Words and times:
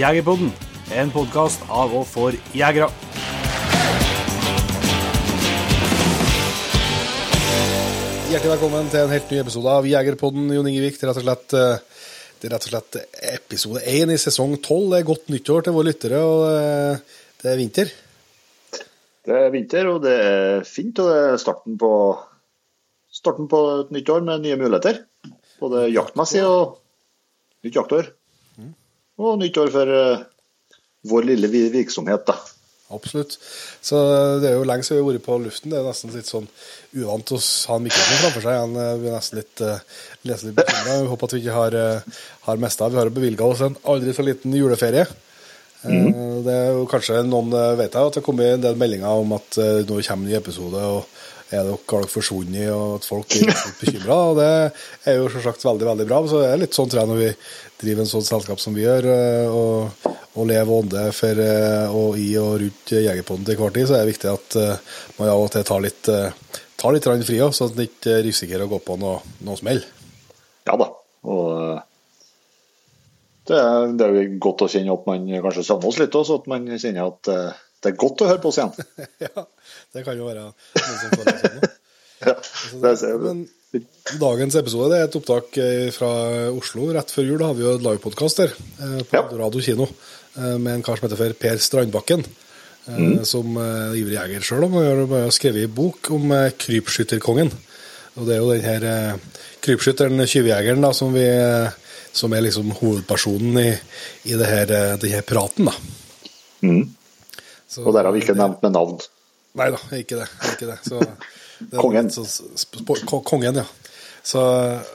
Jegerpodden, 0.00 0.48
en 0.96 1.10
podkast 1.12 1.60
av 1.68 1.90
og 1.92 2.06
for 2.08 2.32
jegere. 2.56 2.86
Hjertelig 8.30 8.52
velkommen 8.54 8.86
til 8.88 9.02
en 9.02 9.12
helt 9.12 9.34
ny 9.34 9.40
episode 9.42 9.74
av 9.74 9.88
Jegerpodden, 9.90 10.46
Jon 10.54 10.70
Ingevik. 10.70 10.96
Det 10.96 11.04
er 11.04 11.10
rett 11.10 11.20
og 11.20 11.26
slett, 11.26 11.52
eh, 11.58 12.06
det 12.40 12.48
er 12.48 12.54
rett 12.54 12.68
og 12.68 12.72
slett 12.72 12.96
episode 13.34 13.82
én 13.92 14.14
i 14.14 14.16
sesong 14.16 14.54
tolv. 14.64 14.94
Det 14.94 15.00
er 15.02 15.10
godt 15.10 15.28
nyttår 15.34 15.66
til 15.66 15.76
våre 15.76 15.90
lyttere, 15.90 16.22
og 16.24 16.46
eh, 16.48 17.18
det 17.42 17.50
er 17.50 17.60
vinter. 17.60 17.92
Det 19.26 19.36
er 19.36 19.52
vinter, 19.52 19.90
og 19.90 20.00
det 20.06 20.14
er 20.16 20.64
fint. 20.64 20.96
Og 20.96 21.10
det 21.10 21.18
er 21.26 21.36
starten 21.44 21.76
på, 21.76 21.92
starten 23.12 23.52
på 23.52 23.60
et 23.82 23.92
nytt 23.98 24.14
år 24.16 24.24
med 24.24 24.48
nye 24.48 24.56
muligheter. 24.64 25.04
Både 25.60 25.90
jaktmessig 25.92 26.46
og 26.48 26.78
nytt 27.60 27.76
jaktår. 27.76 28.14
Og 29.20 29.36
nytt 29.40 29.58
år 29.60 29.72
for 29.74 29.92
uh, 29.92 30.22
vår 31.10 31.28
lille 31.32 31.50
virksomhet, 31.50 32.24
da. 32.28 32.36
Absolutt. 32.90 33.36
Så 33.86 33.98
det 34.42 34.48
er 34.48 34.56
jo 34.56 34.66
lenge 34.66 34.82
siden 34.82 34.98
vi 34.98 35.04
har 35.04 35.12
vært 35.12 35.26
på 35.28 35.36
luften. 35.44 35.70
Det 35.70 35.78
er 35.78 35.86
nesten 35.86 36.14
litt 36.14 36.30
sånn 36.30 36.48
uvant 36.98 37.32
å 37.36 37.38
ha 37.38 37.76
en 37.76 37.84
mikrofon 37.84 38.22
framfor 38.24 38.46
seg. 38.46 38.56
Han 38.64 38.78
eh, 38.82 38.94
blir 38.98 39.14
nesten 39.14 39.38
litt, 39.38 39.62
uh, 39.62 40.06
litt 40.26 40.46
bekymra. 40.56 40.96
Vi 41.04 41.10
håper 41.12 41.28
at 41.28 41.36
vi 41.36 41.42
ikke 41.44 41.58
har, 41.58 41.76
har 42.48 42.62
mista. 42.64 42.88
Vi 42.90 42.98
har 42.98 43.12
bevilga 43.14 43.46
oss 43.46 43.62
en 43.66 43.78
aldri 43.92 44.16
så 44.16 44.26
liten 44.26 44.56
juleferie. 44.58 45.06
Mm. 45.84 46.42
Det 46.44 46.52
er 46.52 46.74
jo 46.74 46.82
kanskje 46.90 47.22
noen 47.24 47.54
vet 47.78 47.94
jeg 47.94 48.02
at 48.02 48.16
det 48.16 48.20
har 48.20 48.26
kommet 48.26 48.56
en 48.56 48.64
del 48.66 48.80
meldinger 48.80 49.22
om 49.22 49.30
at 49.38 49.56
nå 49.88 50.00
kommer 50.02 50.26
en 50.26 50.26
ny 50.26 50.34
episode. 50.36 50.82
og 50.82 51.06
er 51.50 51.64
dere, 51.66 51.78
har 51.90 52.04
dere 52.04 52.10
forsvunnet, 52.10 52.68
og 52.70 52.96
at 52.98 53.08
folk 53.08 53.30
blir 53.30 53.48
litt 53.50 53.80
bekymra. 53.80 54.18
Det 54.38 54.50
er 55.10 55.18
jo 55.18 55.30
selvsagt 55.32 55.66
veldig 55.66 55.88
veldig 55.88 56.06
bra. 56.06 56.20
Så 56.30 56.42
det 56.42 56.50
er 56.50 56.62
litt 56.62 56.76
sånn 56.76 56.90
tror 56.90 57.02
jeg 57.02 57.10
når 57.10 57.20
vi 57.20 57.30
driver 57.80 58.04
en 58.04 58.10
sånn 58.10 58.26
selskap 58.26 58.60
som 58.62 58.76
vi 58.76 58.84
gjør, 58.84 59.08
og, 59.50 60.08
og 60.36 60.48
leve 60.48 60.76
ånde 60.76 61.04
for 61.16 61.42
og 61.96 62.18
i 62.20 62.28
og 62.40 62.58
rundt 62.62 62.92
Jegerpodden 62.94 63.46
til 63.48 63.60
hver 63.60 63.74
tid, 63.76 63.88
så 63.88 63.96
er 63.96 64.04
det 64.04 64.14
viktig 64.14 64.30
at 64.32 64.58
man 65.18 65.32
av 65.32 65.44
og 65.44 65.52
til 65.54 65.66
tar 65.66 65.84
litt, 65.84 66.10
tar 66.80 66.96
litt 66.96 67.08
fri 67.28 67.40
òg, 67.44 67.54
så 67.56 67.70
at 67.70 67.78
man 67.78 67.88
ikke 67.88 68.18
risikerer 68.26 68.66
å 68.66 68.72
gå 68.74 68.82
på 68.86 68.98
noe, 69.00 69.20
noe 69.46 69.60
smell. 69.60 69.82
Ja 70.68 70.76
da. 70.80 70.90
Og 71.30 71.80
det 73.50 73.58
er, 73.58 73.90
det 73.98 74.06
er 74.06 74.38
godt 74.42 74.66
å 74.66 74.70
kjenne 74.70 74.94
at 74.94 75.08
man 75.08 75.26
kanskje 75.40 75.66
savner 75.66 75.90
oss 75.90 75.98
litt 76.00 76.14
òg, 76.16 76.28
så 76.28 76.38
at 76.40 76.48
man 76.52 76.70
kjenner 76.76 77.08
at 77.08 77.34
det 77.80 77.92
er 77.92 78.00
godt 78.00 78.24
å 78.24 78.28
høre 78.28 78.42
på 78.42 78.50
oss 78.50 78.58
igjen. 78.60 78.74
ja, 79.24 79.46
det 79.94 80.04
kan 80.04 80.18
jo 80.18 80.28
være 80.28 80.50
noen 80.50 80.98
som 81.00 81.14
føler 81.14 81.38
sånn. 81.40 81.72
ja, 82.28 82.34
det 82.82 82.92
ser 83.00 83.22
Men 83.22 83.46
dagens 84.20 84.56
episode 84.58 84.96
er 84.96 85.06
et 85.06 85.16
opptak 85.18 85.58
fra 85.94 86.10
Oslo. 86.50 86.88
Rett 86.94 87.12
før 87.14 87.28
jul 87.28 87.40
da 87.40 87.50
har 87.50 87.58
vi 87.58 87.64
jo 87.66 87.74
et 87.78 87.84
livepodkast 87.84 88.42
der 88.42 88.54
på 89.06 89.18
ja. 89.18 89.22
Radio 89.38 89.62
Kino 89.62 89.86
med 90.34 90.72
en 90.72 90.82
kar 90.86 90.98
som 90.98 91.06
heter 91.06 91.36
Per 91.38 91.60
Strandbakken. 91.62 92.24
Mm. 92.90 93.20
Som 93.28 93.54
ivrig 93.94 94.16
jeger 94.16 94.42
sjøl 94.42 94.66
har 94.72 95.30
skrevet 95.34 95.68
en 95.68 95.74
bok 95.76 96.10
om 96.16 96.34
krypskytterkongen. 96.58 97.52
Og 98.18 98.26
det 98.26 98.34
er 98.34 98.42
jo 98.42 98.50
den 98.50 98.66
her 98.66 99.20
krypskytteren, 99.62 100.26
tyvejegeren, 100.26 100.88
som, 100.96 101.14
vi, 101.14 101.28
som 102.16 102.34
er 102.34 102.46
liksom 102.48 102.72
hovedpersonen 102.80 103.60
i, 103.62 103.68
i 104.32 104.38
det 104.40 104.48
her, 104.50 104.74
det 104.98 105.12
her 105.14 105.22
praten. 105.26 105.70
da. 105.70 105.76
Mm. 106.66 106.88
Så, 107.70 107.84
og 107.86 107.94
der 107.94 108.08
har 108.08 108.12
vi 108.12 108.24
ikke 108.24 108.34
nevnt 108.34 108.64
med 108.64 108.74
navn. 108.74 108.98
Nei 109.58 109.68
da, 109.74 109.78
ikke 109.94 110.18
det. 110.18 110.26
Ikke 110.54 110.72
det. 110.72 110.78
Så, 110.86 110.98
kongen. 111.76 112.10
Så, 112.12 112.24
kongen, 113.24 113.60
ja. 113.62 113.66
Så, 114.22 114.40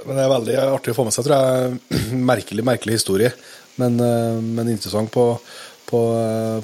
men 0.06 0.18
det 0.18 0.24
er 0.24 0.32
veldig 0.32 0.58
artig 0.64 0.94
å 0.94 0.98
få 0.98 1.06
med 1.08 1.16
seg, 1.16 1.28
tror 1.28 1.36
jeg. 1.38 1.78
Merkelig, 2.32 2.66
merkelig 2.66 3.00
historie, 3.00 3.32
men, 3.82 3.98
men 3.98 4.72
interessant 4.72 5.12
på, 5.14 5.28
på, 5.90 6.02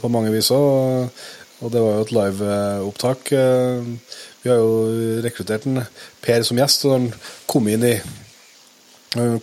på 0.01 0.11
mange 0.13 0.33
vis 0.33 0.51
òg. 0.55 1.21
Og 1.61 1.69
det 1.73 1.81
var 1.83 1.97
jo 1.97 2.05
et 2.05 2.13
liveopptak. 2.15 3.31
Vi 4.41 4.49
har 4.49 4.57
jo 4.57 5.19
rekruttert 5.21 5.67
en 5.69 5.83
Per 6.21 6.45
som 6.45 6.57
gjest, 6.57 6.87
og 6.87 6.95
han 6.95 7.07
kom 7.49 7.69
inn 7.69 7.85
i 7.85 7.95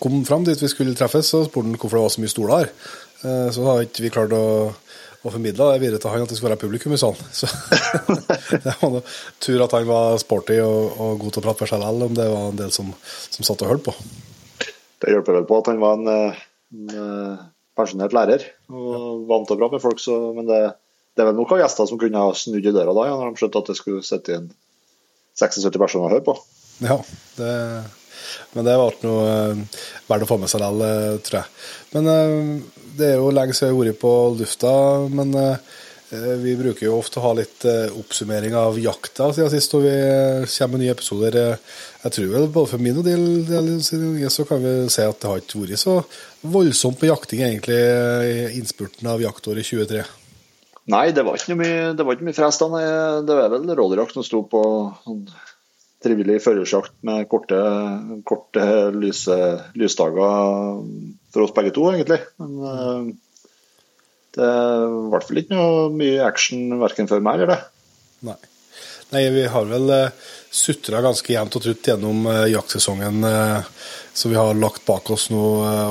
kom 0.00 0.22
fram 0.24 0.46
dit 0.46 0.62
vi 0.62 0.70
skulle 0.70 0.96
treffes, 0.96 1.34
og 1.36 1.48
spurte 1.48 1.68
han 1.68 1.76
hvorfor 1.76 1.98
det 1.98 2.04
var 2.06 2.12
så 2.14 2.22
mye 2.22 2.32
stoler 2.32 2.54
her. 2.56 2.70
Så 3.52 3.66
har 3.66 3.84
ikke 3.84 4.06
vi 4.06 4.12
klart 4.14 4.34
å 4.34 4.44
og 5.24 5.34
formidla 5.34 5.72
det 5.72 5.82
videre 5.82 6.00
til 6.02 6.12
han 6.12 6.24
at 6.24 6.30
det 6.30 6.38
skulle 6.38 6.52
være 6.52 6.62
publikum 6.62 6.94
i 6.94 7.00
salen. 7.00 7.30
Så 7.34 7.48
det 8.64 8.74
var 8.80 8.92
noe 8.94 9.02
tur 9.42 9.64
at 9.64 9.74
han 9.74 9.88
var 9.88 10.18
sporty 10.22 10.60
og, 10.62 10.94
og 10.94 11.22
god 11.24 11.34
til 11.34 11.42
å 11.42 11.46
prate 11.48 11.62
for 11.64 11.72
seg 11.72 11.82
likevel, 11.82 12.06
om 12.06 12.18
det 12.18 12.28
var 12.30 12.50
en 12.52 12.60
del 12.60 12.74
som, 12.74 12.92
som 13.26 13.46
satt 13.46 13.64
og 13.66 13.72
hørte 13.72 13.90
på. 13.90 13.96
Det 15.02 15.14
hjelper 15.14 15.40
vel 15.40 15.48
på 15.48 15.58
at 15.58 15.70
han 15.72 15.82
var 15.82 15.98
en, 15.98 16.12
en 16.12 17.40
pensjonert 17.78 18.14
lærer 18.14 18.46
og 18.70 19.26
vant 19.30 19.50
å 19.50 19.58
prate 19.58 19.78
med 19.78 19.84
folk, 19.84 20.02
så, 20.02 20.16
men 20.36 20.48
det, 20.48 20.62
det, 21.14 21.22
er 21.22 21.30
vel 21.30 21.38
noen 21.38 21.62
gjester 21.62 21.90
som 21.90 22.00
kunne 22.00 22.24
ha 22.24 22.34
snudd 22.34 22.66
i 22.66 22.74
døra 22.74 22.94
da, 22.94 23.10
ja, 23.10 23.18
når 23.18 23.34
de 23.34 23.42
skjønte 23.42 23.62
at 23.62 23.70
det 23.72 23.78
skulle 23.78 24.06
sitte 24.06 24.38
inn 24.38 24.50
76 25.38 25.78
personer 25.78 26.08
og 26.08 26.14
høre 26.16 26.26
på. 26.26 26.34
Ja, 26.82 26.98
det 27.38 27.54
men 28.54 28.66
det 28.66 28.76
ble 28.78 29.06
noe 29.06 29.26
verdt 30.08 30.24
å 30.24 30.28
få 30.28 30.38
med 30.40 30.50
seg 30.50 30.62
likevel, 30.62 31.18
tror 31.24 31.40
jeg. 31.40 31.52
Men 31.94 32.08
det 32.98 33.12
er 33.12 33.20
jo 33.20 33.30
lenge 33.32 33.54
siden 33.56 33.72
jeg 33.72 33.76
har 33.78 33.84
vært 33.86 34.02
på 34.02 34.14
lufta, 34.38 34.72
men 35.08 35.32
vi 36.08 36.54
bruker 36.56 36.86
jo 36.86 36.96
ofte 36.96 37.20
å 37.20 37.24
ha 37.26 37.34
litt 37.36 37.64
oppsummering 37.68 38.54
av 38.56 38.78
jakta 38.80 39.28
siden 39.36 39.50
sist, 39.52 39.74
og 39.76 39.84
vi 39.84 39.94
kommer 40.54 40.74
med 40.74 40.82
nye 40.84 40.94
episoder. 40.94 41.36
Jeg 42.04 42.14
tror 42.14 42.30
vel 42.32 42.46
både 42.52 42.70
for 42.70 42.84
min 42.84 43.00
og 43.00 43.04
del, 43.04 43.74
så 44.32 44.46
kan 44.48 44.62
vi 44.64 44.72
si 44.92 45.04
at 45.04 45.20
det 45.20 45.28
har 45.28 45.42
ikke 45.42 45.60
vært 45.66 45.82
så 45.82 45.98
voldsomt 46.48 47.00
på 47.00 47.10
jakting 47.10 47.44
egentlig 47.44 47.76
i 47.76 48.48
innspurten 48.56 49.10
av 49.12 49.20
jaktåret 49.24 49.68
23. 49.68 50.00
Nei, 50.88 51.10
det 51.12 51.20
var 51.28 51.36
ikke 51.36 51.58
mye, 51.60 51.92
det 51.92 52.04
mye 52.08 52.36
frest. 52.36 52.64
Det 52.64 53.36
var 53.36 53.52
vel 53.52 53.68
rådyrjakt 53.76 54.16
som 54.16 54.24
sto 54.24 54.40
på 54.48 54.62
trivelig 56.04 56.38
førersjakt 56.40 56.94
med 57.04 57.28
korte, 57.28 57.58
korte 58.24 58.64
lyse, 58.96 59.36
lysdager 59.76 60.80
for 61.32 61.44
oss 61.44 61.54
begge 61.56 61.72
to, 61.76 61.88
egentlig. 61.92 62.20
Men 62.40 62.50
uh, 62.62 63.02
det 64.38 64.48
ble 64.48 65.08
i 65.08 65.10
hvert 65.12 65.26
fall 65.28 65.40
ikke 65.42 65.56
noe 65.58 65.88
mye 65.94 66.24
action 66.26 66.78
verken 66.80 67.10
for 67.10 67.24
meg 67.24 67.40
eller 67.40 67.54
det. 67.54 67.60
Nei. 68.28 68.38
Nei, 69.08 69.22
vi 69.32 69.46
har 69.48 69.68
vel 69.70 69.88
uh, 69.88 70.34
sutra 70.52 71.00
ganske 71.04 71.32
jevnt 71.32 71.56
og 71.56 71.64
trutt 71.64 71.88
gjennom 71.90 72.26
uh, 72.28 72.44
jaktsesongen 72.50 73.24
som 74.18 74.32
vi 74.32 74.38
har 74.38 74.58
lagt 74.58 74.84
bak 74.88 75.08
oss 75.14 75.28
nå. 75.32 75.44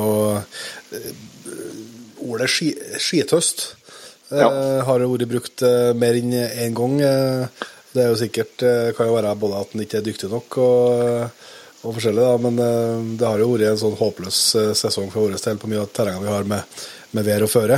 Og 0.04 0.22
ordet 2.28 2.50
ski, 2.52 2.74
skithøst 3.00 3.60
ja. 4.34 4.50
har 4.84 5.06
vært 5.08 5.30
brukt 5.32 5.64
mer 5.96 6.18
enn 6.20 6.34
én 6.36 6.50
en 6.66 6.76
gang. 6.76 6.96
Det 7.94 8.04
er 8.04 8.12
jo 8.12 8.20
sikkert, 8.20 8.66
kan 8.98 9.08
jo 9.08 9.16
være 9.16 9.32
både 9.40 9.62
at 9.64 9.74
en 9.74 9.84
ikke 9.86 10.02
er 10.02 10.06
dyktig 10.10 10.30
nok 10.34 10.58
og, 10.60 11.46
og 11.84 11.94
forskjellig, 11.96 12.24
da, 12.24 12.38
men 12.42 12.58
det 13.20 13.28
har 13.28 13.42
jo 13.42 13.52
vært 13.54 13.72
en 13.72 13.80
sånn 13.80 13.98
håpløs 14.00 14.40
sesong 14.80 15.12
for 15.14 15.28
vår 15.28 15.38
del 15.38 15.60
på 15.62 15.70
mye 15.72 15.84
av 15.84 15.92
terrenget 15.94 16.26
vi 16.26 16.32
har 16.34 16.48
med, 16.50 16.78
med 17.16 17.28
vær 17.28 17.46
og 17.46 17.52
føre. 17.54 17.78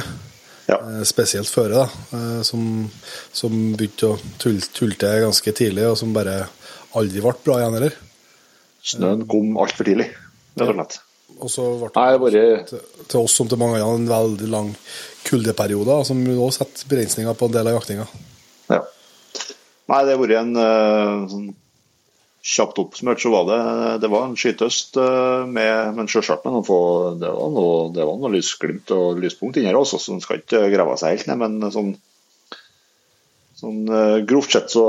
Ja. 0.69 0.77
Spesielt 1.07 1.49
føre, 1.49 1.83
da, 1.83 2.21
som, 2.45 2.61
som 3.35 3.57
begynte 3.73 4.13
å 4.13 4.19
tulte 4.39 5.11
ganske 5.25 5.53
tidlig, 5.57 5.87
og 5.89 5.97
som 5.99 6.15
bare 6.15 6.43
aldri 6.97 7.21
ble 7.23 7.35
bra 7.43 7.59
igjen 7.59 7.77
heller. 7.77 7.99
Snøen 8.89 9.25
kom 9.29 9.57
altfor 9.59 9.89
tidlig, 9.89 10.07
rett 10.55 10.71
og 10.71 10.77
slett. 10.77 10.99
Og 11.39 11.51
så 11.51 11.65
ble 11.79 11.87
det, 11.87 12.01
Nei, 12.01 12.19
bare... 12.23 12.43
til, 12.67 12.83
til, 13.05 13.19
oss 13.21 13.35
som 13.39 13.47
til 13.49 13.59
mange 13.61 13.79
andre 13.79 13.95
en 14.01 14.09
veldig 14.11 14.49
lang 14.51 14.71
kuldeperiode, 15.27 16.01
som 16.07 16.21
også 16.35 16.63
setter 16.63 16.91
begrensninger 16.91 17.37
på 17.37 17.49
en 17.49 17.55
del 17.55 17.69
av 17.69 17.77
jaktinga. 17.77 18.07
Ja. 18.71 18.81
Nei, 19.89 20.01
det 20.05 20.15
har 20.15 20.21
vært 20.21 20.37
en 20.41 20.53
uh, 20.59 21.27
sånn 21.31 21.49
kjapt 22.49 22.79
oppsummert, 22.81 23.21
så 23.21 23.31
var 23.33 23.47
det 23.49 23.61
det 24.03 24.09
var 24.11 24.25
en 24.25 24.37
skytøst 24.39 24.97
uh, 24.97 25.45
med 25.45 25.95
Men 25.97 26.09
selvsagt 26.09 26.45
med 26.45 26.55
noen 26.55 26.65
få 26.67 26.79
Det 27.21 27.31
var 27.35 27.51
noe, 27.53 27.89
det 27.93 28.05
var 28.07 28.19
noe 28.21 28.33
lysglimt 28.33 28.93
og 28.95 29.19
lyspunkt 29.21 29.59
inni 29.59 29.69
her 29.69 29.77
også, 29.77 29.99
så 30.01 30.15
en 30.15 30.23
skal 30.23 30.41
ikke 30.41 30.63
grave 30.73 30.97
seg 30.99 31.17
helt 31.17 31.29
ned. 31.29 31.41
Men 31.43 31.73
sånn, 31.75 31.91
sånn 33.59 33.83
uh, 33.91 34.17
grovt 34.29 34.55
sett 34.55 34.73
så 34.73 34.85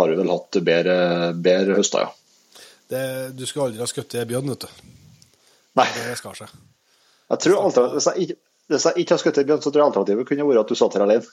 har 0.00 0.12
vi 0.12 0.20
vel 0.22 0.32
hatt 0.32 0.60
bedre, 0.64 0.98
bedre 1.36 1.80
høster, 1.80 2.06
ja. 2.06 2.14
Det, 2.86 3.02
du 3.34 3.42
skulle 3.48 3.66
aldri 3.66 3.82
ha 3.82 3.88
skutt 3.90 4.14
bjørn, 4.30 4.52
vet 4.54 4.62
du. 4.62 4.92
Nei. 5.76 5.88
Det 5.90 6.14
skar 6.20 6.36
seg. 6.38 6.52
Jeg 7.32 7.42
tror 7.42 7.64
alltid 7.64 7.96
hvis, 7.96 8.06
jeg 8.06 8.36
hvis 8.70 8.86
jeg 8.86 9.02
ikke 9.02 9.16
har 9.16 9.22
skutt 9.22 9.40
bjørn, 9.42 9.62
så 9.62 9.72
tror 9.72 9.82
jeg 9.82 9.90
alternativet 9.90 10.28
kunne 10.28 10.46
vært 10.46 10.62
at 10.62 10.70
du 10.70 10.78
satt 10.78 10.96
her 10.96 11.04
alene. 11.04 11.26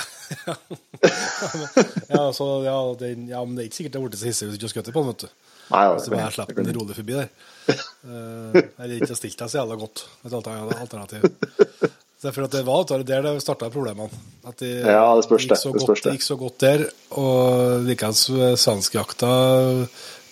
ja, 2.08 2.32
så, 2.32 2.64
ja, 2.64 2.96
det, 2.98 3.08
ja, 3.28 3.44
men 3.44 3.56
det 3.56 3.64
er 3.64 3.68
ikke 3.68 3.80
sikkert 3.80 3.94
det 3.94 4.00
har 4.00 4.08
blitt 4.08 4.20
så 4.20 4.30
hissig 4.30 4.48
hvis 4.48 4.58
du 4.58 4.66
ikke 4.66 4.68
har 4.68 4.76
skutt 4.76 4.94
på 4.94 5.02
den, 5.02 5.10
vet 5.12 5.24
du. 5.24 5.28
Nei, 5.72 5.82
ja, 5.86 5.90
hvis 5.94 6.06
du 6.06 6.12
bare 6.12 6.34
slipper 6.34 6.60
den 6.60 6.76
rolig 6.76 6.96
forbi 6.98 7.16
der. 7.16 7.28
uh, 7.72 8.56
eller 8.58 8.96
ikke 8.98 9.12
har 9.12 9.18
stilt 9.18 9.40
deg 9.40 9.52
så 9.52 9.60
jævla 9.60 9.74
godt. 9.80 9.98
Et 10.26 10.38
alternativ. 10.38 11.20
Det 12.22 12.30
er 12.30 12.34
for 12.36 12.46
at 12.46 12.54
det 12.54 12.62
var 12.66 13.02
der 13.02 13.24
det 13.24 13.34
starta 13.42 13.70
problemene. 13.72 14.22
At 14.46 14.62
de, 14.62 14.70
ja, 14.78 15.06
det 15.18 15.24
spørs 15.26 15.46
det. 15.50 15.58
Gikk 15.58 15.82
godt, 15.82 16.02
det 16.04 16.16
gikk 16.16 16.26
så 16.26 16.36
godt 16.38 16.58
der. 16.62 16.84
Og 17.18 17.86
likeens 17.88 18.22
svenskjakta, 18.62 19.32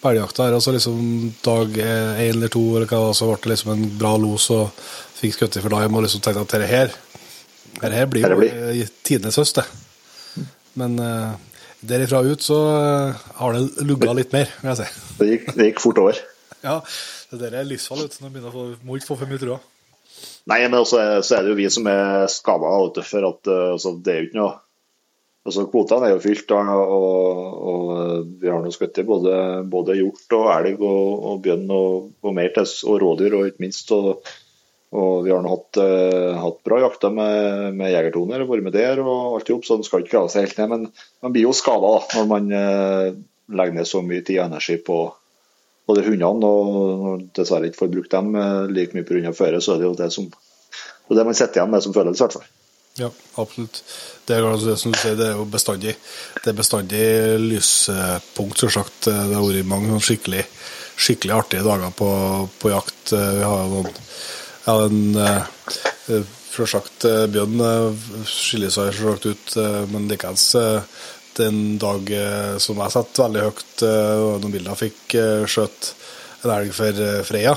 belgjakta 0.01 0.47
her, 0.47 0.55
og 0.55 0.63
så 0.63 0.75
liksom 0.77 1.01
dag 1.45 1.81
én 1.81 2.29
eller 2.29 2.53
to 2.53 2.63
eller 2.77 2.87
hva, 2.91 3.11
så 3.17 3.27
ble 3.27 3.41
det 3.43 3.51
liksom 3.57 3.75
en 3.75 3.89
bra 3.99 4.13
los 4.23 4.47
og 4.55 4.71
fikk 5.19 5.37
skutt 5.37 5.59
for 5.59 5.75
dagen 5.75 5.99
og 5.99 6.07
liksom 6.07 6.23
tenkte 6.23 6.47
at 6.47 6.55
dette 6.55 6.71
her 6.71 6.95
Dette 7.81 7.95
her 7.97 8.09
blir 8.11 8.27
jo 8.29 8.43
eh, 8.47 8.91
tidenes 9.07 9.39
høst, 9.41 9.61
det. 9.61 10.47
Men 10.79 10.99
uh, 11.01 11.33
derifra 11.83 12.21
ut 12.27 12.45
så 12.45 12.59
eh, 12.77 13.27
har 13.41 13.57
det 13.57 13.87
lugga 13.89 14.13
litt 14.17 14.33
mer, 14.37 14.51
vil 14.61 14.71
jeg 14.73 14.81
si. 14.83 15.17
Det 15.19 15.29
gikk, 15.33 15.51
det 15.57 15.71
gikk 15.73 15.83
fort 15.87 16.03
over. 16.05 16.21
Ja, 16.61 16.75
det 17.31 17.39
der 17.41 17.55
er 17.57 17.65
livsfall. 17.65 18.03
vet 18.05 18.19
når 18.21 18.33
begynner 18.35 18.51
å 18.51 18.53
få, 18.53 18.63
må 18.85 18.99
ikke 18.99 19.09
få 19.09 19.17
for 19.23 19.31
mye 19.31 19.41
trua. 19.41 19.55
Nei, 20.51 20.59
men 20.67 20.77
også, 20.77 20.99
er- 21.01 21.23
så 21.25 21.39
er 21.39 21.47
det 21.47 21.55
jo 21.55 21.57
vi 21.57 21.69
som 21.73 21.87
er 21.89 22.27
skada, 22.29 22.73
for 23.01 23.29
at 23.31 23.49
eh, 23.49 23.69
altså, 23.79 23.95
det 23.97 24.13
er 24.13 24.21
jo 24.21 24.29
ikke 24.29 24.43
noe 24.43 24.59
Altså, 25.49 25.63
Kvotene 25.73 26.05
er 26.05 26.11
jo 26.13 26.21
fylt, 26.21 26.51
og, 26.53 26.91
og, 26.93 27.39
og 27.71 27.93
eh, 27.97 28.17
vi 28.43 28.51
har 28.53 28.61
nå 28.61 28.69
skutt 28.75 28.99
både, 29.09 29.33
både 29.73 29.97
hjort 29.97 30.35
og 30.37 30.51
elg 30.53 30.83
og, 30.85 31.25
og 31.31 31.39
bjørn 31.47 31.65
og, 31.73 32.11
og 32.21 32.35
mer 32.37 32.51
til, 32.53 32.69
og 32.93 32.99
rådyr, 33.01 33.37
og 33.39 33.47
ikke 33.49 33.65
minst. 33.65 33.89
Og, 33.97 34.21
og 34.91 35.23
vi 35.23 35.31
har 35.31 35.43
nå 35.43 35.53
hatt, 35.53 35.79
uh, 35.79 36.35
hatt 36.43 36.63
bra 36.67 36.81
jakter 36.83 37.13
med, 37.15 37.77
med 37.79 37.93
jegertoner, 37.93 38.43
vært 38.49 38.67
med 38.67 38.75
der 38.75 39.03
og 39.05 39.37
alt 39.37 39.51
hop, 39.53 39.67
så 39.67 39.79
den 39.79 39.87
skal 39.87 40.03
ikke 40.03 40.17
grave 40.17 40.33
seg 40.33 40.49
helt 40.49 40.59
ned. 40.59 40.71
Men 40.73 40.87
man 41.23 41.35
blir 41.35 41.47
jo 41.47 41.55
skada 41.55 41.93
når 42.17 42.31
man 42.31 42.51
uh, 42.51 43.11
legger 43.55 43.77
ned 43.79 43.87
så 43.87 44.03
mye 44.03 44.25
tid 44.27 44.41
og 44.41 44.49
energi 44.49 44.81
på 44.83 45.01
både 45.91 46.07
hundene, 46.07 46.47
og 46.47 47.05
når 47.05 47.27
dessverre 47.39 47.71
ikke 47.71 47.85
får 47.85 47.93
brukt 47.95 48.15
dem 48.17 48.35
uh, 48.35 48.67
like 48.71 48.97
mye 48.97 49.07
pga. 49.07 49.35
føret, 49.35 49.63
så 49.63 49.77
er 49.77 49.83
det 49.83 49.91
jo 49.91 49.99
det 49.99 50.11
som 50.15 50.27
er 51.11 51.19
det 51.19 51.27
man 51.27 51.35
sitter 51.35 51.61
igjen 51.61 51.71
med 51.73 51.83
som 51.83 51.95
følelse, 51.95 52.19
i 52.19 52.27
hvert 52.27 52.39
fall. 52.39 52.51
Ja, 52.99 53.09
absolutt. 53.39 53.81
Det 54.27 54.37
er, 54.37 54.47
altså 54.47 54.73
det 54.73 54.77
som 54.83 54.93
du 54.95 54.99
sier, 54.99 55.17
det 55.19 55.27
er 55.31 55.39
jo 55.39 55.47
bestandig 55.51 55.95
Det 56.43 56.51
er 56.51 56.59
bestandig 56.59 57.03
lyspunkt, 57.43 58.59
selvsagt. 58.59 59.07
Det 59.07 59.35
har 59.35 59.47
vært 59.47 59.71
mange 59.71 59.99
skikkelig, 60.03 60.45
skikkelig 60.99 61.35
artige 61.35 61.67
dager 61.67 61.95
på, 61.95 62.11
på 62.59 62.73
jakt. 62.75 63.15
Vi 63.15 63.47
har 63.47 63.65
jo 63.65 63.81
noen 63.81 63.91
Ja, 64.67 64.77
den 64.87 65.17
eh, 65.17 65.43
Selvsagt, 66.51 67.05
sagt, 67.05 67.33
Bjørn 67.33 67.61
eh, 67.63 68.09
skiller 68.27 68.73
seg 68.75 68.91
selvsagt 68.97 69.29
ut, 69.31 69.53
eh, 69.63 69.83
men 69.93 70.09
likeens 70.11 70.49
eh, 70.59 70.83
det 71.37 71.47
er 71.47 71.53
en 71.53 71.79
dag 71.81 72.11
eh, 72.13 72.55
som 72.61 72.81
jeg 72.83 72.93
satt 72.93 73.21
veldig 73.23 73.45
høyt, 73.47 73.85
eh, 73.87 74.17
og 74.19 74.41
noen 74.43 74.57
bilder 74.57 74.79
fikk 74.79 75.15
eh, 75.17 75.45
skjøt 75.49 75.93
en 76.43 76.55
elg 76.57 76.75
for 76.77 77.05
eh, 77.07 77.55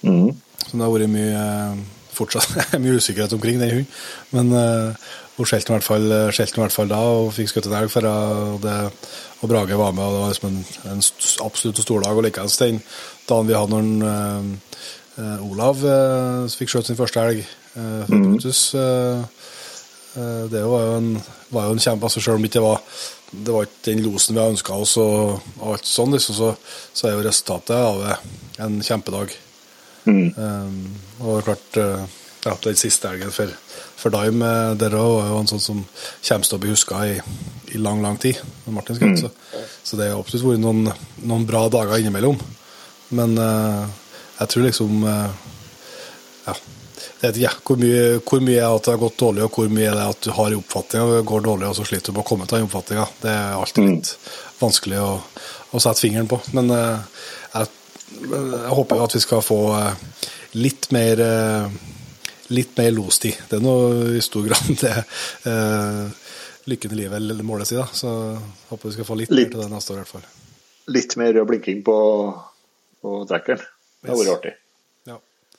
Mm. 0.00 0.30
Så 0.64 0.76
det 0.76 0.80
har 0.80 0.92
vært 0.94 1.12
mye 1.12 1.40
eh, 1.40 1.80
fortsatt 2.16 2.54
mye 2.82 3.00
usikkerhet 3.00 3.34
omkring 3.36 3.58
den 3.60 3.74
hunden. 3.74 3.90
Men 4.32 4.54
uh, 4.54 5.10
hun 5.36 5.48
skjelte 5.48 5.72
i 5.72 5.76
hvert 5.76 5.86
fall, 5.86 6.06
i 6.08 6.62
hvert 6.62 6.74
fall 6.74 6.88
da 6.88 7.00
og 7.18 7.32
fikk 7.36 7.50
skutt 7.52 7.68
en 7.68 7.76
elg 7.80 7.92
for 7.92 8.06
det- 8.64 8.92
og 9.40 9.48
Brage 9.48 9.76
var 9.76 9.92
med, 9.96 10.04
og 10.04 10.12
det 10.12 10.20
var 10.20 10.32
liksom 10.34 10.48
en, 10.50 10.64
en 10.92 11.04
absolutt 11.46 11.78
stor 11.80 12.02
dag. 12.04 12.16
Og 12.16 12.26
likeens 12.26 12.58
den 12.60 12.82
dagen 13.28 13.48
vi 13.48 13.56
hadde 13.56 13.72
når 13.72 13.86
uh, 14.04 14.10
uh, 14.10 14.69
Olav 15.44 15.82
uh, 15.84 16.48
fikk 16.48 16.72
skjøt 16.72 16.90
sin 16.90 16.98
første 16.98 17.22
elg 17.22 17.40
uh, 17.42 18.08
mm. 18.08 18.22
Brutus. 18.24 18.62
Uh, 18.74 19.22
uh, 20.16 20.44
det 20.52 20.62
var 20.66 20.86
jo 20.86 20.98
en, 20.98 21.10
var 21.50 21.68
jo 21.68 21.76
en 21.76 21.82
kjempe, 21.82 22.06
altså 22.08 22.22
Selv 22.22 22.38
om 22.38 22.46
det 22.46 22.52
ikke 22.52 22.64
var 22.66 22.84
det 23.30 23.52
var 23.54 23.62
ikke 23.62 23.84
den 23.86 24.00
losen 24.02 24.34
vi 24.34 24.40
har 24.42 24.50
ønska 24.50 24.74
oss, 24.74 24.96
og, 24.98 25.44
alt 25.62 25.86
sånn, 25.86 26.16
liksom, 26.16 26.34
så, 26.34 26.48
så 26.90 27.06
er 27.06 27.12
jo 27.14 27.22
resultatet 27.22 27.76
av 27.76 28.00
det 28.02 28.16
en 28.64 28.80
kjempedag. 28.82 29.36
Um, 30.10 30.80
og 31.20 31.36
det 31.36 31.44
klart 31.44 31.76
ja, 32.42 32.54
Den 32.64 32.78
siste 32.80 33.10
elgen 33.10 33.30
for, 33.30 33.52
for 34.00 34.10
Dime 34.14 34.48
der 34.80 34.96
òg 34.96 35.12
var 35.18 35.28
jo 35.28 35.40
en 35.42 35.50
sånn 35.50 35.62
som 35.62 35.82
kommer 35.84 36.48
til 36.48 36.56
å 36.56 36.60
bli 36.62 36.72
huska 36.72 37.02
i, 37.06 37.18
i 37.76 37.80
lang, 37.80 38.00
lang 38.02 38.16
tid. 38.18 38.40
Martin 38.72 38.96
Skaut, 38.98 39.20
så, 39.20 39.30
så 39.84 40.00
det 40.00 40.10
har 40.10 40.18
absolutt 40.18 40.48
vært 40.48 40.64
noen, 40.64 40.88
noen 41.22 41.46
bra 41.48 41.66
dager 41.72 42.00
innimellom. 42.00 42.40
Men 43.14 43.36
uh, 43.38 43.86
jeg 44.40 44.52
tror 44.54 44.68
liksom 44.68 45.06
uh, 45.06 45.30
Ja. 46.46 46.54
Jeg 47.20 47.34
vet 47.34 47.38
ikke 47.40 47.74
hvor 47.74 47.80
mye, 47.80 48.04
hvor 48.24 48.40
mye 48.44 48.60
er 48.60 48.74
at 48.74 48.86
det 48.86 48.92
har 48.94 49.00
gått 49.00 49.18
dårlig, 49.20 49.42
og 49.44 49.56
hvor 49.56 49.68
mye 49.72 49.88
er 49.90 49.96
det 49.96 50.06
at 50.14 50.22
du 50.24 50.30
har 50.36 50.52
i 50.52 50.56
oppfatninga 50.56 51.04
og 51.04 51.10
det 51.18 51.26
går 51.28 51.42
dårlig, 51.44 51.66
og 51.68 51.76
så 51.76 51.84
sliter 51.88 52.08
du 52.08 52.16
med 52.16 52.22
å 52.22 52.28
komme 52.30 52.46
til 52.48 52.56
den 52.56 52.68
oppfatninga. 52.68 53.04
Det 53.20 53.32
er 53.34 53.56
alltid 53.58 53.88
litt 53.90 54.12
vanskelig 54.60 55.02
å, 55.04 55.10
å 55.76 55.82
sette 55.84 56.00
fingeren 56.00 56.30
på. 56.30 56.40
Men 56.56 56.72
uh, 56.72 57.26
jeg 57.52 57.68
jeg 58.10 58.74
håper 58.74 58.98
jo 58.98 59.06
at 59.06 59.14
vi 59.14 59.22
skal 59.22 59.42
få 59.44 59.60
eh, 59.76 60.26
litt 60.58 60.90
mer 60.94 61.22
eh, 61.24 61.78
litt 62.50 62.74
mer 62.78 62.90
lostid. 62.94 63.38
Det 63.48 63.60
er 63.60 63.64
nå 63.64 63.74
i 64.18 64.22
stor 64.24 64.46
grad 64.48 64.70
det 64.82 64.94
eh, 65.50 66.30
lykken 66.70 66.94
i 66.94 67.02
livet 67.02 67.20
eller 67.20 67.46
målet 67.46 67.70
sitt. 67.70 67.78
Da. 67.78 67.86
Så 67.94 68.10
jeg 68.10 68.70
håper 68.72 68.88
vi 68.88 68.96
skal 68.98 69.08
få 69.08 69.18
litt, 69.22 69.34
Litt. 69.34 69.50
mer 69.50 69.56
til 69.56 69.64
det 69.64 69.74
neste 69.74 69.94
år 69.94 70.00
i 70.00 70.02
hvert 70.04 70.14
fall. 70.16 70.30
Litt 70.90 71.16
mer 71.20 71.34
rød 71.36 71.50
blinking 71.52 71.84
på, 71.86 71.98
på 73.02 73.20
trekkeren. 73.30 73.62
Det 74.00 74.10
har 74.12 74.18
vært 74.20 74.32
artig. 74.38 74.52
Ja. 75.10 75.16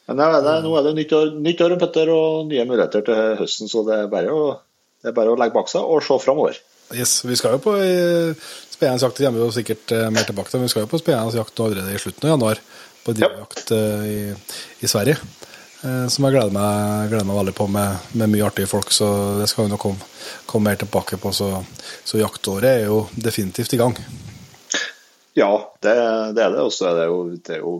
Men 0.07 0.17
det, 0.21 0.25
er- 0.27 0.41
det, 0.45 0.55
er- 0.57 0.65
nå 0.65 0.73
er 0.79 0.83
det 0.89 0.95
nytt 0.97 1.13
år, 1.17 1.31
nytt 1.47 1.61
år 1.67 1.75
Petter, 1.83 2.09
og 2.15 2.47
nye 2.49 2.65
muligheter 2.69 3.05
til 3.07 3.35
høsten, 3.41 3.69
så 3.71 3.83
det 3.87 3.99
er 4.03 4.11
bare 4.11 4.33
å, 4.33 4.45
det 5.03 5.11
er 5.13 5.17
bare 5.17 5.33
å 5.35 5.39
legge 5.39 5.55
bak 5.59 5.69
seg 5.71 5.81
og 5.85 6.03
se 6.05 6.17
framover. 6.25 6.57
Yes, 6.91 7.21
vi 7.23 7.37
skal 7.39 7.53
jo 7.55 7.61
på 7.63 7.77
eh, 7.79 8.33
spennende 8.73 9.05
jakt, 9.05 9.21
det 9.21 9.29
kommer 9.29 9.45
jo 9.45 9.51
sikkert 9.55 9.93
eh, 9.95 10.09
mer 10.11 10.25
tilbake 10.27 10.51
til, 10.51 10.59
men 10.59 10.67
vi 10.67 10.73
skal 10.73 10.83
jo 10.83 10.89
på 10.91 10.99
spennende 10.99 11.37
jakt 11.39 11.61
allerede 11.63 11.93
i 11.95 12.01
slutten 12.01 12.27
av 12.27 12.33
januar, 12.35 12.59
på 13.05 13.13
drivjakt 13.17 13.71
eh, 13.77 14.03
i, 14.09 14.17
i 14.83 14.89
Sverige. 14.91 15.15
Eh, 15.81 16.03
som 16.11 16.27
jeg 16.27 16.35
gleder 16.35 16.51
meg, 16.53 17.07
gleder 17.13 17.25
meg 17.29 17.39
veldig 17.39 17.53
på 17.57 17.69
med, 17.71 18.09
med 18.19 18.33
mye 18.33 18.43
artige 18.49 18.67
folk, 18.69 18.91
så 18.93 19.07
det 19.39 19.47
skal 19.49 19.65
vi 19.69 19.71
nok 19.71 19.81
komme, 19.85 20.09
komme 20.51 20.67
mer 20.67 20.81
tilbake 20.83 21.17
på. 21.23 21.31
Så, 21.33 21.47
så 22.05 22.19
jaktåret 22.19 22.67
er 22.81 22.83
jo 22.89 23.05
definitivt 23.15 23.73
i 23.73 23.79
gang. 23.79 23.95
Ja, 25.39 25.47
det, 25.81 25.95
det 26.35 26.43
er 26.43 26.51
det. 26.57 26.61
Og 26.67 26.73
så 26.75 26.89
er 26.91 26.99
det 26.99 27.07
jo, 27.07 27.19
det 27.39 27.55
er 27.55 27.63
jo 27.63 27.73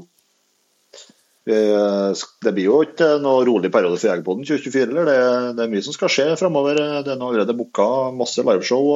det 1.45 2.53
blir 2.53 2.67
jo 2.67 2.81
ikke 2.85 3.15
noe 3.21 3.45
rolig 3.47 3.71
periode 3.73 3.97
for 3.97 4.11
Jegerpoden 4.11 4.45
2024. 4.45 4.91
Eller? 4.91 5.07
Det, 5.09 5.53
det 5.57 5.63
er 5.65 5.71
mye 5.71 5.85
som 5.85 5.95
skal 5.95 6.11
skje 6.13 6.27
framover. 6.39 6.81
Det 7.01 7.13
er 7.13 7.17
allerede 7.17 7.57
booka 7.57 8.11
masse 8.13 8.45
liveshow 8.45 8.91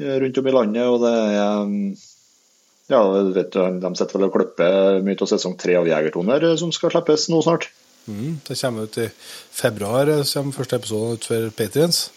rundt 0.00 0.40
om 0.40 0.48
i 0.50 0.56
landet. 0.56 0.88
Og 0.90 1.04
det 1.04 1.14
er 1.14 1.74
ja, 2.90 3.04
vet, 3.06 3.52
du, 3.54 3.60
De 3.84 3.92
sitter 3.94 4.18
vel 4.18 4.26
og 4.26 4.34
klipper 4.34 5.02
mye 5.06 5.20
av 5.22 5.30
sesong 5.30 5.54
tre 5.60 5.78
av 5.78 5.86
Jegertoner 5.86 6.48
som 6.58 6.72
skal 6.74 6.90
slippes 6.96 7.28
nå 7.30 7.42
snart. 7.46 7.70
Mm, 8.10 8.40
det 8.46 8.56
kommer 8.58 8.88
ut 8.88 8.96
i 8.98 9.10
februar, 9.54 10.10
så 10.24 10.40
kommer 10.40 10.56
første 10.56 10.80
episode 10.80 11.20
ut 11.20 11.28
for 11.30 11.52
Patriens. 11.54 12.08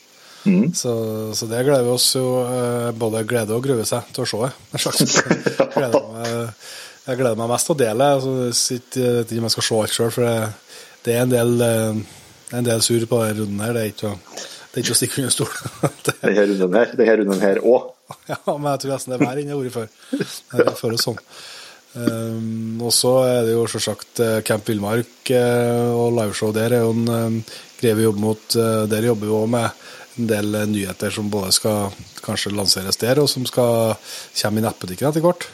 Så, 0.76 0.94
så 1.36 1.48
det 1.48 1.62
gleder 1.64 1.86
vi 1.86 1.92
oss 1.94 2.10
jo 2.18 2.26
eh, 2.44 2.90
både 3.00 3.22
glede 3.28 3.56
og 3.56 3.64
grue 3.64 3.86
seg 3.88 4.10
til 4.16 4.26
å 4.26 4.28
se. 4.28 4.50
Slags. 4.76 5.14
gleder 5.78 6.10
meg, 6.10 6.66
jeg 7.08 7.20
gleder 7.20 7.40
meg 7.40 7.50
mest 7.52 7.68
til 7.70 7.76
å 7.76 7.80
dele. 7.84 8.10
Altså, 8.18 8.34
jeg 8.48 8.82
vet 9.18 9.32
ikke 9.32 9.42
om 9.44 9.48
jeg 9.50 9.56
skal 9.58 9.68
se 9.68 9.80
alt 9.84 9.96
sjøl, 9.98 10.12
for 10.16 10.28
det, 10.28 10.36
det 11.06 11.16
er 11.18 11.24
en 11.26 11.34
del, 11.34 11.54
eh, 11.68 12.04
en 12.60 12.68
del 12.70 12.84
sur 12.86 13.06
på 13.10 13.22
denne 13.24 13.40
runden 13.42 13.64
her. 13.66 13.74
Det 13.78 13.82
er 13.84 13.92
ikke, 13.94 14.14
det 14.74 14.78
er 14.80 14.86
ikke 14.86 14.96
å 14.96 15.00
stikke 15.02 15.24
under 15.24 15.36
stolen. 15.36 15.74
Det- 16.06 16.16
Denne 16.24 16.46
runden 16.54 16.80
her, 16.80 16.94
denne 17.02 17.18
runden 17.24 17.44
her 17.44 17.60
òg. 17.64 17.90
ja, 18.32 18.38
men 18.48 18.70
jeg 18.74 18.84
tror 18.86 18.94
nesten 18.96 19.14
det 19.14 19.20
er 19.20 19.26
verre 19.26 19.44
enn 19.44 19.52
jeg 19.52 19.60
har 19.60 20.64
vært 20.64 20.80
før. 20.80 20.98
Sånn. 21.08 21.20
Um, 21.94 22.80
og 22.82 22.90
så 22.96 23.12
er 23.28 23.44
det 23.46 23.52
jo 23.54 23.66
selvsagt 23.70 24.18
eh, 24.26 24.40
Camp 24.48 24.66
Villmark 24.66 25.30
eh, 25.30 25.92
og 25.94 26.16
liveshow 26.18 26.50
der 26.56 26.74
er 26.80 26.82
jo 26.88 26.94
en 26.96 27.36
greie 27.78 27.94
vi 28.00 28.08
jobber 28.08 28.24
mot. 28.24 28.56
der 28.90 29.06
jobber 29.06 29.30
vi 29.30 29.36
òg 29.38 29.52
med 29.54 29.84
en 30.18 30.30
del 30.32 30.58
nyheter 30.72 31.14
som 31.14 31.30
både 31.30 31.52
skal 31.54 31.94
kanskje 32.26 32.54
lanseres 32.58 32.98
der, 33.02 33.22
og 33.22 33.30
som 33.30 33.46
skal 33.50 33.94
komme 34.40 34.62
i 34.62 34.66
nettbutikken 34.66 35.10
etter 35.12 35.22
hvert. 35.26 35.46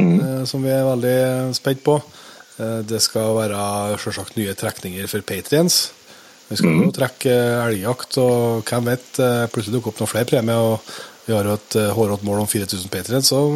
Eh, 0.00 0.42
som 0.48 0.64
vi 0.64 0.72
er 0.72 0.86
veldig 0.86 1.54
spent 1.56 1.82
på. 1.86 1.96
Eh, 2.60 2.80
det 2.86 3.00
skal 3.04 3.36
være 3.36 3.98
selvsagt 4.02 4.36
nye 4.38 4.56
trekninger 4.58 5.08
for 5.10 5.24
Patriens. 5.26 5.80
Vi 6.50 6.58
skal 6.58 6.80
jo 6.82 6.90
trekke 6.94 7.34
elgjakt, 7.68 8.18
og 8.18 8.66
hvem 8.66 8.90
vet, 8.90 9.10
eh, 9.22 9.46
plutselig 9.52 9.78
dukker 9.78 9.92
opp 9.92 10.02
noen 10.02 10.12
flere 10.12 10.30
premier. 10.32 10.56
og 10.58 10.80
Vi 11.26 11.34
har 11.36 11.44
jo 11.44 11.54
et 11.54 11.76
hårrått 11.94 12.24
mål 12.26 12.40
om 12.42 12.48
4000 12.48 12.90
Patriens 12.90 13.28
som, 13.28 13.54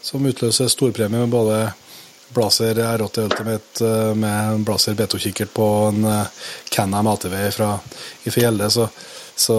som 0.00 0.24
utløser 0.24 0.70
storpremie 0.70 1.18
med 1.18 1.28
både 1.28 1.72
Blazer 2.32 2.74
R8 2.74 3.26
Ultimate 3.26 3.90
med 4.16 4.54
en 4.54 4.64
Blazer 4.64 4.94
B2-kikkert 4.94 5.52
på 5.52 5.66
en 5.90 6.06
Canham 6.70 7.10
ATV 7.10 7.50
fra, 7.52 7.74
fra 8.24 8.40
Gjelde. 8.40 8.70
Så, 8.70 8.88
så 9.36 9.58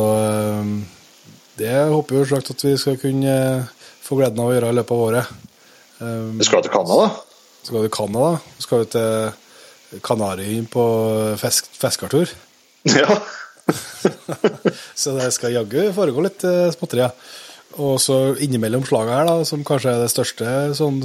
det 1.57 1.75
håper 1.91 2.15
vi 2.15 2.23
jo 2.23 2.37
at 2.37 2.65
vi 2.65 2.77
skal 2.77 2.97
kunne 2.97 3.67
få 4.07 4.17
gleden 4.19 4.39
av 4.39 4.49
å 4.49 4.55
gjøre 4.55 4.71
i 4.71 4.77
løpet 4.77 4.95
av 4.95 5.03
året. 5.07 5.31
Eh, 6.01 6.37
Vi 6.37 6.43
skal 6.47 6.61
til 6.65 6.71
Canada. 6.73 7.09
skal 7.63 7.77
du 7.81 7.87
til 7.87 7.95
Canada. 7.97 8.39
Skal 8.59 8.83
du 8.85 8.91
til 8.95 9.99
Kanariøyene 10.03 10.67
på 10.71 10.83
fisk, 11.41 11.69
fiskertur. 11.79 12.27
Ja. 12.85 13.17
Så 14.95 15.13
det 15.17 15.31
skal 15.35 15.53
jaggu 15.55 15.89
foregå 15.95 16.23
litt 16.25 16.43
småtteri. 16.75 17.07
Og 17.77 17.99
så 18.01 18.15
innimellom 18.41 18.85
slaget 18.87 19.13
her, 19.13 19.27
da, 19.27 19.43
som 19.45 19.61
kanskje 19.67 19.91
er 19.91 19.99
det 20.01 20.09
største 20.09 20.53
sånn, 20.77 21.01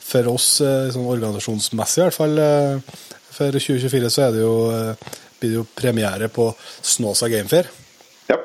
for 0.00 0.30
oss 0.30 0.46
eh, 0.64 0.86
sånn 0.94 1.08
organisasjonsmessig, 1.10 1.98
i 2.00 2.04
hvert 2.06 2.16
fall 2.16 2.38
eh, 2.40 2.94
for 3.34 3.58
2024, 3.58 4.08
så 4.14 4.22
er 4.28 4.30
det 4.32 4.40
jo, 4.44 4.54
eh, 4.72 5.18
blir 5.42 5.50
det 5.52 5.58
jo 5.58 5.64
premiere 5.76 6.30
på 6.32 6.46
Snåsa 6.80 7.28
Gamefair. 7.28 7.68
ja. 8.30 8.38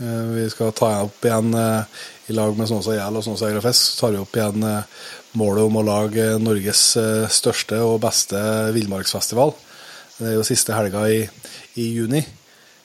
Eh, 0.00 0.24
Vi 0.40 0.48
skal 0.50 0.72
ta 0.74 0.90
opp 1.04 1.22
igjen 1.28 1.54
eh, 1.54 2.02
i 2.32 2.34
lag 2.34 2.56
med 2.58 2.66
Snåsa 2.72 2.96
Gjæl 2.98 3.20
og 3.20 3.26
Snåsa 3.28 3.52
Fisk, 3.62 3.84
så 3.92 4.00
tar 4.08 4.16
vi 4.16 4.22
opp 4.24 4.34
igjen 4.40 4.66
eh, 4.66 5.06
målet 5.38 5.66
om 5.66 5.78
å 5.78 5.86
lage 5.86 6.26
Norges 6.42 6.84
eh, 6.98 7.26
største 7.30 7.78
og 7.86 8.00
beste 8.02 8.40
villmarksfestival. 8.74 9.52
Det 10.18 10.32
er 10.32 10.36
jo 10.36 10.46
siste 10.46 10.74
helga 10.76 11.04
i, 11.10 11.20
i 11.80 11.90
juni. 11.94 12.22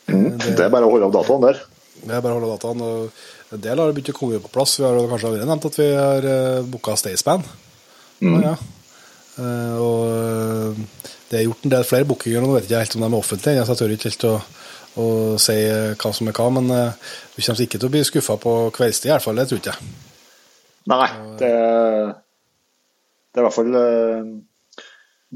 Mm. 0.08 0.36
Det 0.38 0.62
er 0.62 0.72
bare 0.74 0.86
å 0.86 0.94
holde 0.94 1.10
av 1.10 1.16
dataen 1.16 1.44
der. 1.48 1.62
Det 2.06 2.14
er 2.14 2.22
bare 2.22 2.36
å 2.36 2.40
holde 2.40 2.52
av 2.52 2.60
dataen. 2.60 2.84
og 2.86 3.56
En 3.56 3.64
del 3.66 3.82
har 3.82 3.96
begynt 3.96 4.14
å 4.14 4.18
komme 4.18 4.42
på 4.44 4.54
plass. 4.54 4.78
Vi 4.80 4.86
har 4.86 5.00
kanskje 5.10 5.32
allerede 5.32 5.50
nevnt 5.50 5.68
at 5.72 5.80
vi 5.80 5.90
har 5.96 6.28
uh, 6.30 6.68
booka 6.70 6.96
Stayspan. 7.00 7.44
Mm. 8.22 8.38
Ja. 8.46 8.56
Og 9.84 10.78
det 11.28 11.42
er 11.42 11.44
gjort 11.44 11.66
en 11.68 11.74
del 11.74 11.84
flere 11.84 12.08
bookinger, 12.08 12.40
nå 12.40 12.54
vet 12.54 12.70
ikke 12.70 12.80
helt 12.80 12.94
om 12.96 13.04
de 13.04 13.10
er 13.10 13.18
offentlige, 13.18 13.58
jeg 13.58 13.80
tør 13.82 13.92
ikke 13.92 14.08
helt 14.08 14.24
å, 14.30 14.32
og 15.04 15.42
si 15.44 15.56
hva 16.00 16.12
som 16.16 16.30
er 16.32 16.38
hva. 16.38 16.46
Men 16.56 16.72
vi 17.36 17.44
kommer 17.44 17.66
ikke 17.66 17.82
til 17.82 17.90
å 17.90 17.94
bli 17.98 18.04
skuffa 18.08 18.38
på 18.40 18.54
kveldstid, 18.78 19.10
i 19.10 19.14
hvert 19.18 19.26
fall. 19.26 19.42
Det 19.42 19.50
tror 19.50 19.60
ikke 19.60 19.74
jeg. 19.74 19.92
Nei, 20.94 21.10
det, 21.42 21.52
det 21.52 22.14
i 23.46 23.50
hvert 23.50 23.58
fall 23.58 24.34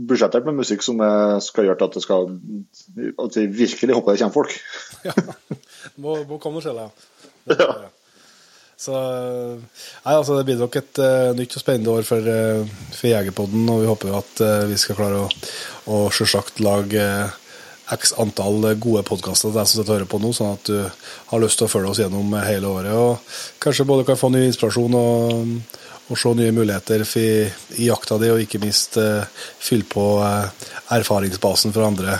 budsjettert 0.10 0.48
med 0.48 0.60
musikk 0.62 0.84
som 0.86 1.02
skal 1.44 1.68
gjøre 1.68 1.88
at 1.90 1.96
det 1.98 2.04
skal 2.06 2.30
at 2.30 3.38
vi 3.38 3.46
virkelig 3.62 3.98
håper 3.98 4.16
det 4.16 4.22
kommer 4.22 4.38
folk. 4.38 4.54
ja, 5.08 5.16
må, 6.02 6.20
må 6.30 6.42
komme 6.42 6.62
og 6.62 6.66
skjelle, 6.66 6.90
ja. 7.54 7.72
ja. 7.86 7.90
Så 8.80 8.96
nei, 8.96 10.14
altså, 10.14 10.38
det 10.38 10.46
blir 10.48 10.60
nok 10.62 10.78
et 10.80 11.02
uh, 11.04 11.34
nytt 11.36 11.58
og 11.58 11.62
spennende 11.62 11.92
år 12.00 12.06
for, 12.08 12.24
uh, 12.24 12.64
for 12.96 13.10
Jegerpodden, 13.10 13.68
og 13.68 13.82
vi 13.84 13.90
håper 13.90 14.16
at 14.22 14.44
uh, 14.46 14.70
vi 14.70 14.78
skal 14.80 14.96
klare 14.96 15.26
å, 15.26 15.28
å 15.92 15.98
selvsagt 16.16 16.62
lage 16.64 17.04
x 17.92 18.14
antall 18.22 18.70
gode 18.80 19.04
podkaster 19.04 19.50
til 19.50 19.58
deg 19.58 19.68
som 19.68 19.82
sitter 19.82 19.92
og 19.92 19.98
hører 19.98 20.10
på 20.12 20.22
nå, 20.24 20.32
sånn 20.38 20.54
at 20.54 20.70
du 20.70 20.78
har 21.32 21.44
lyst 21.44 21.60
til 21.60 21.68
å 21.68 21.74
følge 21.74 21.92
oss 21.92 22.00
gjennom 22.00 22.36
hele 22.46 22.72
året. 22.72 22.94
Og 22.94 23.60
kanskje 23.64 23.88
både 23.90 24.06
kan 24.08 24.20
få 24.20 24.30
ny 24.32 24.46
inspirasjon 24.46 24.96
og 24.96 25.79
og 26.10 26.18
se 26.18 26.32
nye 26.34 26.54
muligheter 26.56 27.04
i, 27.22 27.30
i 27.82 27.90
jakta 27.90 28.18
di, 28.22 28.32
og 28.34 28.42
ikke 28.42 28.62
minst 28.62 28.98
uh, 28.98 29.22
fylle 29.62 29.86
på 29.90 30.06
uh, 30.22 30.50
erfaringsbasen 30.96 31.76
for 31.76 31.86
andre 31.86 32.18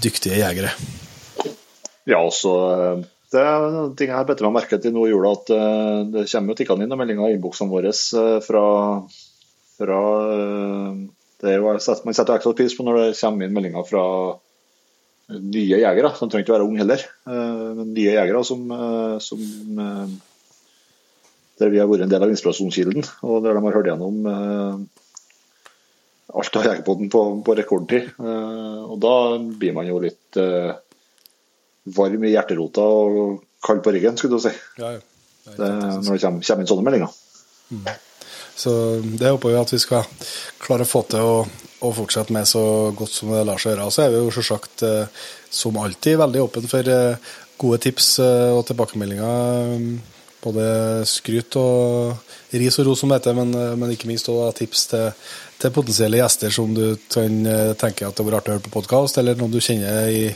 dyktige 0.00 0.40
jegere. 0.40 0.74
Ja, 2.08 2.18
også 2.24 2.52
eh, 2.72 3.00
det 3.30 3.40
er 3.44 3.64
en 3.68 3.92
ting 3.94 4.08
jeg 4.08 4.16
har 4.16 4.26
bedre 4.26 4.48
meg 4.48 4.62
merket 4.62 4.80
til 4.82 4.94
nå 4.96 5.04
i 5.06 5.10
jula, 5.12 5.34
at 5.36 5.52
uh, 5.52 6.04
det 6.12 6.26
kommer 6.32 6.52
jo 6.52 6.60
tikkende 6.60 6.86
inn 6.86 6.96
meldinger 7.00 7.28
i 7.28 7.36
innboksene 7.36 7.72
våre 7.72 7.92
fra, 8.44 8.64
fra 9.76 10.00
det 11.40 11.52
er 11.52 11.60
jo, 11.60 11.74
Man 12.04 12.16
setter 12.16 12.36
ekstra 12.36 12.56
pris 12.56 12.76
på 12.76 12.84
når 12.84 13.00
det 13.00 13.18
kommer 13.20 13.46
inn 13.46 13.56
meldinger 13.56 13.86
fra 13.88 14.04
nye 15.30 15.78
jegere. 15.78 16.10
De 16.16 16.26
trenger 16.26 16.42
ikke 16.42 16.56
være 16.56 16.66
unge 16.66 16.80
heller, 16.82 17.04
men 17.28 17.92
nye 17.94 18.16
jegere 18.16 18.42
som, 18.44 18.64
som 19.22 19.44
der 21.60 21.72
vi 21.72 21.80
har 21.80 21.88
vært 21.90 22.06
en 22.06 22.12
del 22.12 22.24
av 22.24 22.32
inspirasjonskilden, 22.32 23.06
og 23.28 23.44
der 23.44 23.56
de 23.56 23.62
har 23.66 23.76
hørt 23.76 23.88
gjennom 23.90 24.28
eh, 24.30 24.74
alt 26.40 26.56
av 26.56 26.68
Jegerpoden 26.68 27.10
på, 27.12 27.22
på 27.44 27.56
rekordtid. 27.58 28.12
Eh, 28.16 28.82
og 28.86 28.96
da 29.02 29.14
blir 29.38 29.74
man 29.76 29.88
jo 29.88 30.00
litt 30.02 30.40
eh, 30.40 30.72
varm 31.96 32.24
i 32.24 32.34
hjerterota 32.34 32.84
og 32.84 33.40
kald 33.64 33.82
på 33.84 33.92
ryggen, 33.96 34.16
skulle 34.16 34.38
du 34.38 34.46
si. 34.46 34.54
Ja, 34.80 34.94
ja. 34.96 35.02
Det, 35.50 35.66
når 35.66 36.14
det 36.14 36.20
kommer, 36.22 36.44
kommer, 36.44 36.62
inn 36.62 36.70
sånne 36.70 36.84
meldinger. 36.86 37.12
Mm. 37.72 37.88
Så 38.60 38.72
det 39.02 39.32
håper 39.32 39.52
vi 39.52 39.58
at 39.58 39.72
vi 39.72 39.80
skal 39.80 40.06
klare 40.60 40.84
å 40.84 40.88
få 40.88 41.00
til 41.10 41.24
å, 41.26 41.36
å, 41.80 41.90
fortsette 41.96 42.34
med 42.36 42.46
så 42.46 42.62
godt 42.96 43.14
som 43.14 43.32
det 43.32 43.42
lar 43.48 43.60
seg 43.60 43.72
gjøre. 43.72 43.88
Og 43.88 43.94
så 43.94 44.04
er 44.04 44.12
vi 44.12 44.20
jo 44.20 44.34
selvsagt 44.36 44.84
som 45.50 45.80
alltid 45.80 46.20
veldig 46.20 46.44
åpne 46.44 46.70
for 46.70 46.92
gode 47.60 47.80
tips 47.88 48.12
og 48.20 48.62
tilbakemeldinger 48.68 50.09
både 50.42 50.64
skryt 51.08 51.56
og 51.60 52.16
ris 52.56 52.80
og 52.80 52.88
ros, 52.88 53.02
som 53.02 53.12
det 53.12 53.20
heter, 53.20 53.36
men, 53.36 53.52
men, 53.78 53.92
ikke 53.94 54.08
minst 54.10 54.28
også 54.32 54.56
tips 54.60 54.86
til, 54.92 55.06
til, 55.60 55.74
potensielle 55.76 56.20
gjester 56.20 56.54
som 56.54 56.72
du 56.74 56.84
kan 57.12 57.40
eh, 57.46 57.72
tenke 57.80 58.08
at 58.08 58.16
det 58.16 58.26
var 58.26 58.40
artig 58.40 58.54
å 58.54 58.56
høre 58.56 58.66
på 58.66 58.74
podkast, 58.78 59.20
eller 59.20 59.38
noen 59.38 59.52
du 59.52 59.60
kjenner 59.60 60.08
i, 60.08 60.26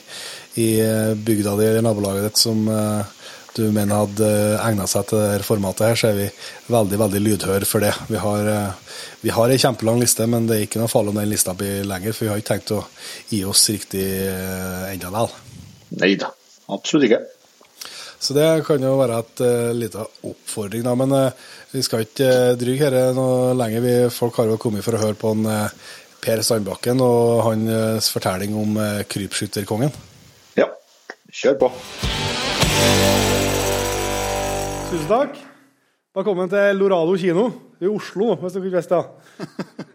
i 0.60 0.68
bygda 1.16 1.56
di 1.58 1.68
eller 1.70 1.84
nabolaget 1.86 2.28
ditt 2.28 2.42
som 2.44 2.68
du 3.54 3.68
mener 3.70 4.00
hadde 4.02 4.28
egna 4.58 4.86
seg 4.90 5.06
til 5.08 5.20
dette 5.22 5.46
formatet, 5.46 5.86
her, 5.86 5.98
så 5.98 6.08
er 6.10 6.16
vi 6.18 6.28
veldig 6.74 6.98
veldig 7.04 7.20
lydhøre 7.22 7.68
for 7.70 7.84
det. 7.86 7.92
Vi 8.10 8.18
har, 8.18 8.48
vi 9.22 9.30
har 9.34 9.54
ei 9.54 9.60
kjempelang 9.62 10.00
liste, 10.02 10.26
men 10.30 10.48
det 10.50 10.56
er 10.56 10.66
ikke 10.66 10.82
noe 10.82 10.90
farlig 10.90 11.14
om 11.14 11.20
den 11.20 11.30
lista 11.30 11.54
blir 11.58 11.86
lenger, 11.86 12.16
for 12.16 12.26
vi 12.26 12.32
har 12.32 12.42
ikke 12.42 12.50
tenkt 12.50 12.74
å 12.74 12.82
gi 13.30 13.44
oss 13.46 13.62
riktig 13.70 14.08
ennå 14.90 15.14
vel. 15.14 15.30
Nei 16.02 16.16
da, 16.18 16.32
absolutt 16.74 17.06
ikke. 17.06 17.22
Så 18.24 18.32
det 18.32 18.64
kan 18.64 18.80
jo 18.80 18.94
være 18.96 19.18
et 19.20 19.40
uh, 19.44 19.70
lite 19.76 20.00
oppfordring, 20.24 20.80
da. 20.86 20.94
Men 20.96 21.10
uh, 21.12 21.50
vi 21.74 21.82
skal 21.84 22.06
ikke 22.06 22.24
uh, 22.24 22.54
dryge 22.56 22.88
dette 22.88 23.12
noe 23.18 23.50
lenger. 23.58 23.84
Vi, 23.84 23.92
folk 24.14 24.38
har 24.40 24.48
jo 24.48 24.56
kommet 24.62 24.86
for 24.86 24.96
å 24.96 25.00
høre 25.02 25.18
på 25.20 25.34
en, 25.36 25.44
uh, 25.44 25.68
Per 26.24 26.40
Sandbakken 26.40 27.02
og 27.04 27.42
hans 27.44 28.08
fortelling 28.08 28.54
om 28.56 28.78
uh, 28.80 29.02
krypskytterkongen. 29.12 29.92
Ja, 30.56 30.70
kjør 31.28 31.58
på. 31.66 31.70
Tusen 34.88 35.06
takk. 35.12 35.36
Velkommen 36.16 36.48
til 36.48 36.80
Lorado 36.80 37.20
kino 37.20 37.50
i 37.76 37.92
Oslo, 37.92 38.38
hvis 38.40 38.56
dere 38.56 38.70
ikke 38.70 38.78
visste 38.78 39.02
det. 39.02 39.48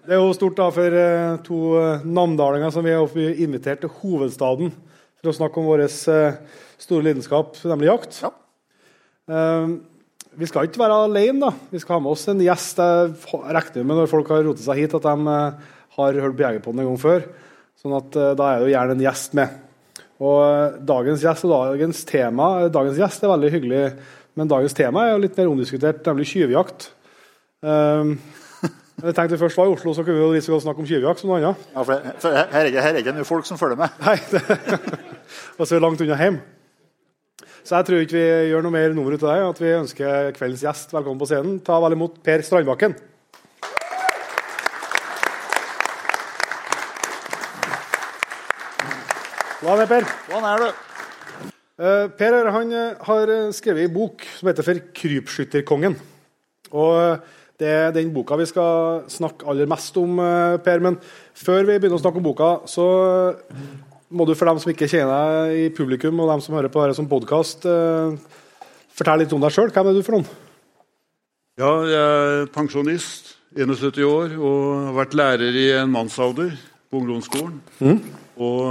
Det 0.05 0.13
er 0.13 0.21
jo 0.21 0.37
stort 0.37 0.61
da 0.61 0.69
for 0.75 1.01
to 1.49 1.59
namdalinger 2.05 2.77
som 2.77 2.85
vi 2.85 2.93
er 2.93 3.41
invitert 3.41 3.81
til 3.81 3.95
hovedstaden 4.03 4.75
for 5.17 5.31
å 5.31 5.39
snakke 5.41 5.63
om 5.63 5.71
vår 5.71 5.87
store 6.79 7.05
lidenskap, 7.09 7.57
nemlig 7.67 7.89
jakt. 7.91 8.19
Ja. 8.23 8.33
Uh, 9.29 9.79
vi 10.39 10.47
skal 10.47 10.69
ikke 10.69 10.81
være 10.81 11.03
alene. 11.07 11.39
da. 11.41 11.51
Vi 11.71 11.81
skal 11.81 11.97
ha 11.97 12.03
med 12.03 12.13
oss 12.13 12.27
en 12.31 12.41
gjest. 12.43 12.79
Jeg 12.79 13.13
regner 13.55 13.87
med 13.87 13.97
når 13.99 14.11
folk 14.11 14.29
har 14.31 14.45
rotet 14.45 14.63
seg 14.65 14.83
hit, 14.83 14.95
at 14.95 15.07
de 15.07 15.15
uh, 15.27 15.73
har 15.97 16.21
hørt 16.23 16.37
på 16.37 16.45
Jegerpodden 16.45 16.83
en 16.83 16.91
gang 16.91 17.01
før. 17.01 17.25
Sånn 17.79 17.95
at 17.97 18.15
uh, 18.19 18.31
Da 18.37 18.51
er 18.51 18.61
det 18.61 18.69
jo 18.69 18.75
gjerne 18.75 18.95
en 18.97 19.03
gjest 19.07 19.35
med. 19.39 19.57
Og 20.19 20.37
uh, 20.43 20.77
Dagens 20.83 21.23
gjest 21.23 21.47
og 21.47 21.53
dagens 21.55 22.03
tema 22.07 22.49
Dagens 22.71 22.99
gjest 22.99 23.23
er 23.23 23.31
veldig 23.31 23.51
hyggelig, 23.53 23.83
men 24.35 24.51
dagens 24.51 24.75
tema 24.75 25.05
er 25.05 25.13
jo 25.15 25.23
litt 25.23 25.39
mer 25.39 25.51
omdiskutert, 25.51 26.03
nemlig 26.07 26.27
tyvjakt. 26.31 26.91
Um, 27.59 28.13
jeg 28.99 29.15
tenkte 29.15 29.39
først 29.39 29.57
var 29.59 29.67
i 29.67 29.73
Oslo, 29.73 29.93
så 29.95 30.03
kunne 30.03 30.19
vi 30.19 30.23
jo 30.23 30.31
like 30.31 30.51
godt 30.51 30.63
snakke 30.63 30.83
om 30.83 30.87
tyvjakt 30.87 31.23
som 31.23 31.31
noe 31.31 31.39
annet. 31.39 31.67
Ja, 31.73 31.83
for 31.83 31.95
her, 31.95 32.47
her, 32.53 32.67
er, 32.67 32.79
her 32.83 32.93
er 32.93 33.01
ikke 33.01 33.15
noen 33.15 33.27
folk 33.27 33.47
som 33.47 33.59
følger 33.59 33.79
med. 33.79 33.99
Nei, 34.03 34.15
det, 34.31 34.43
og 35.57 35.65
så 35.65 35.73
er 35.73 35.77
vi 35.79 35.83
langt 35.83 36.03
unna 36.03 36.19
hjem. 36.19 36.39
Så 37.69 37.77
jeg 37.77 37.85
tror 37.85 37.99
ikke 38.01 38.15
vi 38.17 38.49
gjør 38.49 38.63
noe 38.65 38.73
mer 38.73 38.93
nummer 38.97 39.13
ut 39.13 39.21
av 39.21 39.29
det. 39.29 39.41
At 39.45 39.59
vi 39.61 39.71
ønsker 39.77 40.31
kveldens 40.33 40.63
gjest 40.65 40.89
velkommen 40.95 41.19
på 41.21 41.27
scenen. 41.29 41.59
Ta 41.61 41.75
vel 41.83 41.93
imot 41.93 42.15
Per 42.25 42.41
Strandbakken. 42.41 42.95
Hva 49.59 49.75
er 49.75 49.91
Per? 49.91 50.07
Hva 50.31 50.39
er 50.49 50.63
du? 50.63 50.79
Uh, 51.77 52.07
per 52.17 52.39
han 52.55 52.73
uh, 52.73 53.05
har 53.05 53.33
skrevet 53.53 53.85
en 53.85 53.93
bok 53.99 54.25
som 54.39 54.49
heter 54.49 54.65
'For 54.65 54.81
krypskytterkongen'. 55.01 55.99
Og 56.73 56.95
uh, 56.97 57.37
Det 57.59 57.67
er 57.67 57.91
den 57.91 58.13
boka 58.15 58.37
vi 58.39 58.47
skal 58.47 59.03
snakke 59.11 59.45
aller 59.45 59.67
mest 59.67 59.97
om, 59.99 60.15
Per. 60.63 60.79
Men 60.79 60.97
før 61.35 61.67
vi 61.67 61.77
begynner 61.77 61.99
å 61.99 62.01
snakke 62.01 62.17
om 62.17 62.23
boka, 62.23 62.65
så 62.65 63.35
må 64.09 64.25
du 64.25 64.33
for 64.37 64.49
dem 64.49 64.59
som 64.61 64.71
ikke 64.71 64.89
kjenner 64.89 65.11
deg 65.13 65.57
i 65.57 65.65
publikum, 65.75 66.19
og 66.21 66.31
dem 66.31 66.43
som 66.43 66.55
hører 66.57 66.71
på 66.73 66.81
dette 66.83 66.97
som 66.97 67.09
podkast, 67.09 67.65
eh, 67.69 68.15
fortelle 68.97 69.23
litt 69.23 69.35
om 69.35 69.41
deg 69.43 69.53
sjøl. 69.53 69.69
Hvem 69.73 69.89
er 69.89 69.97
du 69.97 70.05
for 70.05 70.17
noen? 70.17 70.29
Ja, 71.59 71.73
jeg 71.83 71.99
er 71.99 72.49
pensjonist, 72.55 73.35
71 73.57 74.05
år, 74.07 74.33
og 74.39 74.57
har 74.87 74.97
vært 75.01 75.17
lærer 75.17 75.53
i 75.59 75.67
en 75.81 75.91
mannsalder 75.91 76.53
på 76.89 77.01
ungdomsskolen. 77.01 77.59
Mm. 77.83 77.99
Og 78.39 78.63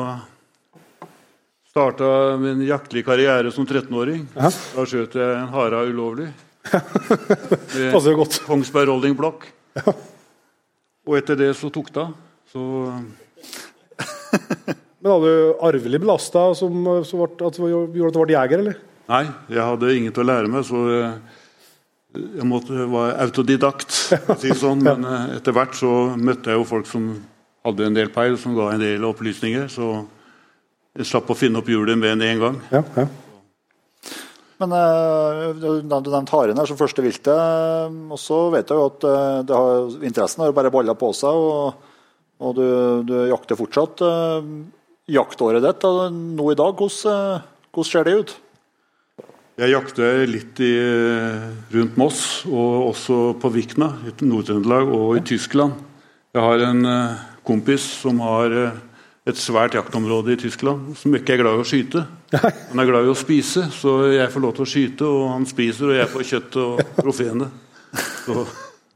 starta 1.68 2.11
min 2.40 2.64
jaktlige 2.66 3.07
karriere 3.07 3.52
som 3.54 3.66
13-åring. 3.66 4.26
Da 4.35 4.50
skjøt 4.88 5.14
jeg 5.18 5.37
en 5.37 5.52
hare 5.52 5.85
ulovlig. 5.90 6.33
Passer 7.92 8.12
jo 8.12 8.18
godt. 8.25 8.40
Kongsberg 8.49 8.90
Rolling 8.90 9.14
Block. 9.18 9.47
Ja. 9.78 9.95
Og 11.09 11.16
etter 11.21 11.38
det 11.38 11.52
så 11.57 11.71
tok 11.73 11.92
det 11.95 12.02
av. 12.02 12.16
Så 12.49 12.61
Men 14.99 15.14
hadde 15.14 15.33
du 15.33 15.59
arvelig 15.62 16.00
belasta 16.02 16.45
som, 16.59 16.87
som 17.07 17.21
gjorde 17.23 17.47
at 17.47 17.59
du 17.59 18.23
ble 18.25 18.35
jeger, 18.35 18.62
eller? 18.64 18.78
Nei, 19.09 19.25
jeg 19.49 19.64
hadde 19.64 19.93
ingen 19.95 20.14
til 20.14 20.25
å 20.25 20.28
lære 20.28 20.50
meg, 20.52 20.67
så 20.69 20.81
jeg 22.19 22.47
måtte 22.49 22.87
være 22.88 23.17
autodidakt. 23.25 23.95
Si 24.43 24.55
sånn. 24.57 24.83
Men 24.85 25.07
eh, 25.07 25.37
etter 25.38 25.55
hvert 25.57 25.76
så 25.78 25.93
møtte 26.17 26.52
jeg 26.52 26.61
jo 26.61 26.69
folk 26.69 26.88
som 26.88 27.11
hadde 27.67 27.88
en 27.88 27.97
del 27.97 28.12
peil, 28.14 28.38
som 28.40 28.57
ga 28.57 28.73
en 28.73 28.83
del 28.83 29.05
opplysninger. 29.09 29.69
Så 29.73 29.93
jeg 30.99 31.09
slapp 31.09 31.31
å 31.31 31.38
finne 31.38 31.61
opp 31.61 31.69
hjulet 31.71 31.99
med 32.00 32.25
en 32.25 32.45
gang. 32.45 32.61
Ja, 32.73 32.85
ja. 32.97 33.09
Men 34.59 34.73
uh, 34.75 35.52
Du 35.55 35.69
nevnte 35.87 36.35
haren 36.35 36.59
her 36.59 36.67
som 36.67 36.78
første 36.81 37.05
viltet. 37.05 37.31
og 37.31 38.19
så 38.19 38.49
vet 38.50 38.67
jeg 38.67 38.81
jo 38.81 38.88
at 38.88 39.05
har, 39.52 39.93
interessen 40.02 40.43
har 40.43 40.57
bare 40.57 40.73
balla 40.75 40.97
på 40.99 41.12
seg, 41.14 41.31
og, 41.31 41.93
og 42.43 42.57
du, 42.59 42.67
du, 43.07 43.14
jakter 43.31 43.61
fortsatt. 43.61 44.02
Jaktåret 45.09 45.65
ditt 45.65 45.85
nå 46.12 46.50
i 46.53 46.59
dag, 46.59 46.77
hvordan, 46.77 47.47
hvordan 47.73 47.88
ser 47.88 48.05
det 48.05 48.17
ut? 48.19 48.35
Jeg 49.59 49.73
jakter 49.73 50.27
litt 50.29 50.61
i, 50.62 50.75
rundt 51.73 51.97
Moss, 51.99 52.21
og 52.47 52.91
også 52.93 53.17
på 53.41 53.50
Vikna 53.55 53.88
i 54.07 54.12
Nord-Trøndelag 54.21 54.93
og 54.93 55.17
i 55.19 55.23
Tyskland. 55.27 55.81
Jeg 56.37 56.45
har 56.45 56.62
en 56.69 56.85
uh, 56.85 57.25
kompis 57.49 57.87
som 58.05 58.21
har 58.23 58.53
et 59.29 59.41
svært 59.41 59.75
jaktområde 59.77 60.35
i 60.35 60.41
Tyskland 60.41 60.93
som 60.97 61.17
ikke 61.17 61.35
er 61.35 61.43
glad 61.43 61.57
i 61.57 61.65
å 61.65 61.67
skyte. 61.69 62.05
Han 62.71 62.85
er 62.85 62.88
glad 62.88 63.09
i 63.09 63.12
å 63.12 63.17
spise, 63.19 63.67
så 63.75 63.97
jeg 64.12 64.29
får 64.33 64.45
lov 64.45 64.55
til 64.57 64.65
å 64.65 64.71
skyte, 64.75 65.09
og 65.09 65.25
han 65.33 65.49
spiser, 65.49 65.88
og 65.88 65.99
jeg 65.99 66.12
får 66.12 66.29
kjøtt 66.33 66.61
og 66.62 66.85
trofeene. 67.00 67.49
Så 68.27 68.45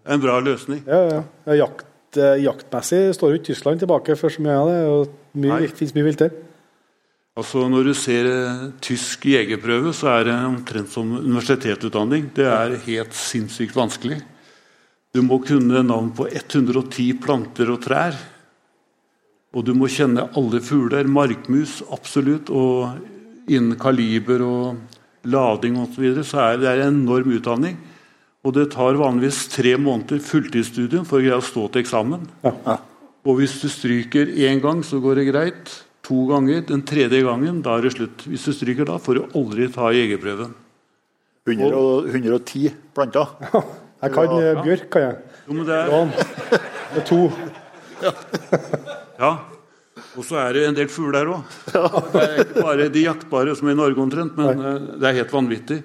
en 0.05 0.23
bra 0.23 0.37
løsning. 0.45 0.85
Ja, 0.85 1.01
ja. 1.09 1.19
ja 1.49 1.59
jakt, 1.63 1.89
eh, 2.21 2.39
jaktmessig 2.45 3.03
står 3.17 3.33
jo 3.33 3.41
ikke 3.41 3.49
Tyskland 3.51 3.83
tilbake 3.83 4.17
for 4.21 4.33
så 4.33 4.45
mye 4.45 4.61
av 4.61 4.71
det. 4.71 4.81
Mye, 5.35 5.69
finnes 5.73 5.95
mye 5.97 6.09
vilt 6.11 6.25
der. 6.25 6.35
Altså 7.33 7.65
Når 7.65 7.87
du 7.89 7.95
ser 7.97 8.27
eh, 8.29 8.65
tysk 8.85 9.25
jegerprøve, 9.31 9.95
så 9.97 10.11
er 10.19 10.27
det 10.29 10.35
omtrent 10.45 10.93
som 10.93 11.15
universitetsutdanning. 11.17 12.29
Det 12.37 12.45
er 12.45 12.77
helt 12.85 13.17
sinnssykt 13.17 13.77
vanskelig. 13.77 14.21
Du 15.13 15.23
må 15.25 15.39
kunne 15.45 15.81
navn 15.85 16.11
på 16.17 16.27
110 16.29 17.17
planter 17.25 17.73
og 17.73 17.81
trær. 17.85 18.19
Og 19.53 19.65
du 19.65 19.73
må 19.77 19.89
kjenne 19.93 20.29
alle 20.37 20.61
fugler. 20.65 21.09
Markmus, 21.09 21.81
absolutt. 21.93 22.53
Og 22.53 23.01
innen 23.49 23.81
kaliber 23.81 24.45
og 24.45 25.25
lading 25.25 25.81
osv. 25.81 25.97
Så, 25.97 26.05
videre, 26.05 26.29
så 26.29 26.45
er 26.45 26.61
det 26.61 26.77
en 26.77 27.03
enorm 27.03 27.33
utdanning. 27.33 27.81
Og 28.45 28.57
det 28.57 28.73
tar 28.75 28.99
vanligvis 28.99 29.47
tre 29.53 29.77
måneder 29.81 30.21
fulltidsstudium 30.21 31.05
for 31.09 31.21
å 31.21 31.25
greie 31.25 31.41
å 31.41 31.45
stå 31.45 31.69
til 31.71 31.85
eksamen. 31.85 32.27
Ja. 32.45 32.81
Og 33.27 33.39
hvis 33.39 33.55
du 33.63 33.69
stryker 33.71 34.27
én 34.27 34.61
gang, 34.63 34.83
så 34.85 34.99
går 35.03 35.21
det 35.21 35.29
greit. 35.31 35.73
To 36.09 36.25
ganger. 36.27 36.65
Den 36.67 36.83
tredje 36.83 37.21
gangen, 37.23 37.61
da 37.63 37.77
er 37.79 37.83
det 37.87 37.93
slutt. 37.95 38.25
Hvis 38.27 38.45
du 38.49 38.53
stryker 38.57 38.89
da, 38.89 38.97
får 38.99 39.15
du 39.21 39.39
aldri 39.39 39.69
ta 39.71 39.93
jegerprøven. 39.95 40.51
100 41.47 41.75
og, 41.75 42.09
110 42.11 42.73
planter. 42.95 43.31
Jeg 44.03 44.13
kan 44.15 44.31
Ja. 44.31 44.41
eh, 44.53 44.63
bjørk, 44.65 44.91
kan 44.91 45.03
jeg. 45.03 45.17
Jo, 45.47 45.53
men 45.55 45.67
det 45.67 45.75
er, 45.75 46.59
Det 46.95 47.05
to. 47.07 47.21
ja. 49.19 49.33
Og 50.17 50.25
så 50.27 50.37
er 50.43 50.53
det 50.57 50.65
en 50.69 50.77
del 50.77 50.89
fugler 50.93 51.31
òg. 51.33 51.43
Det 52.13 52.23
er 52.23 52.41
ikke 52.43 52.63
bare 52.67 52.89
de 52.93 53.05
jaktbare 53.07 53.55
som 53.57 53.69
er 53.71 53.73
i 53.77 53.79
Norge 53.79 54.03
omtrent, 54.03 54.37
men 54.37 54.59
Nei. 54.61 54.73
det 55.01 55.09
er 55.09 55.19
helt 55.23 55.33
vanvittig. 55.33 55.79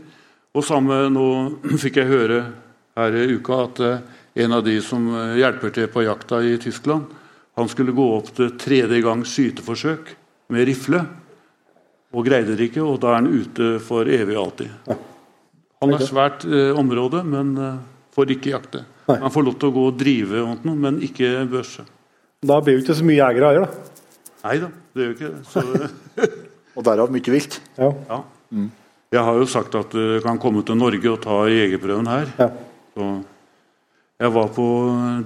Og 0.57 0.65
samme 0.65 1.05
nå 1.13 1.27
fikk 1.83 2.01
jeg 2.01 2.09
høre 2.11 2.41
her 2.97 3.17
i 3.21 3.27
uka 3.37 3.61
at 3.67 3.79
eh, 3.85 3.97
en 4.43 4.57
av 4.57 4.63
de 4.65 4.79
som 4.81 5.05
eh, 5.15 5.37
hjelper 5.41 5.73
til 5.77 5.87
på 5.93 6.03
jakta 6.07 6.41
i 6.43 6.57
Tyskland, 6.61 7.05
han 7.57 7.69
skulle 7.71 7.95
gå 7.97 8.05
opp 8.19 8.29
til 8.37 8.51
tredje 8.61 9.01
gangs 9.01 9.33
skyteforsøk 9.33 10.11
med 10.53 10.67
rifle. 10.69 11.01
Og 12.13 12.25
greide 12.25 12.55
det 12.55 12.69
ikke, 12.69 12.83
og 12.85 12.99
da 13.01 13.11
er 13.11 13.19
han 13.19 13.29
ute 13.33 13.69
for 13.83 14.07
evig 14.07 14.37
og 14.37 14.43
alltid. 14.45 14.91
Han 15.81 15.93
har 15.93 16.05
svært 16.05 16.45
eh, 16.47 16.69
område, 16.77 17.23
men 17.27 17.51
eh, 17.57 17.79
får 18.15 18.33
ikke 18.37 18.53
jakte. 18.53 18.83
Nei. 19.09 19.17
Han 19.23 19.33
får 19.33 19.45
lov 19.47 19.57
til 19.59 19.71
å 19.71 19.75
gå 19.75 19.85
og 19.89 19.97
drive, 19.99 20.43
og 20.43 20.67
noe, 20.67 20.79
men 20.85 20.99
ikke 21.05 21.31
børse. 21.49 21.85
Da 22.45 22.59
blir 22.61 22.77
det 22.77 22.85
ikke 22.85 22.97
så 22.99 23.07
mye 23.07 23.19
jegere 23.19 23.51
heller, 23.51 23.65
da. 23.65 24.03
Nei 24.45 24.57
da, 24.61 24.69
det 24.93 25.05
gjør 25.05 25.15
ikke 25.15 25.31
det. 25.33 25.41
Så, 25.51 26.31
Og 26.77 26.85
derav 26.85 27.09
mye 27.13 27.33
vilt. 27.33 27.57
Ja. 27.79 27.89
ja. 28.11 28.21
Jeg 29.17 29.23
har 29.25 29.39
jo 29.39 29.49
sagt 29.49 29.75
at 29.79 29.93
du 29.97 30.19
kan 30.21 30.37
komme 30.41 30.61
til 30.67 30.77
Norge 30.77 31.09
og 31.09 31.21
ta 31.25 31.39
jegerprøven 31.49 32.09
her. 32.11 32.29
Ja. 32.37 32.51
Så 32.93 33.09
jeg 34.21 34.33
var 34.33 34.49
på 34.53 34.67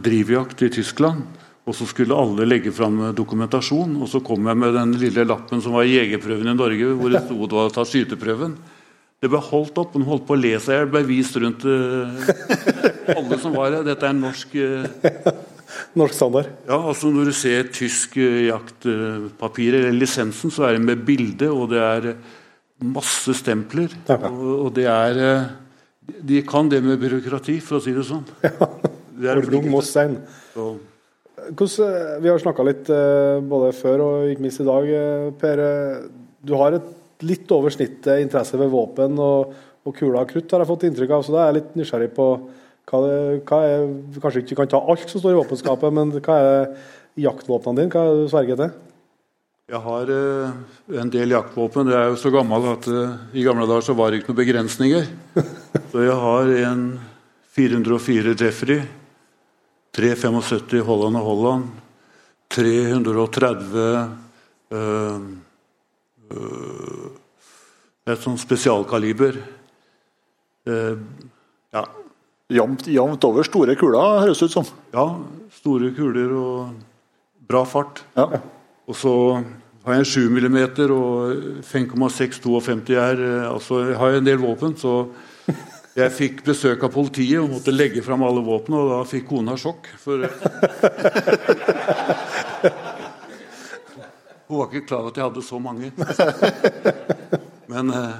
drivjakt 0.03 0.63
i 0.67 0.71
Tyskland, 0.79 1.23
og 1.61 1.75
så 1.77 1.85
skulle 1.85 2.17
alle 2.17 2.47
legge 2.47 2.71
fram 2.73 3.11
dokumentasjon. 3.15 3.93
Og 4.01 4.09
så 4.09 4.21
kom 4.25 4.47
jeg 4.49 4.57
med 4.57 4.73
den 4.75 4.95
lille 5.01 5.25
lappen 5.29 5.61
som 5.61 5.77
var 5.77 5.85
jegerprøven 5.89 6.49
i 6.49 6.57
Norge, 6.57 6.93
hvor 6.97 7.13
det 7.13 7.21
sto 7.27 7.37
det 7.37 7.57
var 7.59 7.69
å 7.69 7.75
ta 7.75 7.85
skyteprøven. 7.87 8.55
Det 9.21 9.29
ble 9.29 9.37
holdt 9.51 9.77
opp, 9.77 9.93
og 9.93 10.01
de 10.01 10.07
holdt 10.09 10.25
på 10.25 10.33
å 10.33 10.41
le 10.41 10.55
seg 10.57 10.73
i 10.73 10.77
hjel. 10.79 10.89
ble 10.89 11.03
vist 11.05 11.35
rundt 11.37 11.61
uh, 11.69 13.13
alle 13.13 13.37
som 13.37 13.53
var 13.53 13.75
her. 13.75 13.83
Dette 13.85 14.07
er 14.09 14.17
norsk 14.17 14.55
uh, 14.57 15.31
Norsk 15.97 16.15
standard. 16.17 16.49
Ja, 16.67 16.77
altså 16.79 17.11
Når 17.13 17.29
du 17.29 17.33
ser 17.35 17.69
tysk 17.73 18.17
uh, 18.17 18.41
jaktpapir 18.49 19.77
eller 19.77 19.93
lisensen, 19.95 20.51
så 20.53 20.65
er 20.67 20.77
det 20.77 20.85
med 20.87 21.03
bilde, 21.07 21.51
og 21.53 21.69
det 21.71 21.81
er 21.85 22.07
eh, 22.15 22.29
masse 22.81 23.35
stempler. 23.37 23.93
Ja. 24.09 24.17
Og, 24.31 24.47
og 24.65 24.69
det 24.75 24.87
er 24.89 25.19
eh, 25.27 25.49
De 26.31 26.41
kan 26.47 26.69
det 26.71 26.81
med 26.83 26.99
byråkrati, 27.01 27.59
for 27.63 27.77
å 27.77 27.83
si 27.83 27.93
det 27.95 28.07
sånn. 28.07 28.25
Ja. 28.41 28.71
Det 29.21 29.29
er 29.29 29.37
Orlung 29.37 29.51
flinke 29.51 29.69
Moss 29.75 29.91
Stein. 29.93 30.17
til. 30.17 30.39
Så- 30.55 30.79
Hvordan, 31.51 31.91
eh, 31.91 32.21
vi 32.21 32.29
har 32.29 32.39
snakka 32.39 32.63
litt 32.63 32.89
eh, 32.89 33.41
både 33.43 33.73
før 33.75 34.03
og 34.05 34.29
ikke 34.31 34.43
minst 34.45 34.61
i 34.63 34.67
dag, 34.67 34.87
eh, 34.87 35.31
Per. 35.41 35.61
Du 36.41 36.55
har 36.55 36.77
et 36.77 37.25
litt 37.27 37.51
over 37.51 37.73
snittet 37.73 38.23
interesse 38.23 38.57
ved 38.57 38.71
våpen 38.71 39.19
og, 39.19 39.51
og 39.85 39.95
kuler 39.97 40.21
og 40.23 40.31
krutt, 40.31 40.49
har 40.51 40.63
jeg 40.63 40.69
fått 40.71 40.85
inntrykk 40.87 41.11
av. 41.17 41.25
Så 41.25 41.35
da 41.35 41.41
er 41.41 41.51
jeg 41.51 41.57
litt 41.59 41.75
nysgjerrig 41.79 42.13
på 42.15 42.27
hva 42.91 43.01
hva 43.47 43.59
er, 43.63 43.83
Kanskje 44.19 44.41
ikke 44.41 44.57
kan 44.61 44.71
ta 44.71 44.79
alt 44.79 45.11
som 45.11 45.21
står 45.21 45.35
i 45.35 45.41
våpenskapet, 45.41 45.93
men 45.93 46.15
hva 46.17 46.37
er 46.39 46.71
jaktvåpnene 47.21 47.83
dine? 47.83 47.91
Hva 47.93 48.05
er 48.05 48.15
det 48.15 48.23
du 48.23 48.31
sverger 48.31 48.61
til? 48.61 48.73
Jeg 49.71 49.79
har 49.85 50.09
en 50.11 51.11
del 51.13 51.31
jaktvåpen. 51.31 51.91
Jeg 51.93 51.99
er 51.99 52.09
jo 52.11 52.17
så 52.19 52.31
gammel 52.33 52.65
at 52.73 52.89
i 53.37 53.45
gamle 53.45 53.67
dager 53.69 53.85
så 53.85 53.95
var 53.95 54.11
det 54.11 54.19
ikke 54.19 54.33
noen 54.33 54.41
begrensninger. 54.41 55.05
Så 55.91 56.03
jeg 56.03 56.15
har 56.15 56.49
en 56.71 56.83
404 57.55 58.33
Jeffrey, 58.39 58.81
375 59.93 60.81
Holland 60.87 61.19
og 61.19 61.25
Holland, 61.27 61.63
330 62.51 63.87
øh, 64.71 65.21
øh, 66.31 67.07
Et 68.11 68.17
sånn 68.23 68.37
spesialkaliber. 68.41 69.35
Eh, 70.67 70.95
ja, 71.75 71.83
Jevnt 72.51 72.87
jevnt 72.89 73.23
over 73.23 73.45
store 73.47 73.75
kuler, 73.79 74.23
høres 74.25 74.41
det 74.41 74.49
ut 74.49 74.55
som. 74.55 74.65
ja, 74.91 75.05
store 75.53 75.91
kuler 75.95 76.33
og 76.35 76.73
bra 77.47 77.61
fart. 77.63 78.01
Ja. 78.17 78.41
Og 78.89 78.97
så 78.97 79.13
har 79.85 79.93
jeg 79.93 80.01
en 80.01 80.09
7 80.09 80.29
mm 80.33 80.57
og 80.97 81.61
5,652 81.63 82.97
R. 82.97 83.21
eh, 83.21 83.45
Altså, 83.53 83.83
jeg 83.91 83.97
har 84.01 84.17
en 84.17 84.25
del 84.25 84.41
våpen, 84.41 84.75
så 84.75 85.05
jeg 85.97 86.11
fikk 86.15 86.43
besøk 86.47 86.83
av 86.87 86.91
politiet 86.93 87.41
og 87.41 87.51
måtte 87.51 87.73
legge 87.73 88.01
fram 88.05 88.23
alle 88.23 88.43
våpnene, 88.45 88.79
og 88.79 88.91
da 88.93 88.99
fikk 89.09 89.25
kona 89.31 89.57
sjokk. 89.59 89.89
For 89.99 90.23
Hun 94.51 94.59
var 94.59 94.67
ikke 94.67 94.87
klar 94.87 94.99
over 95.05 95.11
at 95.13 95.17
jeg 95.19 95.27
hadde 95.29 95.43
så 95.47 95.57
mange. 95.63 95.91
Men 97.71 97.91
eh, 97.95 98.15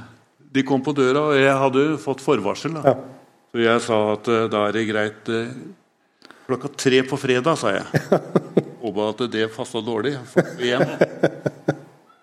de 0.56 0.64
kom 0.64 0.80
på 0.84 0.94
døra, 0.96 1.26
og 1.32 1.36
jeg 1.36 1.58
hadde 1.64 1.84
fått 2.00 2.24
forvarsel. 2.24 2.78
da. 2.80 2.96
Så 3.52 3.60
jeg 3.60 3.84
sa 3.84 3.98
at 4.14 4.30
eh, 4.32 4.48
da 4.52 4.62
er 4.68 4.78
det 4.78 4.86
greit 4.88 5.32
eh, 5.32 5.52
klokka 6.48 6.72
tre 6.80 7.02
på 7.08 7.20
fredag, 7.20 7.60
sa 7.60 7.76
jeg. 7.76 7.84
Håpa 8.82 9.10
at 9.12 9.26
det 9.34 9.50
passa 9.52 9.84
dårlig. 9.84 10.16
igjen. 10.60 10.88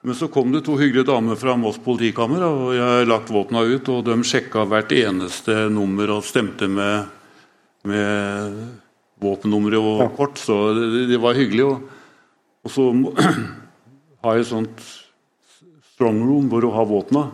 Men 0.00 0.14
så 0.14 0.28
kom 0.30 0.52
det 0.52 0.62
to 0.66 0.76
hyggelige 0.78 1.08
damer 1.08 1.38
fra 1.38 1.56
Moss 1.58 1.80
politikammer, 1.82 2.44
og 2.46 2.74
jeg 2.76 2.84
har 2.86 3.08
lagt 3.08 3.32
våpna 3.34 3.64
ut, 3.66 3.88
og 3.90 4.04
de 4.06 4.14
sjekka 4.22 4.62
hvert 4.70 4.92
eneste 4.94 5.64
nummer 5.74 6.12
og 6.14 6.26
stemte 6.26 6.68
med, 6.70 7.08
med 7.88 8.60
våpennummeret 9.18 9.82
og 9.82 10.14
kort, 10.16 10.38
så 10.38 10.70
det, 10.76 11.08
det 11.10 11.18
var 11.18 11.34
hyggelig. 11.38 11.66
Og, 11.66 11.82
og 12.62 12.72
så 12.72 12.86
har 14.22 14.38
jeg 14.38 14.46
et 14.46 14.50
sånt 14.52 14.84
strongroom 15.96 16.46
hvor 16.52 16.62
du 16.62 16.70
har 16.70 16.86
våpna, 16.86 17.24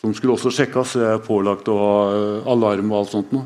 som 0.00 0.14
skulle 0.16 0.38
også 0.38 0.54
sjekkes. 0.56 0.94
så 0.94 1.02
Jeg 1.02 1.18
er 1.18 1.26
pålagt 1.26 1.68
å 1.68 1.76
ha 1.80 1.96
eh, 2.14 2.48
alarm 2.52 2.94
og 2.94 3.02
alt 3.02 3.12
sånt 3.12 3.34
noe. 3.36 3.44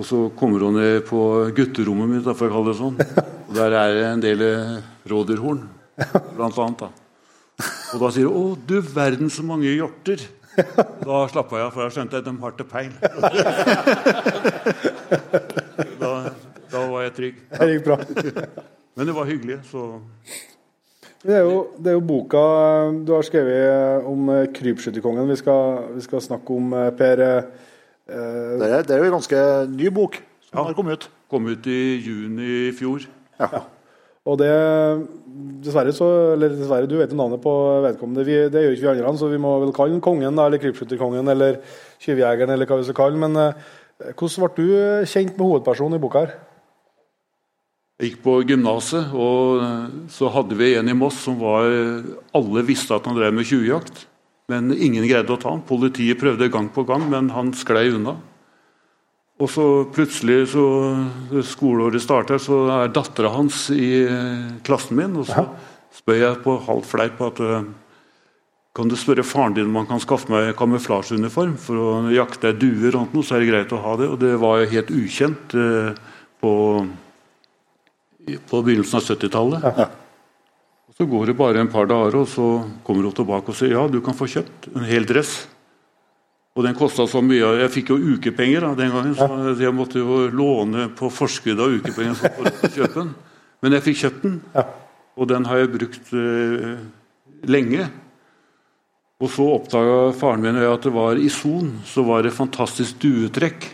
Og 0.00 0.08
så 0.08 0.24
kommer 0.34 0.64
hun 0.64 0.80
ned 0.80 1.04
på 1.06 1.20
gutterommet 1.54 2.10
mitt, 2.10 2.26
for 2.32 2.48
å 2.48 2.56
kalle 2.56 2.72
det 2.72 2.80
sånn. 2.80 2.98
Og 3.50 3.54
der 3.54 3.76
er 3.76 3.94
det 3.94 4.08
en 4.08 4.24
del 4.24 4.42
eh, 4.46 4.74
rådyrhorn, 5.10 5.62
blant 6.38 6.58
annet. 6.58 6.82
da. 6.88 6.99
Og 7.94 8.00
da 8.00 8.10
sier 8.14 8.26
hun 8.28 8.36
'Å, 8.36 8.58
du 8.66 8.80
verden 8.80 9.30
så 9.30 9.42
mange 9.46 9.70
hjorter'. 9.76 10.26
Da 11.04 11.26
slappa 11.30 11.56
jeg 11.56 11.64
av, 11.66 11.72
for 11.72 11.82
jeg 11.86 11.92
skjønte 11.94 12.18
at 12.18 12.24
de 12.24 12.32
har 12.42 12.50
til 12.58 12.66
peil. 12.66 12.92
Da, 16.00 16.10
da 16.72 16.82
var 16.90 17.02
jeg 17.06 17.14
trygg. 17.16 17.40
Det 17.54 17.68
gikk 17.74 17.84
bra. 17.86 17.96
Men 18.96 19.06
det 19.08 19.14
var 19.16 19.28
hyggelig, 19.30 19.58
så 19.70 20.00
Det 21.22 21.34
er, 21.36 21.42
jo, 21.44 21.56
det 21.76 21.90
er 21.92 21.96
jo 21.98 22.00
boka 22.08 22.40
eh, 22.40 22.92
du 23.04 23.10
har 23.12 23.24
skrevet 23.26 24.06
om 24.08 24.28
eh, 24.32 24.46
krypskytterkongen 24.56 25.28
vi 25.28 25.36
vi 25.36 26.00
skal 26.06 26.20
snakke 26.24 26.54
om, 26.56 26.72
eh, 26.72 26.90
Per. 26.96 27.20
eh, 27.20 27.42
Det 28.08 28.68
er, 28.70 28.82
det 28.82 28.90
er 28.96 28.98
jo 29.04 29.04
en 29.10 29.18
ganske 29.18 29.42
ny 29.68 29.90
bok 29.92 30.16
som 30.48 30.58
Ja. 30.58 30.64
har 30.64 30.74
kommet 30.74 30.92
ut. 30.96 31.08
kom 31.30 31.46
ut 31.46 31.66
i 31.66 32.00
juni 32.00 32.68
i 32.68 32.72
fjor. 32.72 33.04
Og 34.28 34.36
det 34.40 34.52
Dessverre, 35.60 35.92
så 35.92 36.06
Eller 36.34 36.52
dessverre, 36.52 36.88
du 36.88 36.96
vet 36.98 37.12
jo 37.12 37.18
navnet 37.18 37.40
på 37.42 37.52
vedkommende. 37.84 38.24
Vi, 38.26 38.36
det 38.52 38.64
gjør 38.64 38.76
ikke 38.76 38.94
vi 38.96 39.04
andre, 39.04 39.18
så 39.20 39.28
vi 39.30 39.40
må 39.40 39.52
vel 39.62 39.74
kalle 39.76 39.94
den 39.94 40.04
kongen, 40.04 40.38
eller 40.38 40.60
krypskytterkongen, 40.60 41.28
eller 41.28 41.60
tyvjegeren, 42.02 42.52
eller 42.52 42.68
hva 42.68 42.80
vi 42.80 42.86
skal 42.88 42.98
kalle. 42.98 43.20
Men 43.20 43.36
eh, 43.36 44.12
hvordan 44.16 44.46
ble 44.46 44.50
du 44.56 45.06
kjent 45.08 45.36
med 45.36 45.44
hovedpersonen 45.46 45.98
i 45.98 46.02
boka 46.02 46.24
her? 46.24 46.34
Jeg 48.00 48.10
gikk 48.10 48.22
på 48.24 48.38
gymnaset, 48.48 49.12
og 49.12 49.60
eh, 49.64 49.86
så 50.12 50.32
hadde 50.32 50.56
vi 50.58 50.72
en 50.80 50.88
i 50.88 50.96
Moss 50.96 51.20
som 51.26 51.36
var 51.40 51.68
Alle 52.36 52.64
visste 52.64 52.96
at 52.96 53.08
han 53.08 53.16
drev 53.16 53.36
med 53.36 53.48
tjuvjakt, 53.48 54.06
men 54.50 54.72
ingen 54.74 55.04
greide 55.06 55.36
å 55.36 55.40
ta 55.40 55.52
ham. 55.52 55.64
Politiet 55.68 56.20
prøvde 56.20 56.50
gang 56.52 56.72
på 56.72 56.84
gang, 56.88 57.04
men 57.12 57.30
han 57.36 57.52
sklei 57.56 57.90
unna. 57.92 58.16
Og 59.40 59.48
så 59.48 59.66
plutselig, 59.88 60.50
så 60.52 60.62
skoleåret 61.48 62.02
starter, 62.04 62.40
så 62.42 62.66
er 62.74 62.90
dattera 62.92 63.30
hans 63.32 63.68
i 63.72 64.02
eh, 64.04 64.48
klassen 64.66 64.98
min. 64.98 65.14
Og 65.16 65.30
så 65.30 65.46
spør 65.96 66.18
jeg 66.20 66.42
på 66.44 66.58
halv 66.66 66.84
fleip 66.88 67.22
at 67.24 67.40
eh, 67.40 67.70
kan 68.76 68.90
du 68.90 68.94
spørre 69.00 69.24
faren 69.26 69.56
din 69.56 69.70
om 69.70 69.78
han 69.80 69.88
kan 69.88 70.02
skaffe 70.02 70.30
meg 70.30 70.52
kamuflasjeuniform 70.58 71.56
for 71.58 71.80
å 71.80 71.94
jakte 72.14 72.52
duer, 72.54 72.94
og 73.00 73.16
noe, 73.16 73.24
så 73.26 73.38
er 73.38 73.42
det 73.42 73.48
greit 73.50 73.72
å 73.74 73.80
ha 73.82 73.94
det. 73.98 74.10
Og 74.12 74.20
det 74.20 74.34
var 74.42 74.60
jo 74.60 74.68
helt 74.74 74.92
ukjent 74.94 75.56
eh, 75.56 75.96
på, 76.44 76.52
på 78.52 78.62
begynnelsen 78.68 79.00
av 79.00 79.08
70-tallet. 79.08 79.96
Så 81.00 81.08
går 81.08 81.30
det 81.30 81.38
bare 81.40 81.64
en 81.64 81.72
par 81.72 81.88
dager, 81.88 82.20
og 82.20 82.28
så 82.28 82.50
kommer 82.84 83.08
hun 83.08 83.16
tilbake 83.16 83.54
og 83.54 83.56
sier 83.56 83.72
ja, 83.72 83.86
du 83.88 84.02
kan 84.04 84.16
få 84.16 84.28
kjøpt 84.28 84.68
en 84.74 84.84
hel 84.84 85.08
dress. 85.08 85.38
Og 86.60 86.66
den 86.66 86.76
kosta 86.76 87.06
så 87.08 87.22
mye. 87.24 87.54
Jeg 87.62 87.72
fikk 87.72 87.94
jo 87.94 87.96
ukepenger 88.18 88.66
da, 88.66 88.74
den 88.76 88.90
gangen, 88.92 89.14
så 89.16 89.54
jeg 89.56 89.72
måtte 89.72 90.02
jo 90.02 90.26
låne 90.28 90.90
på 90.92 91.08
forskudd 91.08 91.60
av 91.64 91.72
ukepenger 91.80 92.18
for 92.18 92.50
å 92.50 92.68
kjøpe 92.74 92.96
den. 92.98 93.14
Men 93.64 93.76
jeg 93.78 93.84
fikk 93.86 94.00
kjøpt 94.02 94.26
den, 94.26 94.34
og 95.16 95.28
den 95.30 95.46
har 95.48 95.62
jeg 95.62 95.70
brukt 95.72 96.10
uh, 96.12 96.74
lenge. 97.48 97.86
Og 99.24 99.32
så 99.32 99.46
oppdaga 99.54 99.96
faren 100.20 100.44
min 100.44 100.58
at 100.60 100.84
det 100.84 100.92
var 100.92 101.16
i 101.16 101.30
Son 101.32 101.78
så 101.88 102.04
var 102.04 102.26
det 102.28 102.36
fantastisk 102.36 103.00
duetrekk. 103.00 103.64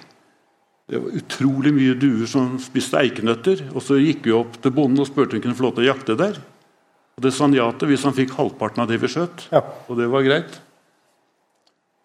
Det 0.87 1.03
var 1.03 1.19
utrolig 1.19 1.73
mye 1.75 1.97
duer 1.99 2.31
som 2.31 2.55
spiste 2.63 3.03
eikenøtter. 3.03 3.65
Og 3.73 3.83
så 3.83 3.99
gikk 3.99 4.29
vi 4.29 4.35
opp 4.39 4.61
til 4.63 4.75
bonden 4.75 5.03
og 5.03 5.11
spurte 5.11 5.35
om 5.35 5.41
han 5.41 5.49
kunne 5.49 5.59
få 5.59 5.67
lov 5.67 5.75
til 5.75 5.89
å 5.89 5.91
jakte 5.91 6.19
der. 6.23 6.39
Og 7.19 7.27
Det 7.27 7.35
sa 7.35 7.49
han 7.49 7.59
ja 7.59 7.67
til 7.75 7.91
hvis 7.91 8.07
han 8.07 8.15
fikk 8.15 8.37
halvparten 8.39 8.87
av 8.87 8.91
det 8.91 9.01
vi 9.03 9.11
skjøt. 9.11 9.49
Ja. 9.51 9.65
Og 9.91 9.99
det 9.99 10.07
var 10.15 10.27
greit. 10.27 10.61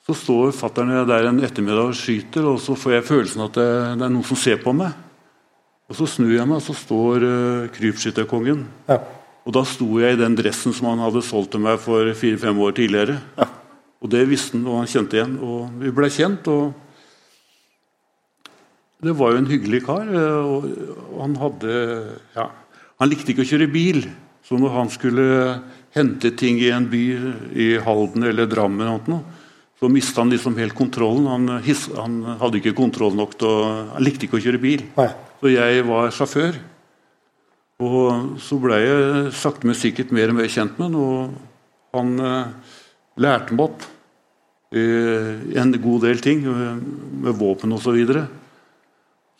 Så 0.07 0.15
står 0.17 0.51
fattern 0.57 0.91
der 1.05 1.27
en 1.29 1.43
ettermiddag 1.45 1.91
og 1.91 1.97
skyter, 1.97 2.47
og 2.49 2.59
så 2.63 2.73
får 2.77 2.97
jeg 2.97 3.07
følelsen 3.07 3.45
at 3.45 3.57
det, 3.57 3.69
det 4.01 4.05
er 4.07 4.13
noen 4.13 4.25
som 4.25 4.39
ser 4.39 4.57
på 4.63 4.73
meg. 4.73 4.95
Og 5.91 5.97
Så 5.97 6.07
snur 6.07 6.31
jeg 6.31 6.47
meg, 6.47 6.57
og 6.57 6.63
så 6.63 6.73
står 6.77 7.25
uh, 7.27 7.69
krypskytterkongen. 7.75 8.63
Ja. 8.87 9.01
Og 9.45 9.55
da 9.57 9.63
sto 9.67 9.87
jeg 9.99 10.15
i 10.15 10.21
den 10.21 10.37
dressen 10.37 10.73
som 10.73 10.87
han 10.91 11.01
hadde 11.03 11.23
solgt 11.25 11.51
til 11.55 11.63
meg 11.63 11.81
for 11.81 12.13
fire-fem 12.17 12.59
år 12.61 12.75
tidligere. 12.77 13.17
Og 14.01 14.09
det 14.13 14.23
visste 14.29 14.57
han, 14.57 14.67
og 14.69 14.79
han 14.81 14.89
kjente 14.89 15.17
igjen. 15.17 15.35
Og 15.41 15.81
vi 15.81 15.93
ble 15.93 16.09
kjent. 16.13 16.47
og 16.47 16.73
Det 19.01 19.15
var 19.17 19.33
jo 19.33 19.41
en 19.41 19.49
hyggelig 19.49 19.83
kar. 19.85 20.05
eh, 20.05 20.45
og 20.45 21.19
han 21.19 21.35
hadde 21.41 21.75
ja, 22.35 22.47
Han 23.01 23.09
likte 23.09 23.33
ikke 23.33 23.41
å 23.45 23.51
kjøre 23.51 23.73
bil. 23.73 24.05
Så 24.45 24.57
når 24.61 24.75
han 24.77 24.89
skulle 24.93 25.27
hente 25.93 26.31
ting 26.37 26.59
i 26.61 26.69
en 26.73 26.87
by 26.89 27.03
i 27.57 27.67
Halden 27.81 28.23
eller 28.29 28.45
Drammen, 28.49 28.87
eller 28.87 29.09
noe, 29.09 29.40
så 29.81 29.89
mista 29.89 30.21
han 30.21 30.29
liksom 30.29 30.57
helt 30.61 30.75
kontrollen. 30.77 31.25
Han, 31.25 31.55
his, 31.65 31.87
han 31.97 32.19
hadde 32.37 32.59
ikke 32.59 32.75
kontroll 32.77 33.15
nok 33.17 33.31
til 33.39 33.49
å 33.49 33.61
Han 33.95 34.05
likte 34.05 34.27
ikke 34.27 34.37
å 34.37 34.43
kjøre 34.43 34.59
bil. 34.61 34.83
Nei. 34.93 35.07
Så 35.41 35.49
jeg 35.49 35.85
var 35.87 36.11
sjåfør. 36.13 36.59
Og 37.81 38.37
så 38.45 38.59
ble 38.61 38.77
jeg 38.77 39.31
sakte, 39.33 39.65
men 39.65 39.79
sikkert 39.79 40.13
mer 40.13 40.29
og 40.29 40.37
mer 40.37 40.51
kjent 40.53 40.77
med 40.77 40.91
han. 40.91 40.99
Og 41.01 41.97
han 41.97 42.13
eh, 42.27 42.77
lærte 43.25 43.57
meg 43.57 43.65
opp 43.65 43.87
eh, 44.77 45.41
en 45.63 45.73
god 45.81 46.05
del 46.05 46.21
ting 46.21 46.45
med, 46.45 46.85
med 47.25 47.41
våpen 47.41 47.73
osv. 47.73 47.89
Så, 47.89 47.97
videre. 47.97 48.27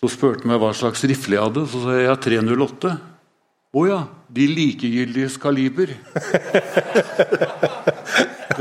så 0.02 0.10
spurte 0.10 0.42
han 0.48 0.56
meg 0.56 0.64
hva 0.66 0.74
slags 0.74 1.06
rifle 1.06 1.38
jeg 1.38 1.46
hadde. 1.52 1.68
Så 1.70 1.86
sa 1.86 2.00
jeg 2.00 2.08
jeg 2.08 2.14
har 2.16 2.26
308. 2.26 2.98
Å 3.78 3.88
ja, 3.88 4.02
de 4.34 4.50
likegyldiges 4.58 5.38
kaliber. 5.40 5.94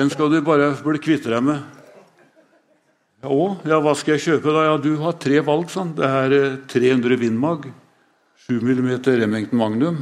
Den 0.00 0.08
skal 0.08 0.30
du 0.32 0.38
bare 0.40 0.70
bli 0.80 0.96
kvitt 1.02 1.26
deg 1.28 1.42
med. 1.44 1.60
Ja, 3.20 3.28
å, 3.28 3.50
ja, 3.68 3.76
hva 3.84 3.92
skal 3.98 4.14
jeg 4.14 4.22
kjøpe 4.24 4.54
da? 4.54 4.62
Ja, 4.64 4.76
du 4.80 4.94
har 5.02 5.18
tre 5.20 5.42
valg, 5.44 5.66
sånn. 5.68 5.90
Det 5.98 6.06
er 6.08 6.34
eh, 6.38 6.54
300 6.72 7.18
Windmag, 7.20 7.66
7 8.46 8.62
mm 8.64 8.94
Remington 9.04 9.60
Magnum 9.60 9.98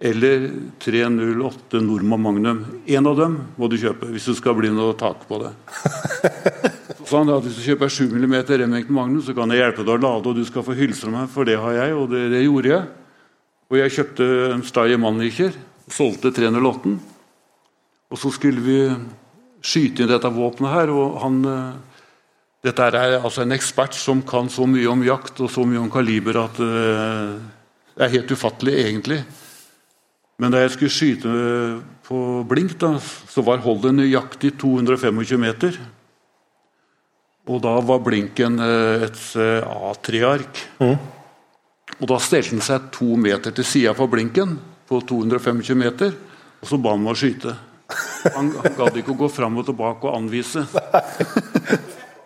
eller 0.00 0.48
308 0.82 1.82
Norma 1.84 2.18
Magnum. 2.18 2.64
En 2.90 3.06
av 3.06 3.20
dem 3.20 3.36
må 3.60 3.68
du 3.70 3.76
kjøpe 3.78 4.08
hvis 4.10 4.26
det 4.32 4.34
skal 4.40 4.56
bli 4.58 4.72
noe 4.74 4.96
tak 4.98 5.22
på 5.28 5.38
det. 5.44 5.52
sånn 7.12 7.30
at 7.30 7.46
hvis 7.46 7.60
du 7.60 7.62
kjøper 7.68 7.94
7 8.00 8.08
mm 8.16 8.36
Remington 8.48 8.98
Magnum, 8.98 9.22
så 9.22 9.36
kan 9.36 9.54
jeg 9.54 9.62
hjelpe 9.62 9.86
deg 9.86 9.94
å 9.94 10.00
lade, 10.08 10.32
og 10.32 10.40
du 10.40 10.42
skal 10.48 10.66
få 10.66 10.74
hylse 10.74 11.12
meg, 11.12 11.30
for 11.30 11.46
det 11.46 11.60
har 11.60 11.78
jeg, 11.78 11.94
og 12.00 12.10
det, 12.16 12.26
det 12.34 12.42
gjorde 12.48 12.74
jeg. 12.74 12.90
Og 13.70 13.78
jeg 13.78 13.96
kjøpte 14.00 14.28
en 14.56 14.66
Steyr 14.66 14.98
Mannlicher, 14.98 15.54
solgte 15.86 16.34
308. 16.34 16.98
Og 18.10 18.18
så 18.18 18.34
skulle 18.34 18.64
vi 18.64 18.78
skyte 19.62 20.04
inn 20.04 20.10
dette 20.10 20.32
våpenet 20.32 20.74
her, 20.74 20.92
og 20.94 21.22
han 21.24 21.40
eh, 21.44 21.78
Dette 22.60 22.84
er 22.92 23.14
altså 23.16 23.40
en 23.40 23.54
ekspert 23.56 23.94
som 23.96 24.18
kan 24.20 24.50
så 24.52 24.66
mye 24.68 24.84
om 24.92 25.00
jakt 25.00 25.38
og 25.40 25.48
så 25.48 25.62
mye 25.64 25.80
om 25.80 25.86
kaliber 25.88 26.42
at 26.42 26.58
eh, 26.60 27.38
det 27.96 28.04
er 28.04 28.12
helt 28.18 28.34
ufattelig, 28.36 28.74
egentlig. 28.82 29.22
Men 30.40 30.52
da 30.52 30.60
jeg 30.60 30.74
skulle 30.74 30.92
skyte 30.92 31.30
på 32.04 32.18
blink, 32.48 32.78
da, 32.80 32.94
så 33.00 33.44
var 33.44 33.60
holdet 33.64 33.96
nøyaktig 33.96 34.54
225 34.60 35.40
meter. 35.40 35.76
Og 37.50 37.60
da 37.64 37.74
var 37.84 38.00
blinken 38.04 38.60
eh, 38.60 39.06
et 39.08 39.22
eh, 39.40 39.64
A3-ark. 39.64 40.62
Og 42.00 42.08
da 42.08 42.20
stelte 42.22 42.54
han 42.54 42.64
seg 42.64 42.88
to 42.94 43.16
meter 43.20 43.52
til 43.56 43.66
sida 43.66 43.92
for 43.96 44.08
blinken 44.12 44.56
på 44.88 45.00
225 45.08 45.76
meter, 45.78 46.14
og 46.60 46.68
så 46.68 46.78
ba 46.80 46.94
han 46.94 47.04
meg 47.04 47.14
å 47.14 47.20
skyte. 47.20 47.56
Han, 48.34 48.50
han 48.60 48.76
gadd 48.76 48.98
ikke 49.00 49.14
å 49.14 49.20
gå 49.24 49.30
fram 49.32 49.58
og 49.60 49.66
tilbake 49.70 50.08
og 50.08 50.18
anvise. 50.18 50.66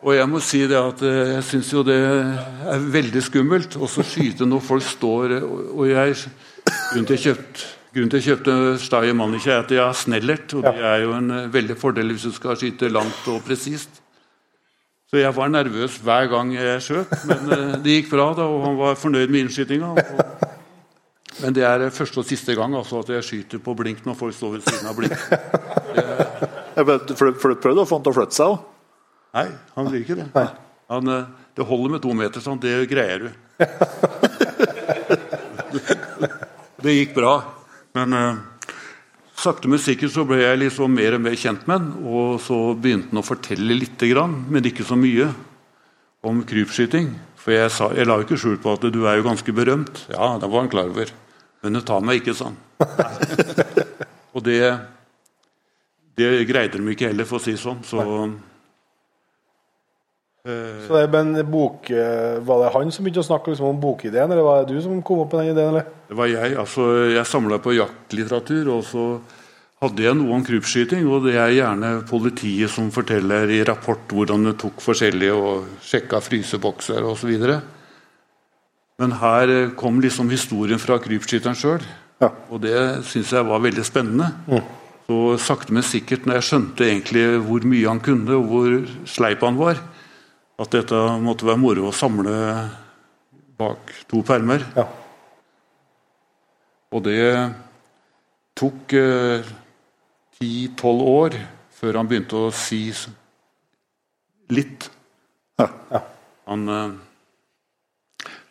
Og 0.04 0.12
jeg 0.12 0.28
må 0.28 0.40
si 0.44 0.60
det 0.68 0.76
at 0.76 1.00
eh, 1.06 1.36
jeg 1.38 1.44
syns 1.48 1.70
jo 1.72 1.84
det 1.86 1.96
er 1.96 2.82
veldig 2.92 3.22
skummelt 3.24 3.78
å 3.80 3.88
så 3.88 4.04
skyte 4.04 4.44
når 4.48 4.60
folk 4.64 4.84
står 4.84 5.38
eh, 5.38 5.46
Og 5.72 5.88
jeg 5.88 6.18
Grunnen 6.64 7.08
til 7.08 7.16
jeg 7.16 7.24
kjøpte 7.24 7.70
Grunnen 7.94 8.12
til 8.12 8.20
jeg 8.20 8.26
kjøpte 8.26 8.54
Steyr 8.82 9.16
Mannlicher, 9.16 9.54
er 9.54 9.62
at 9.62 9.72
jeg 9.72 9.80
har 9.80 9.94
snellert. 9.96 10.50
Og 10.58 10.64
det 10.66 10.82
er 10.82 11.04
jo 11.04 11.14
en 11.16 11.30
eh, 11.30 11.50
veldig 11.54 11.76
fordel 11.80 12.12
hvis 12.12 12.26
du 12.28 12.34
skal 12.36 12.58
skyte 12.60 12.90
langt 12.92 13.28
og 13.32 13.40
presist. 13.46 14.02
Så 15.08 15.20
jeg 15.22 15.30
var 15.36 15.52
nervøs 15.52 16.00
hver 16.02 16.26
gang 16.32 16.50
jeg 16.56 16.82
skjøt, 16.82 17.12
men 17.30 17.52
det 17.84 18.00
gikk 18.00 18.10
bra, 18.10 18.32
da, 18.34 18.48
og 18.50 18.64
han 18.64 18.80
var 18.80 18.98
fornøyd 18.98 19.30
med 19.30 19.44
innskytinga. 19.44 19.92
Og... 19.94 20.43
Men 21.42 21.56
det 21.56 21.64
er 21.66 21.88
første 21.94 22.20
og 22.22 22.28
siste 22.28 22.54
gang 22.54 22.76
altså, 22.78 23.00
at 23.02 23.10
jeg 23.16 23.26
skyter 23.26 23.62
på 23.62 23.74
blink 23.78 24.04
når 24.06 24.18
folk 24.18 24.36
står 24.36 24.56
ved 24.56 24.68
siden 24.68 24.90
av 24.90 24.98
blink. 24.98 25.18
Det... 26.74 26.82
For 27.14 27.30
for 27.38 27.52
du 27.52 27.60
prøvde 27.62 27.84
å 27.84 27.86
få 27.86 28.00
han 28.00 28.04
til 28.06 28.10
å 28.10 28.16
flytte 28.16 28.34
seg 28.34 28.50
òg? 28.50 28.62
Nei, 29.34 29.44
han 29.76 29.90
vil 29.90 30.00
ikke 30.02 30.16
det. 30.18 30.26
Han, 30.90 31.10
eh, 31.10 31.28
det 31.54 31.66
holder 31.66 31.92
med 31.94 32.02
to 32.02 32.14
meter, 32.18 32.42
sånn. 32.42 32.58
Det 32.62 32.72
greier 32.90 33.28
du. 33.28 33.30
Det 36.84 36.92
gikk 36.92 37.14
bra. 37.16 37.38
Men 37.96 38.12
uh, 38.12 38.36
sakte, 39.40 39.70
men 39.72 39.80
sikkert 39.80 40.12
så 40.12 40.26
ble 40.28 40.42
jeg 40.42 40.60
liksom 40.60 40.92
mer 40.92 41.16
og 41.16 41.22
mer 41.24 41.36
kjent 41.40 41.64
med 41.70 41.78
han. 41.78 41.86
Og 42.04 42.36
så 42.44 42.58
begynte 42.76 43.14
han 43.14 43.22
å 43.22 43.24
fortelle 43.24 43.78
lite 43.78 44.10
grann, 44.10 44.34
men 44.52 44.68
ikke 44.68 44.84
så 44.84 44.98
mye, 45.00 45.30
om 46.24 46.42
krypskyting. 46.44 47.08
For 47.40 47.56
jeg, 47.56 47.72
sa, 47.72 47.90
jeg 47.96 48.08
la 48.08 48.18
jo 48.18 48.26
ikke 48.26 48.40
skjul 48.40 48.58
på 48.60 48.76
at 48.76 48.84
du 48.92 49.00
er 49.08 49.18
jo 49.18 49.26
ganske 49.26 49.56
berømt. 49.56 50.04
Ja, 50.12 50.34
det 50.40 50.50
var 50.50 50.64
han 50.64 50.72
klar 50.72 50.92
over. 50.92 51.08
Men 51.64 51.78
hun 51.80 51.86
tar 51.88 52.02
meg 52.04 52.20
ikke 52.20 52.34
sånn. 52.36 52.56
og 54.36 54.42
det, 54.44 54.58
det 56.18 56.32
greide 56.48 56.76
de 56.76 56.92
ikke 56.92 57.08
heller, 57.08 57.28
for 57.28 57.40
å 57.40 57.44
si 57.44 57.54
det 57.56 57.62
sånn. 57.62 57.80
Så 57.88 58.04
Så 60.44 60.92
det, 60.92 61.06
men 61.08 61.32
bok, 61.48 61.88
eh, 61.88 62.36
Var 62.44 62.58
det 62.60 62.72
han 62.74 62.90
som 62.92 63.06
begynte 63.06 63.22
å 63.22 63.24
snakke 63.30 63.54
liksom 63.54 63.70
om 63.70 63.78
bokideen, 63.80 64.28
eller 64.28 64.44
var 64.44 64.66
det 64.66 64.74
du 64.76 64.82
som 64.84 65.00
kom 65.00 65.22
opp 65.22 65.32
med 65.32 65.46
den 65.46 65.54
ideen? 65.54 65.70
eller? 65.72 65.86
Det 66.10 66.18
var 66.18 66.28
jeg. 66.28 66.56
altså 66.60 66.88
Jeg 67.14 67.26
samla 67.30 67.58
på 67.64 67.72
jaktlitteratur, 67.78 68.68
og 68.74 68.84
så 68.84 69.06
hadde 69.80 70.04
jeg 70.04 70.18
noe 70.18 70.36
om 70.36 70.44
krypskyting. 70.44 71.06
Og 71.08 71.24
det 71.24 71.38
er 71.40 71.56
gjerne 71.56 71.94
politiet 72.08 72.68
som 72.72 72.92
forteller 72.92 73.48
i 73.56 73.62
rapport 73.64 74.04
hvordan 74.12 74.50
de 74.50 74.52
tok 74.60 74.84
forskjellige 74.84 75.32
og 75.32 75.80
sjekka 75.80 76.20
frysebokser 76.20 77.08
osv. 77.08 77.32
Men 79.02 79.12
her 79.18 79.50
eh, 79.50 79.70
kom 79.78 80.00
liksom 80.02 80.30
historien 80.30 80.78
fra 80.82 80.98
krypskytteren 81.02 81.56
sjøl, 81.58 81.82
Ja. 82.22 82.28
og 82.50 82.60
det 82.62 83.04
syns 83.10 83.32
jeg 83.34 83.44
var 83.48 83.58
veldig 83.60 83.84
spennende. 83.84 84.28
Så 85.04 85.16
sakte, 85.42 85.72
men 85.74 85.82
sikkert, 85.84 86.24
når 86.26 86.38
jeg 86.38 86.46
skjønte 86.48 86.86
egentlig 86.86 87.24
hvor 87.44 87.66
mye 87.68 87.88
han 87.90 88.00
kunne, 88.00 88.36
og 88.38 88.46
hvor 88.48 88.76
sleip 89.10 89.42
han 89.44 89.58
var, 89.58 89.80
at 90.62 90.70
dette 90.72 90.94
måtte 91.20 91.44
være 91.44 91.58
moro 91.60 91.88
å 91.90 91.92
samle 91.92 92.36
bak 93.58 93.90
to 94.08 94.22
permer. 94.24 94.62
Ja. 94.78 94.86
Og 96.94 97.02
det 97.04 97.18
tok 98.56 98.94
ti-tolv 100.38 101.02
år 101.10 101.36
før 101.74 101.98
han 101.98 102.08
begynte 102.08 102.38
å 102.46 102.52
si 102.54 102.86
litt. 102.94 103.10
litt. 104.54 104.88
Ja. 105.58 105.68
Han, 106.46 106.68
eh, 106.68 106.90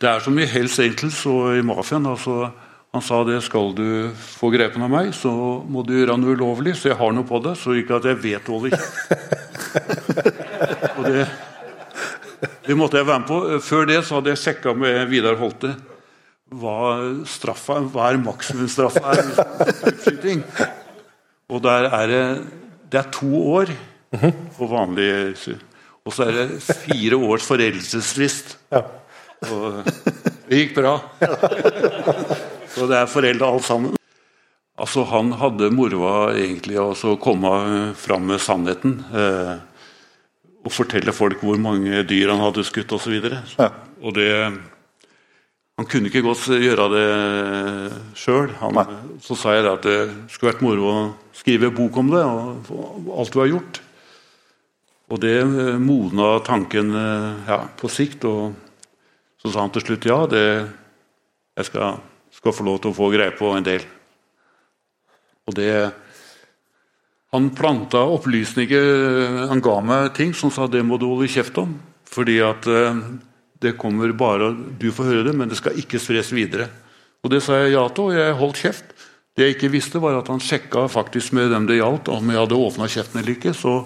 det 0.04 0.12
er 0.12 0.20
som 0.24 0.36
i 0.36 0.46
Hells 0.50 0.74
Angels 0.84 1.22
og 1.32 1.54
i 1.56 1.62
mafiaen. 1.64 2.08
Altså, 2.12 2.50
han 2.94 3.04
sa 3.06 3.22
det 3.24 3.38
skal 3.46 3.72
du 3.78 4.12
få 4.20 4.50
grepen 4.54 4.84
av 4.84 4.92
meg, 4.92 5.14
så 5.16 5.32
må 5.64 5.84
du 5.88 5.94
gjøre 5.96 6.18
noe 6.20 6.36
ulovlig, 6.36 6.76
så 6.78 6.92
jeg 6.92 7.00
har 7.00 7.12
noe 7.16 7.28
på 7.28 7.40
det, 7.46 7.54
så 7.62 7.70
ikke 7.80 7.98
at 8.02 8.06
jeg 8.12 8.18
vet 8.22 8.50
hva 8.52 8.58
det 8.66 8.72
Og 11.00 11.04
det, 11.08 11.24
det 12.68 12.76
måtte 12.78 12.98
jeg 13.00 13.08
være 13.08 13.22
med 13.24 13.30
på. 13.32 13.38
Før 13.64 13.84
det 13.90 14.00
så 14.04 14.16
hadde 14.20 14.32
jeg 14.34 14.44
sjekka 14.44 14.70
med 14.78 15.08
Vidar 15.10 15.40
Holte 15.40 15.72
hva 16.54 16.78
straffa, 17.26 17.80
hva 17.90 18.12
er 18.12 18.18
maksimumsstraffa 18.22 19.02
er. 19.16 19.24
Og 21.50 21.58
der 21.64 21.82
er 21.90 22.06
det, 22.12 22.26
det 22.92 22.98
er 23.00 23.08
to 23.16 23.32
år 23.56 23.68
for 24.54 24.68
vanlig 24.70 25.34
Og 26.04 26.14
så 26.14 26.24
er 26.28 26.34
det 26.38 26.62
fire 26.62 27.16
års 27.18 27.46
foreldelsesfrist. 27.48 28.58
Ja. 28.74 28.82
Og 29.52 29.84
det 30.50 30.62
gikk 30.62 30.78
bra. 30.78 30.96
Så 32.74 32.88
det 32.90 32.98
er 32.98 33.12
foreldre 33.12 33.50
alt 33.50 33.68
sammen. 33.68 34.00
Altså, 34.74 35.04
Han 35.06 35.34
hadde 35.38 35.70
moroa 35.74 36.34
egentlig 36.34 36.80
av 36.82 36.98
å 36.98 37.18
komme 37.22 37.94
fram 38.00 38.26
med 38.32 38.42
sannheten. 38.42 38.98
Eh, 39.14 39.56
og 40.64 40.72
fortelle 40.72 41.14
folk 41.14 41.44
hvor 41.44 41.60
mange 41.60 42.06
dyr 42.08 42.32
han 42.32 42.42
hadde 42.42 42.66
skutt 42.66 42.94
osv. 42.96 43.18
Ja. 43.60 43.70
Og 44.02 44.16
det 44.18 44.30
Han 45.74 45.88
kunne 45.90 46.06
ikke 46.06 46.22
godt 46.22 46.46
gjøre 46.54 46.86
det 46.94 47.08
sjøl. 48.14 48.52
Så 49.26 49.34
sa 49.36 49.56
jeg 49.56 49.66
at 49.66 49.82
det 49.82 50.02
skulle 50.30 50.52
vært 50.52 50.62
moro 50.62 50.84
å 50.86 51.00
skrive 51.34 51.72
bok 51.74 51.98
om 51.98 52.12
det, 52.14 52.22
og 52.22 52.70
og 52.70 53.16
alt 53.18 53.34
du 53.34 53.40
har 53.42 53.50
gjort. 53.50 53.80
Og 55.10 55.20
det 55.20 55.40
modna 55.82 56.40
tanken 56.46 56.94
eh, 56.94 57.50
ja, 57.50 57.60
på 57.78 57.90
sikt. 57.90 58.24
Og 58.30 58.54
så 59.44 59.52
sa 59.52 59.66
han 59.66 59.74
til 59.76 59.84
slutt 59.84 60.08
ja, 60.08 60.22
det, 60.32 60.46
jeg 61.60 61.68
skal, 61.68 62.00
skal 62.32 62.56
få 62.56 62.66
lov 62.66 62.80
til 62.80 62.94
å 62.94 62.98
få 62.98 63.10
greie 63.12 63.36
på 63.36 63.52
en 63.52 63.66
del. 63.66 63.84
Og 65.44 65.58
det 65.60 65.74
Han 67.34 67.50
planta 67.52 68.00
opplysninger 68.14 69.50
Han 69.50 69.60
ga 69.60 69.74
meg 69.84 70.14
ting 70.16 70.32
som 70.38 70.54
sa 70.54 70.70
det 70.72 70.86
må 70.88 70.96
du 70.96 71.10
holde 71.10 71.28
kjeft 71.28 71.58
om. 71.60 71.74
Fordi 72.08 72.38
at 72.46 72.68
eh, 72.70 73.02
det 73.60 73.76
kommer 73.82 74.14
bare 74.16 74.54
Du 74.80 74.92
får 74.92 75.10
høre 75.10 75.28
det, 75.28 75.36
men 75.36 75.52
det 75.52 75.60
skal 75.60 75.76
ikke 75.80 76.00
spres 76.00 76.32
videre. 76.32 76.70
Og 77.24 77.32
det 77.32 77.42
sa 77.44 77.60
jeg 77.60 77.76
ja 77.76 77.84
til, 77.90 78.12
og 78.12 78.16
jeg 78.16 78.40
holdt 78.40 78.64
kjeft. 78.64 78.96
Det 79.34 79.48
jeg 79.48 79.56
ikke 79.56 79.74
visste, 79.74 80.00
var 80.00 80.20
at 80.20 80.28
han 80.30 80.42
sjekka 80.44 80.86
faktisk 80.92 81.34
med 81.34 81.50
dem 81.52 81.66
det 81.68 81.80
gjaldt, 81.80 82.12
om 82.12 82.28
jeg 82.30 82.38
hadde 82.38 82.60
åpna 82.60 82.90
kjeften 82.92 83.22
eller 83.22 83.34
ikke. 83.34 83.54
Så 83.58 83.78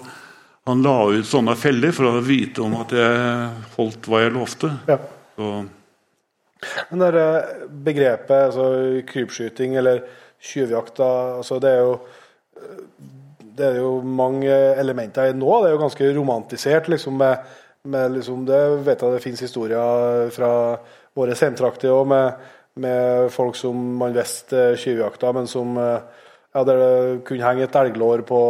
han 0.68 0.82
la 0.84 0.96
ut 1.14 1.26
sånne 1.26 1.54
feller 1.56 1.94
for 1.96 2.10
å 2.10 2.24
vite 2.24 2.60
om 2.60 2.74
at 2.82 2.92
jeg 2.92 3.52
holdt 3.78 4.10
hva 4.10 4.26
jeg 4.26 4.34
lovte. 4.34 4.74
Ja. 4.90 4.98
Så, 5.38 5.50
Men 6.90 7.04
det 7.04 7.10
eh, 7.22 7.52
begrepet 7.86 8.48
altså, 8.48 8.66
krypskyting 9.06 9.76
eller 9.78 10.02
tjuvjakt, 10.42 10.98
altså, 11.00 11.60
det 11.62 11.70
er 11.70 11.84
jo 11.86 11.94
eh, 12.58 12.82
det 13.58 13.72
er 13.72 13.80
jo 13.80 13.96
mange 14.06 14.54
elementer 14.78 15.32
i 15.32 15.34
nå. 15.34 15.48
Det 15.62 15.70
er 15.70 15.74
jo 15.74 15.80
ganske 15.80 16.10
romantisert. 16.14 16.88
liksom 16.88 17.16
med, 17.18 17.48
med 17.90 18.12
liksom, 18.14 18.44
Det 18.46 18.60
vet 18.86 19.02
jeg 19.02 19.16
det 19.16 19.22
finnes 19.24 19.42
historier 19.42 20.30
fra 20.34 20.50
våre 21.18 21.34
sentrakter 21.34 21.90
òg, 21.90 22.06
med, 22.06 22.44
med 22.78 23.32
folk 23.34 23.58
som 23.58 23.74
man 23.98 24.14
visste 24.14 24.76
tjuvjakta, 24.78 25.32
men 25.34 25.50
som 25.50 25.74
eh, 25.78 25.98
ja, 26.54 26.62
det 26.64 26.78
kunne 27.26 27.44
henge 27.44 27.66
et 27.66 27.80
elglår 27.80 28.22
på, 28.28 28.42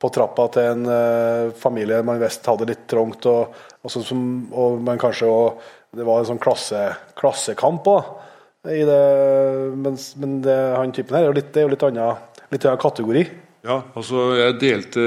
på 0.00 0.12
trappa 0.12 0.48
til 0.54 0.70
en 0.72 0.88
uh, 0.88 1.52
familie 1.56 2.00
man 2.04 2.18
visste 2.20 2.50
hadde 2.50 2.66
litt 2.68 2.86
trangt, 2.90 3.28
og, 3.30 3.54
og, 3.80 3.92
sånn 3.92 4.24
og 4.50 4.80
man 4.84 5.00
kanskje 5.00 5.28
og, 5.30 5.60
Det 5.96 6.06
var 6.06 6.20
en 6.20 6.28
sånn 6.28 6.42
klasse, 6.42 6.80
klassekamp 7.18 7.88
òg. 7.90 8.10
men 8.62 10.40
det, 10.44 10.58
han 10.76 10.92
typen 10.92 11.16
her 11.16 11.24
er 11.24 11.30
jo 11.30 11.38
litt, 11.38 11.52
det 11.52 11.62
er 11.62 11.66
jo 11.66 11.72
litt 11.72 11.86
annen, 11.88 12.20
litt 12.52 12.66
annen 12.66 12.82
kategori. 12.82 13.24
Ja, 13.66 13.82
altså 13.94 14.30
jeg 14.38 14.58
delte 14.60 15.06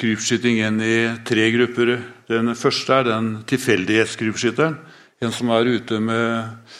krypskyting 0.00 0.62
inn 0.64 0.80
i 0.82 0.96
tre 1.28 1.50
grupper. 1.54 1.98
Den 2.30 2.54
første 2.58 2.98
er 2.98 3.10
den 3.10 3.34
tilfeldighetskrypskytteren. 3.50 4.78
En 5.22 5.34
som 5.34 5.52
er 5.54 5.68
ute 5.76 6.00
med 6.02 6.72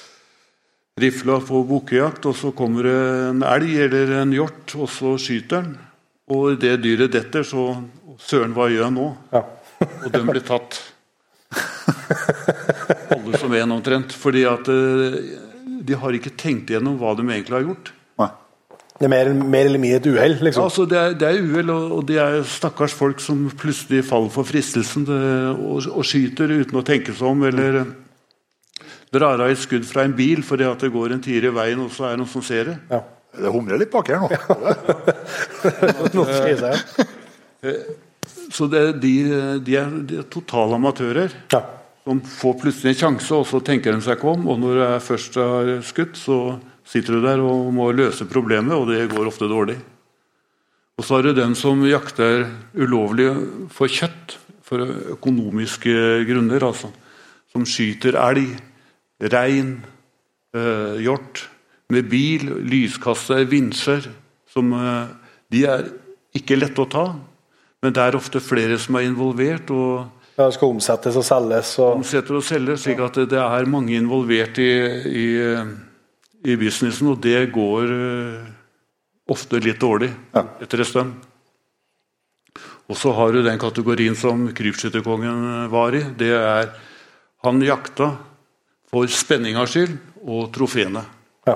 rifla 0.99 1.39
på 1.45 1.63
bukkejakt, 1.69 2.27
og 2.27 2.37
så 2.37 2.51
kommer 2.57 2.89
det 2.89 2.99
en 3.31 3.45
elg 3.47 3.77
eller 3.87 4.17
en 4.23 4.35
hjort, 4.35 4.75
og 4.77 4.91
så 4.91 5.15
skyter 5.21 5.63
den. 5.63 5.77
Og 6.33 6.57
idet 6.57 6.81
dyret 6.83 7.13
detter, 7.13 7.45
så 7.47 7.75
Søren, 8.23 8.53
hva 8.55 8.69
gjør 8.71 8.85
jeg 8.85 8.95
nå? 8.95 9.07
Ja. 9.33 9.41
Og 9.83 10.11
den 10.15 10.29
blir 10.29 10.45
tatt. 10.47 10.77
Alle 13.17 13.41
som 13.41 13.55
en, 13.57 13.75
omtrent. 13.79 14.15
Fordi 14.19 14.45
at 14.49 14.69
eh, 14.73 15.19
de 15.83 15.99
har 15.99 16.17
ikke 16.17 16.35
tenkt 16.39 16.71
igjennom 16.73 16.99
hva 17.01 17.15
de 17.19 17.27
egentlig 17.27 17.59
har 17.59 17.67
gjort. 17.67 17.93
Nei. 18.21 18.29
Det 18.99 19.09
er 19.09 19.13
mer, 19.13 19.33
mer 19.35 19.71
eller 19.71 19.83
mindre 19.83 19.99
et 20.03 20.11
uhell, 20.13 20.37
liksom. 20.47 20.69
Altså, 20.69 20.87
det, 20.91 20.99
er, 21.01 21.17
det 21.19 21.29
er 21.29 21.41
uhell, 21.43 21.73
og, 21.75 21.97
og 21.99 22.05
det 22.11 22.21
er 22.23 22.39
stakkars 22.47 22.95
folk 22.95 23.23
som 23.25 23.49
plutselig 23.59 24.05
faller 24.07 24.31
for 24.35 24.47
fristelsen 24.47 25.09
det, 25.09 25.23
og, 25.57 25.89
og 25.91 26.07
skyter 26.07 26.53
uten 26.53 26.79
å 26.79 26.87
tenke 26.87 27.15
seg 27.17 27.33
om, 27.33 27.43
eller 27.49 27.83
drar 29.13 29.43
av 29.43 29.51
et 29.53 29.61
skudd 29.61 29.85
fra 29.85 30.07
en 30.07 30.15
bil 30.17 30.41
fordi 30.47 30.65
at 30.65 30.81
det 30.81 30.93
går 30.95 31.13
en 31.13 31.25
tier 31.25 31.45
i 31.49 31.53
veien, 31.53 31.83
og 31.83 31.91
så 31.93 32.07
er 32.09 32.15
det 32.15 32.23
noen 32.23 32.33
som 32.33 32.47
ser 32.47 32.71
det. 32.71 32.79
Ja. 32.93 33.03
Det 33.33 33.49
humrer 33.53 33.81
litt 33.81 33.93
bak 33.93 34.11
her 34.13 34.21
nå. 34.21 34.29
Ja. 36.13 36.25
sier. 36.29 36.81
Så 38.53 38.67
det, 38.69 38.83
de, 39.01 39.13
de, 39.65 39.77
er, 39.79 39.95
de 40.05 40.19
er 40.21 40.27
totale 40.31 40.77
amatører. 40.77 41.33
Ja. 41.53 41.63
Som 42.03 42.21
får 42.27 42.59
plutselig 42.59 42.97
en 42.97 43.01
sjanse, 43.01 43.31
og 43.37 43.47
så 43.47 43.61
tenker 43.63 43.95
de 43.95 44.03
seg 44.03 44.19
ikke 44.19 44.35
om. 44.35 44.47
Og 44.51 44.59
når 44.61 44.75
du 44.75 44.83
er 44.89 45.05
først 45.05 45.39
har 45.39 45.73
skutt, 45.87 46.19
så 46.19 46.59
sitter 46.89 47.19
du 47.19 47.27
der 47.27 47.43
og 47.45 47.71
må 47.75 47.91
løse 47.95 48.27
problemet, 48.29 48.75
og 48.75 48.91
det 48.91 49.11
går 49.13 49.31
ofte 49.31 49.51
dårlig. 49.51 49.79
Og 50.99 51.07
så 51.07 51.17
har 51.17 51.27
du 51.27 51.37
den 51.37 51.55
som 51.59 51.81
jakter 51.87 52.49
ulovlig 52.75 53.31
for 53.73 53.91
kjøtt, 53.91 54.37
for 54.67 54.83
økonomiske 55.17 56.25
grunner. 56.29 56.65
altså. 56.65 56.91
Som 57.53 57.65
skyter 57.69 58.17
elg, 58.17 58.59
rein, 59.21 59.85
eh, 60.55 61.03
hjort 61.05 61.49
med 61.91 62.09
bil, 62.09 62.49
lyskasse, 62.65 63.45
vinsjer. 63.49 64.09
Som, 64.49 64.73
eh, 64.73 65.09
de 65.51 65.65
er 65.65 65.93
ikke 66.35 66.59
lette 66.59 66.81
å 66.81 66.91
ta, 66.91 67.17
men 67.83 67.93
det 67.93 68.03
er 68.03 68.17
ofte 68.17 68.41
flere 68.41 68.79
som 68.79 68.97
er 68.97 69.09
involvert. 69.11 69.71
og 69.71 70.09
Ja, 70.43 70.49
det 70.51 70.57
skal 70.57 70.73
omsettes 70.75 71.15
og 71.21 71.23
selges 71.23 71.69
og 71.79 72.01
omsetter 72.01 72.35
og 72.35 72.43
selges, 72.43 72.83
slik 72.83 72.99
at 73.05 73.15
det 73.31 73.39
er 73.39 73.69
mange 73.71 73.95
involvert 73.95 74.59
i, 74.59 74.71
i, 75.07 75.27
i 76.51 76.57
businessen, 76.59 77.13
og 77.13 77.21
det 77.23 77.45
går 77.55 77.93
eh, 77.95 78.49
ofte 79.31 79.61
litt 79.63 79.79
dårlig 79.79 80.09
Ja. 80.35 80.43
etter 80.65 80.83
en 80.83 80.89
stund. 80.89 81.13
Og 82.91 82.99
så 82.99 83.13
har 83.15 83.31
du 83.33 83.39
den 83.47 83.61
kategorien 83.63 84.17
som 84.19 84.49
krypskytterkongen 84.53 85.69
var 85.71 85.95
i. 85.95 86.03
Det 86.19 86.33
er 86.35 86.73
han 87.47 87.63
jakta 87.63 88.11
for 88.91 89.07
spenningas 89.07 89.71
skyld 89.77 89.95
og 90.27 90.51
trofeene. 90.53 91.05
ja. 91.47 91.55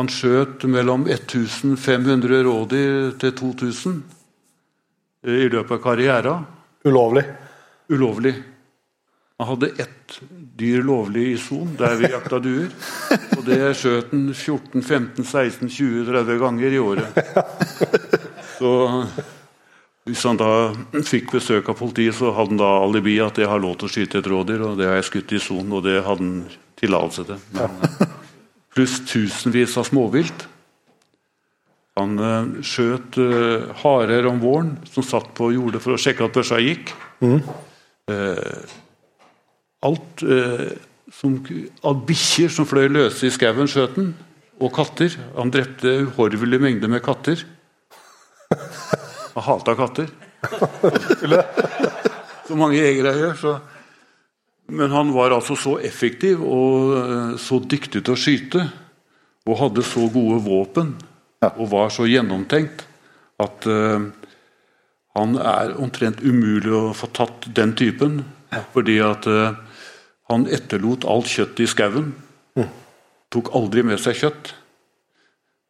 Han 0.00 0.08
skjøt 0.08 0.64
mellom 0.70 1.04
1500 1.10 2.40
rådyr 2.46 3.12
til 3.20 3.32
2000 3.36 4.00
i 5.28 5.48
løpet 5.52 5.76
av 5.76 5.82
karriera. 5.84 6.34
ulovlig. 6.88 7.26
Ulovlig. 7.90 8.34
Han 9.40 9.48
hadde 9.54 9.70
ett 9.80 10.20
dyr 10.60 10.82
lovlig 10.84 11.30
i 11.32 11.36
son, 11.40 11.72
der 11.78 11.96
vi 11.96 12.10
jakta 12.12 12.38
duer. 12.44 12.68
Og 13.38 13.44
det 13.46 13.60
skjøt 13.80 14.10
han 14.12 14.26
14, 14.34 14.82
15, 14.82 15.24
16, 15.24 15.70
20, 15.70 16.02
30 16.10 16.40
ganger 16.42 16.76
i 16.76 16.80
året. 16.82 17.20
Så 18.58 18.72
hvis 20.04 20.26
han 20.28 20.36
da 20.40 20.50
fikk 21.08 21.32
besøk 21.38 21.70
av 21.72 21.78
politiet, 21.80 22.18
så 22.18 22.34
hadde 22.36 22.52
han 22.52 22.60
da 22.60 22.70
alibi 22.82 23.16
at 23.24 23.40
jeg 23.40 23.48
har 23.48 23.62
lov 23.62 23.78
til 23.80 23.88
å 23.88 23.94
skyte 23.94 24.20
et 24.20 24.28
rådyr, 24.28 24.66
og 24.66 24.76
det 24.80 24.90
har 24.90 24.98
jeg 24.98 25.08
skutt 25.08 25.32
i 25.36 25.40
son, 25.40 25.72
og 25.72 25.86
det 25.88 26.02
hadde 26.04 26.26
han 26.26 26.42
tillatelse 26.80 27.26
til. 27.30 27.42
Men, 27.56 28.10
pluss 28.74 29.00
tusenvis 29.08 29.76
av 29.80 29.88
småvilt. 29.88 30.46
Han 31.98 32.20
eh, 32.22 32.60
skjøt 32.64 33.18
eh, 33.20 33.72
harer 33.82 34.28
om 34.30 34.38
våren 34.42 34.76
som 34.88 35.04
satt 35.04 35.32
på 35.36 35.50
jordet 35.56 35.82
for 35.82 35.96
å 35.96 36.00
sjekke 36.00 36.28
at 36.28 36.36
børsa 36.36 36.60
gikk. 36.62 36.92
Eh, 37.24 37.50
alt 39.86 40.24
eh, 40.24 40.72
som, 41.14 41.38
av 41.86 42.02
bikkjer 42.08 42.52
som 42.52 42.68
fløy 42.68 42.88
løse 42.92 43.28
i 43.28 43.34
skauen, 43.34 43.70
skjøt 43.70 43.96
han. 43.98 44.12
Og 44.60 44.72
katter. 44.76 45.14
Han 45.38 45.52
drepte 45.52 46.02
uhorvelige 46.04 46.60
mengder 46.60 46.90
med 46.92 47.00
katter. 47.04 47.40
Han 48.50 49.46
hata 49.46 49.76
katter. 49.78 50.10
Som 52.48 52.60
mange 52.60 52.80
jegere 52.80 53.12
gjør. 53.14 53.34
Så. 53.38 53.54
Men 54.74 54.92
han 54.92 55.12
var 55.14 55.34
altså 55.34 55.56
så 55.58 55.76
effektiv 55.86 56.42
og 56.44 56.94
eh, 56.98 57.32
så 57.40 57.60
dyktig 57.62 58.04
til 58.04 58.14
å 58.14 58.18
skyte, 58.18 58.64
og 59.48 59.58
hadde 59.58 59.84
så 59.86 60.04
gode 60.12 60.40
våpen, 60.44 60.92
og 61.50 61.70
var 61.72 61.88
så 61.94 62.06
gjennomtenkt, 62.10 62.84
at 63.40 63.66
eh, 63.70 64.10
han 65.18 65.34
er 65.42 65.74
omtrent 65.82 66.22
umulig 66.22 66.70
å 66.74 66.90
få 66.94 67.10
tatt 67.14 67.48
den 67.56 67.74
typen. 67.78 68.22
Fordi 68.74 68.98
at 69.02 69.26
uh, 69.30 69.58
han 70.30 70.46
etterlot 70.50 71.06
alt 71.08 71.30
kjøttet 71.30 71.64
i 71.64 71.70
skauen. 71.70 72.12
Tok 73.30 73.52
aldri 73.54 73.84
med 73.86 74.00
seg 74.02 74.18
kjøtt. 74.18 74.52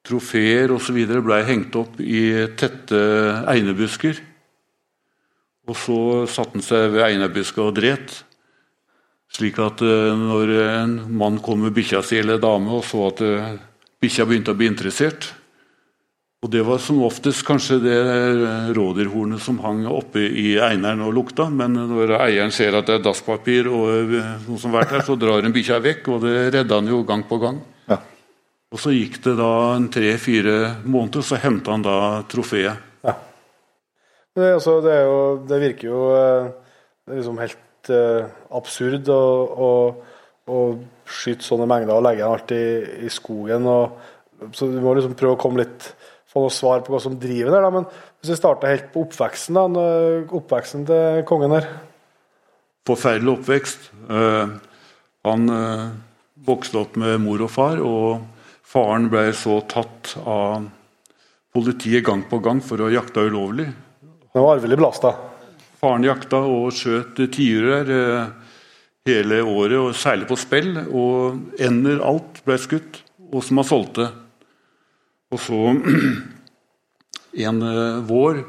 Trofeer 0.08 0.72
osv. 0.72 0.96
blei 1.20 1.42
hengt 1.44 1.76
opp 1.76 1.98
i 2.00 2.48
tette 2.56 3.00
einebusker. 3.52 4.20
Og 5.68 5.76
så 5.76 5.98
satte 6.28 6.56
han 6.56 6.64
seg 6.64 6.94
ved 6.96 7.04
einebuska 7.04 7.64
og 7.66 7.74
dret. 7.76 8.14
Slik 9.30 9.60
at 9.62 9.84
uh, 9.84 10.12
når 10.18 10.56
en 10.66 10.96
mann 11.16 11.40
kom 11.44 11.64
med 11.64 11.76
bikkja 11.76 12.02
si 12.04 12.20
eller 12.20 12.40
dame 12.42 12.72
og 12.80 12.84
så 12.84 13.06
at 13.08 13.20
uh, 13.24 13.52
bikkja 14.02 14.26
begynte 14.28 14.52
å 14.52 14.58
bli 14.58 14.68
interessert 14.72 15.30
Og 16.40 16.48
det 16.48 16.62
var 16.64 16.78
som 16.80 17.02
oftest 17.04 17.44
kanskje 17.44 17.76
det 17.82 17.96
rådyrhornet 18.76 19.42
som 19.44 19.58
hang 19.60 19.82
oppe 19.90 20.22
i 20.24 20.54
eineren 20.56 21.02
og 21.04 21.12
lukta, 21.18 21.50
men 21.52 21.76
når 21.90 22.14
eieren 22.16 22.54
ser 22.54 22.78
at 22.78 22.88
det 22.88 22.96
er 22.96 23.02
dasspapir 23.04 23.68
og 23.68 24.14
eh, 24.16 24.30
noe 24.46 24.60
som 24.60 24.72
har 24.72 24.86
vært 24.86 24.94
der, 24.96 25.04
så 25.04 25.18
drar 25.20 25.44
en 25.44 25.52
bikkja 25.52 25.82
vekk, 25.84 26.08
og 26.14 26.24
det 26.24 26.36
redda 26.56 26.78
han 26.80 26.88
jo 26.88 27.02
gang 27.04 27.26
på 27.28 27.36
gang. 27.42 27.60
Ja. 27.92 28.00
Og 28.72 28.80
så 28.80 28.94
gikk 28.96 29.20
det 29.26 29.36
da 29.36 29.50
en 29.74 29.90
tre-fire 29.92 30.56
måneder, 30.86 31.26
så 31.28 31.36
henta 31.42 31.76
han 31.76 31.84
da 31.84 31.98
trofeet. 32.32 32.88
Men 34.30 34.44
det, 34.46 34.54
altså, 34.54 34.78
det, 34.80 34.94
er 34.94 35.04
jo, 35.10 35.20
det 35.50 35.60
virker 35.66 35.90
jo 35.90 36.02
eh, 36.14 36.50
det 37.04 37.18
liksom 37.18 37.40
helt 37.42 37.90
uh, 37.90 38.28
absurd 38.56 39.08
å, 39.10 39.22
å, 39.66 39.70
å 40.48 40.58
skyte 41.10 41.44
sånne 41.44 41.66
mengder 41.68 41.96
og 41.98 42.04
legge 42.06 42.22
dem 42.22 42.32
alt 42.36 42.54
i, 42.54 42.64
i 43.04 43.10
skogen. 43.12 43.66
Og, 43.68 44.52
så 44.56 44.70
Du 44.70 44.78
må 44.80 44.94
liksom 44.96 45.16
prøve 45.18 45.36
å 45.36 45.40
komme 45.40 45.64
litt 45.64 45.90
få 46.30 46.44
noe 46.44 46.54
svar 46.54 46.82
på 46.86 46.94
hva 46.94 47.00
som 47.02 47.18
driver 47.18 47.56
der. 47.56 47.66
Da. 47.66 47.70
Men 47.74 47.86
hvis 48.20 48.32
vi 48.32 48.38
starter 48.38 48.72
helt 48.72 48.90
på 48.94 49.04
oppveksten, 49.06 49.58
da, 49.58 49.86
oppveksten 50.40 50.86
til 50.88 51.24
kongen 51.28 51.56
her 51.58 51.70
Forferdelig 52.88 53.34
oppvekst. 53.36 53.90
Eh, 54.08 54.52
han 55.28 55.52
eh, 55.52 55.88
vokste 56.46 56.80
opp 56.80 56.94
med 56.98 57.20
mor 57.22 57.42
og 57.44 57.50
far, 57.52 57.82
og 57.84 58.22
faren 58.66 59.10
ble 59.12 59.26
så 59.36 59.58
tatt 59.68 60.14
av 60.24 60.64
politiet 61.52 62.06
gang 62.06 62.24
på 62.30 62.40
gang 62.42 62.62
for 62.64 62.80
å 62.80 62.88
jakte 62.90 63.26
ulovlig. 63.28 63.68
Han 64.32 64.46
var 64.46 64.56
arvelig 64.56 64.78
belasta. 64.80 65.12
Faren 65.80 66.06
jakta 66.08 66.40
og 66.48 66.72
skjøt 66.76 67.20
tiurer 67.34 67.92
eh, 67.94 68.32
hele 69.10 69.42
året, 69.44 69.76
og 69.78 69.94
særlig 69.98 70.30
på 70.30 70.40
spill. 70.40 70.72
Og 70.88 71.60
ender, 71.60 72.00
alt 72.06 72.40
ble 72.46 72.58
skutt, 72.60 73.02
og 73.30 73.44
som 73.44 73.60
han 73.60 73.68
solgte. 73.68 74.08
Og 75.30 75.38
så 75.42 75.58
en 77.46 77.62
eh, 77.62 78.00
vår 78.06 78.44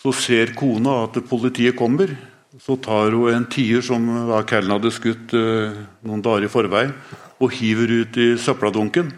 så 0.00 0.12
ser 0.16 0.54
kona 0.56 1.02
at 1.04 1.18
politiet 1.28 1.76
kommer. 1.76 2.14
Så 2.60 2.76
tar 2.82 3.12
hun 3.14 3.30
en 3.32 3.46
tier 3.50 3.82
som 3.84 4.06
da 4.30 4.40
Callen 4.48 4.72
hadde 4.74 4.92
skutt 4.94 5.34
eh, 5.36 5.80
noen 6.06 6.22
dager 6.24 6.48
i 6.48 6.52
forveien, 6.52 6.94
og 7.40 7.56
hiver 7.56 7.92
ut 8.02 8.20
i 8.20 8.30
søppeldunken. 8.40 9.12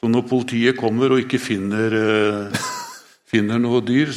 Så 0.00 0.10
når 0.10 0.26
politiet 0.28 0.78
kommer 0.78 1.14
og 1.14 1.22
ikke 1.22 1.40
finner, 1.42 1.94
eh, 2.00 2.64
finner 3.32 3.62
noe 3.62 3.82
dyr, 3.84 4.12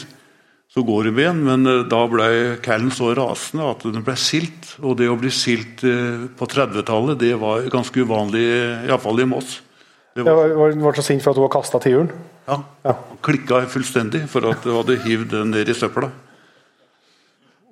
så 0.69 0.83
går 0.85 1.09
de 1.09 1.13
igjen. 1.23 1.39
Men 1.45 1.69
eh, 1.69 1.85
da 1.89 2.01
ble 2.11 2.29
Callen 2.65 2.91
så 2.93 3.13
rasende 3.17 3.69
at 3.69 3.85
den 3.87 4.05
ble 4.05 4.17
silt. 4.19 4.75
Og 4.81 4.97
det 4.99 5.09
å 5.09 5.17
bli 5.19 5.31
skilt 5.33 5.85
eh, 5.87 6.27
på 6.37 6.49
30-tallet, 6.49 7.19
det 7.21 7.35
var 7.41 7.69
ganske 7.71 8.05
uvanlig, 8.05 8.45
iallfall 8.89 9.23
i 9.23 9.29
Moss. 9.29 9.59
Jeg 10.25 10.35
var, 10.39 10.53
var, 10.59 10.75
var 10.83 10.97
så 10.99 11.03
sint 11.05 11.23
for 11.23 11.31
at 11.31 11.37
hun 11.39 11.45
har 11.47 11.53
kasta 11.53 11.79
tiuren. 11.83 12.11
ja, 12.47 12.57
Ja. 12.85 12.95
klikka 13.21 13.61
fullstendig 13.69 14.27
for 14.29 14.45
at 14.49 14.63
hun 14.63 14.75
hadde 14.81 14.99
hivd 15.03 15.29
den 15.31 15.51
ned 15.51 15.69
i 15.69 15.73
søpla. 15.77 16.09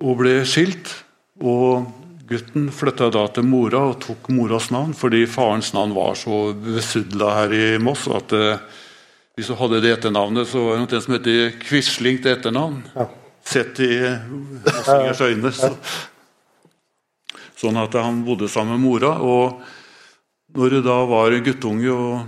Hun 0.00 0.16
ble 0.20 0.44
skilt. 0.46 0.92
Og 1.38 1.86
gutten 2.28 2.66
flytta 2.74 3.08
da 3.14 3.22
til 3.32 3.44
mora 3.46 3.84
og 3.92 4.00
tok 4.02 4.26
moras 4.34 4.70
navn, 4.74 4.90
fordi 4.94 5.22
farens 5.30 5.70
navn 5.72 5.94
var 5.94 6.14
så 6.18 6.52
besudla 6.52 7.28
her 7.36 7.54
i 7.54 7.78
Moss 7.78 8.08
at 8.12 8.34
eh, 8.36 8.58
hvis 9.38 9.48
hun 9.52 9.56
hadde 9.60 9.78
det 9.84 9.92
etternavnet, 9.94 10.48
så 10.50 10.60
var 10.66 10.76
det 10.76 10.82
noe 10.88 11.00
som 11.00 11.14
heter 11.14 11.52
Quisling 11.62 12.18
til 12.20 12.34
etternavn. 12.34 12.82
Ja. 12.96 13.06
Sett 13.48 13.78
i 13.80 13.92
mossingers 14.66 15.20
øyne. 15.24 15.52
Så. 15.54 15.70
Sånn 17.58 17.78
at 17.80 17.94
han 17.96 18.24
bodde 18.26 18.48
sammen 18.50 18.76
med 18.76 18.84
mora. 18.84 19.14
Og 19.22 19.62
når 20.58 20.76
hun 20.78 20.84
da 20.84 20.98
var 21.08 21.32
en 21.32 21.46
guttunge 21.46 21.94
og 21.94 22.26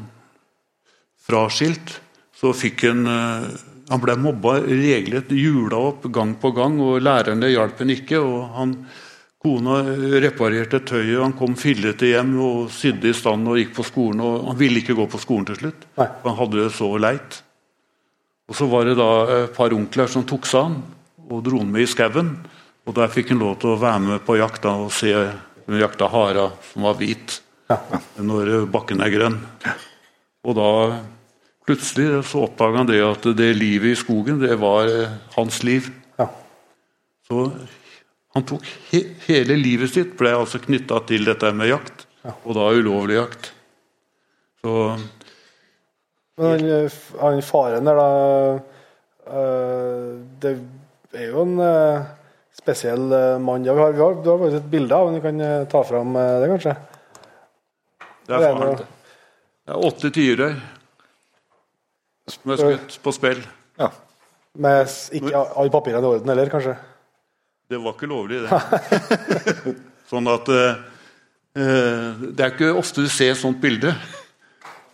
fraskilt, 1.31 1.99
så 2.37 2.55
fikk 2.57 2.89
han 2.89 3.07
eh, 3.07 3.51
Han 3.91 3.99
ble 3.99 4.15
mobba 4.23 4.61
regelrett, 4.63 5.33
jula 5.35 5.79
opp 5.89 6.05
gang 6.15 6.37
på 6.39 6.53
gang, 6.55 6.77
og 6.79 7.01
lærerne 7.03 7.49
hjalp 7.51 7.81
han 7.83 7.91
ikke. 7.91 8.21
og 8.23 8.53
han 8.55 8.75
Kona 9.41 9.79
reparerte 10.21 10.83
tøyet, 10.85 11.17
han 11.19 11.33
kom 11.33 11.55
fillete 11.57 12.11
hjem 12.11 12.35
og 12.45 12.67
sydde 12.77 13.09
i 13.09 13.17
stand 13.17 13.49
og 13.49 13.57
gikk 13.57 13.73
på 13.79 13.87
skolen. 13.89 14.21
og 14.21 14.51
Han 14.51 14.59
ville 14.61 14.83
ikke 14.83 14.95
gå 14.99 15.07
på 15.09 15.19
skolen 15.19 15.47
til 15.49 15.57
slutt. 15.57 15.87
Nei. 15.97 16.07
Han 16.27 16.37
hadde 16.37 16.59
det 16.61 16.73
så 16.77 16.91
leit. 17.01 17.39
Og 18.51 18.59
Så 18.59 18.69
var 18.69 18.85
det 18.85 18.99
da 18.99 19.11
et 19.39 19.55
par 19.57 19.73
onkler 19.73 20.13
som 20.13 20.27
tok 20.29 20.45
seg 20.47 20.69
han 20.69 20.83
og 21.31 21.41
dro 21.47 21.63
han 21.63 21.73
med 21.73 21.87
i 21.87 21.89
skauen. 21.89 22.35
Og 22.85 22.95
Der 22.95 23.09
fikk 23.09 23.33
han 23.33 23.41
lov 23.41 23.57
til 23.63 23.73
å 23.73 23.81
være 23.81 24.03
med 24.11 24.27
på 24.27 24.37
jakta 24.37 24.75
og 24.85 24.93
se 24.93 25.15
hun 25.15 25.81
jakta 25.81 26.11
hara 26.13 26.51
som 26.73 26.85
var 26.85 27.01
hvit 27.01 27.41
når 28.21 28.67
bakken 28.69 29.01
er 29.01 29.15
grønn. 29.15 29.41
Og 30.45 30.57
da 30.59 30.71
plutselig 31.71 32.25
så 32.27 32.45
oppdaga 32.49 32.83
han 32.83 32.89
det 32.89 33.01
at 33.05 33.29
det 33.39 33.53
livet 33.55 33.95
i 33.95 33.99
skogen, 33.99 34.41
det 34.43 34.57
var 34.59 34.91
eh, 34.91 35.13
hans 35.37 35.63
liv. 35.67 35.91
Ja. 36.19 36.27
Så 37.29 37.47
han 38.35 38.47
tok 38.47 38.67
he 38.91 39.05
hele 39.29 39.59
livet 39.59 39.93
sitt 39.95 40.17
ble 40.19 40.33
altså 40.35 40.61
knytta 40.63 41.01
til 41.07 41.29
dette 41.29 41.53
med 41.55 41.71
jakt, 41.71 42.07
og 42.27 42.55
da 42.59 42.71
ulovlig 42.75 43.21
jakt. 43.21 43.53
Så 44.61 44.75
Men 46.41 46.51
han, 46.51 46.67
eh, 46.75 46.99
han 47.21 47.43
faren 47.45 47.87
der, 47.89 48.01
da 48.01 48.11
eh, 49.31 50.11
Det 50.43 50.55
er 51.21 51.31
jo 51.31 51.47
en 51.47 51.63
spesiell 52.55 53.07
mann. 53.41 53.65
Ja, 53.65 53.75
vi 53.75 53.83
har, 53.83 53.95
vi 53.95 54.03
har, 54.03 54.19
du 54.19 54.29
har 54.31 54.43
faktisk 54.43 54.61
et 54.61 54.71
bilde 54.71 54.95
av 54.95 55.07
ham. 55.09 55.17
Du 55.17 55.23
kan 55.25 55.67
ta 55.71 55.85
fram 55.87 56.13
det, 56.15 56.51
kanskje? 56.51 56.77
det 58.27 58.37
er 58.37 58.45
er 58.51 58.59
faren. 58.59 58.85
Det 59.67 59.75
er 59.75 59.89
åtte 59.91 60.11
tiurer 60.15 60.61
som 62.35 62.55
er 62.55 62.63
skutt 62.63 62.97
på 63.05 63.15
spill. 63.17 63.43
Ja. 63.81 63.91
Med 64.61 64.95
ikke 65.15 65.43
alle 65.45 65.73
papirene 65.73 66.03
i 66.03 66.17
orden 66.17 66.33
heller, 66.33 66.51
kanskje? 66.53 66.77
Det 67.71 67.79
var 67.79 67.95
ikke 67.95 68.11
lovlig, 68.11 68.41
det. 68.43 68.57
sånn 70.11 70.27
at 70.31 70.49
eh, 70.51 70.81
eh, 71.55 72.25
Det 72.35 72.43
er 72.43 72.55
ikke 72.55 72.73
ofte 72.75 73.05
du 73.05 73.11
ser 73.13 73.37
et 73.37 73.41
sånt 73.41 73.61
bilde. 73.63 73.95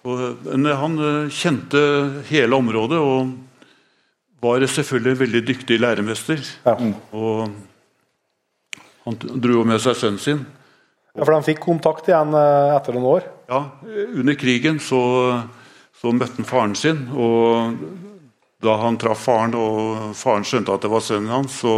Og, 0.07 0.45
men 0.45 0.69
han 0.77 0.99
eh, 1.03 1.33
kjente 1.35 1.81
hele 2.29 2.59
området 2.59 3.01
og 3.01 3.33
var 4.45 4.67
selvfølgelig 4.69 5.15
en 5.15 5.23
veldig 5.25 5.43
dyktig 5.49 5.81
læremester. 5.81 6.43
Ja. 6.67 6.77
Og 7.17 7.49
han 9.07 9.19
dro 9.23 9.61
jo 9.61 9.65
med 9.67 9.81
seg 9.83 9.97
sønnen 9.99 10.23
sin. 10.23 10.45
ja, 11.15 11.23
For 11.25 11.33
de 11.33 11.49
fikk 11.49 11.65
kontakt 11.65 12.09
igjen 12.11 12.35
eh, 12.37 12.75
etter 12.77 12.97
noen 12.97 13.11
år? 13.17 13.29
Ja, 13.51 13.63
Under 14.19 14.37
krigen 14.39 14.81
så, 14.83 15.01
så 16.07 16.13
møtte 16.15 16.39
han 16.39 16.47
faren 16.47 16.77
sin, 16.79 17.01
og 17.19 17.75
da 18.63 18.77
han 18.81 18.99
traff 19.01 19.25
faren 19.27 19.57
og 19.59 20.15
faren 20.17 20.47
skjønte 20.47 20.75
at 20.75 20.85
det 20.87 20.91
var 20.93 21.03
sønnen 21.05 21.33
hans, 21.35 21.59
så 21.65 21.75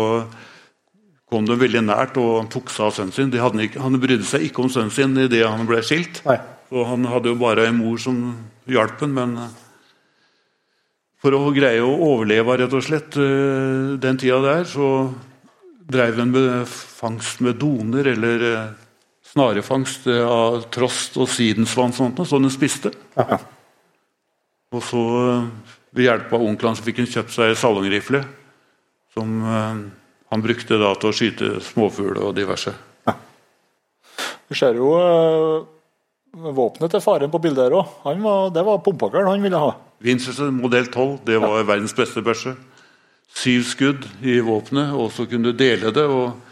kom 1.29 1.49
de 1.49 1.57
veldig 1.61 1.83
nært 1.85 2.17
og 2.21 2.39
han 2.39 2.51
tok 2.53 2.71
seg 2.73 2.87
av 2.87 2.95
sønnen 2.97 3.15
sin. 3.17 3.33
Ikke, 3.65 3.81
han 3.83 4.01
brydde 4.01 4.27
seg 4.29 4.47
ikke 4.49 4.65
om 4.65 4.71
sønnen 4.73 4.95
sin 4.95 5.17
idet 5.21 5.45
han 5.45 5.69
ble 5.69 5.81
skilt. 5.85 6.23
Nei. 6.29 6.39
Og 6.73 6.85
han 6.89 7.09
hadde 7.09 7.33
jo 7.33 7.41
bare 7.41 7.69
en 7.69 7.81
mor 7.81 7.97
som 8.01 8.21
hjalp 8.69 9.01
ham, 9.05 9.17
men 9.17 9.37
for 11.19 11.35
å 11.35 11.49
greie 11.57 11.81
å 11.83 11.95
overleve 12.13 12.59
rett 12.61 12.77
og 12.77 12.85
slett 12.85 13.17
eh, 13.19 13.97
den 14.01 14.21
tida 14.21 14.39
der, 14.45 14.69
så 14.69 15.09
drev 15.89 16.21
han 16.21 16.35
med 16.35 16.69
fangst 16.69 17.41
med 17.45 17.59
doner 17.59 18.13
eller 18.13 18.45
eh, 18.53 18.69
snarefangst 19.33 20.07
eh, 20.13 20.23
av 20.23 20.69
trost 20.75 21.17
og 21.19 21.31
sidensvann 21.33 21.97
sånt, 21.97 22.21
sånn 22.21 22.29
som 22.29 22.47
han 22.47 22.55
spiste. 22.55 22.93
Og 24.75 24.85
så 24.85 25.01
eh, 25.23 25.49
ved 25.97 26.09
hjelp 26.09 26.35
av 26.37 26.45
onkelen 26.45 26.77
så 26.77 26.85
fikk 26.85 27.01
han 27.03 27.09
kjøpt 27.09 27.33
seg 27.33 27.55
salongrifle, 27.57 28.21
som 29.17 29.39
eh, 29.41 29.81
han 30.29 30.45
brukte 30.45 30.81
da 30.81 30.93
til 31.01 31.11
å 31.11 31.17
skyte 31.17 31.57
småfugl 31.65 32.21
og 32.21 32.35
diverse. 32.37 32.75
Du 34.49 34.57
ser 34.57 34.77
jo 34.81 34.95
eh, 34.97 35.67
våpenet 36.57 36.93
til 36.93 37.05
faren 37.05 37.33
på 37.33 37.41
bildet 37.45 37.69
her 37.69 37.79
òg. 37.81 37.95
Det 38.55 38.65
var 38.65 38.83
pumpakeren 38.85 39.29
han 39.29 39.45
ville 39.45 39.61
ha. 39.61 39.73
Winchester 40.05 40.53
modell 40.55 40.87
12 40.87 41.17
det 41.27 41.41
var 41.43 41.65
verdens 41.65 41.97
beste 41.97 42.23
børse. 42.25 42.53
Syv 43.39 43.65
skudd 43.69 44.07
i 44.25 44.39
våpenet, 44.45 44.95
og 44.97 45.11
så 45.13 45.27
kunne 45.29 45.51
du 45.51 45.59
dele 45.59 45.93
det. 45.95 46.05
og 46.05 46.48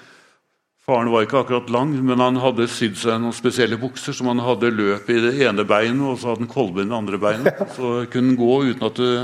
Faren 0.86 1.10
var 1.10 1.24
ikke 1.26 1.40
akkurat 1.40 1.70
lang, 1.74 1.96
men 2.06 2.20
han 2.22 2.36
hadde 2.38 2.68
sydd 2.70 2.94
seg 3.00 3.16
noen 3.18 3.34
spesielle 3.34 3.74
bukser 3.80 4.14
som 4.14 4.28
han 4.30 4.38
hadde 4.38 4.70
løp 4.70 5.08
i 5.10 5.16
det 5.24 5.32
ene 5.42 5.64
beinet, 5.66 6.04
og 6.06 6.20
så 6.20 6.30
hadde 6.30 6.44
han 6.44 6.52
kolben 6.52 6.86
i 6.86 6.92
det 6.92 6.94
andre 6.94 7.18
beinet. 7.18 7.62
Så 7.74 8.04
kunne 8.12 8.30
han 8.30 8.38
gå 8.38 8.58
uten 8.68 8.86
at 8.86 9.00
det 9.00 9.14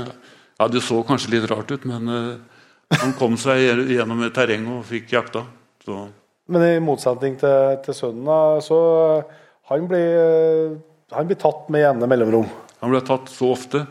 Ja, 0.59 0.67
det 0.69 0.83
så 0.85 0.99
kanskje 1.03 1.31
litt 1.33 1.47
rart 1.49 1.71
ut, 1.73 1.85
men 1.89 2.11
uh, 2.11 2.35
han 3.01 3.15
kom 3.17 3.33
seg 3.41 3.63
gjennom 3.89 4.19
terrenget 4.19 4.35
terreng 4.35 4.67
og 4.75 4.83
fikk 4.85 5.15
jakta. 5.15 5.41
Så 5.83 5.95
Men 6.51 6.65
i 6.67 6.83
motsetning 6.83 7.39
til, 7.41 7.79
til 7.83 7.97
sønnen, 7.97 8.61
så 8.61 8.77
han 9.71 9.87
blir, 9.89 10.13
eh, 10.19 10.75
han 11.15 11.27
blir 11.27 11.39
tatt 11.41 11.71
med 11.73 11.81
jevne 11.81 12.09
mellomrom. 12.11 12.45
Han 12.83 12.93
ble 12.93 13.01
tatt 13.07 13.31
så 13.31 13.49
ofte 13.55 13.85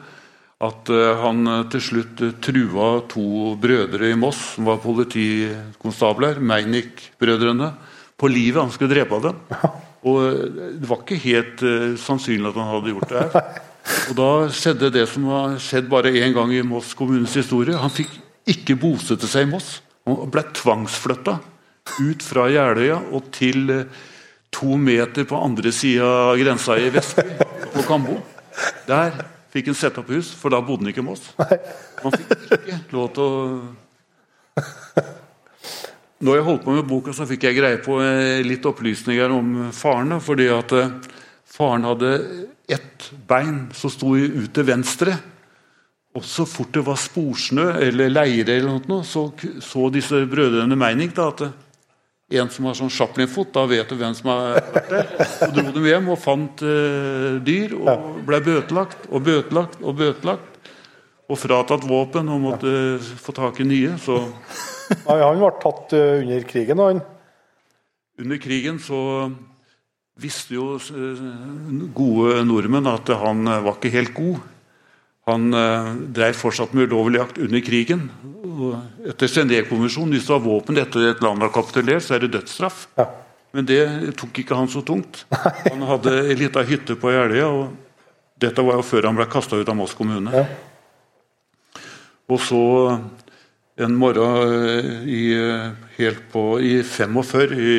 at 0.63 0.91
eh, 0.95 1.23
han 1.23 1.47
eh, 1.51 1.65
til 1.73 1.83
slutt 1.83 2.23
eh, 2.23 2.35
trua 2.43 2.91
to 3.11 3.55
brødre 3.61 4.13
i 4.13 4.19
Moss, 4.19 4.55
som 4.57 4.69
var 4.71 4.83
politikonstabler, 4.85 6.39
Meinick-brødrene, 6.39 7.73
på 8.19 8.31
livet. 8.31 8.63
Han 8.63 8.71
skulle 8.75 8.95
drepe 8.95 9.19
dem. 9.25 9.41
Og 10.09 10.23
det 10.83 10.89
var 10.91 10.99
ikke 10.99 11.19
helt 11.23 11.61
uh, 11.63 11.93
sannsynlig 11.99 12.49
at 12.49 12.57
han 12.59 12.71
hadde 12.73 12.91
gjort 12.91 13.13
det 13.13 13.21
her. 13.21 13.61
Og 14.11 14.17
da 14.19 14.31
skjedde 14.51 14.89
det 14.97 15.05
som 15.07 15.29
har 15.31 15.53
skjedd 15.63 15.87
bare 15.91 16.11
én 16.11 16.35
gang 16.35 16.51
i 16.51 16.65
Moss 16.67 16.91
kommunes 16.99 17.37
historie. 17.39 17.79
Han 17.79 17.91
fikk 17.95 18.17
ikke 18.51 18.75
bosette 18.83 19.31
seg 19.31 19.47
i 19.47 19.51
Moss. 19.53 19.77
Han 20.11 20.33
ble 20.35 20.43
tvangsflytta 20.59 21.37
ut 22.03 22.27
fra 22.27 22.49
Jeløya 22.51 22.99
og 23.15 23.31
til 23.35 23.71
uh, 23.71 24.03
to 24.51 24.75
meter 24.75 25.27
på 25.31 25.39
andre 25.39 25.71
sida 25.75 26.11
av 26.33 26.35
grensa 26.43 26.81
i 26.83 26.91
Vestby, 26.95 27.39
på 27.71 27.87
Kambo. 27.87 28.19
Der 28.91 29.23
fikk 29.53 29.71
han 29.71 29.77
sette 29.79 30.01
opp 30.01 30.11
hus, 30.13 30.33
for 30.37 30.53
da 30.53 30.61
bodde 30.65 30.87
han 30.87 30.93
ikke 30.93 31.03
i 31.03 31.07
Moss. 31.07 31.27
Man 32.03 32.15
fikk 32.17 32.31
ikke 32.57 32.79
lov 32.97 33.11
til 33.17 33.25
å 33.25 33.33
Når 36.23 36.37
jeg 36.39 36.47
holdt 36.47 36.65
på 36.65 36.75
med 36.77 36.87
boka, 36.87 37.13
så 37.17 37.27
fikk 37.27 37.49
jeg 37.49 37.59
greie 37.59 37.81
på 37.83 37.97
eh, 37.99 38.45
litt 38.47 38.67
opplysninger 38.69 39.33
om 39.35 39.73
faren. 39.75 40.21
fordi 40.23 40.47
at 40.55 40.73
eh, 40.79 40.93
faren 41.51 41.89
hadde 41.89 42.13
ett 42.71 43.09
bein 43.27 43.67
som 43.75 43.91
sto 43.91 44.15
ut 44.15 44.53
til 44.55 44.69
venstre. 44.69 45.17
Og 46.15 46.25
så 46.29 46.45
fort 46.47 46.71
det 46.77 46.85
var 46.87 47.01
sporsnø 47.01 47.73
eller 47.81 48.13
leire, 48.13 48.55
eller 48.55 48.87
noe, 48.87 49.03
så 49.03 49.33
så 49.65 49.89
disse 49.91 50.23
brødrene 50.29 50.77
Meining 50.79 51.11
da, 51.17 51.31
at 51.33 51.43
en 52.41 52.51
som 52.53 52.67
har 52.69 52.77
sånn 52.79 52.93
Chaplin-fot, 52.93 53.51
da 53.55 53.65
vet 53.69 53.91
du 53.91 53.97
hvem 53.99 54.15
som 54.17 54.31
har 54.33 54.59
vært 54.73 54.91
der. 54.91 55.11
Så 55.37 55.49
dro 55.53 55.65
dem 55.75 55.89
hjem 55.89 56.11
og 56.15 56.21
fant 56.21 56.65
uh, 56.65 57.39
dyr 57.45 57.75
og 57.77 58.23
ble 58.27 58.41
bøtelagt 58.45 59.09
og 59.11 59.25
bøtelagt 59.27 59.81
og 59.83 59.97
bøtelagt. 60.01 60.49
Og 61.33 61.39
fratatt 61.41 61.87
våpen 61.89 62.29
og 62.33 62.43
måtte 62.43 62.73
uh, 62.99 63.11
få 63.25 63.35
tak 63.37 63.63
i 63.63 63.69
nye. 63.69 63.97
Så 64.01 64.19
Nei, 65.07 65.19
Han 65.23 65.41
ble 65.41 65.53
tatt 65.63 65.97
uh, 65.97 66.21
under 66.21 66.47
krigen, 66.49 66.83
han. 66.83 67.03
Under 68.23 68.41
krigen 68.43 68.81
så 68.83 69.03
visste 70.23 70.59
jo 70.59 70.77
gode 71.97 72.43
nordmenn 72.45 72.91
at 72.91 73.09
han 73.19 73.49
var 73.49 73.79
ikke 73.79 73.95
helt 73.95 74.13
god. 74.15 74.43
Han 75.31 75.55
eh, 75.55 75.91
drev 76.19 76.35
fortsatt 76.35 76.73
med 76.75 76.91
ulovlig 76.91 77.21
jakt 77.21 77.39
under 77.39 77.63
krigen. 77.63 78.09
Etter 79.07 79.31
Genévekonvensjonen, 79.31 80.17
hvis 80.17 80.27
du 80.27 80.33
har 80.35 80.43
våpen 80.43 80.81
etter 80.83 81.13
et 81.13 81.23
land 81.23 81.45
har 81.45 81.53
kapitulert, 81.55 82.03
så 82.03 82.17
er 82.17 82.25
det 82.25 82.33
dødsstraff. 82.35 82.89
Ja. 82.99 83.07
Men 83.53 83.69
det 83.69 83.83
tok 84.19 84.43
ikke 84.43 84.59
han 84.59 84.71
så 84.73 84.83
tungt. 84.87 85.27
Han 85.71 85.85
hadde 85.85 86.15
ei 86.25 86.37
lita 86.41 86.63
hytte 86.65 86.97
på 86.99 87.13
Jeløya, 87.13 87.51
og 87.53 87.75
dette 88.41 88.65
var 88.65 88.81
jo 88.81 88.87
før 88.87 89.11
han 89.11 89.19
ble 89.19 89.27
kasta 89.31 89.59
ut 89.61 89.69
av 89.69 89.77
Moss 89.79 89.93
kommune. 89.95 90.33
Ja. 90.33 91.83
Og 92.33 92.41
så 92.41 92.63
en 93.83 93.95
morgen 94.01 94.55
eh, 94.57 95.05
i, 95.07 95.25
helt 95.99 96.25
på, 96.33 96.47
i 96.65 96.81
45, 96.83 97.53
i, 97.53 97.77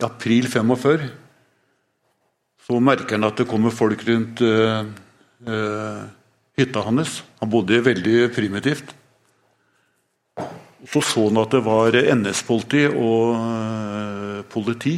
i 0.00 0.06
april 0.06 0.48
45, 0.48 1.04
så 2.66 2.80
merker 2.80 3.18
han 3.18 3.28
at 3.28 3.38
det 3.40 3.48
kommer 3.50 3.74
folk 3.74 4.02
rundt 4.06 4.42
uh, 4.46 4.84
uh, 5.48 6.02
hytta 6.60 6.84
hans. 6.86 7.20
Han 7.40 7.50
bodde 7.52 7.80
veldig 7.84 8.30
primitivt. 8.36 8.94
Så 10.88 11.02
så 11.04 11.26
han 11.28 11.40
at 11.42 11.52
det 11.52 11.60
var 11.66 11.96
NS-politi 11.96 12.86
og 12.88 13.36
uh, 13.36 14.40
politi. 14.48 14.96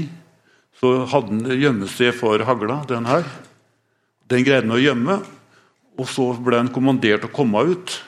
Så 0.78 1.04
hadde 1.10 1.34
han 1.34 1.60
gjemmested 1.60 2.14
for 2.18 2.42
hagla, 2.46 2.82
den 2.88 3.06
her. 3.06 3.26
Den 4.30 4.46
greide 4.46 4.66
han 4.66 4.76
å 4.76 4.80
gjemme, 4.80 5.18
og 5.98 6.08
så 6.08 6.30
ble 6.38 6.62
han 6.62 6.72
kommandert 6.72 7.26
å 7.26 7.32
komme 7.34 7.64
ut. 7.68 7.98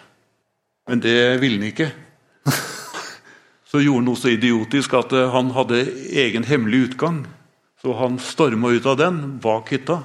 Men 0.88 1.02
det 1.02 1.40
ville 1.42 1.60
han 1.60 1.70
ikke. 1.70 1.90
Så 3.70 3.80
gjorde 3.82 4.02
han 4.02 4.06
noe 4.06 4.20
så 4.20 4.30
idiotisk 4.30 4.92
at 4.94 5.10
uh, 5.16 5.32
han 5.34 5.48
hadde 5.56 5.80
egen 6.14 6.44
hemmelig 6.46 6.90
utgang. 6.90 7.24
Så 7.82 7.96
han 7.98 8.20
storma 8.22 8.70
ut 8.70 8.86
av 8.86 9.00
den, 9.00 9.16
bak 9.42 9.72
hytta. 9.74 9.98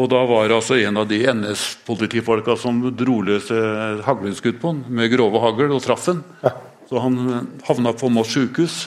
Og 0.00 0.08
da 0.08 0.22
var 0.24 0.48
det 0.48 0.56
altså 0.56 0.78
en 0.80 0.96
av 1.02 1.08
de 1.10 1.18
NS-politifolka 1.28 2.54
som 2.56 2.78
dro 2.96 3.18
løs 3.26 3.50
hagleskudd 4.06 4.56
på 4.62 4.70
han 4.72 4.84
med 4.88 5.10
grove 5.12 5.40
hagl 5.42 5.72
og 5.74 5.82
traff 5.84 6.06
han. 6.08 6.22
Så 6.88 7.00
han 7.00 7.18
havna 7.68 7.92
på 7.96 8.08
Moss 8.12 8.32
sjukehus, 8.32 8.86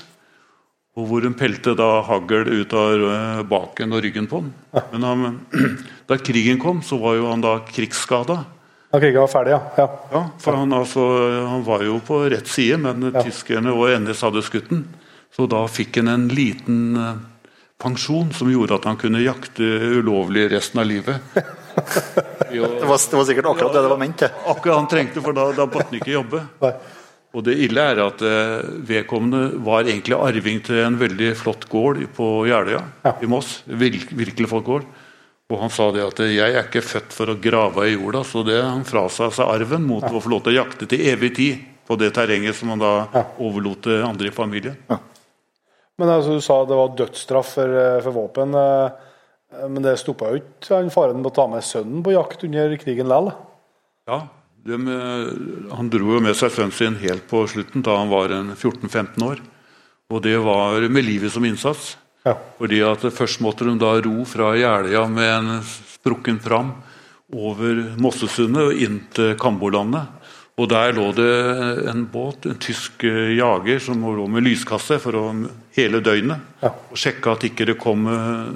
hvor 0.96 1.22
hun 1.28 1.36
pelte 1.38 1.74
da 1.78 2.02
hagl 2.08 2.48
ut 2.48 2.74
av 2.74 3.06
eh, 3.12 3.40
baken 3.52 3.94
og 3.94 4.04
ryggen 4.06 4.28
på 4.32 4.40
han. 4.42 4.52
Men 4.94 5.04
han, 5.10 5.40
da 6.10 6.18
krigen 6.22 6.58
kom, 6.62 6.82
så 6.86 6.98
var 7.02 7.18
jo 7.20 7.26
han 7.30 7.44
da 7.44 7.58
krigsskada. 7.68 8.38
Da 8.94 9.02
krigen 9.04 9.20
var 9.26 9.28
ferdig, 9.34 9.52
ja. 9.58 9.62
ja. 9.82 9.88
Ja, 10.14 10.22
for 10.40 10.56
han, 10.56 10.72
altså, 10.74 11.04
han 11.52 11.66
var 11.68 11.84
jo 11.84 11.98
på 12.06 12.22
rett 12.32 12.48
side, 12.48 12.78
men 12.82 13.10
Ja. 13.12 13.26
tyskerne 13.28 13.74
og 13.76 13.90
NS 14.06 14.24
hadde 14.24 14.46
skutt 14.48 14.72
han. 14.72 14.86
Så 15.36 15.50
da 15.52 15.66
fikk 15.68 16.00
han 16.00 16.08
en 16.14 16.30
liten 16.32 16.96
eh, 16.96 17.18
pensjon 17.82 18.32
som 18.34 18.50
gjorde 18.52 18.76
at 18.80 18.86
han 18.90 18.98
kunne 18.98 19.22
jakte 19.24 19.64
ulovlig 20.00 20.48
resten 20.54 20.80
av 20.82 20.88
livet. 20.90 21.22
Det 21.76 22.60
var, 22.62 22.70
det 22.80 23.18
var 23.18 23.26
sikkert 23.28 23.48
akkurat 23.50 23.74
det 23.76 23.82
det 23.84 23.90
var 23.92 23.98
ment 24.00 24.16
til. 24.22 24.30
akkurat 24.48 24.78
han 24.80 24.86
trengte, 24.88 25.20
for 25.22 25.36
da, 25.36 25.50
da 25.52 25.66
måtte 25.68 25.90
han 25.90 25.98
ikke 25.98 26.14
jobbe. 26.14 26.40
Og 27.36 27.44
det 27.44 27.58
ille 27.66 27.84
er 27.84 28.00
at 28.00 28.22
eh, 28.24 28.62
vedkommende 28.88 29.58
var 29.66 29.84
egentlig 29.84 30.16
arving 30.16 30.62
til 30.64 30.80
en 30.86 30.96
veldig 31.02 31.34
flott 31.36 31.66
gård 31.68 32.00
på 32.16 32.30
Jeløya 32.48 32.80
Ja. 33.04 33.12
i 33.20 33.28
Moss. 33.28 33.58
Vir, 33.68 33.98
virkelig 34.16 34.48
flott 34.54 34.64
gård. 34.70 34.86
Og 35.52 35.60
han 35.66 35.70
sa 35.74 35.90
det 35.92 36.06
at 36.06 36.20
eh, 36.24 36.32
'jeg 36.38 36.56
er 36.56 36.64
ikke 36.64 36.82
født 36.94 37.12
for 37.12 37.34
å 37.34 37.36
grave 37.44 37.90
i 37.90 37.98
jorda', 37.98 38.24
så 38.24 38.46
det 38.48 38.62
han 38.64 38.86
frasa 38.88 39.28
seg 39.36 39.52
arven 39.52 39.84
mot 39.84 40.04
å 40.08 40.22
få 40.24 40.32
lov 40.32 40.46
til 40.48 40.56
å 40.56 40.64
jakte 40.64 40.88
til 40.88 41.04
evig 41.12 41.36
tid 41.36 41.60
på 41.86 42.00
det 42.00 42.14
terrenget 42.16 42.56
som 42.56 42.70
han 42.72 42.80
da 42.80 42.94
Ja. 43.14 43.26
overlot 43.38 43.82
til 43.84 44.00
andre 44.02 44.28
i 44.32 44.32
familien. 44.32 44.78
Men 46.00 46.12
altså, 46.12 46.36
du 46.36 46.44
sa 46.44 46.60
det 46.68 46.78
var 46.78 46.96
dødsstraff 47.00 47.54
for, 47.58 47.76
eh, 47.80 48.00
for 48.04 48.12
våpen. 48.12 48.56
eh, 48.56 48.90
Men 49.70 49.84
det 49.84 49.98
stoppa 50.00 50.32
jo 50.34 50.42
ikke 50.42 50.92
faren 50.92 51.22
med 51.22 51.32
å 51.32 51.36
ta 51.36 51.48
med 51.48 51.64
sønnen 51.64 52.04
på 52.04 52.12
jakt 52.12 52.44
under 52.44 52.76
krigen 52.78 53.08
likevel. 53.08 53.34
Ja, 54.08 54.28
eh, 54.68 55.76
Han 55.76 55.90
dro 55.90 56.16
jo 56.16 56.20
med 56.20 56.36
seg 56.36 56.52
sønnen 56.52 56.74
sin 56.74 56.96
helt 56.96 57.28
på 57.28 57.48
slutten, 57.48 57.82
da 57.82 57.98
han 57.98 58.10
var 58.10 58.30
14-15 58.30 59.24
år. 59.24 59.40
Og 60.12 60.22
det 60.22 60.38
var 60.38 60.82
med 60.90 61.06
livet 61.06 61.32
som 61.32 61.46
innsats. 61.46 61.96
Ja. 62.26 62.36
Fordi 62.58 62.82
at 62.82 63.00
Først 63.14 63.40
måtte 63.40 63.66
de 63.66 63.78
da 63.78 64.02
ro 64.02 64.26
fra 64.26 64.56
Jeløya 64.58 65.08
med 65.10 65.30
en 65.30 65.62
sprukken 65.62 66.40
pram 66.42 66.74
over 67.34 67.96
Mossesundet 67.98 68.62
og 68.62 68.74
inn 68.74 69.00
til 69.14 69.36
Kambolandet. 69.36 70.08
Og 70.56 70.70
Der 70.72 70.94
lå 70.96 71.10
det 71.12 71.32
en 71.92 72.06
båt, 72.08 72.46
en 72.48 72.60
tysk 72.64 73.04
eh, 73.04 73.36
jager, 73.36 73.80
som 73.84 74.00
lå 74.00 74.28
med 74.32 74.46
lyskasse 74.46 75.02
for 75.04 75.18
å, 75.20 75.24
hele 75.76 76.00
døgnet. 76.00 76.46
Ja. 76.62 76.72
Og 76.72 77.00
sjekka 77.00 77.36
at 77.36 77.44
ikke 77.44 77.68
det 77.68 77.76
kom 77.82 78.08
eh, 78.08 78.54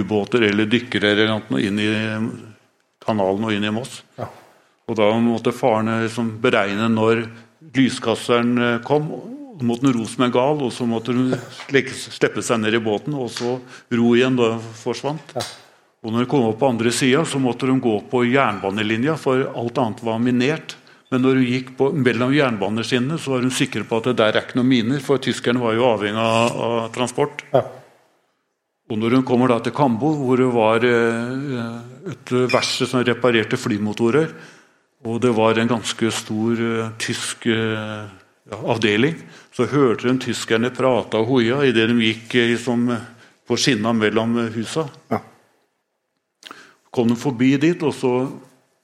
ubåter 0.00 0.48
eller 0.48 0.66
dykkere 0.70 1.12
eller 1.14 1.30
noe 1.30 1.62
inn 1.62 1.78
i 1.78 1.90
kanalen 3.06 3.46
og 3.46 3.54
inn 3.54 3.68
i 3.68 3.72
Moss. 3.74 4.00
Ja. 4.18 4.26
Og 4.90 4.98
da 4.98 5.12
måtte 5.22 5.54
faren 5.54 5.92
liksom 6.02 6.34
beregne 6.42 6.88
når 6.90 7.24
lyskasseren 7.76 8.58
eh, 8.58 8.80
kom. 8.82 9.12
Så 9.60 9.66
måtte 9.68 9.86
hun 9.86 9.94
ro 9.94 10.06
som 10.08 10.24
en 10.24 10.32
gal, 10.32 10.62
og 10.64 10.70
så 10.72 10.86
måtte 10.88 11.14
hun 11.14 11.34
slippe 11.68 12.42
seg 12.42 12.62
ned 12.62 12.78
i 12.78 12.80
båten, 12.80 13.12
og 13.12 13.28
så 13.28 13.58
ro 13.92 14.12
igjen 14.16 14.38
da 14.38 14.54
hun 14.56 14.70
forsvant. 14.80 15.34
Og 16.00 16.08
når 16.08 16.24
hun 16.24 16.30
kom 16.32 16.46
opp 16.48 16.62
på 16.62 16.70
andre 16.72 16.92
sida, 16.96 17.26
så 17.28 17.36
måtte 17.42 17.68
hun 17.68 17.82
gå 17.84 17.98
på 18.08 18.22
jernbanelinja, 18.24 19.18
for 19.20 19.44
alt 19.52 19.80
annet 19.82 20.00
var 20.06 20.22
minert. 20.22 20.78
Men 21.10 21.24
når 21.26 21.40
hun 21.40 21.48
gikk 21.48 21.74
på, 21.78 21.90
mellom 22.06 22.32
jernbaneskinnene, 22.34 23.18
så 23.18 23.34
var 23.34 23.42
hun 23.42 23.54
sikker 23.54 23.82
på 23.88 23.98
at 23.98 24.10
det 24.10 24.18
der 24.20 24.36
er 24.36 24.44
ikke 24.44 24.60
noen 24.60 24.70
miner, 24.70 25.02
for 25.02 25.22
tyskerne 25.22 25.62
var 25.62 25.74
jo 25.74 25.88
avhengig 25.88 26.22
av, 26.22 26.60
av 26.66 26.90
transport. 26.94 27.42
Ja. 27.50 27.64
Og 28.90 28.98
når 28.98 29.18
hun 29.18 29.26
kommer 29.26 29.50
da 29.50 29.60
til 29.62 29.74
Kambo, 29.74 30.10
hvor 30.18 30.38
det 30.38 30.48
var 30.50 30.86
eh, 30.86 31.66
et 32.10 32.32
verksted 32.50 32.90
som 32.90 33.04
reparerte 33.06 33.58
flymotorer, 33.58 34.32
og 35.06 35.20
det 35.22 35.30
var 35.34 35.58
en 35.58 35.70
ganske 35.70 36.10
stor 36.12 36.62
eh, 36.66 36.90
tysk 37.00 37.46
eh, 37.50 38.10
ja, 38.50 38.58
avdeling, 38.58 39.16
så 39.54 39.68
hørte 39.70 40.10
hun 40.10 40.18
tyskerne 40.22 40.72
prate 40.74 41.18
og 41.18 41.30
hoia 41.30 41.62
idet 41.66 41.86
de 41.90 41.98
gikk 42.02 42.34
liksom, 42.52 42.86
på 43.46 43.58
skinna 43.58 43.94
mellom 43.94 44.36
husa. 44.56 44.86
Ja. 45.10 45.22
Kom 46.90 47.10
de 47.10 47.18
forbi 47.18 47.54
dit, 47.62 47.82
og 47.86 47.94
så 47.94 48.14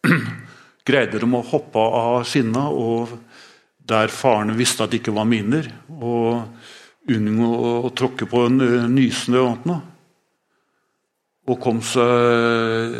greide 0.86 1.18
de 1.20 1.26
å 1.26 1.42
hoppe 1.50 1.82
av 1.82 2.22
skinna, 2.28 2.68
og 2.70 3.12
der 3.86 4.08
faren 4.12 4.54
visste 4.58 4.84
at 4.84 4.90
det 4.94 5.02
ikke 5.02 5.14
var 5.16 5.28
miner, 5.28 5.68
og 5.90 6.46
unngå 7.10 7.50
å 7.86 7.90
tråkke 7.94 8.26
på 8.30 8.46
en 8.48 8.60
eh, 8.64 8.88
nysnø 8.90 9.42
og 9.44 9.68
noe 9.68 9.82
og 11.46 11.60
kom 11.62 11.78
seg 11.78 12.96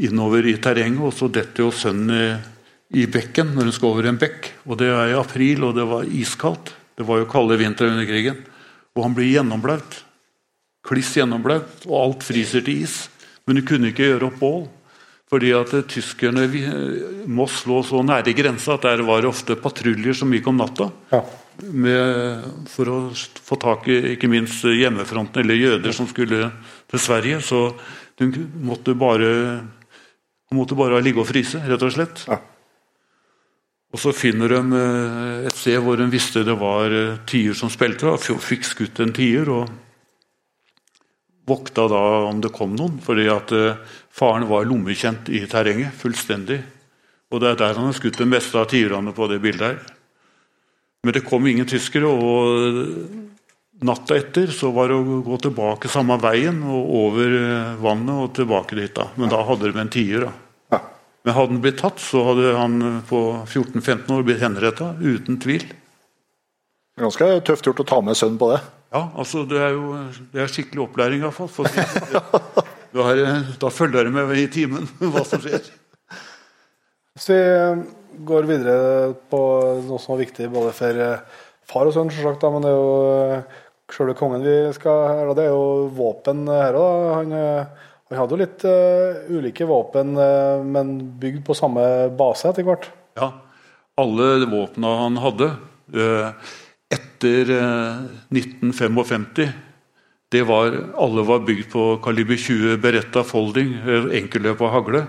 innover 0.00 0.46
i 0.48 0.56
terrenget, 0.62 1.02
og 1.04 1.12
så 1.12 1.28
detter 1.28 1.66
jo 1.66 1.70
sønnen 1.70 2.10
i- 2.16 3.02
i 3.02 3.06
bekken 3.06 3.52
når 3.54 3.68
hun 3.68 3.72
skal 3.72 3.90
over 3.90 4.06
en 4.08 4.16
bekk. 4.16 4.48
Og 4.66 4.78
Det 4.78 4.88
er 4.88 5.10
i 5.10 5.20
april, 5.20 5.64
og 5.64 5.74
det 5.74 5.86
var 5.86 6.04
iskaldt. 6.04 6.72
Det 6.96 7.06
var 7.06 7.18
jo 7.18 7.26
kalde 7.26 7.58
vintre 7.58 7.90
under 7.90 8.06
krigen. 8.06 8.38
Og 8.96 9.02
han 9.04 9.14
blir 9.14 9.30
gjennomblaut. 9.36 10.04
Kliss 10.82 11.14
gjennomblaut, 11.14 11.86
og 11.86 12.00
alt 12.02 12.20
fryser 12.24 12.64
til 12.64 12.82
is. 12.82 13.08
Men 13.46 13.56
hun 13.56 13.66
kunne 13.66 13.92
ikke 13.92 14.08
gjøre 14.08 14.26
opp 14.32 14.40
bål. 14.40 14.68
Fordi 15.30 15.52
at 15.54 15.74
eh, 15.78 15.86
tyskerne 15.86 16.48
må 16.50 17.44
Moss 17.44 17.62
lå 17.70 17.80
så 17.86 18.02
nære 18.02 18.34
grensa 18.34 18.74
at 18.74 18.88
der 18.88 19.04
var 19.06 19.22
det 19.22 19.30
ofte 19.30 19.58
patruljer 19.60 20.16
som 20.16 20.32
gikk 20.34 20.50
om 20.50 20.58
natta. 20.58 20.90
Ja. 21.12 21.22
med, 21.60 22.44
for 22.72 22.88
å 22.88 22.98
få 23.14 23.58
tak 23.60 23.88
i 23.92 24.14
ikke 24.14 24.30
minst 24.32 24.64
hjemmefronten 24.64 25.42
eller 25.42 25.58
jøder 25.58 25.92
som 25.92 26.08
skulle 26.08 26.48
til 26.90 27.02
Sverige. 27.02 27.40
Så 27.44 27.74
de 28.18 28.30
måtte 28.64 28.94
bare, 28.98 29.60
måtte 30.56 30.78
bare 30.78 31.02
ligge 31.04 31.22
og 31.22 31.28
fryse, 31.28 31.60
rett 31.60 31.84
og 31.84 31.92
slett. 31.94 32.24
Ja. 32.30 32.40
Og 33.90 33.98
så 33.98 34.14
finner 34.14 34.54
de 34.54 34.80
eh, 34.80 35.46
et 35.50 35.56
sted 35.58 35.78
hvor 35.82 35.98
de 35.98 36.08
visste 36.10 36.44
det 36.46 36.56
var 36.58 36.94
eh, 36.94 37.20
tier 37.28 37.56
som 37.58 37.70
spilte, 37.72 38.08
og 38.10 38.42
fikk 38.42 38.66
skutt 38.68 39.02
en 39.02 39.14
tier. 39.14 39.50
og 39.50 39.70
vokta 41.50 41.88
da 41.90 42.02
om 42.28 42.40
det 42.42 42.52
kom 42.54 42.76
noen, 42.78 43.00
fordi 43.02 43.26
at 43.32 43.52
eh, 43.56 43.96
faren 44.12 44.48
var 44.50 44.68
lommekjent 44.68 45.30
i 45.32 45.44
terrenget. 45.50 45.94
Fullstendig. 46.00 46.60
Og 47.30 47.42
det 47.42 47.52
er 47.52 47.58
der 47.60 47.78
han 47.78 47.88
har 47.90 47.96
skutt 47.96 48.18
det 48.18 48.28
meste 48.28 48.58
av 48.58 48.68
tiurene 48.70 49.14
på 49.14 49.28
det 49.30 49.40
bildet 49.42 49.66
her. 49.68 49.96
Men 51.04 51.16
det 51.16 51.24
kom 51.24 51.46
ingen 51.48 51.68
tyskere, 51.68 52.10
og 52.10 53.80
natta 53.86 54.18
etter 54.18 54.50
så 54.52 54.68
var 54.74 54.90
det 54.90 54.98
å 54.98 55.20
gå 55.24 55.38
tilbake 55.46 55.88
samme 55.88 56.18
veien 56.20 56.58
og 56.68 56.90
over 57.06 57.36
eh, 57.38 57.78
vannet 57.80 58.26
og 58.26 58.34
tilbake 58.36 58.76
dit. 58.76 58.92
da. 58.96 59.08
Men 59.16 59.32
da 59.32 59.40
hadde 59.46 59.70
de 59.70 59.80
en 59.80 59.92
tier. 59.92 60.26
da. 60.26 60.80
Men 61.24 61.36
hadde 61.36 61.54
han 61.54 61.62
blitt 61.64 61.80
tatt, 61.80 62.00
så 62.00 62.24
hadde 62.30 62.52
han 62.56 62.76
eh, 62.82 62.98
på 63.08 63.20
14-15 63.46 64.12
år 64.16 64.26
blitt 64.26 64.42
henretta, 64.44 64.92
uten 65.00 65.40
tvil. 65.40 65.64
Ganske 67.00 67.30
tøft 67.48 67.70
gjort 67.70 67.80
å 67.80 67.88
ta 67.88 68.00
med 68.04 68.18
sønnen 68.18 68.40
på 68.40 68.50
det. 68.52 68.60
Ja, 68.90 69.06
altså 69.14 69.46
det 69.48 69.60
er 69.62 69.76
jo 69.76 69.94
det 70.34 70.42
er 70.42 70.50
skikkelig 70.50 70.88
opplæring 70.88 71.22
iallfall. 71.22 71.48
For 71.52 71.68
du 72.92 73.00
har, 73.04 73.18
eh, 73.18 73.50
da 73.60 73.70
følger 73.72 74.00
dere 74.00 74.12
med 74.14 74.36
i 74.38 74.48
timen 74.52 74.88
hva 75.12 75.24
som 75.26 75.42
skjer. 75.42 75.66
Hvis 77.16 77.28
vi 77.32 77.38
eh, 77.38 77.82
går 78.26 78.48
videre 78.48 79.12
på 79.32 79.40
noe 79.86 80.00
som 80.02 80.16
er 80.16 80.24
viktig 80.24 80.48
både 80.52 80.72
for 80.76 81.02
eh, 81.06 81.42
far 81.70 81.90
og 81.90 81.94
sønn, 81.96 82.12
selvsagt, 82.14 82.46
men 82.50 82.66
det 82.66 82.72
er 82.72 82.78
jo 82.78 83.44
selve 83.90 84.14
kongen 84.18 84.42
vi 84.46 84.56
skal 84.74 85.32
det 85.34 85.48
er 85.48 85.52
jo 85.52 85.90
våpen 85.96 86.44
her 86.50 86.78
òg. 86.78 87.06
Han, 87.18 87.32
han 88.10 88.18
hadde 88.18 88.34
jo 88.34 88.38
litt 88.38 88.64
uh, 88.66 89.18
ulike 89.34 89.66
våpen, 89.66 90.12
men 90.70 90.92
bygd 91.18 91.42
på 91.46 91.56
samme 91.58 91.82
base 92.18 92.46
etter 92.50 92.66
hvert. 92.66 92.86
Ja, 93.18 93.32
alle 93.98 94.46
våpna 94.50 94.92
han 95.02 95.18
hadde 95.22 95.50
uh, 95.94 96.30
etter 96.90 97.50
eh, 97.50 97.96
1955 98.34 99.24
det 100.30 100.44
var, 100.46 100.74
Alle 100.96 101.24
var 101.26 101.42
bygd 101.46 101.70
på 101.72 101.84
kaliber 102.04 102.38
20 102.38 102.76
Beretta 102.82 103.24
Folding, 103.26 103.74
eh, 103.82 104.10
enkelløp 104.22 104.60
og 104.62 104.74
hagle. 104.74 105.06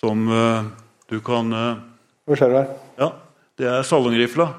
Som 0.00 0.28
eh, 0.28 0.64
du 1.10 1.20
kan 1.24 1.50
Hva 1.50 2.36
ser 2.36 2.52
du 2.52 2.58
her? 2.60 2.74
Ja, 3.00 3.12
det 3.58 3.70
er 3.70 3.86
salongrifla. 3.86 4.50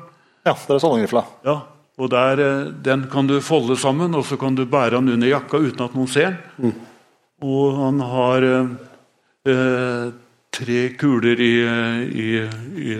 Ja, 0.45 0.55
det 0.55 0.76
er 0.76 0.82
salongrifla. 0.82 1.24
Ja, 1.45 1.59
og 2.01 2.09
der, 2.09 2.39
eh, 2.39 2.72
Den 2.72 3.07
kan 3.12 3.28
du 3.28 3.39
folde 3.41 3.78
sammen, 3.78 4.16
og 4.16 4.26
så 4.26 4.38
kan 4.38 4.55
du 4.55 4.66
bære 4.66 4.97
den 4.97 5.09
under 5.09 5.28
jakka 5.28 5.57
uten 5.57 5.86
at 5.86 5.93
noen 5.93 6.07
ser 6.07 6.38
den. 6.57 6.74
Og 7.41 7.78
han 7.78 7.99
har 7.99 8.45
eh, 9.45 10.12
tre 10.51 10.82
kuler 10.97 11.39
i, 11.39 11.53
i, 12.09 12.30
i, 12.78 12.95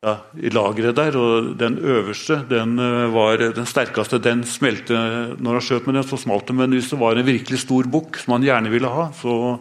ja, 0.00 0.14
i 0.40 0.48
lageret 0.48 0.96
der, 0.96 1.16
og 1.20 1.52
den 1.60 1.76
øverste 1.78 2.38
den 2.48 2.78
eh, 2.80 3.12
var 3.12 3.42
den 3.42 3.68
sterkeste. 3.68 4.20
Den 4.22 4.44
smelte 4.48 4.96
Når 5.36 5.58
han 5.58 5.64
skjøt 5.64 5.86
med 5.86 5.98
den, 5.98 6.06
så 6.08 6.16
smalt 6.16 6.48
den. 6.48 6.56
Men 6.56 6.72
hvis 6.72 6.88
det 6.90 7.00
var 7.00 7.16
en 7.16 7.26
virkelig 7.26 7.60
stor 7.66 7.84
bukk 7.84 8.16
som 8.16 8.38
han 8.38 8.46
gjerne 8.46 8.72
ville 8.72 8.88
ha, 8.88 9.10
så 9.12 9.58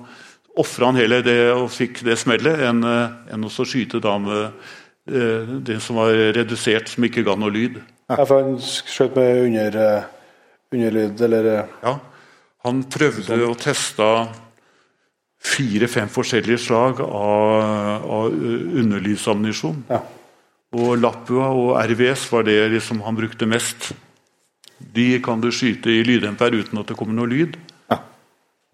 ofra 0.59 0.91
han 0.91 0.99
heller 0.99 1.23
det 1.23 1.51
og 1.51 1.67
fikk 1.71 2.03
det 2.07 2.15
smellet, 2.19 2.61
enn 2.69 2.83
eh, 2.87 3.33
enn 3.35 3.43
å 3.43 3.51
skyte 3.51 3.99
da 4.03 4.15
med 4.19 4.45
eh, 5.11 5.57
det 5.67 5.81
som 5.83 5.99
var 5.99 6.15
redusert, 6.37 6.87
som 6.87 7.03
ikke 7.03 7.25
ga 7.27 7.35
noe 7.35 7.51
lyd. 7.51 7.81
Ja, 8.09 8.23
for 8.23 8.39
han 8.39 8.55
skjøt 8.63 9.17
med 9.19 9.41
under, 9.43 9.79
underlyd, 10.71 11.25
eller 11.27 11.49
Ja, 11.83 11.97
han 12.63 12.79
prøvde 12.87 13.41
å 13.43 13.57
teste 13.59 14.07
fire-fem 15.39 16.07
forskjellige 16.11 16.59
slag 16.63 17.03
av, 17.03 18.07
av 18.07 18.31
underlydsammunisjon. 18.31 19.83
Ja. 19.91 19.99
Og 20.77 20.99
Lappua 21.01 21.47
og 21.49 21.71
RVS 21.81 22.27
var 22.31 22.43
det 22.45 22.57
liksom 22.75 23.01
han 23.01 23.17
brukte 23.17 23.47
mest. 23.49 23.91
De 24.79 25.19
kan 25.23 25.41
du 25.41 25.49
skyte 25.51 25.89
i 25.91 26.03
lyddemper 26.05 26.53
uten 26.55 26.77
at 26.79 26.87
det 26.91 26.97
kommer 26.99 27.15
noe 27.17 27.29
lyd. 27.31 27.57
Ja. 27.89 27.97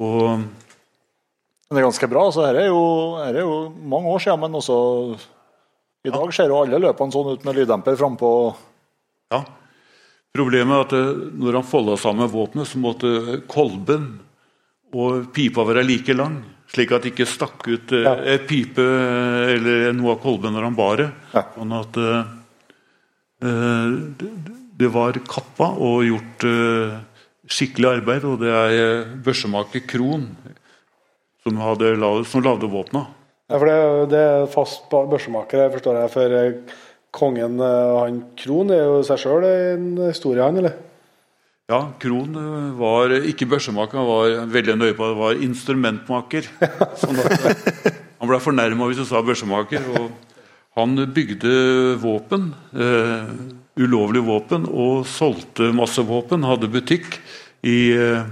Og 0.03 0.41
Men 0.43 1.71
det 1.71 1.81
er 1.81 1.87
ganske 1.87 2.09
bra. 2.11 2.25
så 2.31 2.45
her 2.45 2.55
er, 2.55 2.67
jo- 2.67 3.15
her 3.23 3.33
er 3.35 3.41
jo 3.41 3.69
mange 3.73 4.07
år 4.11 4.19
siden, 4.21 4.39
men 4.39 4.51
også 4.59 5.19
i 6.05 6.11
dag 6.13 6.33
ser 6.33 6.47
jo 6.51 6.59
alle 6.61 6.77
løpene 6.83 7.11
sånn 7.11 7.31
ut 7.33 7.45
med 7.45 7.55
lyddemper 7.55 7.95
frampå. 7.97 8.55
ja, 9.31 9.43
problemet 10.35 10.75
er 10.75 10.85
at 10.85 10.93
eh, 10.93 11.31
når 11.33 11.53
han 11.53 11.63
folda 11.63 11.95
sammen 11.97 12.29
våpenet, 12.29 12.67
så 12.67 12.77
måtte 12.77 13.41
kolben 13.47 14.19
og 14.93 15.31
pipa 15.33 15.63
være 15.65 15.83
like 15.87 16.13
lang, 16.13 16.43
slik 16.73 16.91
at 16.95 17.03
det 17.05 17.11
ikke 17.13 17.27
stakk 17.29 17.67
ut 17.67 17.91
eh, 17.95 18.05
Ja. 18.07 18.15
et 18.35 18.47
pipe 18.49 18.81
eh, 18.81 19.53
eller 19.55 19.93
noe 19.97 20.15
av 20.15 20.21
kolben 20.23 20.53
når 20.55 20.63
han 20.69 20.77
bar 20.77 20.97
det. 21.03 21.09
Ja. 21.35 21.43
Sånn 21.55 21.75
at 21.77 21.99
eh, 22.01 22.31
eh, 23.45 23.97
det, 24.21 24.31
det 24.79 24.89
var 24.93 25.19
kappa 25.29 25.69
og 25.77 26.05
gjort 26.07 26.47
eh, 26.49 26.95
skikkelig 27.45 27.91
arbeid, 27.99 28.25
og 28.25 28.39
det 28.41 28.49
er 28.51 29.05
børsemaker 29.23 29.83
Krohn 29.87 30.25
som, 31.45 31.59
hadde, 31.61 31.93
som 32.25 32.41
lagde 32.41 32.65
våpna. 32.71 33.05
Ja, 33.51 33.59
for 33.61 33.69
det, 33.69 33.77
det 34.15 34.21
er 34.25 34.47
fast 34.49 34.87
børsemaker, 34.89 35.67
forstår 35.75 35.99
jeg. 36.01 36.09
For 36.15 36.33
kongen, 37.15 37.59
han 37.61 38.17
Krohn, 38.41 38.71
er 38.73 38.81
jo 38.87 39.03
seg 39.05 39.21
sjøl 39.21 39.45
en 39.45 39.85
historie, 40.09 40.41
han, 40.41 40.57
eller? 40.63 40.73
Ja, 41.65 41.79
Krohn 41.97 42.35
eh, 42.37 42.73
var 42.77 43.13
ikke 43.25 43.47
børsemaker, 43.49 43.97
han 43.97 44.05
var 44.05 44.51
veldig 44.53 44.75
nøye 44.77 44.93
på 44.97 45.07
det, 45.09 45.15
var 45.17 45.39
instrumentmaker. 45.47 46.45
Sånn 47.01 47.17
at, 47.23 47.47
eh, 47.49 47.95
han 48.19 48.29
ble 48.29 48.37
fornærma 48.41 48.89
hvis 48.89 49.01
du 49.01 49.07
sa 49.09 49.23
børsemaker. 49.25 49.87
og 49.97 50.11
Han 50.75 50.93
bygde 51.15 51.95
våpen, 52.01 52.49
uh, 52.75 53.29
ulovlige 53.79 54.27
våpen, 54.27 54.65
og 54.67 55.05
solgte 55.07 55.69
masse 55.75 56.03
våpen. 56.03 56.43
Hadde 56.43 56.67
butikk 56.71 57.19
i 57.63 57.95
uh, 57.95 58.27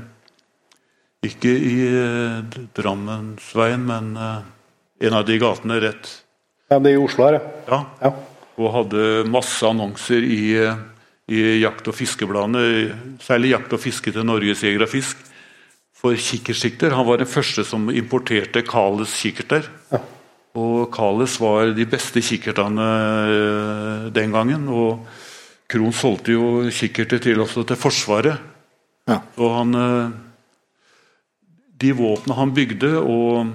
Ikke 1.23 1.53
i 1.55 1.75
uh, 1.87 2.41
Drammensveien, 2.75 3.85
men 3.87 4.11
eh, 4.19 4.41
en 5.07 5.15
av 5.15 5.23
de 5.25 5.37
gatene 5.39 5.79
rett 5.79 6.09
Ja, 6.67 6.81
det 6.83 6.91
er 6.91 6.97
i 6.97 6.99
Oslo 6.99 7.29
her, 7.29 7.37
ja. 7.39 7.53
Ja, 7.69 7.79
ja. 8.03 8.11
og 8.59 8.73
hadde 8.75 9.05
masse 9.31 9.63
annonser 9.63 10.19
i, 10.19 10.41
i 11.31 11.61
jakt- 11.61 11.87
og 11.87 11.95
fiskebladene, 11.95 13.19
særlig 13.23 13.53
jakt 13.53 13.73
og 13.73 13.79
fiske 13.79 14.11
til 14.11 14.25
Norges 14.27 14.63
Jeger 14.63 14.83
og 14.83 14.91
Fisk, 14.91 15.17
for 16.03 16.17
kikkertsikter. 16.19 16.91
Han 16.91 17.07
var 17.07 17.21
den 17.21 17.29
første 17.29 17.63
som 17.63 17.87
importerte 17.89 18.63
Kales 18.67 19.13
kikkerter. 19.21 19.69
Og 20.53 20.89
Kales 20.93 21.39
var 21.39 21.71
de 21.73 21.85
beste 21.89 22.21
kikkertene 22.21 22.87
eh, 23.31 24.09
den 24.13 24.35
gangen. 24.35 24.67
Og 24.67 25.07
Krohn 25.71 25.95
solgte 25.95 26.35
jo 26.35 26.67
kikkerter 26.67 27.23
til, 27.23 27.39
også 27.41 27.63
til 27.63 27.79
Forsvaret. 27.79 28.51
Ja. 29.07 29.21
Og 29.39 29.55
han 29.57 29.79
eh, 29.79 30.11
De 31.83 31.91
våpnene 31.95 32.37
han 32.37 32.51
bygde, 32.55 32.91
og, 32.99 33.49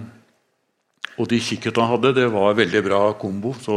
og 1.17 1.29
de 1.31 1.39
kikkertene 1.41 1.85
han 1.85 1.95
hadde, 1.95 2.17
det 2.17 2.27
var 2.33 2.51
en 2.51 2.59
veldig 2.59 2.83
bra 2.85 3.03
kombo. 3.21 3.55
Så 3.61 3.77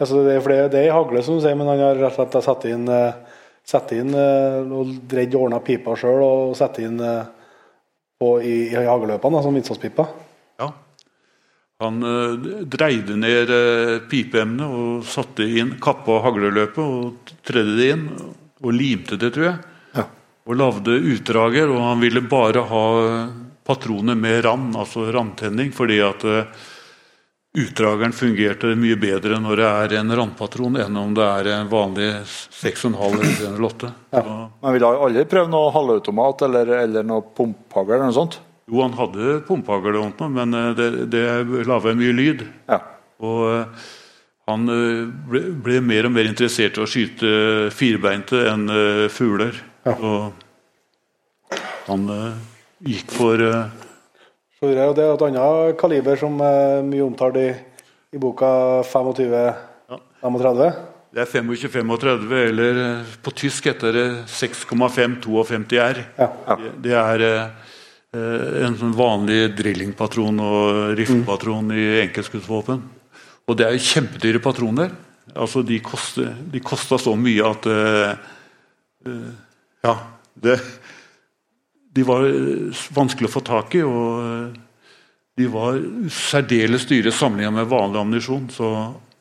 Altså, 0.00 0.22
det, 0.24 0.38
er, 0.38 0.40
for 0.40 0.54
det, 0.54 0.70
det 0.72 0.80
er 0.80 0.88
i 0.88 0.94
hagle, 0.94 1.20
som 1.24 1.36
du 1.36 1.42
sier, 1.44 1.56
men 1.60 1.68
han 1.68 1.82
har 1.82 1.98
rett 2.00 2.14
og 2.14 2.30
slett 2.32 2.46
satt 2.46 2.64
inn, 2.70 2.86
eh, 2.88 3.40
satt 3.68 3.90
inn 3.92 4.14
eh, 4.16 4.70
og 4.72 4.94
dredd 5.10 5.36
ordna 5.36 5.58
pipa 5.64 5.92
sjøl 6.00 6.24
og 6.24 6.54
satt 6.56 6.80
inn 6.80 6.96
eh, 7.04 7.26
på, 8.20 8.30
i, 8.40 8.54
i 8.72 8.86
hagløpene, 8.86 9.42
som 9.44 9.58
innsatspipa. 9.60 10.06
Ja. 10.60 10.70
Han 11.84 12.00
dreide 12.68 13.16
ned 13.16 13.52
pipeemnet 14.10 14.68
og 14.68 15.04
satte 15.08 15.46
inn 15.48 15.78
kappa 15.80 16.18
hagleløpet 16.26 16.80
og 16.80 17.30
tredde 17.48 17.76
det 17.78 17.86
inn. 17.94 18.02
Og 18.60 18.74
limte 18.76 19.16
det, 19.16 19.30
tror 19.32 19.46
jeg. 19.46 19.70
Ja. 19.96 20.04
Og 20.44 20.58
lagde 20.60 20.98
utdrager. 21.14 21.72
Og 21.72 21.80
han 21.80 22.04
ville 22.04 22.20
bare 22.28 22.66
ha 22.68 22.84
patroner 23.64 24.20
med 24.20 24.42
rand, 24.44 24.76
altså 24.76 25.06
randtenning, 25.16 25.72
fordi 25.72 26.02
at 26.04 26.28
utdrageren 27.58 28.12
fungerte 28.14 28.74
mye 28.78 28.98
bedre 29.00 29.40
når 29.42 29.58
det 29.58 29.70
er 29.70 29.94
en 29.98 30.14
randpatron 30.20 30.76
enn 30.84 30.98
om 31.00 31.16
det 31.16 31.24
er 31.26 31.48
en 31.56 31.70
vanlig 31.72 32.12
6,5 32.26 32.94
eller 33.48 33.64
8. 33.70 33.90
Ja. 34.14 34.22
Men 34.60 34.76
ville 34.76 34.92
aldri 35.08 35.26
prøvd 35.32 35.50
noe 35.50 35.72
halvautomat 35.74 36.46
eller, 36.46 36.76
eller 36.84 37.10
noe 37.10 37.26
pumphagl 37.34 37.96
eller 37.96 38.08
noe 38.10 38.18
sånt? 38.20 38.38
jo, 38.70 38.82
han 38.84 38.94
hadde 38.98 39.40
pumphagl, 39.48 39.98
men 40.30 40.54
eh, 40.54 40.70
det, 40.78 40.90
det 41.12 41.24
laga 41.68 41.94
mye 41.98 42.14
lyd. 42.14 42.44
Ja. 42.70 42.80
Og 43.26 43.42
eh, 43.50 43.88
han 44.50 44.70
eh, 44.72 45.08
ble, 45.30 45.42
ble 45.64 45.80
mer 45.84 46.08
og 46.08 46.14
mer 46.14 46.30
interessert 46.30 46.78
i 46.78 46.84
å 46.84 46.88
skyte 46.90 47.32
firbeinte 47.74 48.44
enn 48.50 48.68
fugler. 49.12 49.58
fugler. 49.86 49.98
Og 50.06 50.32
han 51.88 52.06
gikk 52.86 53.10
for 53.10 53.42
eh, 54.60 54.68
Så 54.68 54.68
det 54.74 54.78
er 54.84 54.94
det 54.94 55.04
er 55.04 55.14
et 55.14 55.26
annet 55.28 55.78
kaliber 55.80 56.16
som 56.20 56.40
er 56.44 56.82
mye 56.84 57.04
omtalt 57.06 57.36
i, 57.40 57.48
i 58.12 58.18
boka 58.18 58.82
25 58.84 59.32
Ja. 59.90 59.98
35. 60.22 60.72
Det 61.10 61.22
er 61.24 61.26
25-35, 61.26 62.32
eller 62.52 62.76
eh, 62.84 63.14
på 63.24 63.32
tysk 63.34 63.66
heter 63.66 63.92
det 63.92 64.06
6,5-52 64.30 65.80
R. 65.82 66.04
Det, 66.46 66.72
det 66.84 66.92
er 66.94 67.24
eh, 67.26 68.66
en 68.66 68.76
sånn 68.78 68.94
vanlig 68.94 69.56
drillingpatron 69.58 70.38
og 70.44 70.94
riflepatron 70.98 71.72
i 71.74 71.88
enkeltskuddsvåpen. 72.04 72.84
Og 73.50 73.58
det 73.58 73.66
er 73.66 73.74
jo 73.74 73.82
kjempedyre 73.88 74.42
patroner. 74.44 74.92
Altså, 75.34 75.62
de, 75.66 75.80
koster, 75.82 76.30
kosta 76.66 76.98
så 76.98 77.16
mye 77.18 77.42
at 77.48 77.66
eh, 77.70 78.14
eh, 79.06 79.30
Ja. 79.86 79.96
Det, 80.40 80.54
de 81.92 82.06
var 82.06 82.26
eh, 82.26 82.82
vanskelig 82.94 83.30
å 83.30 83.34
få 83.34 83.42
tak 83.46 83.74
i, 83.78 83.82
og 83.86 84.20
eh, 84.24 84.58
de 85.40 85.48
var 85.50 85.80
særdeles 86.12 86.86
dyre 86.90 87.12
sammenlignet 87.14 87.56
med 87.56 87.70
vanlig 87.70 88.00
ammunisjon. 88.02 88.46
Så 88.52 88.68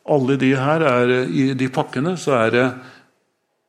alle 0.09 0.37
de 0.41 0.51
her 0.57 0.85
er, 0.85 1.15
i 1.29 1.51
de 1.57 1.69
pakkene 1.73 2.15
så 2.19 2.35
er 2.41 2.53
det 2.53 2.67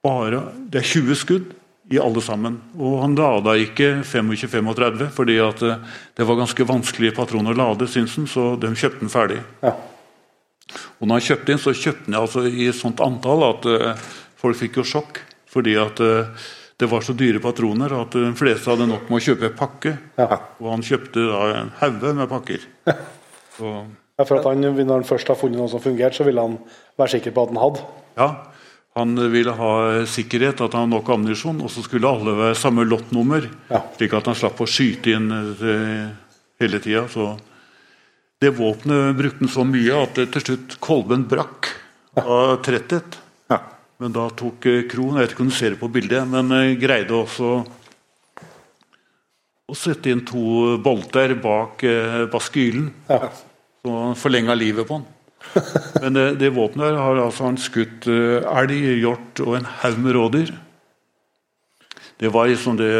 bare 0.05 0.47
det 0.73 0.81
er 0.81 0.93
20 0.93 1.21
skudd 1.21 1.51
i 1.91 1.99
alle 2.01 2.23
sammen. 2.25 2.59
Og 2.79 3.01
han 3.03 3.17
lada 3.19 3.57
ikke 3.61 4.01
25-35 4.07 5.09
fordi 5.17 5.41
at 5.45 5.65
eh, 5.67 5.97
det 6.19 6.29
var 6.29 6.43
ganske 6.43 6.69
vanskelig 6.69 7.15
patron 7.17 7.51
å 7.51 7.57
lade, 7.57 7.89
syns 7.91 8.19
han, 8.21 8.29
så 8.31 8.53
de 8.61 8.75
kjøpte 8.75 9.05
den 9.05 9.13
ferdig. 9.13 9.41
Ja. 9.65 9.75
Og 11.01 11.09
når 11.09 11.19
han 11.19 11.29
kjøpte 11.33 11.55
inn, 11.55 11.63
så 11.63 11.75
kjøpte 11.75 12.11
han 12.11 12.21
altså 12.21 12.45
i 12.47 12.69
et 12.71 12.79
sånt 12.79 13.01
antall 13.03 13.43
at 13.49 13.65
folk 14.39 14.59
fikk 14.61 14.79
jo 14.79 14.85
sjokk. 14.87 15.19
Fordi 15.51 15.73
at 15.83 15.99
det 16.81 16.89
var 16.89 17.05
så 17.05 17.13
dyre 17.17 17.43
patroner 17.45 17.93
at 17.93 18.15
de 18.17 18.31
fleste 18.39 18.71
hadde 18.73 18.89
nok 18.89 19.09
med 19.11 19.21
å 19.21 19.25
kjøpe 19.25 19.51
pakke. 19.59 19.95
Ja. 20.17 20.39
Og 20.63 20.71
han 20.73 20.85
kjøpte 20.85 21.27
da 21.29 21.41
en 21.59 21.73
haug 21.83 22.07
med 22.17 22.31
pakker. 22.31 22.65
Så, 23.57 23.75
Ja, 24.21 24.25
for 24.29 24.37
at 24.37 24.45
han, 24.51 24.61
Når 24.61 24.91
han 24.91 25.05
først 25.09 25.29
har 25.33 25.37
funnet 25.41 25.57
noe 25.57 25.69
som 25.73 25.81
fungerte, 25.81 26.19
så 26.19 26.27
ville 26.27 26.43
han 26.45 26.59
være 27.01 27.15
sikker 27.15 27.33
på 27.33 27.45
at 27.47 27.53
han 27.55 27.61
hadde. 27.63 27.85
ja, 28.21 28.31
han 28.99 29.15
ville 29.33 29.53
ha 29.55 29.73
sikkerhet, 30.05 30.61
at 30.61 30.75
han 30.75 30.89
hadde 30.89 30.97
nok 30.97 31.09
ammunisjon, 31.15 31.61
og 31.63 31.71
så 31.71 31.85
skulle 31.85 32.09
alle 32.11 32.35
være 32.37 32.59
samme 32.59 32.85
lottnummer. 32.85 33.47
Ja. 33.71 33.85
Slik 33.97 34.17
at 34.19 34.27
han 34.27 34.37
slapp 34.37 34.61
å 34.61 34.67
skyte 34.69 35.15
inn 35.15 35.31
eh, 35.31 36.11
hele 36.61 36.81
tida. 36.83 37.05
Så 37.09 37.37
det 38.43 38.51
våpenet 38.59 39.15
brukte 39.21 39.45
han 39.45 39.53
så 39.53 39.65
mye 39.69 40.03
at 40.03 40.19
det 40.19 40.27
til 40.35 40.47
slutt 40.49 40.77
kolben 40.83 41.25
brakk 41.31 41.71
av 42.19 42.59
tretthet. 42.67 43.20
Men 44.01 44.15
da 44.17 44.31
tok 44.33 44.65
eh, 44.69 44.87
Krohn 44.89 45.19
Jeg 45.19 45.27
vet 45.27 45.35
ikke 45.35 45.45
om 45.45 45.53
du 45.53 45.57
ser 45.57 45.75
det 45.75 45.81
på 45.83 45.91
bildet, 45.93 46.25
men 46.29 46.53
eh, 46.57 46.75
greide 46.81 47.17
også 47.17 47.53
å 49.71 49.77
sette 49.77 50.11
inn 50.11 50.25
to 50.27 50.79
bolter 50.83 51.37
bak 51.39 51.85
eh, 51.87 52.25
baskylen. 52.33 52.89
Ja. 53.11 53.29
Så 53.81 53.97
han 53.97 54.17
forlenga 54.19 54.57
livet 54.57 54.89
på 54.89 54.99
den. 54.99 55.07
Men 56.03 56.13
det, 56.13 56.25
det 56.43 56.51
våpenet 56.53 56.91
der 56.91 56.99
har 57.01 57.17
altså 57.23 57.47
han 57.47 57.57
skutt 57.57 58.05
elg, 58.11 58.75
hjort 59.01 59.41
og 59.41 59.55
en 59.57 59.69
haug 59.81 60.01
med 60.05 60.13
rådyr. 60.13 60.51
Det 62.21 62.29
var 62.35 62.51
liksom 62.51 62.77
det 62.77 62.91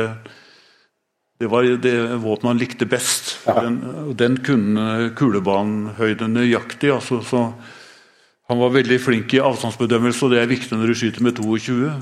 det 1.41 1.51
var 1.53 1.69
det 1.85 1.93
våpenet 2.23 2.49
han 2.49 2.63
likte 2.63 2.89
best. 2.89 3.35
Den, 3.45 3.77
den 4.17 4.39
kunne 4.45 5.11
kulebanehøyde 5.17 6.31
nøyaktig. 6.33 6.95
Altså, 6.97 7.21
så 7.25 7.45
han 8.51 8.59
var 8.59 8.73
veldig 8.75 8.97
flink 8.99 9.35
i 9.37 9.43
avstandsbedømmelse, 9.47 10.25
og 10.27 10.33
det 10.35 10.41
er 10.43 10.51
viktig 10.51 10.75
når 10.75 10.91
du 10.91 10.99
skyter 10.99 11.23
med 11.23 11.37
22. 11.39 11.93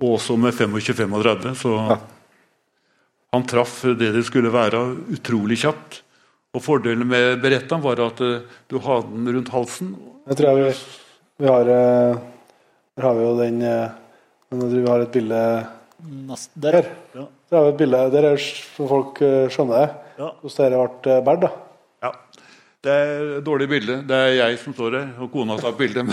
Og 0.00 0.08
også 0.18 0.36
med 0.36 0.52
25-35. 0.52 1.54
Så 1.56 1.72
han 3.32 3.46
traff 3.48 3.78
det 3.96 4.10
det 4.12 4.24
skulle 4.28 4.52
være, 4.52 4.82
utrolig 5.16 5.56
kjapt. 5.62 6.02
Og 6.52 6.64
Fordelen 6.64 7.08
med 7.08 7.40
berettaen 7.40 7.80
var 7.80 8.02
at 8.02 8.20
eh, 8.26 8.42
du 8.68 8.76
hadde 8.82 9.08
den 9.14 9.30
rundt 9.36 9.52
halsen. 9.54 9.94
Jeg 10.28 10.40
tror 10.40 10.50
jeg 10.50 10.66
vi, 10.66 10.72
vi 11.40 11.48
har 11.48 11.64
Der 11.64 12.18
Her 12.98 13.06
har 13.06 13.14
vi 13.14 13.24
jo 13.24 13.34
den 13.38 13.62
eh, 13.62 13.96
men 14.50 14.64
jeg 14.64 14.70
tror 14.72 14.80
Vi 14.82 14.90
har 14.90 15.04
et 15.06 15.12
bilde 15.14 15.42
der. 16.60 16.90
Der 17.14 17.56
har 17.56 17.64
vi 17.68 17.72
et 17.72 17.80
bilde 17.80 18.04
der 18.10 18.30
er, 18.32 18.36
så 18.36 18.88
folk 18.90 19.22
eh, 19.22 19.48
skjønner 19.48 19.78
det. 19.78 19.90
Ja. 20.20 20.32
hvordan 20.42 20.72
dette 20.74 21.20
ble 21.24 21.36
båret. 21.40 21.69
Det 22.80 22.92
er 22.92 23.24
et 23.38 23.44
dårlig 23.44 23.68
bilde. 23.68 23.98
Det 24.08 24.16
er 24.16 24.36
jeg 24.38 24.60
som 24.62 24.74
står 24.76 24.96
her, 24.96 25.08
og 25.20 25.32
kona 25.32 25.58
tar 25.60 25.74
bildet. 25.76 26.08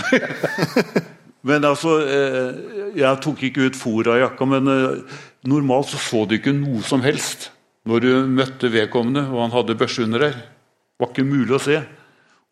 men 1.48 1.64
altså, 1.64 1.94
eh, 2.04 2.58
jeg 2.98 3.20
tok 3.24 3.44
ikke 3.48 3.70
ut 3.70 3.78
fôr 3.78 4.10
av 4.12 4.18
jakka, 4.20 4.48
men 4.48 4.68
eh, 4.72 5.20
normalt 5.48 5.88
så 5.94 6.00
så 6.02 6.26
du 6.28 6.36
ikke 6.36 6.52
noe 6.56 6.82
som 6.84 7.04
helst 7.04 7.50
når 7.88 8.04
du 8.04 8.10
møtte 8.28 8.68
vedkommende, 8.68 9.22
og 9.32 9.46
han 9.46 9.54
hadde 9.54 9.76
børse 9.80 10.04
under 10.04 10.26
der. 10.26 10.36
Det 10.36 11.00
var 11.00 11.12
ikke 11.14 11.24
mulig 11.24 11.56
å 11.56 11.62
se. 11.62 11.78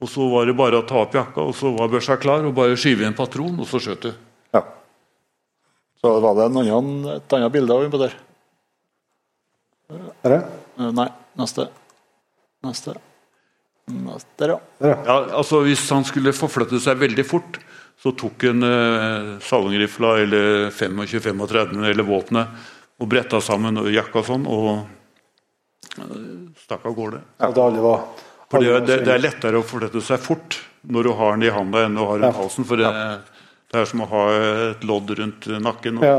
Og 0.01 0.09
så 0.09 0.29
var 0.33 0.49
det 0.49 0.55
bare 0.57 0.81
å 0.81 0.87
ta 0.89 1.03
opp 1.03 1.17
jakka, 1.17 1.45
og 1.51 1.57
så 1.57 1.73
var 1.77 1.91
børsa 1.93 2.17
klar, 2.21 2.45
og 2.47 2.57
bare 2.57 2.79
skyve 2.81 3.05
inn 3.05 3.17
patron, 3.17 3.59
og 3.61 3.69
så 3.69 3.81
skjøt 3.85 4.07
du. 4.07 4.15
Ja. 4.57 4.63
Så 6.01 6.15
var 6.25 6.39
det 6.39 6.47
en 6.49 6.63
annen, 6.63 7.11
et 7.19 7.37
annet 7.37 7.53
bilde 7.53 7.77
av 7.77 7.85
henne 7.85 7.93
på 7.93 8.01
der. 8.01 8.17
Er 10.25 10.39
ja. 10.39 10.41
Eh, 10.81 10.89
Nei, 11.03 11.11
neste. 11.37 11.69
Neste. 12.65 12.97
Der, 13.87 14.49
ja. 14.51 14.59
Ja. 14.83 15.17
Altså 15.39 15.61
Hvis 15.63 15.85
han 15.95 16.03
skulle 16.05 16.33
forflytte 16.35 16.81
seg 16.83 16.99
veldig 16.99 17.25
fort, 17.27 17.59
så 18.03 18.11
tok 18.19 18.43
han 18.49 18.65
eh, 18.67 19.29
salongrifla 19.47 20.11
eller 20.25 20.49
25-35 20.75 21.87
eller 21.87 22.07
våpenet 22.07 22.67
og 23.01 23.09
bretta 23.13 23.39
sammen 23.45 23.79
og 23.81 23.87
jakka 23.95 24.23
sånn 24.27 24.45
og 24.51 24.67
eh, 26.01 26.27
stakk 26.65 26.85
av 26.91 26.97
gårde. 26.99 27.21
Ja. 27.41 27.53
det 27.55 27.63
aldri 27.63 27.85
var 27.87 28.03
For 28.51 28.63
det, 28.67 28.75
det, 28.89 28.99
det 29.07 29.15
er 29.15 29.23
lettere 29.23 29.61
å 29.63 29.67
forflytte 29.67 30.03
seg 30.05 30.21
fort 30.25 30.59
når 30.87 31.07
du 31.09 31.13
har 31.19 31.37
den 31.39 31.47
i 31.49 31.55
handa 31.55 31.85
enn 31.87 31.97
du 31.99 32.03
har 32.03 32.19
rundt 32.21 32.29
Ja. 32.29 32.35
halsen. 32.43 32.67
For 32.69 32.83
det, 32.83 32.91
det 33.73 33.81
er 33.81 33.89
som 33.91 34.03
å 34.05 34.11
ha 34.11 34.25
et 34.73 34.85
lodd 34.87 35.15
rundt 35.19 35.47
nakken. 35.63 36.03
ja. 36.03 36.19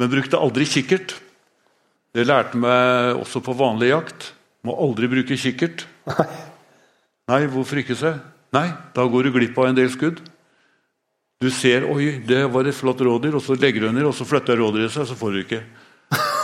Men 0.00 0.08
brukte 0.08 0.38
aldri 0.40 0.64
kikkert. 0.64 1.12
Det 2.16 2.22
lærte 2.24 2.56
meg 2.56 3.18
også 3.20 3.42
på 3.44 3.52
vanlig 3.58 3.90
jakt. 3.90 4.30
Må 4.66 4.74
aldri 4.76 5.08
bruke 5.08 5.36
kikkert. 5.40 5.86
Nei, 7.30 7.44
hvorfor 7.48 7.80
ikke, 7.80 7.96
se? 7.96 8.14
Nei, 8.52 8.66
da 8.96 9.04
går 9.06 9.28
du 9.28 9.32
glipp 9.38 9.58
av 9.62 9.70
en 9.70 9.76
del 9.78 9.88
skudd. 9.92 10.18
Du 11.40 11.48
ser 11.54 11.86
oi, 11.88 12.18
det 12.28 12.42
var 12.52 12.66
et 12.68 12.76
flott 12.76 13.00
rådyr, 13.06 13.36
og 13.38 13.40
så 13.44 13.54
legger 13.56 13.86
du 13.86 13.88
under, 13.92 14.10
og 14.10 14.16
så 14.18 14.26
flytter 14.28 14.58
rådyret 14.60 14.92
seg, 14.92 15.06
så 15.08 15.16
får 15.16 15.32
du 15.32 15.38
ikke. 15.44 15.60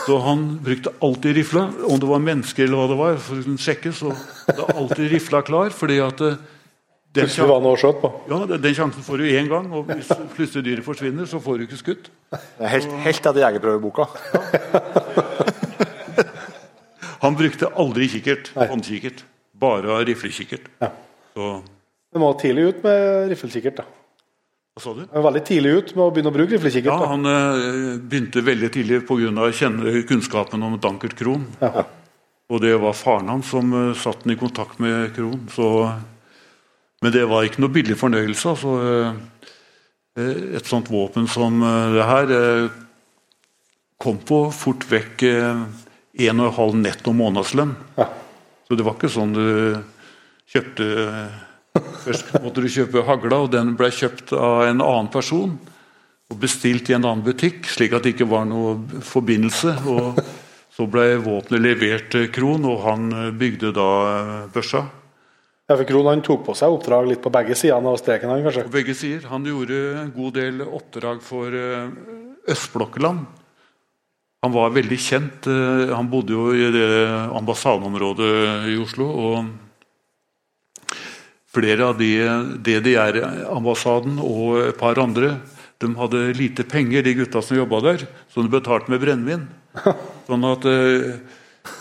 Så 0.07 0.17
han 0.23 0.45
brukte 0.63 0.93
alltid 1.03 1.35
rifla, 1.41 1.67
om 1.91 1.99
det 2.01 2.09
var 2.09 2.23
mennesker 2.23 2.65
eller 2.69 2.79
hva 2.79 2.87
det 2.93 2.99
var, 3.01 3.17
for 3.27 3.43
å 3.43 3.57
sjekke, 3.61 3.93
så 3.93 4.13
det 4.47 4.63
er 4.63 4.79
alltid 4.79 5.11
rifla 5.13 5.43
klar, 5.45 5.75
fordi 5.75 5.99
at 6.05 6.23
eh, 6.25 6.39
den, 7.19 7.27
ja, 8.31 8.39
den- 8.55 8.77
sjansen 8.79 9.03
får 9.05 9.21
du 9.21 9.27
én 9.35 9.51
gang, 9.51 9.67
og 9.75 9.91
hvis 9.91 10.09
plutselig 10.37 10.65
dyret 10.71 10.87
forsvinner, 10.87 11.27
så 11.29 11.43
får 11.43 11.59
du 11.59 11.67
ikke 11.67 11.81
skutt. 11.83 12.09
Det 12.31 12.65
er 12.65 12.73
helt, 12.79 12.97
helt 13.05 13.21
etter 13.27 13.43
jegerprøveboka. 13.43 14.09
Han 17.23 17.37
brukte 17.39 17.71
aldri 17.79 18.09
kikkert, 18.13 18.53
håndkikkert, 18.57 19.25
bare 19.57 20.01
riflekikkert. 20.05 20.69
Ja. 20.83 20.91
Så, 21.37 21.63
Det 22.13 22.21
må 22.21 22.33
tidlig 22.41 22.63
ut 22.71 22.83
med 22.85 23.29
riflekikkert, 23.33 23.77
da. 23.83 23.85
hva 24.77 24.83
sa 24.83 24.95
du? 24.97 25.03
Han 25.13 25.23
var 25.23 25.31
veldig 25.31 25.45
tidlig 25.49 25.73
ut 25.77 25.95
med 25.97 26.05
å 26.05 26.11
begynne 26.15 26.33
å 26.33 26.37
bruke 26.37 26.55
Ja, 26.55 26.59
riflekikkert. 26.59 27.03
da. 27.03 27.09
han 27.13 27.29
eh, 27.33 27.99
begynte 28.01 28.45
veldig 28.45 28.71
tidlig 28.73 29.03
pga. 29.09 30.05
kunnskapen 30.09 30.63
om 30.63 30.79
Dankert 30.81 31.17
Krohn. 31.17 31.47
Ja. 31.61 31.85
Og 32.49 32.61
det 32.63 32.77
var 32.79 32.93
faren 32.95 33.29
hans 33.29 33.49
som 33.51 33.73
uh, 33.75 33.95
satte 33.95 34.23
han 34.25 34.33
i 34.37 34.39
kontakt 34.39 34.79
med 34.79 35.15
Krohn. 35.17 35.49
Så, 35.51 35.93
men 37.03 37.13
det 37.13 37.25
var 37.27 37.45
ikke 37.45 37.61
noe 37.61 37.75
billig 37.75 37.97
fornøyelse. 37.99 38.49
Altså, 38.49 38.77
eh, 40.17 40.57
et 40.57 40.65
sånt 40.65 40.89
våpen 40.89 41.27
som 41.29 41.61
det 41.93 42.05
her 42.07 42.71
kom 44.01 44.17
på 44.25 44.39
fort 44.53 44.87
vekk 44.89 45.25
1,5 46.17 46.81
netto 46.81 47.13
månedslønn. 47.17 47.75
Ja. 47.99 48.09
Så 48.67 48.79
det 48.79 48.87
var 48.87 48.97
ikke 48.97 49.13
sånn 49.13 49.35
du 49.37 49.47
kjøpte 50.51 50.87
Først 51.77 52.31
måtte 52.41 52.63
du 52.65 52.71
kjøpe 52.73 53.03
hagla, 53.05 53.43
og 53.45 53.51
den 53.53 53.75
ble 53.77 53.91
kjøpt 53.93 54.33
av 54.33 54.63
en 54.65 54.81
annen 54.81 55.11
person. 55.13 55.57
Og 56.33 56.39
bestilt 56.41 56.89
i 56.91 56.97
en 56.97 57.05
annen 57.05 57.25
butikk, 57.27 57.69
slik 57.71 57.95
at 57.95 58.07
det 58.07 58.15
ikke 58.15 58.29
var 58.31 58.47
noe 58.49 58.79
forbindelse. 59.05 59.75
og 59.93 60.21
Så 60.77 60.87
ble 60.91 61.19
våpenet 61.23 61.63
levert 61.63 62.11
til 62.13 62.31
Krohn, 62.33 62.67
og 62.69 62.83
han 62.85 63.11
bygde 63.39 63.73
da 63.77 63.91
eh, 64.13 64.33
børsa. 64.53 64.87
Ja, 65.67 65.75
for 65.75 65.87
Krohn 65.89 66.11
han 66.11 66.25
tok 66.27 66.45
på 66.47 66.55
seg 66.59 66.75
oppdrag 66.75 67.09
litt 67.11 67.23
på 67.25 67.33
begge 67.35 67.57
sider 67.59 67.81
av 67.81 67.97
streken. 68.01 68.31
han 68.31 68.45
kanskje. 68.45 68.67
På 68.69 68.77
begge 68.77 68.95
sider. 68.95 69.29
Han 69.33 69.47
gjorde 69.49 69.81
en 70.03 70.13
god 70.15 70.37
del 70.37 70.63
oppdrag 70.67 71.23
for 71.25 71.55
eh, 71.57 71.89
østblokkland. 72.53 73.27
Han 74.45 74.53
var 74.53 74.75
veldig 74.75 74.99
kjent. 75.01 75.47
eh, 75.47 75.95
Han 75.95 76.11
bodde 76.11 76.33
jo 76.33 76.53
i 76.55 76.71
det 76.71 76.89
ambassadeområdet 77.35 78.69
i 78.73 78.77
Oslo. 78.83 79.07
og 79.07 79.47
Flere 81.57 81.87
av 81.89 81.97
de 81.97 82.11
DDR-ambassaden 82.61 84.19
og 84.21 84.59
et 84.61 84.77
par 84.77 84.99
andre 85.01 85.39
de 85.81 85.89
hadde 85.97 86.21
lite 86.37 86.65
penger, 86.65 87.03
de 87.03 87.15
gutta 87.17 87.43
som 87.45 87.57
jobba 87.57 87.81
der, 87.85 88.07
så 88.33 88.43
de 88.45 88.49
betalte 88.53 88.93
med 88.93 89.01
brennevin. 89.01 89.47
Sånn 90.29 90.45
at 90.49 90.65
eh, 90.69 91.17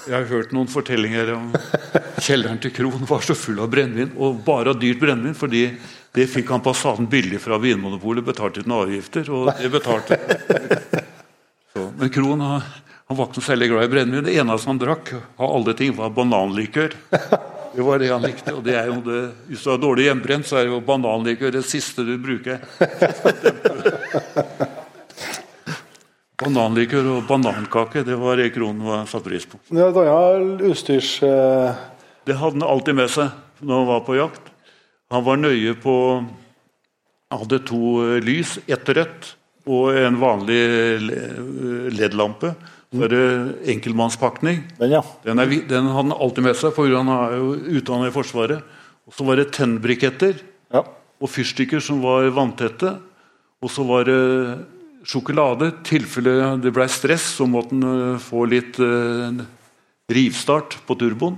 Jeg 0.07 0.15
har 0.15 0.25
hørt 0.31 0.51
noen 0.55 0.67
fortellinger 0.67 1.29
om 1.35 1.51
kjelleren 2.19 2.57
til 2.59 2.71
Krohn 2.73 3.05
var 3.05 3.21
så 3.21 3.35
full 3.37 3.59
av 3.61 3.69
brennevin, 3.69 4.15
og 4.17 4.41
bare 4.47 4.73
av 4.73 4.79
dyrt 4.81 4.99
brennevin, 4.99 5.35
fordi 5.37 5.67
det 6.15 6.29
fikk 6.31 6.51
ambassaden 6.55 7.07
billig 7.11 7.39
fra 7.43 7.59
Vinmonopolet, 7.61 8.25
betalte 8.25 8.63
uten 8.63 8.73
avgifter, 8.75 9.29
og 9.29 9.51
det 9.59 9.71
betalte 9.71 10.17
så, 11.75 11.89
Men 11.99 12.09
Krohn 12.09 12.41
han, 12.41 12.61
han 13.09 13.17
var 13.19 13.27
ikke 13.27 13.41
noe 13.41 13.47
særlig 13.49 13.67
glad 13.71 13.83
i 13.85 13.91
brennevin. 13.91 14.25
Det 14.29 14.35
eneste 14.39 14.71
han 14.71 14.79
drakk 14.81 15.11
av 15.19 15.49
alle 15.49 15.75
ting, 15.77 15.91
var 15.97 16.13
bananlikør. 16.15 16.95
Det 17.75 17.83
var 17.83 17.99
det 17.99 18.07
han 18.07 18.23
likte. 18.23 18.53
og 18.55 18.63
det 18.63 18.77
er 18.79 18.87
jo 18.87 19.01
det, 19.03 19.19
Hvis 19.49 19.65
du 19.65 19.69
har 19.73 19.81
dårlig 19.83 20.05
hjemmebrent, 20.07 20.47
så 20.47 20.61
er 20.61 20.69
jo 20.69 20.79
bananlikør 20.87 21.51
det 21.57 21.65
siste 21.67 22.05
du 22.07 22.13
bruker. 22.23 22.63
Bananlikør 26.39 27.05
og 27.13 27.27
banankake, 27.29 28.03
det 28.07 28.15
var 28.19 28.39
det 28.39 28.49
Krohn 28.55 28.81
satte 29.07 29.27
pris 29.29 29.45
på. 29.47 29.59
Det 29.71 29.83
er 29.83 30.39
et 30.39 30.63
utstyrs... 30.71 31.11
eh, 31.23 31.75
Det 32.27 32.35
hadde 32.35 32.59
han 32.59 32.65
alltid 32.67 32.97
med 32.97 33.11
seg 33.11 33.63
når 33.63 33.77
han 33.81 33.87
var 33.91 34.01
på 34.07 34.17
jakt. 34.19 34.49
Han 35.13 35.23
var 35.23 35.37
nøye 35.39 35.75
på 35.79 35.93
Han 37.31 37.39
hadde 37.43 37.59
to 37.67 37.79
eh, 38.03 38.19
lys, 38.23 38.57
ett 38.67 38.87
rødt 38.89 39.35
og 39.65 39.97
en 39.97 40.17
vanlig 40.21 40.61
le- 41.01 41.89
LED-lampe. 41.93 42.53
Så 42.95 43.07
er 43.07 43.11
det 43.11 43.25
enkeltmannspakning. 43.73 44.61
Den, 44.77 44.93
ja. 44.93 45.01
Den, 45.25 45.41
er, 45.41 45.51
den 45.67 45.89
hadde 45.89 45.97
han 45.97 46.13
alltid 46.15 46.45
med 46.45 46.59
seg, 46.59 46.71
for 46.75 46.91
han 46.93 47.09
er 47.11 47.33
jo 47.39 47.49
utdannet 47.79 48.11
i 48.11 48.15
Forsvaret. 48.15 48.77
Og 49.05 49.17
så 49.17 49.25
var 49.27 49.41
det 49.41 49.51
tennbriketter 49.57 50.37
ja. 50.73 50.81
og 50.85 51.31
fyrstikker 51.31 51.83
som 51.83 51.99
var 52.05 52.29
vanntette. 52.33 52.93
Og 53.65 53.73
så 53.73 53.83
var 53.87 54.07
det 54.07 54.21
sjokolade. 55.09 55.71
I 55.73 55.83
tilfelle 55.87 56.55
det 56.61 56.73
ble 56.75 56.87
stress, 56.91 57.27
så 57.39 57.49
måtte 57.49 57.75
han 57.75 58.15
eh, 58.15 58.21
få 58.21 58.45
litt 58.49 58.79
eh, 58.81 59.43
rivstart 60.15 60.79
på 60.87 60.97
turboen. 61.01 61.37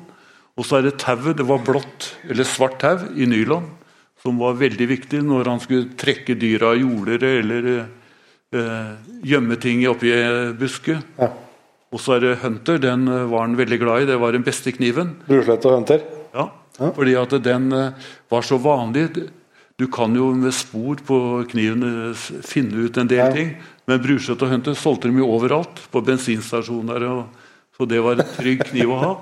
Og 0.57 0.65
så 0.65 0.79
er 0.79 0.87
det 0.87 0.97
tauet. 1.01 1.37
Det 1.37 1.45
var 1.47 1.65
blått 1.65 2.11
eller 2.27 2.47
svart 2.47 2.79
tau 2.83 3.05
i 3.15 3.27
nylon, 3.29 3.67
som 4.23 4.39
var 4.41 4.57
veldig 4.59 4.87
viktig 4.89 5.21
når 5.25 5.51
han 5.53 5.61
skulle 5.63 5.93
trekke 5.99 6.37
dyra 6.39 6.73
av 6.73 6.81
jorder 6.81 7.27
eller 7.37 7.71
eh, 7.73 7.95
gjemme 8.51 9.57
ting 9.59 9.81
oppi 9.89 10.11
busket. 10.59 11.03
Ja. 11.19 11.31
Og 11.93 12.01
så 12.03 12.17
er 12.17 12.23
det 12.25 12.35
Hunter. 12.41 12.79
Den 12.83 13.07
eh, 13.07 13.25
var 13.31 13.45
han 13.45 13.55
veldig 13.59 13.79
glad 13.79 14.03
i. 14.03 14.07
Det 14.09 14.17
var 14.19 14.35
den 14.35 14.43
beste 14.45 14.73
kniven. 14.75 15.13
Brorslett 15.27 15.65
og 15.69 15.77
Hunter. 15.77 16.03
Ja, 16.35 16.49
fordi 16.93 17.15
at 17.17 17.35
den 17.45 17.71
eh, 17.73 18.07
var 18.31 18.43
så 18.45 18.59
vanlig. 18.59 19.07
Du 19.79 19.85
kan 19.93 20.15
jo 20.17 20.31
med 20.35 20.55
spor 20.57 20.99
på 21.07 21.19
kniven 21.51 21.85
eh, 21.87 22.25
finne 22.43 22.87
ut 22.87 22.97
en 22.99 23.07
del 23.07 23.23
Ja. 23.23 23.31
ting. 23.31 23.55
Men 23.87 24.01
Bruseth 24.03 24.43
og 24.43 24.51
Hunter 24.51 24.75
solgte 24.75 25.07
dem 25.07 25.19
jo 25.21 25.29
overalt. 25.31 25.79
På 25.91 26.01
bensinstasjoner. 26.03 27.07
Og, 27.07 27.27
så 27.77 27.87
det 27.87 28.01
var 28.03 28.19
en 28.19 28.33
trygg 28.35 28.65
kniv 28.67 28.91
å 28.91 28.99
ha. 28.99 29.13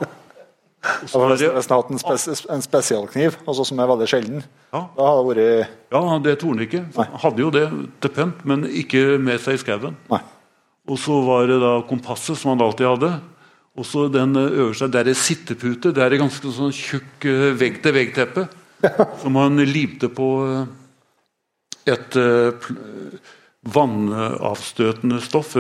Og 0.86 1.10
så 1.10 1.18
Da 1.18 1.22
var 1.24 1.36
det, 1.40 1.50
hatt 1.72 1.92
en, 1.92 2.00
spes 2.02 2.46
en 2.52 2.64
spesialkniv, 2.64 3.38
altså 3.48 3.66
som 3.66 3.80
er 3.80 3.90
veldig 3.90 4.08
sjelden. 4.10 4.44
ja, 4.74 4.82
Da 4.96 5.10
hadde 5.10 5.36
det 5.38 5.46
vært 5.50 5.70
ja, 5.96 6.18
det 6.26 6.36
torde 6.42 6.58
han 6.58 6.66
ikke. 6.68 6.84
Han 6.98 7.22
hadde 7.24 7.42
jo 7.42 7.52
det 7.54 7.66
til 8.02 8.14
pynt, 8.18 8.44
men 8.46 8.66
ikke 8.70 9.04
med 9.22 9.42
seg 9.42 9.58
i 9.58 9.64
skauen. 9.64 9.98
Og 10.86 11.00
så 11.02 11.18
var 11.26 11.48
det 11.50 11.58
da 11.64 11.80
kompasset, 11.90 12.38
som 12.38 12.54
han 12.54 12.62
alltid 12.62 12.86
hadde. 12.86 13.12
Og 13.76 13.88
så 13.88 14.08
den 14.08 14.36
eh, 14.40 14.52
øverste, 14.62 14.88
der 14.92 15.10
er 15.10 15.18
sittepute. 15.18 15.92
Det 15.92 16.04
er 16.04 16.16
et 16.16 16.22
ganske 16.22 16.52
sånn 16.56 16.74
tjukk 16.76 17.28
eh, 17.28 17.52
vegg-til-vegg-teppe. 17.60 18.48
som 19.22 19.38
han 19.40 19.60
limte 19.66 20.12
på 20.14 20.30
eh, 20.46 20.66
et 21.96 22.18
vannavstøtende 23.76 25.20
stoff. 25.22 25.56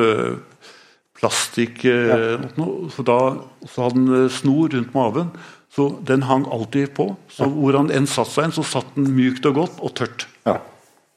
Eh, 1.15 1.19
Plastikk 1.19 1.83
ja. 1.87 2.17
noe. 2.59 2.89
Så 2.93 3.05
da 3.07 3.19
så 3.65 3.87
hadde 3.87 4.01
han 4.01 4.23
eh, 4.23 4.31
snor 4.31 4.73
rundt 4.75 4.95
maven. 4.95 5.31
Så 5.75 5.89
den 6.07 6.23
hang 6.29 6.45
alltid 6.51 6.93
på. 6.95 7.09
Så 7.31 7.49
hvor 7.51 7.75
han 7.75 7.91
enn 7.91 8.07
satt 8.07 8.31
seg, 8.31 8.47
inn, 8.47 8.55
så 8.55 8.63
satt 8.63 8.93
den 8.95 9.09
mykt 9.15 9.47
og 9.49 9.57
godt 9.59 9.81
og 9.83 9.95
tørt. 9.97 10.27
Ja. 10.47 10.59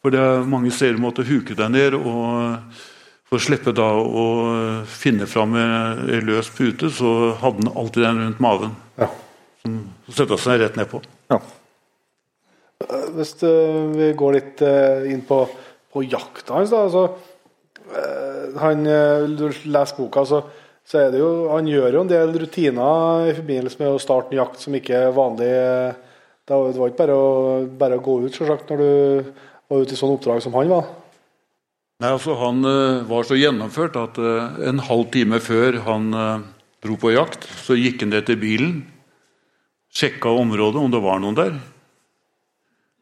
For 0.02 0.14
det 0.14 0.22
er 0.22 0.46
mange 0.46 0.72
steder 0.74 0.98
du 0.98 1.02
måtte 1.02 1.26
huke 1.26 1.54
deg 1.58 1.74
ned 1.74 1.98
og 1.98 2.62
for 3.28 3.36
å 3.36 3.44
slippe 3.44 3.74
da 3.76 3.86
å 3.92 4.24
finne 4.88 5.26
fram 5.28 5.52
en 5.58 6.24
løs 6.24 6.48
pute, 6.56 6.88
så 6.88 7.34
hadde 7.36 7.66
han 7.66 7.74
alltid 7.76 8.06
den 8.06 8.20
rundt 8.22 8.40
maven. 8.40 8.72
Ja. 8.96 9.10
Som 9.60 9.74
han 10.16 10.38
seg 10.40 10.62
rett 10.62 10.78
nedpå. 10.80 11.02
Ja. 11.28 11.42
Hvis 13.12 13.34
eh, 13.42 13.80
vi 13.98 14.12
går 14.16 14.36
litt 14.36 14.62
eh, 14.64 15.10
inn 15.12 15.24
på, 15.26 15.42
på 15.92 16.04
jakta 16.06 16.56
hans, 16.56 16.70
da. 16.72 16.84
Altså, 16.86 17.04
eh, 17.04 17.37
han, 18.58 18.86
eh, 18.86 19.26
leser 19.64 19.96
boka, 19.96 20.24
så, 20.26 20.42
så 20.84 21.02
er 21.02 21.12
det 21.12 21.22
jo 21.22 21.48
Han 21.52 21.68
gjør 21.68 21.96
jo 21.98 22.04
en 22.04 22.12
del 22.12 22.34
rutiner 22.42 23.28
i 23.30 23.34
forbindelse 23.36 23.80
med 23.80 23.94
å 23.94 24.02
starte 24.02 24.34
en 24.34 24.42
jakt 24.42 24.62
som 24.62 24.76
ikke 24.76 25.04
er 25.08 25.16
vanlig. 25.16 25.50
Det 26.48 26.56
var 26.56 26.88
ikke 26.88 27.02
bare 27.02 27.16
å, 27.16 27.28
bare 27.80 27.98
å 27.98 28.04
gå 28.04 28.20
ut, 28.24 28.34
selvsagt, 28.34 28.70
når 28.70 28.82
du 28.82 29.32
var 29.68 29.84
ute 29.84 29.96
i 29.96 30.00
sånn 30.00 30.14
oppdrag 30.14 30.40
som 30.44 30.56
han 30.56 30.72
var. 30.72 30.86
Nei, 31.98 32.12
altså 32.12 32.36
Han 32.38 32.62
eh, 32.62 33.00
var 33.08 33.26
så 33.26 33.36
gjennomført 33.36 33.98
at 33.98 34.20
eh, 34.22 34.60
en 34.70 34.84
halv 34.86 35.08
time 35.14 35.40
før 35.42 35.80
han 35.88 36.12
eh, 36.14 36.46
dro 36.86 36.94
på 37.00 37.10
jakt, 37.10 37.48
så 37.64 37.74
gikk 37.74 38.04
han 38.04 38.14
ned 38.14 38.28
til 38.28 38.38
bilen, 38.38 38.78
sjekka 39.90 40.30
området, 40.30 40.78
om 40.78 40.92
det 40.94 41.02
var 41.02 41.18
noen 41.20 41.36
der. 41.36 41.58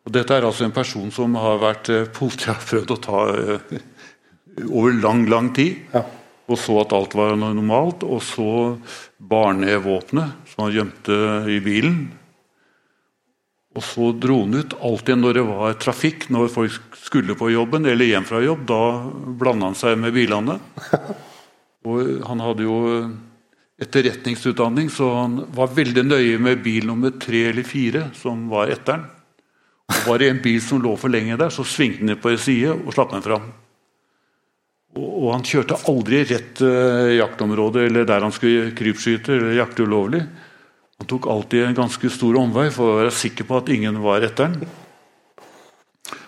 Og 0.06 0.14
Dette 0.14 0.36
er 0.36 0.46
altså 0.46 0.64
en 0.64 0.74
person 0.74 1.10
som 1.12 1.34
har 1.38 1.58
vært 1.60 1.90
eh, 1.90 2.08
Politiet 2.14 2.52
har 2.54 2.62
prøvd 2.62 2.94
å 2.94 3.00
ta 3.08 3.22
eh, 3.34 3.76
over 4.64 4.94
lang, 5.02 5.26
lang 5.30 5.50
tid. 5.54 5.82
Ja. 5.92 6.04
Og 6.46 6.60
så 6.62 6.76
at 6.80 6.94
alt 6.94 7.16
var 7.18 7.34
normalt. 7.36 8.04
Og 8.06 8.22
så 8.22 8.76
bar 9.18 9.56
ned 9.58 9.82
våpenet 9.84 10.48
som 10.52 10.66
han 10.66 10.76
gjemte 10.76 11.18
i 11.50 11.58
bilen. 11.64 12.06
Og 13.76 13.84
så 13.84 14.08
dro 14.16 14.40
han 14.46 14.56
ut 14.56 14.76
alltid 14.80 15.20
når 15.20 15.36
det 15.36 15.46
var 15.50 15.78
trafikk, 15.82 16.28
når 16.32 16.48
folk 16.48 16.96
skulle 16.96 17.36
på 17.36 17.50
jobben 17.52 17.84
eller 17.84 18.08
hjem 18.08 18.24
fra 18.28 18.40
jobb. 18.44 18.64
Da 18.68 18.82
blanda 19.36 19.70
han 19.70 19.78
seg 19.78 19.98
med 20.00 20.14
bilene. 20.16 20.58
Og 21.86 22.22
han 22.26 22.40
hadde 22.42 22.64
jo 22.66 22.78
etterretningsutdanning, 23.78 24.88
så 24.90 25.10
han 25.18 25.36
var 25.54 25.74
veldig 25.76 26.02
nøye 26.06 26.40
med 26.42 26.62
bil 26.64 26.88
nummer 26.88 27.12
tre 27.20 27.44
eller 27.50 27.66
fire, 27.68 28.08
som 28.16 28.48
var 28.50 28.72
etteren. 28.72 29.04
Og 29.92 30.00
var 30.08 30.18
det 30.18 30.30
en 30.32 30.42
bil 30.42 30.58
som 30.64 30.80
lå 30.82 30.96
for 30.98 31.12
lenge 31.12 31.36
der, 31.38 31.52
så 31.52 31.62
svingte 31.62 32.02
han 32.08 32.18
på 32.18 32.32
en 32.32 32.40
side 32.42 32.72
og 32.74 32.90
slapp 32.96 33.12
den 33.12 33.22
fram. 33.22 33.44
Og, 34.96 35.28
han 35.34 35.44
kjørte 35.44 35.76
aldri 35.90 36.22
rett 36.24 36.62
eh, 36.64 37.16
jaktområde 37.18 37.84
eller 37.84 38.06
der 38.08 38.24
han 38.24 38.32
skulle 38.32 38.72
krypskyte 38.76 39.34
eller 39.34 39.58
jakte 39.58 39.84
ulovlig. 39.84 40.22
Han 40.96 41.08
tok 41.10 41.28
alltid 41.28 41.66
en 41.66 41.76
ganske 41.76 42.10
stor 42.12 42.38
omvei 42.40 42.70
for 42.72 42.88
å 42.88 42.98
være 43.02 43.12
sikker 43.12 43.48
på 43.48 43.58
at 43.60 43.70
ingen 43.74 44.00
var 44.04 44.24
etter 44.24 44.48
han. 44.48 44.66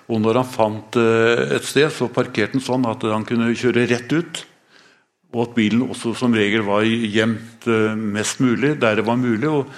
Og 0.09 0.21
når 0.21 0.43
han 0.43 0.49
fant 0.53 0.99
eh, 1.01 1.57
et 1.57 1.65
sted, 1.69 1.89
så 1.93 2.11
parkerte 2.13 2.59
han 2.59 2.65
sånn 2.65 2.89
at 2.89 3.05
han 3.09 3.25
kunne 3.29 3.55
kjøre 3.57 3.89
rett 3.89 4.13
ut. 4.13 4.43
Og 5.37 5.45
at 5.45 5.55
bilen 5.57 5.85
også 5.89 6.15
som 6.17 6.37
regel 6.37 6.65
var 6.69 6.85
gjemt 6.85 7.69
eh, 7.69 7.97
mest 7.97 8.43
mulig 8.45 8.77
der 8.81 9.01
det 9.01 9.09
var 9.09 9.21
mulig. 9.21 9.49
og 9.49 9.73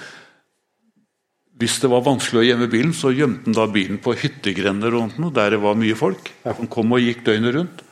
hvis 1.61 1.77
det 1.77 1.91
var 1.91 2.01
vanskelig 2.01 2.39
å 2.41 2.45
gjemme 2.47 2.67
bilen, 2.71 2.93
så 2.95 3.11
gjemte 3.13 3.45
han 3.45 3.53
da 3.53 3.67
bilen 3.69 3.99
på 4.01 4.15
hyttegrender 4.17 4.95
og 4.97 5.27
der 5.35 5.53
det 5.53 5.59
var 5.61 5.77
mye 5.77 5.93
folk. 5.93 6.31
Han 6.47 6.69
kom 6.71 6.95
og 6.95 7.03
gikk 7.03 7.21
døgnet 7.27 7.53
rundt, 7.53 7.83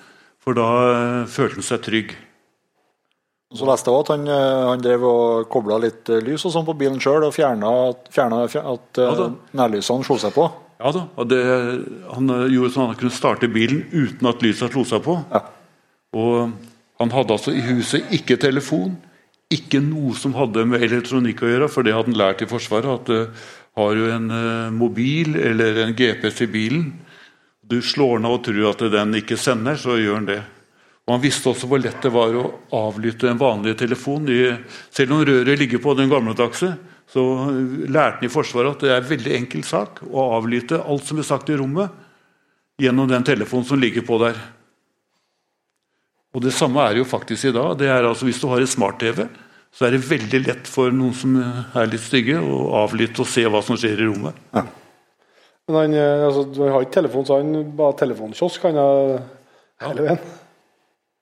for 0.43 0.57
da 0.57 0.69
eh, 0.93 1.29
følte 1.29 1.59
han 1.59 1.67
seg 1.67 1.83
trygg. 1.85 2.15
Så 3.49 3.65
leste 3.65 3.89
jeg 3.89 4.05
at 4.05 4.11
han, 4.13 4.25
eh, 4.29 4.63
han 4.69 4.81
drev 4.83 5.05
og 5.09 5.49
kobla 5.51 5.79
litt 5.81 6.09
eh, 6.13 6.23
lys 6.25 6.45
og 6.47 6.53
sånn 6.53 6.67
på 6.67 6.77
bilen 6.79 7.01
sjøl, 7.01 7.25
og 7.27 7.35
fjerna, 7.35 7.73
fjerna 8.13 8.43
fjer- 8.51 8.71
at 8.75 9.01
Ja 9.03 9.29
nærlysene 9.63 10.05
slo 10.07 10.19
seg 10.21 10.35
på. 10.37 10.47
Ja 10.79 10.93
da, 10.95 11.01
det, 11.27 11.39
Han 12.15 12.29
gjorde 12.47 12.71
sånn 12.71 12.85
at 12.85 12.93
han 12.93 12.99
kunne 13.01 13.15
starte 13.15 13.49
bilen 13.51 13.81
uten 13.91 14.29
at 14.29 14.43
lysene 14.45 14.71
slo 14.71 14.85
seg 14.87 15.03
på. 15.03 15.17
Ja. 15.33 15.43
Og 16.15 16.53
Han 16.99 17.13
hadde 17.15 17.31
altså 17.31 17.53
i 17.55 17.61
huset 17.63 18.09
ikke 18.11 18.35
telefon, 18.35 18.97
ikke 19.49 19.79
noe 19.81 20.11
som 20.19 20.33
hadde 20.35 20.65
med 20.67 20.83
elektronikk 20.83 21.41
å 21.41 21.47
gjøre, 21.47 21.69
for 21.71 21.87
det 21.87 21.93
hadde 21.95 22.11
han 22.11 22.19
lært 22.19 22.43
i 22.43 22.47
Forsvaret. 22.49 22.89
at 22.99 23.09
uh, 23.09 23.45
Har 23.79 23.95
du 23.95 24.09
en 24.11 24.27
uh, 24.27 24.67
mobil 24.75 25.37
eller 25.39 25.79
en 25.85 25.95
GPS 25.95 26.41
i 26.43 26.49
bilen, 26.51 26.89
du 27.70 27.82
slår 27.86 28.17
den 28.17 28.30
og 28.30 28.41
tror 28.45 28.72
at 28.72 28.82
den 28.91 29.17
ikke 29.20 29.38
sender, 29.38 29.78
så 29.78 29.97
gjør 29.99 30.20
den 30.20 30.30
det. 30.32 30.39
Og 31.05 31.15
Han 31.15 31.24
visste 31.24 31.49
også 31.49 31.70
hvor 31.70 31.82
lett 31.82 32.01
det 32.05 32.11
var 32.13 32.36
å 32.38 32.45
avlytte 32.76 33.30
en 33.30 33.41
vanlig 33.41 33.76
telefon. 33.78 34.28
Selv 34.93 35.15
om 35.15 35.24
røret 35.26 35.57
ligger 35.57 35.82
på 35.82 35.95
den 35.97 36.09
gamledagse, 36.09 36.76
så 37.09 37.24
lærte 37.89 38.20
han 38.20 38.28
i 38.28 38.30
Forsvaret 38.30 38.76
at 38.76 38.86
det 38.86 38.91
er 38.93 39.01
en 39.01 39.09
veldig 39.09 39.36
enkel 39.39 39.65
sak 39.65 40.03
å 40.05 40.28
avlytte 40.36 40.82
alt 40.82 41.09
som 41.09 41.22
er 41.22 41.26
sagt 41.26 41.49
i 41.49 41.57
rommet, 41.57 41.89
gjennom 42.80 43.09
den 43.09 43.26
telefonen 43.26 43.65
som 43.65 43.82
ligger 43.82 44.05
på 44.05 44.20
der. 44.22 44.38
Og 46.38 46.45
Det 46.45 46.53
samme 46.53 46.86
er 46.86 46.99
jo 47.01 47.09
faktisk 47.09 47.49
i 47.49 47.55
dag. 47.55 47.78
Det 47.78 47.89
er 47.89 48.05
altså 48.05 48.26
Hvis 48.26 48.41
du 48.41 48.47
har 48.47 48.61
en 48.61 48.70
smart-TV, 48.70 49.26
så 49.74 49.86
er 49.86 49.91
det 49.93 50.05
veldig 50.09 50.45
lett 50.45 50.70
for 50.70 50.93
noen 50.93 51.13
som 51.13 51.38
er 51.38 51.89
litt 51.89 52.05
stygge, 52.05 52.38
å 52.38 52.86
avlytte 52.86 53.22
og 53.22 53.30
se 53.30 53.45
hva 53.45 53.61
som 53.65 53.78
skjer 53.78 54.01
i 54.01 54.09
rommet. 54.09 54.38
Men 55.70 55.78
han, 55.78 55.93
eh, 55.93 56.26
altså, 56.26 56.47
han 56.57 56.74
har 56.74 56.86
ikke 56.86 56.97
telefon, 56.97 57.26
så 57.28 57.38
han 57.38 57.53
bare 57.78 57.97
telefonkiosk 58.01 58.63
han 58.65 58.80
har 58.82 59.20
hele 59.86 60.07
veien. 60.07 60.24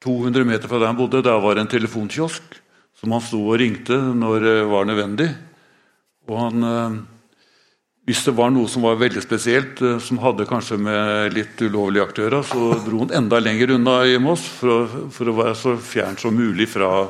200 0.06 0.48
meter 0.48 0.72
fra 0.72 0.80
der 0.80 0.88
han 0.88 1.00
bodde, 1.00 1.24
der 1.26 1.42
var 1.44 1.58
det 1.58 1.66
en 1.66 1.76
telefonkiosk. 1.76 2.64
som 2.98 3.12
han 3.14 3.22
sto 3.22 3.38
og 3.46 3.60
ringte 3.62 3.94
når 3.94 4.40
det 4.42 4.56
var 4.72 4.88
nødvendig. 4.90 5.28
Og 6.26 6.40
han, 6.40 6.64
eh, 6.66 6.96
hvis 8.10 8.24
det 8.26 8.34
var 8.34 8.50
noe 8.50 8.66
som 8.68 8.82
var 8.88 8.98
veldig 8.98 9.22
spesielt, 9.22 9.82
eh, 9.86 10.00
som 10.00 10.18
hadde 10.18 10.48
kanskje 10.50 10.80
med 10.82 11.36
litt 11.36 11.62
ulovlig 11.62 12.02
jakt 12.02 12.18
å 12.18 12.26
gjøre, 12.26 12.42
så 12.44 12.86
dro 12.88 13.04
han 13.04 13.14
enda 13.20 13.38
lenger 13.38 13.76
unna 13.76 14.00
i 14.08 14.18
Moss 14.18 14.48
for 14.48 14.68
å, 14.74 15.12
for 15.14 15.30
å 15.30 15.38
være 15.44 15.56
så 15.60 15.76
fjern 15.78 16.18
som 16.18 16.34
mulig 16.34 16.66
fra, 16.72 17.06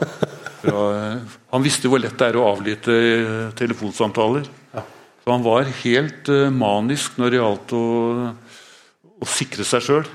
fra 0.60 0.84
Han 1.54 1.64
visste 1.64 1.88
hvor 1.88 2.04
lett 2.04 2.18
det 2.18 2.34
er 2.34 2.42
å 2.42 2.50
avlytte 2.52 3.54
telefonsamtaler. 3.56 4.44
Så 5.28 5.34
han 5.36 5.44
var 5.44 5.68
helt 5.82 6.30
manisk 6.56 7.18
når 7.20 7.34
det 7.34 7.40
gjaldt 7.42 7.72
å, 7.76 7.88
å 9.20 9.28
sikre 9.28 9.66
seg 9.68 9.84
sjøl. 9.84 10.06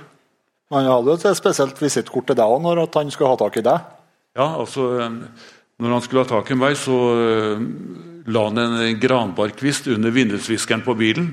Han 0.72 0.88
hadde 0.88 1.12
jo 1.12 1.16
et 1.18 1.36
spesielt 1.36 1.76
visittkort 1.76 2.30
til 2.30 2.38
deg 2.38 2.48
òg, 2.48 2.62
når 2.64 2.80
han 2.94 3.12
skulle 3.12 3.34
ha 3.34 3.36
tak 3.36 3.58
i 3.60 3.64
deg. 3.66 3.90
Ja, 4.40 4.46
altså 4.56 4.86
Når 5.76 5.92
han 5.92 6.04
skulle 6.06 6.24
ha 6.24 6.30
tak 6.30 6.48
i 6.54 6.56
meg, 6.56 6.78
så 6.80 6.96
la 8.24 8.46
han 8.46 8.62
en 8.62 9.02
granbarkvist 9.02 9.90
under 9.92 10.16
vindusviskeren 10.16 10.80
på 10.86 10.96
bilen. 10.96 11.28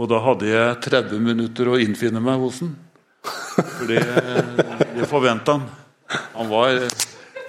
Og 0.00 0.08
da 0.08 0.22
hadde 0.24 0.48
jeg 0.48 0.80
30 0.88 1.20
minutter 1.20 1.68
å 1.68 1.76
innfinne 1.76 2.24
meg 2.24 2.40
hos 2.40 2.64
han. 2.64 2.72
For 3.20 3.84
det, 3.84 4.00
det 4.96 5.12
forventa 5.12 5.58
han. 5.58 5.68
Han 6.40 6.48
var 6.56 6.86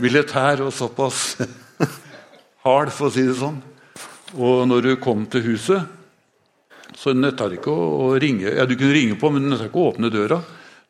militær 0.04 0.68
og 0.68 0.76
såpass 0.76 1.38
hard, 2.68 2.92
for 2.92 3.08
å 3.08 3.16
si 3.16 3.24
det 3.24 3.40
sånn. 3.40 3.64
Og 4.38 4.64
når 4.70 4.86
du 4.86 4.92
kom 5.02 5.26
til 5.32 5.44
huset, 5.52 5.84
så 6.98 7.14
nytta 7.16 7.50
det 7.50 7.60
ikke 7.60 7.74
å 7.74 8.12
ringe. 8.22 8.52
Ja, 8.52 8.66
du 8.68 8.76
kunne 8.78 8.96
ringe 8.96 9.18
på, 9.20 9.32
men 9.32 9.46
det 9.46 9.54
nytta 9.54 9.70
ikke 9.70 9.82
å 9.82 9.92
åpne 9.92 10.12
døra. 10.14 10.42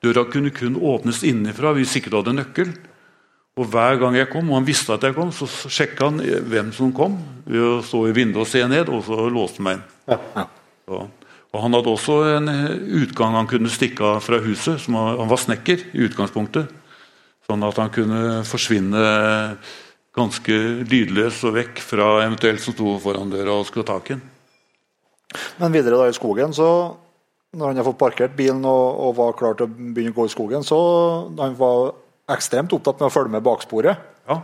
Døra 0.02 0.26
kunne 0.30 0.54
kun 0.54 0.78
åpnes 0.78 1.22
innenfra 1.28 1.76
hvis 1.78 1.94
ikke 1.98 2.12
du 2.12 2.18
hadde 2.20 2.38
nøkkel. 2.40 2.74
Og 3.60 3.68
Hver 3.68 4.00
gang 4.02 4.16
jeg 4.16 4.30
kom, 4.32 4.50
og 4.50 4.62
han 4.62 4.68
visste 4.68 4.96
at 4.96 5.04
jeg 5.06 5.16
kom, 5.18 5.32
så 5.36 5.46
sjekka 5.46 6.08
han 6.10 6.22
hvem 6.22 6.72
som 6.74 6.94
kom. 6.96 7.20
ved 7.46 7.62
å 7.62 7.82
stå 7.86 8.06
i 8.08 8.16
vinduet 8.16 8.46
og 8.46 8.50
se 8.50 8.62
ned, 8.68 8.90
og 8.90 9.04
så 9.06 9.28
låste 9.30 9.62
han 9.62 9.68
meg 9.68 9.80
inn. 9.80 9.84
Ja. 10.08 10.46
Så, 10.88 11.02
og 11.52 11.62
Han 11.62 11.76
hadde 11.76 11.92
også 11.92 12.16
en 12.38 12.48
utgang 13.02 13.36
han 13.36 13.48
kunne 13.48 13.70
stikke 13.70 14.06
av 14.08 14.22
fra 14.24 14.40
huset. 14.40 14.80
Som 14.80 14.96
han, 14.96 15.18
han 15.20 15.30
var 15.30 15.42
snekker 15.42 15.84
i 15.92 16.06
utgangspunktet. 16.08 16.72
Sånn 17.48 17.66
at 17.68 17.80
han 17.82 17.92
kunne 17.92 18.42
forsvinne 18.48 19.02
ganske 20.16 20.58
lydløs 20.92 21.40
og 21.48 21.56
vekk 21.56 21.80
fra 21.84 22.10
eventuelt 22.26 22.64
som 22.64 22.76
sto 22.76 22.98
foran 23.04 23.32
døra 23.32 23.56
og 23.60 23.68
skulle 23.68 23.88
ha 23.88 23.96
tak 23.96 24.12
i 24.12 24.18
den. 24.18 24.26
Men 25.62 25.72
videre 25.72 26.00
da 26.00 26.10
i 26.12 26.16
skogen, 26.16 26.52
så 26.56 26.68
når 27.56 27.72
han 27.72 27.80
har 27.80 27.88
fått 27.88 28.00
parkert 28.00 28.36
bilen 28.36 28.64
og, 28.68 28.86
og 29.06 29.16
var 29.20 29.38
klar 29.40 29.56
til 29.60 29.68
å 29.68 29.72
begynne 29.72 30.14
å 30.14 30.20
gå 30.20 30.28
i 30.28 30.34
skogen, 30.34 30.66
så 30.68 30.80
han 31.40 31.56
var 31.60 31.94
ekstremt 32.32 32.74
opptatt 32.76 33.00
med 33.00 33.10
å 33.10 33.14
følge 33.14 33.36
med 33.36 33.46
baksporet. 33.46 34.04
Ja, 34.28 34.42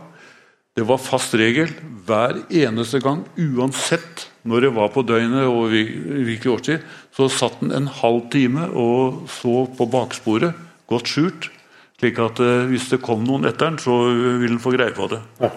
Det 0.76 0.86
var 0.86 1.00
fast 1.02 1.32
regel 1.34 1.72
hver 2.06 2.36
eneste 2.54 3.00
gang, 3.02 3.24
uansett 3.36 4.28
når 4.48 4.68
det 4.68 4.72
var 4.76 4.92
på 4.94 5.02
døgnet 5.02 5.48
og 5.50 5.72
hvilken 5.72 6.52
årstid, 6.54 6.84
så 7.12 7.28
satt 7.32 7.58
han 7.60 7.72
en 7.74 7.88
halv 8.00 8.28
time 8.30 8.68
og 8.70 9.24
så 9.32 9.64
på 9.74 9.88
baksporet, 9.90 10.54
godt 10.88 11.10
skjult. 11.10 11.48
Slik 11.98 12.18
at 12.22 12.42
eh, 12.44 12.66
hvis 12.70 12.90
det 12.92 13.00
kom 13.02 13.24
noen 13.26 13.48
etter 13.48 13.72
han, 13.72 13.78
så 13.82 13.96
ville 14.12 14.54
han 14.54 14.62
få 14.62 14.74
greie 14.76 14.94
på 14.94 15.08
det. 15.10 15.18
Ja. 15.42 15.50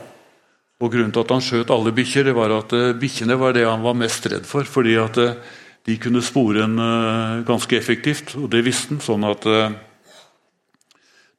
Og 0.81 0.89
Grunnen 0.89 1.13
til 1.13 1.21
at 1.21 1.31
han 1.35 1.43
skjøt 1.45 1.71
alle 1.73 1.93
bikkjer, 1.93 2.25
det 2.31 2.37
var 2.37 2.53
at 2.55 2.73
eh, 2.73 2.93
bikkjene 2.97 3.37
var 3.37 3.53
det 3.53 3.67
han 3.67 3.83
var 3.85 3.97
mest 3.97 4.25
redd 4.31 4.47
for. 4.49 4.65
fordi 4.65 4.95
at 4.97 5.19
eh, 5.21 5.35
de 5.85 5.97
kunne 6.01 6.21
spore 6.25 6.65
en 6.65 6.77
eh, 6.81 7.43
ganske 7.45 7.77
effektivt, 7.77 8.35
og 8.37 8.49
det 8.53 8.63
visste 8.65 8.95
han. 8.95 9.03
sånn 9.05 9.27
at 9.29 9.45
eh, 9.49 9.79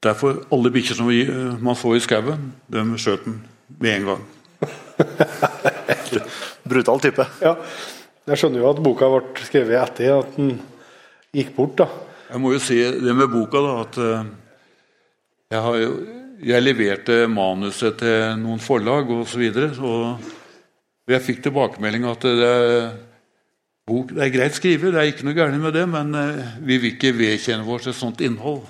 Derfor 0.02 0.40
alle 0.50 0.70
bikkjer 0.74 0.98
som 0.98 1.10
eh, 1.14 1.28
man 1.62 1.78
så 1.78 1.92
i 1.94 2.02
skauen, 2.02 2.48
dem 2.70 2.94
skjøt 2.98 3.26
han 3.26 3.36
med 3.78 3.92
en 3.96 4.08
gang. 4.08 4.24
Brutal 6.70 7.02
type. 7.02 7.26
Ja. 7.42 7.56
Jeg 8.30 8.38
skjønner 8.38 8.62
jo 8.62 8.70
at 8.70 8.80
boka 8.82 9.08
ble 9.10 9.46
skrevet 9.46 9.78
etter 9.78 10.20
at 10.20 10.34
den 10.38 10.56
gikk 11.34 11.54
bort. 11.56 11.76
da. 11.78 11.88
Jeg 12.32 12.42
må 12.42 12.52
jo 12.54 12.62
si 12.62 12.78
det 12.78 13.14
med 13.14 13.30
boka, 13.30 13.62
da, 13.62 13.72
at 13.82 13.98
eh, 14.02 14.32
jeg, 15.52 15.60
har 15.60 15.78
jeg 16.42 16.64
leverte 16.64 17.22
manuset 17.30 17.98
til 18.00 18.38
noen 18.40 18.62
forlag 18.62 19.10
osv. 19.10 19.20
Og, 19.20 19.28
så 19.28 19.40
videre, 19.42 19.70
og 19.84 21.12
jeg 21.12 21.24
fikk 21.26 21.42
tilbakemelding 21.44 22.06
at 22.08 22.24
det 22.24 22.48
er, 22.48 22.86
bok, 23.88 24.12
det 24.14 24.24
er 24.24 24.32
greit 24.34 24.56
skrevet, 24.56 24.94
det 24.94 25.00
er 25.00 25.10
ikke 25.10 25.26
noe 25.28 25.36
galt 25.36 25.58
med 25.60 25.74
det, 25.76 25.84
men 25.90 26.14
eh, 26.18 26.52
vi 26.64 26.78
vil 26.80 26.94
ikke 26.94 27.14
vedkjenne 27.18 27.66
oss 27.68 27.90
et 27.90 27.98
sånt 27.98 28.22
innhold. 28.24 28.62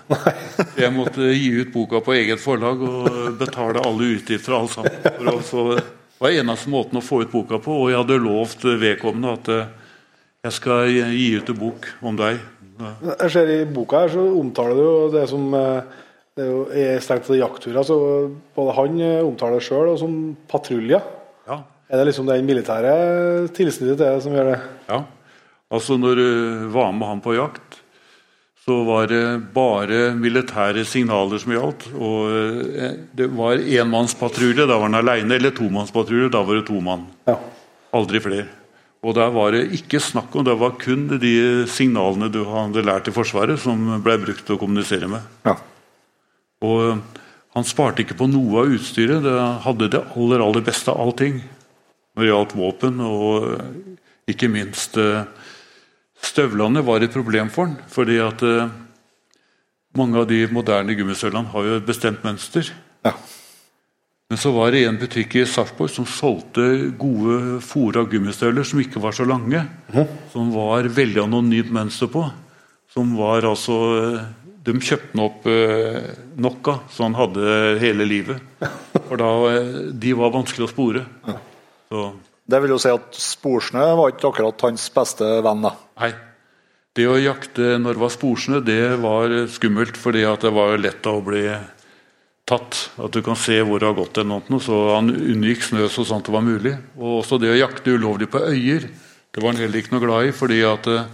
Jeg 0.81 0.93
måtte 0.95 1.29
gi 1.31 1.51
ut 1.61 1.73
boka 1.75 2.03
på 2.05 2.17
eget 2.17 2.43
forlag 2.43 2.83
og 2.83 3.37
betale 3.41 3.83
alle 3.85 4.15
utgifter 4.17 4.57
og 4.57 4.65
alt 4.65 4.75
sammen. 4.77 4.99
For 5.05 5.31
å 5.33 5.37
få, 5.47 5.67
det 5.77 6.25
var 6.25 6.41
eneste 6.41 6.73
måten 6.73 6.99
å 6.99 7.05
få 7.05 7.23
ut 7.23 7.33
boka 7.35 7.61
på, 7.63 7.77
og 7.85 7.93
jeg 7.93 8.01
hadde 8.01 8.23
lovt 8.25 8.67
vedkommende 8.83 9.37
at 9.39 9.53
eh, 9.53 9.71
jeg 10.43 10.59
skal 10.59 10.91
gi 10.91 11.29
ut 11.39 11.53
en 11.53 11.61
bok 11.61 11.87
om 12.03 12.17
deg. 12.19 12.41
Jeg 12.83 13.31
ser 13.31 13.51
I 13.53 13.59
boka 13.71 14.01
her 14.03 14.11
så 14.11 14.25
omtaler 14.41 14.81
du 14.81 15.13
det 15.15 15.29
som 15.31 15.45
eh, 15.55 16.01
det 16.37 16.45
er 16.45 16.49
jo 16.49 16.61
er 16.73 17.03
strengt 17.05 17.27
tatt 17.29 17.37
jaktturer. 17.37 17.85
Så 17.85 17.97
både 18.57 18.77
han 18.79 19.01
eh, 19.05 19.19
omtaler 19.25 19.61
det 19.61 19.67
sjøl 19.67 19.93
som 20.01 20.17
patruljer. 20.51 21.05
Ja, 21.49 21.63
Er 21.93 22.01
det 22.01 22.09
liksom 22.09 22.29
den 22.31 22.47
militære 22.49 23.49
tilsnittet 23.53 23.99
til 24.01 24.07
det 24.07 24.23
som 24.25 24.33
gjør 24.33 24.53
det? 24.55 24.61
Ja, 24.89 25.03
altså 25.69 25.99
når 26.01 26.17
du 26.17 26.29
var 26.73 26.93
med 26.97 27.09
han 27.09 27.21
på 27.21 27.35
jakt, 27.37 27.83
så 28.63 28.79
var 28.87 29.09
det 29.11 29.25
bare 29.53 30.13
militære 30.15 30.85
signaler 30.87 31.43
som 31.43 31.53
gjaldt. 31.53 31.89
Og 31.99 32.33
eh, 32.79 32.97
det 33.13 33.29
var 33.37 33.61
enmannspatrulje, 33.61 34.65
da 34.65 34.79
var 34.79 34.89
han 34.89 35.01
aleine, 35.03 35.37
eller 35.37 35.53
tomannspatrulje, 35.53 36.31
da 36.33 36.41
var 36.47 36.61
det 36.61 36.69
to 36.71 36.81
mann. 36.81 37.05
Ja. 37.29 37.37
Aldri 37.93 38.23
flere. 38.25 38.47
Og 39.03 39.17
der 39.19 39.33
var 39.35 39.51
det 39.51 39.67
ikke 39.75 39.99
snakk 40.01 40.33
om, 40.39 40.47
det 40.47 40.55
var 40.61 40.79
kun 40.79 41.09
de 41.19 41.35
signalene 41.69 42.31
du 42.31 42.45
hadde 42.47 42.85
lært 42.87 43.11
i 43.11 43.15
Forsvaret, 43.15 43.59
som 43.61 43.99
ble 44.01 44.15
brukt 44.23 44.47
til 44.47 44.55
å 44.55 44.61
kommunisere 44.63 45.11
med. 45.11 45.27
Ja. 45.45 45.57
Og 46.63 47.03
han 47.53 47.67
sparte 47.69 48.05
ikke 48.05 48.17
på 48.19 48.29
noe 48.31 48.63
av 48.63 48.77
utstyret. 48.77 49.25
Det 49.25 49.39
hadde 49.67 49.91
det 49.93 50.05
aller, 50.15 50.45
aller 50.45 50.65
beste 50.65 50.93
av 50.93 51.03
allting. 51.05 51.43
Når 52.13 52.25
det 52.25 52.31
gjaldt 52.31 52.55
våpen, 52.57 53.01
og 53.05 54.31
ikke 54.31 54.51
minst 54.53 54.99
eh, 55.01 55.25
Støvlene 56.23 56.85
var 56.87 57.03
et 57.03 57.11
problem 57.11 57.49
for 57.51 57.67
han, 57.67 57.79
fordi 57.91 58.21
at 58.23 58.45
eh, 58.47 58.71
mange 59.99 60.21
av 60.21 60.29
de 60.31 60.45
moderne 60.55 60.95
gummistøvlene 60.97 61.51
har 61.51 61.67
jo 61.67 61.79
et 61.81 61.89
bestemt 61.89 62.23
mønster. 62.25 62.69
Ja. 63.03 63.17
Men 64.31 64.41
så 64.41 64.53
var 64.55 64.71
det 64.73 64.85
en 64.87 65.01
butikk 65.01 65.35
i 65.37 65.43
Sarpsborg 65.45 65.91
som 65.93 66.07
solgte 66.09 66.65
gode 66.97 67.59
fòra 67.67 68.07
gummistøvler 68.09 68.65
som 68.65 68.81
ikke 68.81 69.03
var 69.03 69.13
så 69.19 69.27
lange. 69.29 69.65
Som 70.33 70.55
var 70.55 70.89
veldig 70.89 71.25
anonymt 71.27 71.75
mønster 71.75 72.09
på. 72.13 72.23
Som 72.95 73.17
var 73.19 73.45
altså 73.51 73.77
eh, 73.99 74.31
De 74.63 74.75
kjøpte 74.79 75.19
opp 75.25 75.47
eh, 75.51 76.13
nok 76.39 76.69
av, 76.71 76.83
så 76.93 77.07
han 77.09 77.17
hadde 77.19 77.55
hele 77.83 78.07
livet. 78.07 78.43
For 79.09 79.19
da 79.19 79.31
eh, 79.51 79.73
De 80.05 80.13
var 80.19 80.35
vanskelig 80.35 80.69
å 80.69 80.71
spore. 80.71 81.03
Så 81.91 82.05
Det 82.47 82.61
vil 82.63 82.75
jo 82.75 82.81
si 82.83 82.93
at 82.93 83.19
sporsnø 83.19 83.89
var 83.99 84.13
ikke 84.13 84.31
akkurat 84.31 84.67
hans 84.69 84.87
beste 84.95 85.27
venn. 85.43 85.67
da. 85.67 85.75
Nei. 86.03 86.13
Det 86.93 87.07
å 87.09 87.17
jakte 87.17 87.79
når 87.81 87.97
det 87.97 88.03
var 88.03 88.13
sporsnø, 88.13 88.59
det 88.61 88.81
var 89.01 89.33
skummelt, 89.49 89.97
fordi 89.97 90.27
det 90.43 90.51
var 90.53 90.77
lett 90.79 91.07
å 91.09 91.23
bli 91.25 91.47
tatt. 92.49 92.79
At 93.01 93.15
du 93.15 93.23
kan 93.25 93.39
se 93.39 93.57
hvor 93.65 93.81
det 93.81 93.89
har 93.89 93.97
gått. 93.97 94.21
noe, 94.27 94.61
Så 94.61 94.95
han 94.95 95.09
unngikk 95.11 95.63
snø 95.65 95.89
så 95.89 96.05
sant 96.05 96.27
det 96.27 96.35
var 96.35 96.45
mulig. 96.45 96.77
Og 96.99 97.23
også 97.23 97.41
det 97.41 97.51
å 97.51 97.59
jakte 97.59 97.97
ulovlig 97.97 98.29
på 98.31 98.45
øyer, 98.45 98.89
det 99.33 99.41
var 99.43 99.53
han 99.55 99.63
heller 99.63 99.81
ikke 99.81 99.95
noe 99.97 100.05
glad 100.05 100.27
i. 100.29 100.33
fordi 100.37 100.61
at 100.69 100.87
eh, 100.87 101.07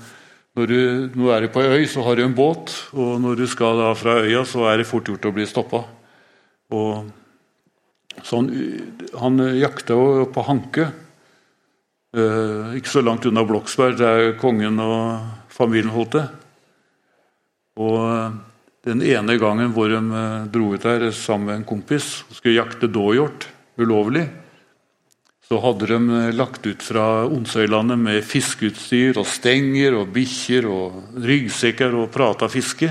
når 0.56 0.70
du, 0.70 0.78
nå 1.18 1.28
er 1.32 1.44
du 1.44 1.52
på 1.54 1.62
øy, 1.62 1.84
så 1.90 2.02
har 2.06 2.16
du 2.16 2.24
en 2.24 2.36
båt, 2.36 2.72
og 2.96 3.20
når 3.22 3.42
du 3.42 3.46
skal 3.50 3.78
da 3.78 3.92
fra 3.98 4.20
øya, 4.24 4.44
så 4.48 4.64
er 4.70 4.80
det 4.80 4.88
fort 4.88 5.08
gjort 5.10 5.28
å 5.28 5.34
bli 5.36 5.46
stoppa. 5.46 5.84
Han, 8.30 8.48
han 9.20 9.44
jakta 9.58 9.94
jo 9.94 10.24
på 10.34 10.44
Hanke. 10.48 10.88
Eh, 12.16 12.76
ikke 12.80 12.90
så 12.90 13.04
langt 13.04 13.26
unna 13.28 13.44
Bloksberg, 13.44 13.98
der 14.00 14.32
kongen 14.40 14.80
og 14.80 15.28
familien 15.52 15.92
holdt 15.92 16.14
til. 16.16 16.26
Og 17.78 17.98
eh, 18.00 18.38
den 18.88 19.04
ene 19.04 19.36
gangen 19.40 19.74
hvor 19.76 19.92
de 19.92 20.00
eh, 20.00 20.48
dro 20.52 20.72
ut 20.72 20.86
der 20.86 21.10
sammen 21.12 21.50
med 21.50 21.60
en 21.60 21.68
kompis 21.68 22.22
og 22.26 22.38
skulle 22.38 22.56
jakte 22.56 22.90
dåhjort 22.90 23.48
ulovlig, 23.78 24.24
så 25.48 25.58
hadde 25.64 25.86
de 25.88 25.98
eh, 26.12 26.34
lagt 26.36 26.66
ut 26.66 26.82
fra 26.84 27.24
Onsøylandet 27.24 28.00
med 28.00 28.24
fiskeutstyr 28.26 29.16
og 29.16 29.28
stenger 29.28 29.96
og 29.96 30.10
bikkjer 30.12 30.68
og 30.68 31.22
ryggsekker 31.24 31.96
og 31.96 32.10
prata 32.12 32.50
fiske 32.52 32.90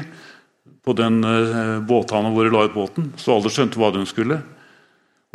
på 0.86 0.96
den 0.98 1.22
eh, 1.22 1.78
båthavna 1.86 2.34
hvor 2.34 2.48
de 2.48 2.56
la 2.56 2.66
ut 2.66 2.74
båten, 2.74 3.12
så 3.22 3.38
alle 3.38 3.54
skjønte 3.54 3.78
hva 3.78 3.92
de 3.94 4.06
skulle. 4.10 4.40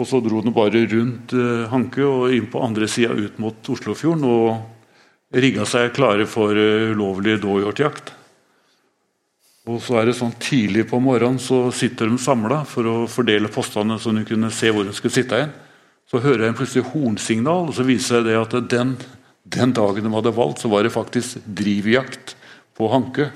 Og 0.01 0.09
så 0.09 0.19
dro 0.25 0.41
de 0.43 0.55
bare 0.57 0.83
rundt 0.91 1.37
eh, 1.37 1.69
Hanke 1.71 2.03
og 2.09 2.35
inn 2.35 2.51
på 2.51 2.65
andre 2.65 2.91
sida 2.91 3.15
ut 3.15 3.39
mot 3.43 3.71
Oslofjorden 3.71 4.27
og 4.27 5.39
rigga 5.39 5.65
seg 5.69 5.95
klare 5.95 6.27
for 6.27 6.59
ulovlig 6.59 7.39
dåhjortjakt. 7.41 8.17
Og 9.71 9.79
så 9.79 10.01
er 10.01 10.09
det 10.09 10.19
sånn 10.19 10.35
Tidlig 10.43 10.89
på 10.91 10.99
morgenen 10.99 11.39
så 11.39 11.69
sitter 11.71 12.11
de 12.11 12.19
samla 12.19 12.65
for 12.67 12.89
å 12.91 12.97
fordele 13.07 13.47
postene 13.53 13.95
så 14.03 14.11
de 14.11 14.27
kunne 14.27 14.51
se 14.51 14.73
hvor 14.75 14.83
de 14.89 14.95
skulle 14.97 15.15
sitte 15.15 15.39
igjen. 15.39 15.55
Så 16.11 16.21
hører 16.21 16.49
jeg 16.49 16.57
plutselig 16.59 16.89
hornsignal, 16.91 17.71
og 17.71 17.77
så 17.77 17.87
viser 17.89 18.25
det 18.27 18.37
at 18.37 18.57
den, 18.71 18.97
den 19.49 19.73
dagen 19.77 20.05
de 20.05 20.13
hadde 20.13 20.35
valgt, 20.37 20.61
så 20.63 20.71
var 20.73 20.85
det 20.85 20.93
faktisk 20.95 21.41
drivjakt 21.47 22.35
på 22.77 22.91
hanke 22.93 23.31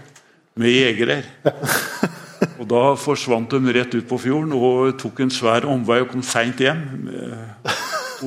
med 0.56 0.72
jegere. 0.72 1.22
Og 2.60 2.66
da 2.68 2.82
forsvant 3.00 3.52
de 3.52 3.72
rett 3.72 3.94
ut 3.96 4.04
på 4.08 4.18
fjorden 4.20 4.52
og 4.56 4.96
tok 5.00 5.22
en 5.24 5.32
svær 5.32 5.64
omvei 5.68 6.02
og 6.02 6.10
kom 6.12 6.24
seint 6.24 6.60
hjem. 6.60 7.08
eh, 7.08 7.72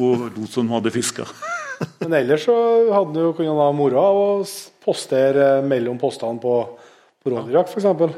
Og 0.01 0.27
lot 0.33 0.49
som 0.53 0.65
de 0.65 0.73
hadde 0.73 0.93
fiska. 0.93 1.25
Men 2.01 2.17
ellers 2.17 2.45
så 2.45 2.55
hadde 2.93 3.13
du 3.15 3.21
jo 3.21 3.35
kunnet 3.37 3.57
ha 3.57 3.69
moro 3.73 4.01
av 4.01 4.19
å 4.21 4.29
postere 4.85 5.59
mellom 5.65 5.97
postene 6.01 6.41
på, 6.41 6.55
på 7.21 7.33
rådyrjakt, 7.33 7.73
f.eks. 7.73 8.17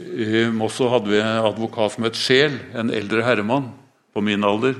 I 0.00 0.46
Moss 0.52 0.78
hadde 0.80 1.12
vi 1.12 1.20
en 1.20 1.48
advokat 1.50 1.96
som 1.96 2.06
het 2.08 2.16
Sjel, 2.16 2.56
en 2.76 2.92
eldre 2.94 3.24
herremann 3.26 3.68
på 4.14 4.22
min 4.24 4.44
alder. 4.46 4.76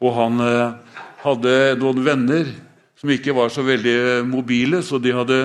Og 0.00 0.14
han 0.16 0.40
eh, 0.44 0.96
hadde 1.24 1.56
noen 1.80 2.04
venner 2.06 2.48
som 3.00 3.12
ikke 3.12 3.34
var 3.36 3.52
så 3.52 3.64
veldig 3.64 4.24
mobile, 4.28 4.82
så 4.84 5.00
de 5.00 5.12
hadde 5.16 5.40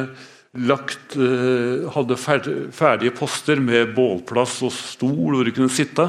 lagt 0.56 1.16
eh, 1.20 1.88
hadde 1.92 2.18
ferdige 2.20 3.16
poster 3.16 3.60
med 3.64 3.94
bålplass 3.96 4.62
og 4.64 4.74
stol 4.76 5.36
hvor 5.36 5.48
de 5.48 5.56
kunne 5.56 5.74
sitte. 5.74 6.08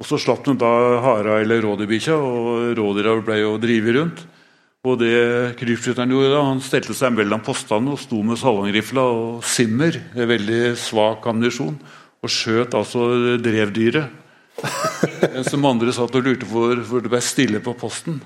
Og 0.00 0.08
Så 0.08 0.16
slapp 0.20 0.46
de 0.46 0.54
da 0.56 1.00
hara 1.04 1.40
eller 1.42 1.60
rådyrbikkja, 1.60 2.16
og 2.16 2.76
rådyra 2.78 3.18
ble 3.24 3.40
jo 3.42 3.56
drevet 3.60 3.96
rundt. 3.98 4.22
Og 4.88 4.96
det 4.96 5.58
krypskytteren 5.60 6.08
gjorde 6.08 6.30
da, 6.32 6.44
han 6.46 6.62
stelte 6.64 6.96
seg 6.96 7.12
mellom 7.12 7.42
postene 7.44 7.92
og 7.92 8.00
sto 8.00 8.22
med 8.24 8.40
salongrifla 8.40 9.02
og 9.12 9.42
simmer, 9.44 9.98
veldig 10.16 10.72
svak 10.80 11.28
ammunisjon, 11.28 11.76
og 12.20 12.32
skjøt 12.32 12.76
altså 12.76 13.06
drevdyret. 13.40 14.18
Mens 15.34 15.50
de 15.52 15.60
andre 15.64 15.94
satt 15.96 16.16
og 16.18 16.26
lurte 16.26 16.48
på 16.48 16.66
hvor 16.84 17.02
det 17.02 17.12
ble 17.12 17.22
stille 17.24 17.62
på 17.64 17.74
posten. 17.80 18.20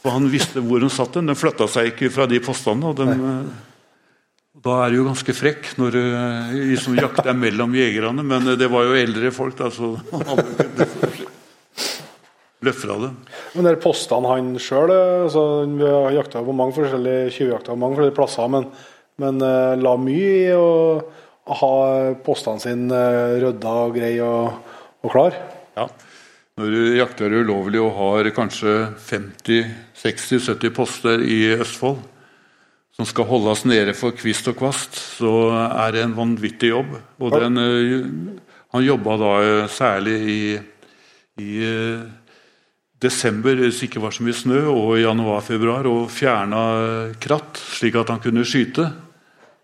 For 0.00 0.12
han 0.12 0.28
visste 0.32 0.62
hvor 0.64 0.84
hun 0.84 0.92
satt 0.92 1.16
den. 1.16 1.30
Den 1.30 1.38
flytta 1.38 1.68
seg 1.70 1.92
ikke 1.92 2.12
fra 2.12 2.28
de 2.28 2.40
postene. 2.44 2.92
og 2.92 3.00
den, 3.00 3.50
Da 4.60 4.76
er 4.84 4.92
det 4.92 5.00
jo 5.00 5.08
ganske 5.08 5.36
frekk 5.36 5.74
når 5.80 5.96
du 5.96 6.02
liksom 6.74 6.98
jakter 7.00 7.36
mellom 7.36 7.76
jegerne. 7.76 8.24
Men 8.24 8.52
det 8.60 8.68
var 8.72 8.88
jo 8.88 8.98
eldre 9.00 9.32
folk, 9.32 9.56
da, 9.60 9.72
så 9.72 9.94
alle 10.20 10.46
kunne 10.58 10.88
det. 13.00 13.10
Men 13.54 13.64
de 13.64 13.76
postene 13.80 14.28
han 14.28 14.52
sjøl 14.60 14.90
altså, 14.92 15.64
Vi 15.64 15.86
har 15.86 16.12
jakta 16.12 16.42
på 16.44 16.52
mange 16.52 16.76
forskjellige 16.76 17.30
tjuvjakter 17.32 17.72
på 17.72 17.80
mange 17.80 17.96
forskjellige 17.96 18.18
plasser, 18.18 18.50
men, 18.52 18.66
men 19.20 19.40
eh, 19.40 19.80
la 19.80 19.94
mye 19.96 20.34
i 20.42 20.50
å 20.52 20.68
ha 21.58 21.72
postene 22.24 22.62
sine 22.62 22.94
uh, 22.94 23.34
rydda 23.42 23.74
og 23.86 23.96
greie 23.96 24.26
og, 24.26 24.76
og 25.02 25.14
klar. 25.14 25.36
Ja. 25.76 25.88
Når 26.60 26.74
du 26.74 26.80
jakter 26.98 27.32
ulovlig 27.40 27.80
og 27.80 27.94
har 27.96 28.30
kanskje 28.36 28.90
50-60-70 29.08 30.74
poster 30.76 31.22
i 31.24 31.42
Østfold 31.56 32.02
som 33.00 33.08
skal 33.08 33.28
holdes 33.30 33.64
nede 33.64 33.94
for 33.96 34.12
kvist 34.12 34.50
og 34.50 34.58
kvast, 34.60 34.98
så 35.16 35.32
er 35.70 35.94
det 35.94 36.02
en 36.04 36.16
vanvittig 36.18 36.68
jobb. 36.74 36.90
Og 37.22 37.32
den, 37.32 37.56
eh, 37.56 38.40
han 38.74 38.84
jobba 38.84 39.16
da 39.16 39.30
eh, 39.40 39.68
særlig 39.72 40.16
i, 40.20 40.42
i 41.40 41.50
eh, 41.64 42.02
desember, 43.00 43.56
hvis 43.56 43.80
det 43.80 43.88
ikke 43.88 44.02
var 44.04 44.12
så 44.12 44.26
mye 44.26 44.36
snø, 44.36 44.60
og 44.68 44.98
i 44.98 45.06
januar-februar, 45.06 45.88
og 45.88 46.10
fjerna 46.12 46.64
eh, 46.82 47.14
kratt, 47.22 47.62
slik 47.78 47.96
at 47.96 48.12
han 48.12 48.20
kunne 48.20 48.44
skyte. 48.44 48.90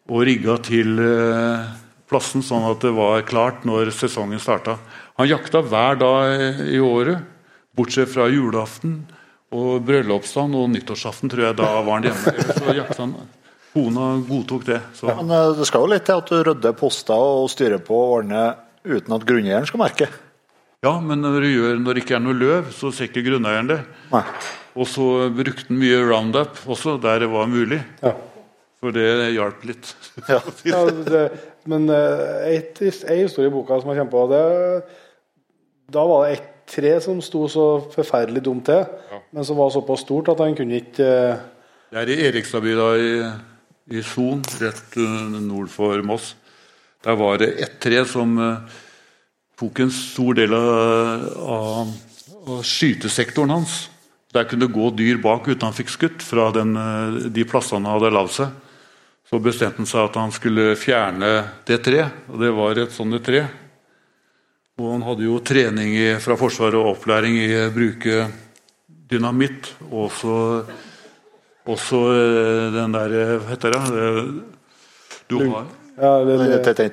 Og 0.06 0.22
rigga 0.28 0.54
til 0.62 1.00
eh, 1.02 1.64
plassen 2.06 2.44
sånn 2.46 2.66
at 2.68 2.84
det 2.84 2.92
var 2.94 3.24
klart 3.26 3.64
når 3.66 3.90
sesongen 3.94 4.42
starta. 4.42 4.76
Han 5.18 5.30
jakta 5.30 5.62
hver 5.66 5.98
dag 5.98 6.66
i 6.70 6.78
året, 6.82 7.24
bortsett 7.76 8.12
fra 8.12 8.28
julaften 8.30 9.00
og 9.56 9.82
bryllupsdagen 9.86 10.54
og 10.58 10.70
nyttårsaften, 10.74 11.30
tror 11.32 11.48
jeg. 11.48 11.56
Da 11.58 11.72
var 11.80 11.98
han 11.98 12.06
hjemme. 12.06 12.36
Så 12.54 12.76
jakta 12.76 13.02
han. 13.02 13.16
Kona 13.76 14.12
godtok 14.24 14.62
det. 14.68 14.78
Så. 14.96 15.10
Men 15.10 15.32
eh, 15.34 15.50
det 15.58 15.66
skal 15.68 15.82
jo 15.84 15.90
litt 15.92 16.06
til 16.08 16.22
at 16.22 16.30
du 16.30 16.38
rydder 16.50 16.76
poster 16.78 17.26
og 17.40 17.50
styrer 17.52 17.82
på 17.84 17.96
og 17.96 18.20
ordner 18.20 18.54
uten 18.86 19.16
at 19.16 19.26
grunneieren 19.26 19.66
skal 19.68 19.82
merke. 19.82 20.08
Ja, 20.84 20.94
men 21.02 21.24
når 21.24 21.40
det, 21.42 21.50
gjør, 21.50 21.78
når 21.82 21.96
det 21.96 22.04
ikke 22.04 22.16
er 22.16 22.22
noe 22.22 22.36
løv, 22.36 22.70
så 22.76 22.92
ser 22.94 23.10
ikke 23.10 23.24
grunneieren 23.26 23.68
det. 23.72 23.80
Nei. 24.12 24.22
Og 24.76 24.88
så 24.88 25.06
brukte 25.34 25.66
han 25.70 25.80
mye 25.80 26.00
Roundup 26.04 26.60
også, 26.68 26.94
der 27.02 27.24
det 27.24 27.30
var 27.32 27.48
mulig. 27.50 27.80
Ja. 28.04 28.12
For 28.86 28.94
det 28.94 29.32
hjalp 29.34 29.64
litt. 29.66 29.88
Ja. 30.30 30.38
Ja, 30.66 30.84
det, 30.86 31.24
men 31.66 31.88
eh, 31.90 32.52
ei 32.54 33.18
historie 33.24 33.50
i 33.50 33.54
boka 33.54 33.80
som 33.82 33.90
jeg 33.90 33.98
kommer 33.98 34.12
på, 34.12 34.22
det, 34.30 34.42
da 35.90 36.04
var 36.06 36.22
det 36.22 36.36
ett 36.36 36.52
tre 36.70 36.92
som 37.02 37.18
sto 37.22 37.44
så 37.50 37.66
forferdelig 37.92 38.44
dumt 38.46 38.66
til, 38.66 38.86
men 39.34 39.46
som 39.46 39.58
var 39.58 39.72
såpass 39.74 40.04
stort 40.06 40.30
at 40.30 40.42
han 40.42 40.54
kunne 40.58 40.78
ikke 40.80 41.06
eh, 41.06 41.44
Det 41.90 42.00
er 42.02 42.10
i 42.10 42.18
Erikstadbygda 42.28 42.86
i, 42.98 43.10
i 43.98 44.02
Son, 44.06 44.42
rett 44.62 44.98
eh, 44.98 45.36
nord 45.42 45.70
for 45.70 46.02
Moss. 46.06 46.34
Der 47.06 47.18
var 47.18 47.42
det 47.42 47.52
ett 47.62 47.76
tre 47.82 48.00
som 48.06 48.32
uh, 48.38 48.78
tok 49.58 49.82
en 49.84 49.92
stor 49.94 50.34
del 50.34 50.54
av, 50.56 51.26
av, 51.38 51.92
av 52.50 52.64
skytesektoren 52.66 53.54
hans. 53.54 53.84
Der 54.34 54.46
kunne 54.48 54.66
det 54.66 54.74
gå 54.74 54.90
dyr 54.98 55.20
bak 55.22 55.46
uten 55.46 55.68
han 55.68 55.76
fikk 55.76 55.92
skutt 55.94 56.24
fra 56.24 56.50
den, 56.54 56.74
eh, 56.76 57.28
de 57.30 57.46
plassene 57.46 57.86
han 57.86 57.94
hadde 57.94 58.14
lagd 58.14 58.34
seg. 58.34 58.54
Så 59.26 59.40
bestemte 59.42 59.80
han 59.82 59.88
seg 59.90 60.04
at 60.06 60.16
han 60.20 60.30
skulle 60.34 60.76
fjerne 60.78 61.30
det 61.66 61.80
treet, 61.82 62.12
og 62.30 62.38
det 62.44 62.50
var 62.54 62.78
et 62.78 62.92
sånt 62.94 63.16
tre. 63.26 63.40
Og 64.78 64.90
han 64.92 65.02
hadde 65.06 65.24
jo 65.26 65.38
trening 65.42 65.94
i, 65.96 66.08
fra 66.22 66.36
Forsvaret 66.38 66.76
og 66.78 66.92
opplæring 66.92 67.34
i 67.40 67.48
å 67.64 67.70
bruke 67.74 68.26
dynamitt. 69.10 69.72
Og 69.90 70.12
så 70.14 70.36
også 71.66 72.02
eh, 72.12 72.66
den 72.76 72.94
der 72.94 73.16
Hva 73.40 73.50
heter 73.50 73.74
det? 73.74 73.82
Du 75.26 75.40
har, 75.50 75.64
ja, 75.96 76.10
det, 76.22 76.36
Den 76.38 76.52
te- 76.62 76.74
te- 76.76 76.84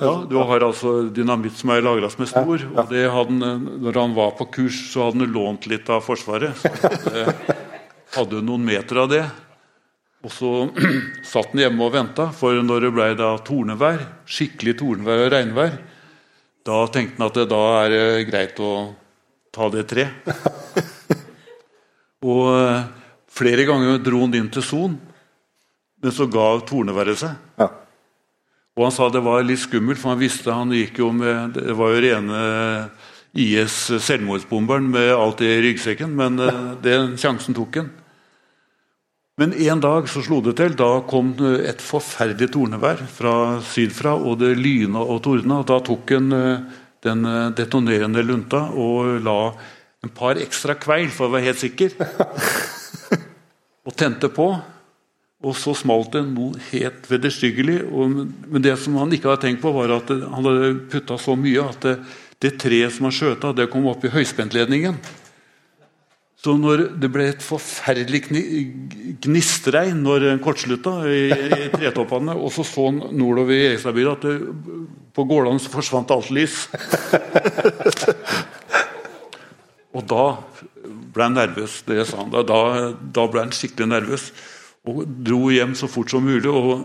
ja, 0.00 0.12
du 0.30 0.36
har 0.38 0.64
altså 0.64 0.94
dynamitt 1.12 1.58
som 1.58 1.74
er 1.74 1.82
lagra 1.84 2.08
med 2.16 2.30
stor. 2.30 2.62
Og 2.72 2.88
det 2.88 3.04
hadde 3.10 3.34
han, 3.34 3.42
eh, 3.42 3.66
når 3.84 4.00
han 4.00 4.14
var 4.16 4.32
på 4.38 4.46
kurs, 4.54 4.78
så 4.94 5.10
hadde 5.10 5.26
han 5.26 5.34
lånt 5.34 5.66
litt 5.68 5.90
av 5.92 6.00
Forsvaret. 6.06 6.56
Så 6.56 6.72
hadde, 6.86 7.26
hadde 8.16 8.40
noen 8.46 8.64
meter 8.64 9.02
av 9.02 9.10
det. 9.12 9.24
Og 10.26 10.32
så 10.34 10.50
satt 11.32 11.54
han 11.54 11.62
hjemme 11.62 11.86
og 11.86 11.94
venta, 11.94 12.32
for 12.34 12.58
når 12.58 12.88
det 12.88 12.94
ble 12.96 13.10
da 13.18 13.30
tornevær, 13.46 14.02
skikkelig 14.26 14.74
tornevær 14.80 15.28
og 15.28 15.32
regnvær, 15.36 15.78
da 16.66 16.82
tenkte 16.90 17.20
han 17.20 17.28
at 17.28 17.38
det, 17.38 17.46
da 17.52 17.62
er 17.84 17.94
det 17.94 18.26
greit 18.26 18.58
å 18.58 18.72
ta 19.54 19.70
det 19.70 19.86
tre. 19.86 20.08
Og 22.26 22.46
eh, 22.50 22.86
flere 23.30 23.66
ganger 23.68 24.00
dro 24.02 24.24
han 24.24 24.34
inn 24.34 24.50
til 24.50 24.64
Son, 24.66 24.96
men 26.02 26.14
så 26.14 26.26
ga 26.26 26.46
torneværet 26.66 27.22
seg. 27.22 27.36
Ja. 27.60 27.68
Og 28.76 28.88
han 28.88 28.96
sa 28.96 29.06
det 29.12 29.22
var 29.24 29.46
litt 29.46 29.62
skummelt, 29.62 30.00
for 30.00 30.12
han 30.12 30.24
visste 30.24 30.52
han 30.52 30.74
gikk 30.74 30.98
jo 31.00 31.08
med 31.14 31.54
Det 31.56 31.76
var 31.78 31.94
jo 31.94 32.02
rene 32.02 32.40
IS 33.36 33.76
selvmordsbomberen 34.04 34.90
med 34.90 35.14
alt 35.14 35.38
det 35.40 35.52
i 35.54 35.62
ryggsekken, 35.68 36.10
men 36.18 36.42
eh, 36.42 36.74
den 36.82 37.14
sjansen 37.20 37.54
tok 37.56 37.78
han. 37.78 37.94
Men 39.36 39.52
en 39.52 39.80
dag 39.84 40.06
så 40.08 40.22
slo 40.24 40.38
det 40.40 40.54
til. 40.56 40.72
Da 40.80 41.02
kom 41.08 41.34
et 41.60 41.82
forferdelig 41.84 42.48
tornevær 42.54 43.02
fra 43.12 43.34
sydfra, 43.68 44.14
og 44.16 44.38
det 44.40 44.54
lyna 44.56 45.02
og 45.04 45.20
tordna. 45.26 45.60
Da 45.68 45.76
tok 45.84 46.12
han 46.16 46.32
eh, 46.32 46.78
den 47.04 47.26
eh, 47.28 47.50
detonerende 47.58 48.24
lunta 48.24 48.62
og 48.72 49.18
la 49.26 49.40
en 50.04 50.12
par 50.16 50.40
ekstra 50.40 50.78
kveil, 50.80 51.10
for 51.12 51.28
å 51.28 51.34
være 51.34 51.50
helt 51.50 51.60
sikker, 51.60 51.92
og 53.86 53.96
tente 53.98 54.32
på. 54.32 54.48
Og 55.44 55.52
så 55.58 55.74
smalt 55.76 56.14
det 56.16 56.24
noe 56.30 56.56
helt 56.70 57.04
vederstyggelig. 57.10 57.82
Men 57.92 58.64
det 58.64 58.72
som 58.80 58.96
han 59.02 59.12
ikke 59.12 59.28
hadde 59.28 59.44
tenkt 59.44 59.60
på, 59.60 59.74
var 59.76 59.98
at 59.98 60.14
han 60.16 60.48
hadde 60.48 60.72
putta 60.88 61.20
så 61.20 61.36
mye 61.36 61.68
at 61.74 61.84
det, 61.84 61.94
det 62.40 62.56
treet 62.62 62.96
som 62.96 63.10
han 63.10 63.16
skjøt 63.18 63.44
av, 63.44 63.56
det 63.58 63.68
kom 63.72 63.84
opp 63.92 64.08
i 64.08 64.14
høyspentledningen. 64.16 64.96
Så 66.46 66.52
når 66.54 66.84
det 67.02 67.08
ble 67.10 67.24
et 67.32 67.42
forferdelig 67.42 68.20
gnistregn 69.24 70.04
når 70.04 70.28
den 70.28 70.42
kortslutta 70.44 71.00
i, 71.10 71.24
i 71.34 71.64
tretoppene, 71.72 72.36
og 72.38 72.52
så 72.54 72.62
så 72.62 72.84
han 72.86 73.00
nordover 73.18 73.50
i 73.50 73.64
Erikstadbygda 73.72 74.12
at 74.14 74.26
det, 74.28 74.36
på 75.16 75.24
gårdene 75.26 75.58
så 75.58 75.72
forsvant 75.72 76.12
alt 76.14 76.30
lys. 76.36 76.68
Og 79.96 80.04
da 80.06 80.26
ble 80.86 81.24
han 81.24 81.34
nervøs. 81.34 81.80
det 81.88 82.04
sa 82.06 82.20
han. 82.20 82.30
Da, 82.30 82.60
da, 83.00 83.26
ble 83.26 83.42
han 83.42 83.54
skikkelig 83.56 83.90
nervøs. 83.90 84.28
Og 84.86 85.02
dro 85.02 85.48
hjem 85.50 85.74
så 85.74 85.90
fort 85.90 86.14
som 86.14 86.22
mulig 86.22 86.52
og 86.52 86.84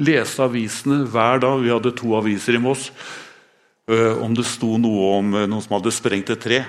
leste 0.00 0.46
avisene 0.46 1.02
hver 1.10 1.44
dag. 1.44 1.60
Vi 1.60 1.74
hadde 1.74 1.96
to 1.98 2.14
aviser 2.16 2.56
i 2.56 2.62
Moss. 2.62 2.88
øh, 3.90 4.22
om 4.22 4.32
det 4.32 4.46
sto 4.48 4.78
noe 4.80 5.18
om 5.18 5.34
øh, 5.34 5.48
noen 5.50 5.60
som 5.60 5.76
hadde 5.76 5.92
sprengt 5.92 6.30
et 6.32 6.40
tre. 6.40 6.64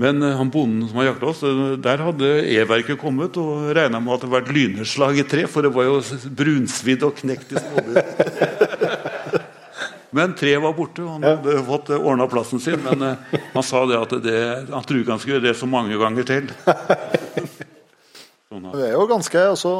Men 0.00 0.22
øh, 0.22 0.34
han 0.38 0.50
bonden 0.50 0.88
som 0.88 0.98
har 0.98 1.12
jakta 1.12 1.28
oss, 1.30 1.42
øh, 1.46 1.76
der 1.82 2.02
hadde 2.02 2.30
E-verket 2.50 2.98
kommet 2.98 3.36
og 3.38 3.70
regna 3.76 4.00
med 4.02 4.16
at 4.16 4.24
det 4.24 4.28
hadde 4.28 4.36
vært 4.40 4.54
lynnedslag 4.56 5.20
i 5.22 5.26
tre, 5.30 5.46
for 5.50 5.62
det 5.62 5.70
var 5.74 5.86
jo 5.86 6.00
brunsvidd 6.34 7.06
og 7.06 7.14
knekt 7.20 7.54
i 7.54 7.62
småbiter. 7.62 9.10
Men 10.14 10.34
treet 10.38 10.62
var 10.62 10.74
borte, 10.76 11.02
og 11.02 11.16
han 11.16 11.26
hadde 11.26 11.62
fått 11.66 11.88
ordna 11.96 12.26
plassen 12.30 12.62
sin. 12.62 12.82
Men 12.84 13.02
eh, 13.02 13.38
han 13.54 13.66
sa 13.66 13.82
det 13.90 13.98
at 13.98 14.16
det, 14.22 14.40
han 14.70 14.82
trodde 14.86 15.02
ikke 15.02 15.14
han 15.14 15.22
skulle 15.22 15.38
gjøre 15.38 15.48
det 15.48 15.56
så 15.58 15.70
mange 15.70 15.98
ganger 16.00 16.28
til. 16.28 16.50
Sånn 18.50 18.68
Det 18.74 18.90
er 18.90 18.94
jo 18.94 19.06
ganske 19.10 19.46
også, 19.54 19.74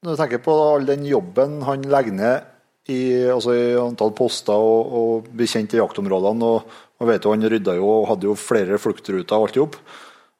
Når 0.00 0.14
du 0.14 0.20
tenker 0.20 0.40
på 0.40 0.52
all 0.64 0.86
den 0.88 1.02
jobben 1.04 1.58
han 1.66 1.82
legger 1.92 2.14
ned 2.16 2.46
i, 2.88 3.00
altså 3.28 3.52
i 3.52 3.64
antall 3.76 4.14
poster 4.16 4.56
og, 4.56 4.94
og 4.96 5.42
i 5.44 5.48
jaktområdene 5.76 6.46
og, 6.56 6.78
og 7.00 7.08
vet 7.08 7.24
jo 7.24 7.32
Han 7.32 7.48
rydda 7.48 7.74
jo 7.78 7.88
og 7.88 8.08
hadde 8.10 8.28
jo 8.28 8.36
flere 8.36 8.78
fluktruter 8.80 9.36
og 9.36 9.48
alt 9.48 9.56
i 9.56 9.62
hop. 9.62 9.78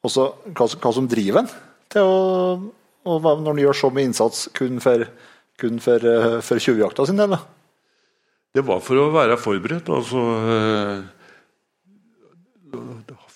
Og 0.04 0.12
så 0.12 0.28
hva, 0.52 0.66
hva 0.68 0.92
som 0.96 1.08
driver 1.08 1.42
han 1.42 1.50
til 1.90 2.04
å 2.04 2.20
å 3.08 3.16
Når 3.16 3.46
han 3.48 3.62
gjør 3.62 3.78
så 3.78 3.88
mye 3.94 4.10
innsats 4.10 4.48
kun 4.56 4.80
for, 4.84 5.06
kun 5.60 5.80
for, 5.80 6.04
eh, 6.04 6.40
for 6.44 6.60
tjuvjakta 6.60 7.06
sin 7.08 7.20
del? 7.20 7.38
det 8.54 8.64
var 8.66 8.82
for 8.82 8.98
å 8.98 9.10
være 9.14 9.38
forberedt. 9.38 9.88
altså... 9.88 10.20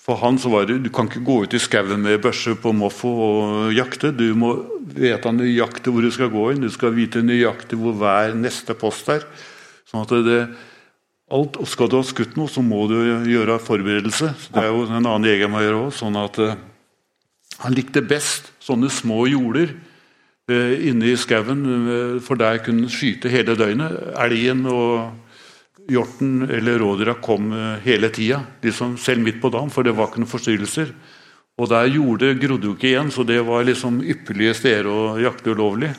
For 0.05 0.19
han 0.21 0.37
så 0.37 0.51
var 0.53 0.67
det 0.69 0.83
Du 0.83 0.91
kan 0.93 1.07
ikke 1.09 1.23
gå 1.25 1.39
ut 1.43 1.53
i 1.57 1.59
skauen 1.59 2.03
med 2.03 2.21
børse 2.21 2.53
på 2.61 2.75
moffo 2.77 3.09
og 3.09 3.73
jakte. 3.73 4.11
Du 4.13 4.35
må 4.37 4.53
vite 4.93 5.31
nøyaktig 5.33 5.91
hvor 5.91 6.05
du 6.05 6.11
skal 6.13 6.29
gå 6.29 6.51
inn. 6.51 6.61
Du 6.61 6.69
skal 6.69 6.93
vite 6.93 7.23
nøyaktig 7.25 7.79
hvor 7.79 7.95
hver 7.97 8.35
neste 8.37 8.75
post 8.77 9.09
er. 9.09 9.25
Sånn 9.89 10.05
at 10.05 10.13
det, 10.27 10.39
alt, 11.35 11.57
og 11.59 11.67
Skal 11.69 11.89
du 11.91 11.97
ha 11.99 12.05
skutt 12.05 12.37
noe, 12.39 12.51
så 12.51 12.63
må 12.65 12.85
du 12.89 12.95
gjøre 13.29 13.59
forberedelse. 13.63 14.31
Det 14.53 14.61
er 14.61 14.71
jo 14.71 14.85
en 14.87 15.01
annen 15.01 15.27
jeger 15.27 15.51
må 15.51 15.63
gjøre 15.63 15.83
òg. 15.87 15.91
Sånn 15.95 16.17
at 16.19 16.39
eh, 16.41 16.55
han 17.63 17.75
likte 17.75 18.03
best 18.05 18.51
sånne 18.63 18.89
små 18.93 19.25
jorder 19.31 19.73
eh, 20.51 20.87
inne 20.89 21.11
i 21.11 21.19
skauen, 21.19 21.65
eh, 21.65 22.15
for 22.23 22.39
der 22.39 22.61
kunne 22.65 22.87
han 22.87 22.93
skyte 22.93 23.31
hele 23.33 23.57
døgnet. 23.59 24.15
Elgen 24.25 24.65
og 24.71 25.85
hjorten 25.91 26.47
eller 26.49 26.79
rådyra 26.81 27.17
kom 27.21 27.51
hele 27.83 28.09
tida, 28.09 28.39
liksom 28.63 28.95
selv 28.97 29.21
midt 29.21 29.37
på 29.43 29.51
dagen, 29.53 29.69
for 29.69 29.85
det 29.85 29.93
var 29.93 30.09
ikke 30.09 30.23
noen 30.23 30.31
forstyrrelser. 30.31 30.95
Og 31.61 31.69
der 31.71 31.91
jordet 31.93 32.33
grodde 32.41 32.67
jo 32.67 32.73
ikke 32.73 32.89
igjen, 32.89 33.11
så 33.13 33.23
det 33.23 33.37
var 33.45 33.67
liksom 33.67 34.01
ypperlige 34.01 34.55
steder 34.57 34.89
å 34.89 35.13
jakte 35.21 35.53
ulovlig. 35.53 35.91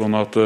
Sånn 0.00 0.16
at 0.18 0.38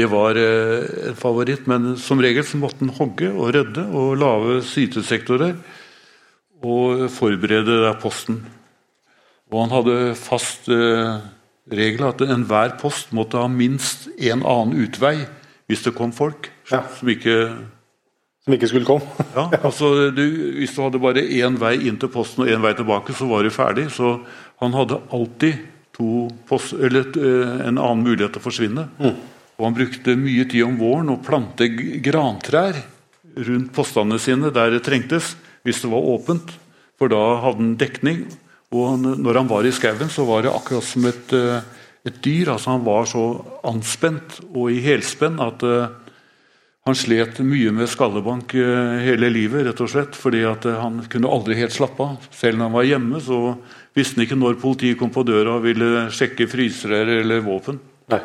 det 0.00 0.08
var 0.10 0.38
eh, 0.40 1.10
en 1.10 1.18
favoritt, 1.18 1.66
men 1.70 1.92
som 2.00 2.20
regel 2.22 2.44
så 2.46 2.58
måtte 2.60 2.80
han 2.82 2.94
hogge 2.96 3.28
og 3.34 3.52
rydde 3.54 3.84
og 3.92 4.16
lage 4.20 4.60
sytesektorer 4.66 5.54
og 6.60 7.06
forberede 7.12 7.78
der 7.84 7.96
posten. 8.00 8.40
Og 9.50 9.64
han 9.64 9.72
hadde 9.74 9.98
fast 10.18 10.68
eh, 10.72 11.20
regel 11.72 12.06
at 12.08 12.22
enhver 12.26 12.76
post 12.80 13.12
måtte 13.16 13.40
ha 13.40 13.48
minst 13.50 14.08
en 14.18 14.44
annen 14.46 14.76
utvei 14.84 15.16
hvis 15.70 15.84
det 15.86 15.94
kom 15.98 16.10
folk 16.14 16.48
Ja. 16.70 16.84
som 16.98 17.08
ikke 17.10 17.34
Som 18.44 18.54
ikke 18.56 18.68
skulle 18.70 18.86
komme. 18.88 19.04
ja, 19.36 19.48
altså 19.62 20.10
du, 20.14 20.22
Hvis 20.58 20.72
du 20.74 20.80
hadde 20.82 20.98
bare 21.02 21.22
én 21.22 21.58
vei 21.60 21.74
inn 21.88 21.98
til 22.00 22.08
posten 22.10 22.42
og 22.46 22.48
én 22.50 22.62
vei 22.62 22.72
tilbake, 22.78 23.12
så 23.14 23.26
var 23.28 23.42
du 23.44 23.50
ferdig. 23.52 23.90
Så 23.92 24.16
han 24.62 24.72
hadde 24.74 24.96
alltid 25.12 25.58
to 25.94 26.30
post, 26.48 26.72
eller, 26.72 27.04
eh, 27.20 27.66
en 27.68 27.76
annen 27.78 28.02
mulighet 28.06 28.32
til 28.32 28.40
å 28.40 28.46
forsvinne. 28.46 28.86
Og 29.60 29.66
han 29.68 29.76
brukte 29.76 30.16
mye 30.16 30.46
tid 30.48 30.64
om 30.64 30.78
våren 30.80 31.12
å 31.12 31.20
plante 31.20 31.68
grantrær 32.00 32.78
rundt 33.36 33.74
postene 33.76 34.16
sine 34.18 34.48
der 34.54 34.72
det 34.72 34.86
trengtes, 34.86 35.34
hvis 35.68 35.82
det 35.84 35.90
var 35.92 36.06
åpent. 36.16 36.54
For 36.96 37.12
da 37.12 37.20
hadde 37.44 37.60
han 37.60 37.76
dekning. 37.80 38.24
Og 38.72 38.86
han, 38.86 39.04
når 39.20 39.42
han 39.42 39.50
var 39.50 39.68
i 39.68 39.74
skauen, 39.74 40.08
så 40.08 40.24
var 40.24 40.46
det 40.46 40.54
akkurat 40.54 40.86
som 40.86 41.04
et, 41.10 41.32
eh, 41.36 41.60
et 42.08 42.22
dyr. 42.24 42.54
altså 42.54 42.70
Han 42.70 42.86
var 42.86 43.04
så 43.04 43.24
anspent 43.68 44.40
og 44.54 44.70
i 44.72 44.80
helspenn 44.80 45.40
at 45.44 45.62
eh, 45.62 45.92
han 46.88 46.96
slet 46.96 47.42
mye 47.44 47.74
med 47.76 47.90
skallebank 47.92 48.54
eh, 48.56 49.04
hele 49.04 49.28
livet, 49.28 49.66
rett 49.66 49.84
og 49.84 49.92
slett, 49.92 50.16
fordi 50.16 50.40
han 50.46 51.02
kunne 51.12 51.28
aldri 51.28 51.60
helt 51.60 51.76
slappe 51.76 52.00
av. 52.00 52.28
Selv 52.32 52.56
når 52.56 52.70
han 52.70 52.78
var 52.78 52.88
hjemme, 52.88 53.20
så 53.20 53.40
visste 53.92 54.16
han 54.16 54.24
ikke 54.24 54.40
når 54.40 54.60
politiet 54.62 55.00
kom 55.00 55.12
på 55.12 55.26
døra 55.28 55.58
og 55.58 55.66
ville 55.68 56.08
sjekke 56.14 56.48
frysere 56.48 57.20
eller 57.20 57.44
våpen. 57.44 57.82
Nei. 58.08 58.22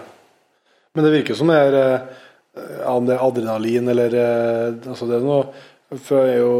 Men 0.96 1.06
det 1.06 1.14
virker 1.14 1.38
som 1.38 1.52
det 1.52 1.60
er 1.60 1.76
ja, 2.56 2.92
om 2.94 3.06
det 3.08 3.16
er 3.16 3.24
adrenalin 3.24 3.92
eller 3.92 4.14
eh, 4.16 4.78
altså 4.88 5.08
det 5.10 5.18
er 5.20 5.26
noe 5.26 5.98
for 6.02 6.26
jeg 6.26 6.40
jo, 6.42 6.54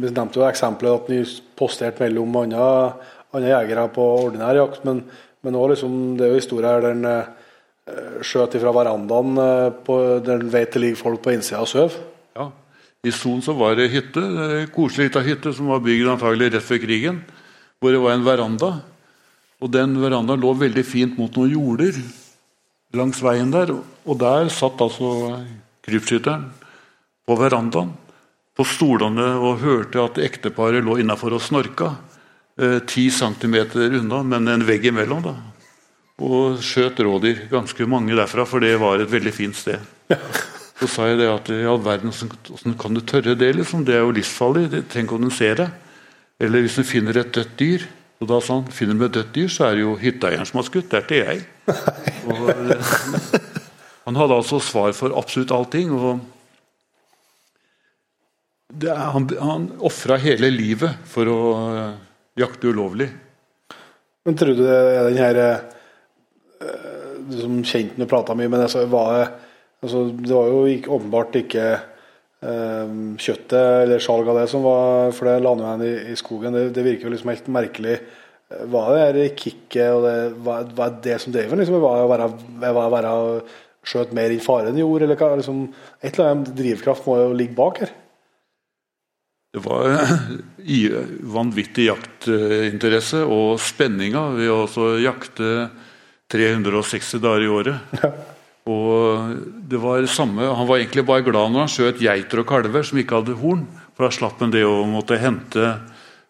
Vi 0.00 0.08
nevnte 0.08 0.40
jo 0.40 0.46
eksempelet 0.46 1.02
at 1.02 1.10
vi 1.10 1.18
posterte 1.58 2.02
mellom 2.06 2.38
andre, 2.40 2.68
andre 3.34 3.50
jegere 3.50 3.84
på 3.92 4.06
ordinær 4.24 4.56
jakt, 4.56 4.86
men, 4.88 5.02
men 5.44 5.58
også 5.58 5.74
liksom, 5.74 5.98
det 6.16 6.24
er 6.24 6.32
jo 6.32 6.38
historier 6.40 6.80
der 6.80 6.96
en 6.96 7.10
eh, 7.10 8.22
skjøt 8.24 8.56
fra 8.62 8.72
verandaen 8.78 9.42
eh, 9.44 9.68
på, 9.84 9.98
der 10.24 10.40
en 10.40 10.54
vet 10.54 10.72
det 10.72 10.82
ligger 10.82 11.02
folk 11.02 11.22
på 11.22 11.34
innsida 11.34 11.60
og 11.62 11.70
sover. 11.70 11.98
Ja. 12.38 12.48
I 13.04 13.12
Son 13.14 13.44
så 13.44 13.54
var 13.58 13.76
det 13.76 13.90
hytte, 13.92 14.24
koselig 14.74 15.10
lita 15.10 15.22
hytte 15.26 15.52
som 15.54 15.68
var 15.74 15.84
bygd 15.84 16.14
antagelig 16.14 16.54
rett 16.54 16.66
før 16.66 16.82
krigen, 16.86 17.20
hvor 17.82 17.92
det 17.92 18.02
var 18.02 18.16
en 18.16 18.26
veranda. 18.26 18.72
Og 19.62 19.70
den 19.74 19.98
verandaen 20.00 20.42
lå 20.42 20.56
veldig 20.58 20.86
fint 20.86 21.18
mot 21.20 21.36
noen 21.36 21.54
jorder 21.58 21.98
langs 22.96 23.22
veien 23.24 23.50
der. 23.52 23.72
Og 24.04 24.18
der 24.20 24.48
satt 24.52 24.80
altså 24.82 25.42
krypskytteren 25.86 26.48
på 27.26 27.36
verandaen 27.38 27.92
på 28.56 28.66
stolene 28.68 29.30
og 29.40 29.62
hørte 29.62 30.02
at 30.02 30.18
ekteparet 30.20 30.84
lå 30.84 30.98
innafor 31.00 31.38
og 31.38 31.40
snorka. 31.44 31.94
eh, 32.60 32.80
Ti 32.84 33.08
centimeter 33.10 33.94
unna, 33.98 34.22
men 34.22 34.48
en 34.48 34.66
vegg 34.66 34.84
imellom. 34.90 35.22
da. 35.22 35.34
Og 36.20 36.58
skjøt 36.60 37.00
rådyr, 37.00 37.48
ganske 37.50 37.86
mange 37.88 38.14
derfra, 38.14 38.44
for 38.46 38.60
det 38.60 38.78
var 38.78 39.00
et 39.00 39.10
veldig 39.10 39.32
fint 39.32 39.56
sted. 39.56 39.80
Så 40.82 40.88
sa 40.90 41.06
jeg 41.06 41.18
det 41.18 41.30
at 41.30 41.48
i 41.48 41.62
all 41.64 41.78
verden, 41.78 42.10
hvordan 42.10 42.74
kan 42.78 42.94
du 42.94 43.00
tørre 43.00 43.36
det? 43.38 43.54
liksom? 43.56 43.84
Det 43.84 43.94
er 43.94 44.02
jo 44.02 44.10
livsfarlig. 44.10 44.82
Tenk 44.90 45.12
om 45.12 45.22
den 45.22 45.30
ser 45.30 45.54
det. 45.54 45.70
Eller 46.42 46.60
hvis 46.60 46.74
du 46.74 46.82
finner 46.82 47.16
et 47.20 47.30
dødt 47.32 47.52
dyr. 47.58 47.84
Og 48.22 48.28
da 48.30 48.38
han 48.46 48.68
finner 48.70 48.94
du 48.94 49.08
et 49.08 49.16
dødt 49.16 49.32
dyr, 49.34 49.48
så 49.50 49.64
er 49.66 49.74
det 49.74 49.82
jo 49.82 49.96
hytteeieren 49.98 50.46
som 50.46 50.60
har 50.60 50.66
skutt. 50.68 50.92
Det 50.92 51.00
er 51.00 51.06
ikke 51.08 51.24
jeg. 51.26 51.38
Og, 52.30 52.44
eh, 52.52 52.92
han 54.06 54.18
hadde 54.18 54.36
altså 54.38 54.60
svar 54.62 54.94
for 54.94 55.14
absolutt 55.18 55.50
allting. 55.54 55.90
og 55.90 56.20
det 58.72 58.94
Han, 58.94 59.26
han 59.40 59.66
ofra 59.82 60.20
hele 60.22 60.52
livet 60.54 61.02
for 61.10 61.28
å 61.28 61.40
eh, 61.74 61.92
jakte 62.38 62.70
ulovlig. 62.70 63.10
Men 64.22 64.38
tror 64.38 64.54
du 64.54 64.62
det 64.62 64.76
er 64.78 65.08
den 65.08 65.18
her 65.18 65.40
eh, 65.42 65.58
Du 67.26 67.34
som 67.40 67.58
kjente 67.66 67.98
når 67.98 68.06
og 68.06 68.12
prata 68.14 68.38
mye, 68.38 68.50
men 68.50 68.62
altså, 68.62 68.86
var 68.86 69.16
det 69.16 69.26
altså, 69.82 70.04
Det 70.14 70.30
var 70.30 70.52
jo 70.54 70.62
ikke, 70.70 70.94
åpenbart 70.94 71.42
ikke 71.42 71.66
kjøttet 72.42 73.84
eller 73.84 74.02
salget 74.02 74.32
av 74.32 74.40
det 74.40 74.48
som 74.50 74.64
var 74.66 75.12
For 75.14 75.28
det 75.28 75.36
la 75.44 75.52
nå 75.54 75.62
igjen 75.62 75.84
i, 75.86 75.92
i 76.12 76.18
skogen. 76.18 76.56
Det, 76.56 76.64
det 76.74 76.84
virker 76.86 77.06
jo 77.06 77.14
liksom 77.14 77.30
helt 77.30 77.50
merkelig. 77.54 77.96
Hva 78.68 78.84
er 78.98 79.16
det 79.16 79.28
kicket 79.38 79.94
og 79.94 80.02
det, 80.04 80.16
hva, 80.44 80.58
hva, 80.74 80.88
er 80.90 80.98
det 81.04 81.18
som 81.22 81.34
driver? 81.34 81.60
Liksom, 81.60 81.78
Hva 81.80 81.92
er 81.96 82.04
å 82.04 82.10
være, 82.10 82.28
var 82.60 82.74
det 82.74 82.88
å 82.88 82.94
være 82.96 83.12
skjøt 83.92 84.12
mer 84.16 84.34
enn 84.70 84.80
gjorde? 84.82 85.06
Eller 85.06 85.20
hva, 85.20 85.32
liksom, 85.40 85.64
et 86.02 86.12
eller 86.12 86.32
annet 86.32 86.52
drivkraft 86.58 87.06
må 87.08 87.18
jo 87.20 87.32
ligge 87.38 87.56
bak 87.58 87.82
her. 87.84 87.94
Det 89.52 89.60
var 89.66 89.86
i- 90.64 90.92
vanvittig 91.28 91.88
jaktinteresse 91.90 93.22
og 93.26 93.58
spenninga 93.60 94.30
ved 94.38 94.48
å 94.52 94.92
jakte 95.02 95.68
360 96.32 97.20
dager 97.20 97.44
i 97.44 97.50
året. 97.52 98.30
Og 98.70 99.38
det 99.66 99.78
var 99.82 100.00
det 100.00 100.10
samme, 100.12 100.46
Han 100.54 100.68
var 100.68 100.78
egentlig 100.78 101.02
bare 101.06 101.24
glad 101.26 101.50
når 101.50 101.64
han 101.64 101.72
skjøt 101.72 102.02
geiter 102.02 102.42
og 102.42 102.46
kalver 102.46 102.84
som 102.86 102.98
ikke 102.98 103.18
hadde 103.18 103.38
horn. 103.40 103.66
For 103.96 104.06
da 104.06 104.14
slapp 104.14 104.40
han 104.40 104.54
det 104.54 104.62
å 104.64 104.84
måtte 104.86 105.18
hente 105.18 105.80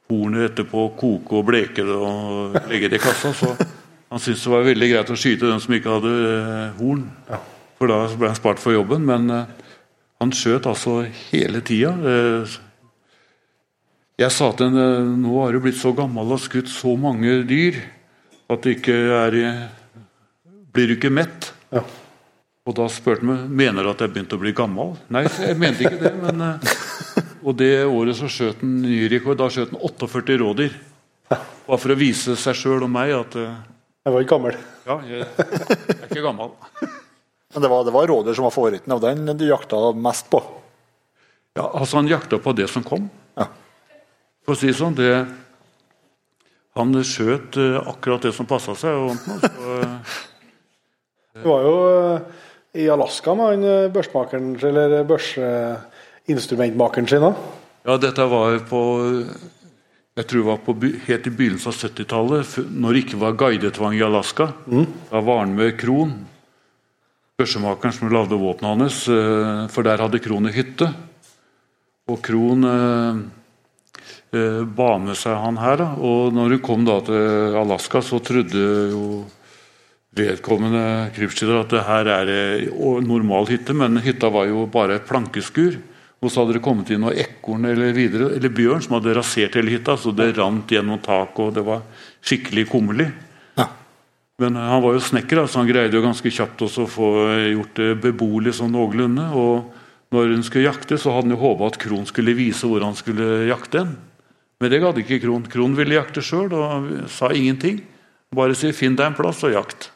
hornet 0.08 0.50
etterpå, 0.50 0.88
koke 0.96 1.38
og 1.40 1.46
bleke 1.48 1.84
det 1.84 1.96
og 1.96 2.56
legge 2.70 2.88
det 2.88 3.00
i 3.00 3.04
kassa. 3.04 3.32
Så 3.36 3.52
han 3.56 4.20
syntes 4.20 4.44
det 4.44 4.52
var 4.52 4.66
veldig 4.66 4.88
greit 4.94 5.12
å 5.12 5.18
skyte 5.18 5.48
den 5.48 5.60
som 5.62 5.76
ikke 5.76 5.92
hadde 5.92 6.14
eh, 6.32 6.80
horn. 6.80 7.06
For 7.78 7.92
da 7.92 8.00
ble 8.16 8.32
han 8.32 8.38
spart 8.38 8.60
for 8.62 8.76
jobben. 8.76 9.04
Men 9.08 9.28
eh, 9.32 9.72
han 10.22 10.32
skjøt 10.36 10.68
altså 10.72 11.02
hele 11.30 11.62
tida. 11.64 11.92
Eh, 11.92 12.58
jeg 14.22 14.32
sa 14.32 14.52
til 14.56 14.70
henne 14.70 15.16
nå 15.20 15.38
har 15.40 15.52
du 15.52 15.60
blitt 15.64 15.80
så 15.80 15.92
gammel 15.96 16.32
og 16.32 16.40
skutt 16.40 16.68
så 16.70 16.96
mange 17.00 17.42
dyr 17.48 17.80
at 18.52 18.64
det 18.64 18.78
ikke 18.78 18.96
er 19.16 19.38
Blir 20.72 20.88
du 20.88 20.94
ikke 20.94 21.10
mett? 21.12 21.50
Og 22.68 22.76
da 22.78 22.84
spurte 22.92 23.24
han 23.24 23.30
meg 23.32 23.54
mener 23.58 23.82
du 23.82 23.90
at 23.90 24.02
jeg 24.04 24.12
begynte 24.14 24.36
å 24.38 24.42
bli 24.42 24.52
gammel. 24.54 24.92
Nei, 25.10 25.24
jeg 25.26 25.56
mente 25.58 25.82
ikke 25.88 25.98
det. 26.04 26.12
men... 26.22 26.44
eh, 26.46 27.28
Og 27.42 27.56
det 27.58 27.72
året 27.90 28.14
så 28.14 28.28
skjøt 28.30 28.60
han 28.62 28.76
ny 28.84 29.00
rekord. 29.10 29.40
Da 29.40 29.48
skjøt 29.50 29.72
han 29.74 29.80
48 29.82 30.36
rådyr. 30.44 30.76
Bare 31.32 31.78
for 31.82 31.90
å 31.94 31.96
vise 31.98 32.36
seg 32.38 32.54
sjøl 32.58 32.84
og 32.86 32.90
meg 32.92 33.10
at 33.16 33.34
eh, 33.40 33.56
Jeg 34.06 34.14
var 34.14 34.22
ikke 34.24 34.36
gammel. 34.36 34.58
ja, 34.86 34.96
jeg, 35.08 35.24
jeg 35.26 35.96
er 35.96 36.06
ikke 36.06 36.22
gammel. 36.28 36.52
Men 37.52 37.64
det 37.66 37.70
var, 37.72 37.82
det 37.88 37.92
var 37.98 38.06
rådyr 38.08 38.38
som 38.38 38.46
var 38.46 38.54
favoritten 38.54 38.94
av 38.94 39.02
den 39.02 39.26
du 39.36 39.44
jakta 39.48 39.80
mest 39.98 40.30
på. 40.32 40.38
Ja, 41.58 41.66
altså 41.66 41.98
Han 41.98 42.08
jakta 42.08 42.38
på 42.40 42.54
det 42.56 42.68
som 42.72 42.86
kom. 42.86 43.10
Ja. 43.36 43.48
For 44.46 44.54
å 44.54 44.58
si 44.58 44.70
det 44.70 44.78
sånn, 44.78 44.94
det, 44.96 45.10
Han 46.78 46.94
skjøt 47.04 47.58
eh, 47.60 47.80
akkurat 47.90 48.22
det 48.24 48.32
som 48.38 48.46
passa 48.48 48.78
seg. 48.78 49.02
Og, 49.02 49.18
så, 49.42 49.82
Det 51.34 51.48
var 51.48 51.62
jo 51.64 51.76
i 52.72 52.90
Alaska 52.90 53.34
med 53.34 53.46
han 53.46 53.64
eh, 53.64 53.90
børsmakeren 53.92 54.56
eller 54.56 55.04
børsinstrumentmakeren 55.04 57.08
sin? 57.08 57.20
da? 57.20 57.34
Ja, 57.84 57.96
dette 58.00 58.24
var 58.30 58.58
på 58.68 58.80
jeg 60.12 60.26
tror 60.28 60.42
det 60.42 60.44
var 60.44 60.58
på, 60.60 60.72
helt 61.06 61.26
i 61.26 61.30
begynnelsen 61.32 61.72
av 61.72 61.76
70-tallet, 61.78 62.56
når 62.68 62.92
det 62.92 63.00
ikke 63.06 63.20
var 63.22 63.36
guidetvang 63.40 63.94
i 63.96 64.02
Alaska. 64.04 64.50
Mm. 64.68 64.84
Da 65.08 65.22
var 65.24 65.38
han 65.40 65.54
med 65.56 65.78
Krohn, 65.80 66.12
børsemakeren 67.40 67.94
som 67.96 68.12
lagde 68.12 68.36
våpenet 68.36 68.76
hans, 68.76 68.98
eh, 69.08 69.62
for 69.72 69.88
der 69.88 70.04
hadde 70.04 70.20
Krohn 70.20 70.50
en 70.50 70.52
hytte. 70.52 70.90
Og 72.12 72.20
Krohn 72.20 72.68
eh, 72.68 73.22
eh, 74.36 74.60
ba 74.68 74.90
med 75.00 75.16
seg 75.16 75.38
han 75.40 75.56
her. 75.62 75.80
Da. 75.80 75.88
Og 75.96 76.36
når 76.36 76.58
hun 76.58 76.64
kom 76.68 76.84
da 76.84 76.98
til 77.08 77.56
Alaska, 77.62 78.04
så 78.04 78.20
trodde 78.20 78.68
jo 78.92 79.06
vedkommende 80.16 81.10
krypskytter 81.16 81.62
at 81.62 81.72
det 81.72 81.86
her 81.86 82.10
er 82.12 82.30
en 82.68 83.08
normal 83.08 83.48
hytte, 83.48 83.74
men 83.76 84.00
hytta 84.04 84.28
var 84.32 84.50
jo 84.50 84.66
bare 84.70 84.98
et 84.98 85.08
plankeskur. 85.08 85.78
Og 86.22 86.30
så 86.30 86.42
hadde 86.42 86.54
det 86.54 86.62
kommet 86.62 86.90
inn 86.94 87.00
noe 87.02 87.16
ekorn 87.18 87.66
eller, 87.66 87.90
videre, 87.96 88.28
eller 88.36 88.52
bjørn 88.54 88.84
som 88.84 88.94
hadde 88.94 89.16
rasert 89.16 89.56
hele 89.58 89.72
hytta. 89.74 89.96
Så 89.98 90.12
det 90.14 90.36
rant 90.36 90.70
gjennom 90.70 91.00
taket, 91.02 91.40
og 91.42 91.56
det 91.56 91.64
var 91.66 91.82
skikkelig 92.22 92.68
kummerlig. 92.70 93.08
Ja. 93.58 93.66
Men 94.42 94.58
eh, 94.60 94.68
han 94.70 94.84
var 94.84 94.94
jo 94.94 95.02
snekker, 95.02 95.42
så 95.50 95.62
han 95.62 95.70
greide 95.70 95.98
jo 95.98 96.04
ganske 96.04 96.30
kjapt 96.30 96.62
også 96.68 96.86
å 96.86 96.92
få 96.92 97.08
gjort 97.50 97.80
det 97.80 97.90
beboelig 98.04 98.54
sånn 98.60 98.70
noenlunde. 98.76 99.26
Og 99.34 100.14
når 100.14 100.36
hun 100.36 100.46
skulle 100.46 100.68
jakte, 100.68 101.00
så 101.00 101.16
hadde 101.16 101.32
han 101.32 101.34
jo 101.34 101.42
håpa 101.42 101.72
at 101.72 101.80
Krohn 101.82 102.06
skulle 102.06 102.36
vise 102.38 102.70
hvor 102.70 102.84
han 102.86 102.94
skulle 102.98 103.48
jakte 103.50 103.82
en. 103.82 103.96
Men 104.62 104.70
det 104.70 104.82
gadd 104.84 105.00
ikke 105.02 105.18
Krohn. 105.24 105.48
Krohn 105.50 105.74
ville 105.74 105.98
jakte 105.98 106.22
sjøl 106.22 106.54
og 106.54 106.92
sa 107.10 107.32
ingenting. 107.34 107.82
Bare 108.32 108.54
si 108.54 108.70
'finn 108.72 108.94
deg 108.96 109.10
en 109.10 109.18
plass 109.18 109.42
og 109.42 109.56
jakt'. 109.56 109.90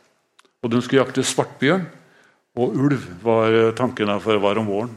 Og 0.66 0.72
de 0.72 0.82
skulle 0.82 1.04
jakte 1.04 1.22
svartbjørn. 1.22 1.86
Og 2.58 2.74
ulv 2.82 3.02
var 3.22 3.54
tanken 3.78 4.10
der, 4.10 4.22
for 4.24 4.34
å 4.34 4.42
var 4.42 4.58
om 4.58 4.66
våren. 4.66 4.94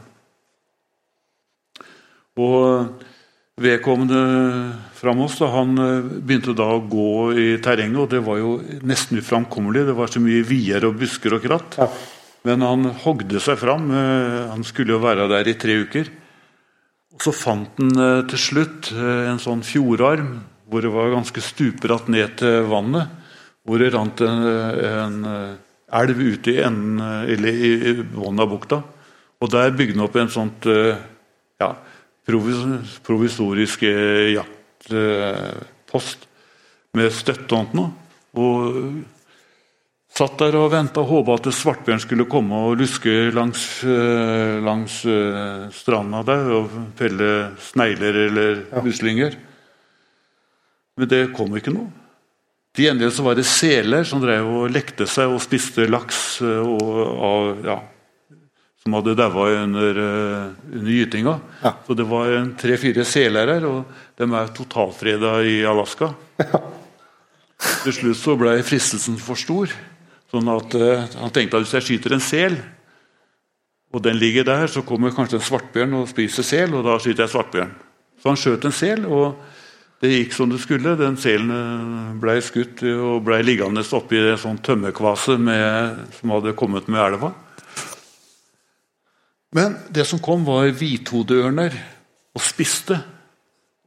Og 2.40 3.04
vedkommende 3.60 4.20
fra 4.96 5.12
Moss 5.16 5.38
da, 5.40 5.50
han 5.54 5.76
eh, 5.80 6.08
begynte 6.20 6.54
da 6.56 6.68
å 6.74 6.84
gå 6.84 7.10
i 7.36 7.48
terrenget, 7.62 7.98
og 8.04 8.08
det 8.12 8.22
var 8.24 8.40
jo 8.40 8.54
nesten 8.86 9.20
uframkommelig. 9.20 9.86
Det 9.88 9.96
var 9.98 10.12
så 10.12 10.22
mye 10.22 10.46
vier 10.46 10.86
og 10.88 10.96
busker 11.00 11.36
og 11.36 11.44
kratt. 11.44 11.78
Ja. 11.80 11.88
Men 12.48 12.64
han 12.64 12.88
hogde 13.02 13.40
seg 13.42 13.60
fram. 13.60 13.90
Eh, 13.92 14.40
han 14.52 14.64
skulle 14.66 14.96
jo 14.96 15.04
være 15.04 15.28
der 15.32 15.48
i 15.50 15.56
tre 15.60 15.80
uker. 15.84 16.10
Og 17.16 17.24
Så 17.24 17.34
fant 17.36 17.80
han 17.80 17.92
eh, 17.96 18.22
til 18.32 18.44
slutt 18.48 18.92
en 18.96 19.42
sånn 19.42 19.64
fjordarm 19.66 20.38
hvor 20.70 20.84
det 20.84 20.92
var 20.94 21.10
ganske 21.10 21.42
stupbratt 21.42 22.06
ned 22.12 22.36
til 22.40 22.68
vannet. 22.70 23.10
Hvor 23.70 23.78
det 23.78 23.92
rant 23.94 24.18
en, 24.26 24.40
en 24.82 25.18
elv 26.00 26.18
ute 26.18 26.50
i 26.50 26.62
enden, 26.66 26.98
eller 27.30 27.54
i 27.54 27.92
bunnen 28.02 28.42
av 28.42 28.50
bukta. 28.50 28.80
Og 29.38 29.46
der 29.52 29.70
bygde 29.70 29.94
han 29.94 30.06
opp 30.08 30.16
en 30.18 30.32
sånt 30.34 30.66
ja, 30.66 31.68
provisorisk 32.26 33.86
jaktpost 34.34 36.26
med 36.98 37.14
støtte 37.14 37.54
og 38.40 38.58
satt 40.10 40.40
der 40.42 40.58
og 40.58 40.70
venta 40.72 41.02
og 41.02 41.10
håpa 41.10 41.36
at 41.38 41.48
svartbjørn 41.54 42.02
skulle 42.02 42.26
komme 42.30 42.58
og 42.66 42.80
luske 42.80 43.30
langs, 43.34 43.82
eh, 43.84 44.58
langs 44.64 45.00
eh, 45.06 45.68
stranda 45.74 46.22
der 46.26 46.50
og 46.56 46.74
felle 46.98 47.30
snegler 47.70 48.20
eller 48.26 48.60
muslinger. 48.84 49.38
Men 50.98 51.08
det 51.08 51.22
kom 51.36 51.54
ikke 51.56 51.74
noe. 51.74 51.99
Til 52.76 52.86
gjengjeld 52.86 53.14
så 53.16 53.24
var 53.26 53.38
det 53.38 53.48
seler 53.50 54.04
som 54.06 54.20
drev 54.22 54.46
og 54.46 54.70
lekte 54.70 55.06
seg 55.10 55.32
og 55.32 55.42
spiste 55.42 55.88
laks 55.90 56.38
eh, 56.46 56.60
og, 56.62 57.00
og 57.00 57.64
ja, 57.66 57.80
som 58.80 58.94
hadde 58.96 59.16
daua 59.18 59.48
under, 59.60 59.98
uh, 60.00 60.52
under 60.72 60.92
gytinga. 60.94 61.34
Ja. 61.60 61.74
Så 61.86 61.96
det 61.98 62.06
var 62.08 62.32
tre-fire 62.60 63.04
seler 63.04 63.50
her, 63.52 63.66
og 63.68 63.90
de 64.16 64.28
er 64.38 64.52
totalfreda 64.56 65.34
i 65.44 65.58
Alaska. 65.68 66.14
Ja. 66.40 66.62
Til 67.82 67.92
slutt 67.92 68.16
så 68.16 68.36
ble 68.40 68.54
fristelsen 68.64 69.18
for 69.20 69.36
stor. 69.36 69.72
sånn 70.32 70.48
at 70.48 70.76
uh, 70.80 71.04
Han 71.20 71.34
tenkte 71.34 71.58
at 71.58 71.66
hvis 71.66 71.76
jeg 71.76 71.88
skyter 71.88 72.16
en 72.16 72.24
sel, 72.24 72.56
og 73.90 74.04
den 74.06 74.16
ligger 74.16 74.46
der, 74.46 74.70
så 74.70 74.86
kommer 74.86 75.12
kanskje 75.12 75.40
en 75.40 75.48
svartbjørn 75.48 75.98
og 75.98 76.08
spiser 76.08 76.46
sel, 76.46 76.72
og 76.78 76.86
da 76.86 76.96
skyter 77.02 77.26
jeg 77.26 77.34
svartbjørn. 77.34 77.72
Så 78.22 78.30
han 78.30 78.38
skjøt 78.38 78.64
en 78.64 78.76
sel, 78.76 79.04
og 79.10 79.34
det 80.00 80.10
gikk 80.14 80.32
som 80.32 80.48
det 80.52 80.62
skulle. 80.62 80.96
Den 80.96 81.18
selen 81.20 81.50
blei 82.22 82.38
ble 82.38 82.44
skutt 82.44 82.82
og 82.88 83.20
ble 83.26 83.42
liggende 83.44 83.84
oppi 83.96 84.20
en 84.22 84.40
sånn 84.40 84.60
tømmerkvase 84.64 85.36
med, 85.40 86.04
som 86.16 86.32
hadde 86.36 86.56
kommet 86.56 86.88
med 86.88 87.02
elva. 87.04 87.34
Men 89.56 89.76
det 89.90 90.06
som 90.06 90.22
kom, 90.22 90.44
var 90.46 90.70
hvithodeørner 90.78 91.74
og 92.36 92.44
spiste. 92.44 93.00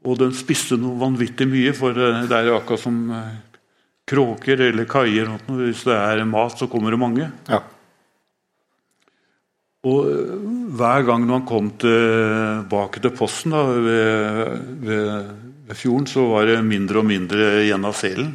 Og 0.03 0.19
de 0.19 0.27
spiste 0.35 0.75
noe 0.79 0.99
vanvittig 0.99 1.47
mye, 1.47 1.71
for 1.75 1.95
eh, 1.95 2.25
det 2.27 2.39
er 2.39 2.51
akkurat 2.51 2.83
som 2.83 2.97
eh, 3.15 3.37
kråker 4.09 4.65
eller 4.67 4.89
kaier. 4.89 5.31
Hvis 5.47 5.85
det 5.87 5.95
er 5.95 6.25
mat, 6.27 6.57
så 6.59 6.67
kommer 6.71 6.91
det 6.91 6.99
mange. 6.99 7.29
Ja. 7.47 7.61
Og 9.87 10.11
eh, 10.11 10.35
hver 10.75 11.07
gang 11.07 11.23
når 11.23 11.39
han 11.39 11.47
kom 11.47 11.71
tilbake 11.79 13.03
til 13.03 13.15
posten 13.15 13.55
da, 13.55 13.63
ved, 13.87 14.59
ved, 14.83 15.31
ved, 15.67 15.77
fjorden, 15.77 16.07
så 16.07 16.25
var 16.31 16.47
det 16.49 16.61
mindre 16.65 17.01
og 17.01 17.07
mindre 17.09 17.49
igjen 17.63 17.85
av 17.87 17.95
selen. 17.97 18.33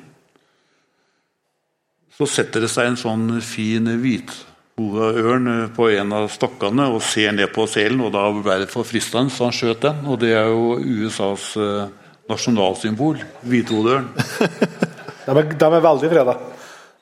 Så 2.19 2.27
setter 2.27 2.65
det 2.65 2.71
seg 2.73 2.91
en 2.91 2.99
sånn 2.99 3.27
fin 3.45 3.87
hvit 4.03 4.33
ørn 4.79 5.49
eh, 5.51 5.69
på 5.75 5.89
en 5.91 6.13
av 6.15 6.29
stokkene 6.31 6.89
og 6.93 7.03
ser 7.03 7.33
ned 7.35 7.51
på 7.55 7.67
selen. 7.71 8.01
og 8.01 8.13
Da 8.15 8.29
ble 8.33 8.61
det 8.63 8.71
for 8.71 8.87
fristende, 8.87 9.31
så 9.31 9.49
han 9.49 9.57
skjøt 9.57 9.83
den. 9.83 10.05
Og 10.07 10.21
det 10.23 10.33
er 10.37 10.47
jo 10.51 10.79
USAs 10.79 11.51
uh, 11.59 11.89
nasjonalsymbol. 12.31 13.19
Hvithodeørn. 13.43 14.09
de, 15.27 15.35
er, 15.35 15.43
de 15.51 15.69
er 15.69 15.85
veldig 15.85 16.13
freda. 16.15 16.37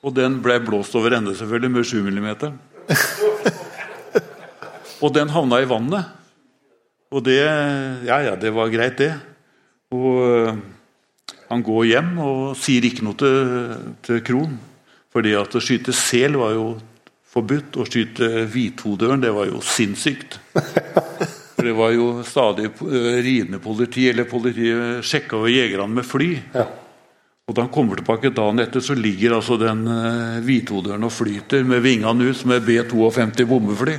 Og 0.05 0.13
den 0.15 0.39
ble 0.43 0.59
blåst 0.63 0.95
over 0.97 1.17
ende, 1.17 1.35
selvfølgelig, 1.37 1.71
med 1.73 1.85
7 1.85 2.01
mm. 2.05 2.59
og 5.03 5.13
den 5.13 5.33
havna 5.33 5.61
i 5.61 5.69
vannet. 5.69 6.13
Og 7.11 7.23
det 7.23 7.39
Ja, 8.07 8.19
ja, 8.23 8.35
det 8.35 8.53
var 8.53 8.69
greit, 8.73 8.97
det. 8.99 9.13
Og 9.95 10.17
uh, 10.19 10.57
han 11.47 11.63
går 11.63 11.85
hjem 11.93 12.11
og 12.19 12.41
sier 12.59 12.87
ikke 12.87 13.05
noe 13.07 13.17
til, 13.19 13.75
til 14.03 14.23
Krohn. 14.27 14.57
Fordi 15.13 15.33
at 15.39 15.55
å 15.55 15.63
skyte 15.63 15.95
sel 15.95 16.35
var 16.39 16.55
jo 16.57 16.65
forbudt. 17.31 17.79
Å 17.79 17.85
skyte 17.87 18.47
hvithodeørn, 18.51 19.23
det 19.23 19.31
var 19.35 19.47
jo 19.49 19.61
sinnssykt. 19.63 20.39
For 21.57 21.65
det 21.65 21.73
var 21.77 21.93
jo 21.95 22.09
stadig 22.27 22.67
eh, 22.69 23.07
ridende 23.25 23.61
politi, 23.63 24.05
eller 24.11 24.27
politiet 24.29 25.07
sjekka 25.07 25.39
jo 25.41 25.49
jegerne 25.49 25.89
med 25.95 26.05
fly. 26.05 26.27
Ja. 26.53 26.67
Og 27.47 27.55
Da 27.55 27.63
han 27.63 27.71
kommer 27.73 27.97
tilbake 27.97 28.33
dagen 28.35 28.59
etter, 28.59 28.83
så 28.83 28.93
ligger 28.93 29.37
altså 29.37 29.55
den 29.57 29.85
hvithodøren 30.43 31.07
og 31.07 31.13
flyter 31.15 31.63
med 31.63 31.79
vingene 31.85 32.27
ut 32.27 32.35
som 32.35 32.51
et 32.51 32.65
B-52 32.67 33.47
bombefly. 33.47 33.95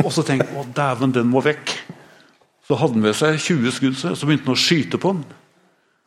Og 0.00 0.08
så 0.14 0.24
tenker 0.24 0.48
han 0.48 0.64
å 0.64 0.72
dæven, 0.74 1.12
den 1.12 1.28
må 1.28 1.42
vekk. 1.44 1.74
Så 2.70 2.76
hadde 2.78 3.00
han 3.00 3.02
med 3.02 3.16
seg 3.18 3.34
20 3.42 3.72
skudd, 3.74 3.96
så 3.98 4.26
begynte 4.28 4.46
han 4.46 4.54
å 4.54 4.60
skyte 4.62 4.98
på 5.02 5.10
den. 5.16 5.24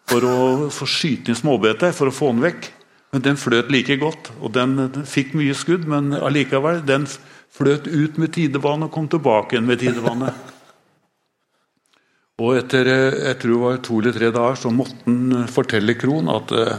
For 0.07 0.23
å 0.23 0.35
få 0.71 0.85
skyte 0.87 1.33
inn 1.33 1.35
småbete, 1.35 1.89
for 1.91 2.07
å 2.07 2.13
få 2.15 2.29
den 2.31 2.39
vekk. 2.45 2.69
Men 3.11 3.25
den 3.25 3.39
fløt 3.41 3.67
like 3.73 3.97
godt, 3.99 4.29
og 4.39 4.53
den, 4.55 4.77
den 4.95 5.03
fikk 5.03 5.35
mye 5.35 5.51
skudd, 5.59 5.83
men 5.91 6.15
allikevel, 6.15 6.79
den 6.87 7.03
fløt 7.51 7.91
ut 7.91 8.15
med 8.15 8.31
tidevannet 8.39 8.87
og 8.87 8.95
kom 8.95 9.11
tilbake 9.11 9.57
igjen 9.57 9.67
med 9.67 9.83
tidevannet. 9.83 10.39
Og 12.39 12.55
etter 12.61 12.93
jeg 12.93 13.41
tror 13.43 13.51
det 13.51 13.61
var 13.65 13.83
to 13.83 13.99
eller 13.99 14.15
tre 14.15 14.31
dager 14.39 14.63
så 14.63 14.71
måtte 14.73 15.03
han 15.03 15.43
fortelle 15.51 15.99
Krohn 15.99 16.31
at 16.31 16.55
eh, 16.55 16.77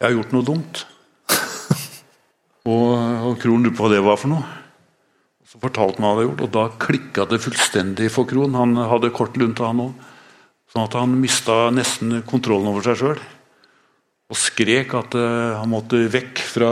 jeg 0.00 0.08
har 0.08 0.16
gjort 0.16 0.32
noe 0.34 0.48
dumt. 0.54 0.86
og, 2.72 2.88
og 3.28 3.36
Krohn 3.44 3.68
lurte 3.68 3.76
på 3.76 3.84
hva 3.84 3.92
det 3.92 4.06
var 4.08 4.24
for 4.24 4.32
noe. 4.32 4.55
Så 5.46 5.60
fortalte 5.62 6.02
han 6.02 6.02
hva 6.02 6.10
han 6.10 6.16
hadde 6.16 6.26
gjort, 6.26 6.44
og 6.46 6.52
da 6.56 6.66
klikka 6.82 7.26
det 7.30 7.42
fullstendig 7.44 8.10
for 8.10 8.26
Krohn. 8.26 8.58
Han 8.58 8.74
hadde 8.90 9.14
kort 9.14 9.36
lunte, 9.38 9.62
han 9.62 9.84
òg. 9.84 10.06
Sånn 10.72 10.88
at 10.88 10.96
han 10.98 11.18
mista 11.22 11.68
nesten 11.70 12.20
kontrollen 12.26 12.72
over 12.72 12.82
seg 12.82 12.98
sjøl 13.00 13.20
og 14.26 14.38
skrek 14.38 14.94
at 14.98 15.14
uh, 15.14 15.58
han 15.60 15.70
måtte 15.70 16.00
vekk 16.10 16.40
fra 16.50 16.70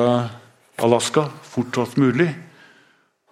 Alaska 0.83 1.29
fortest 1.47 2.01
mulig. 2.03 2.27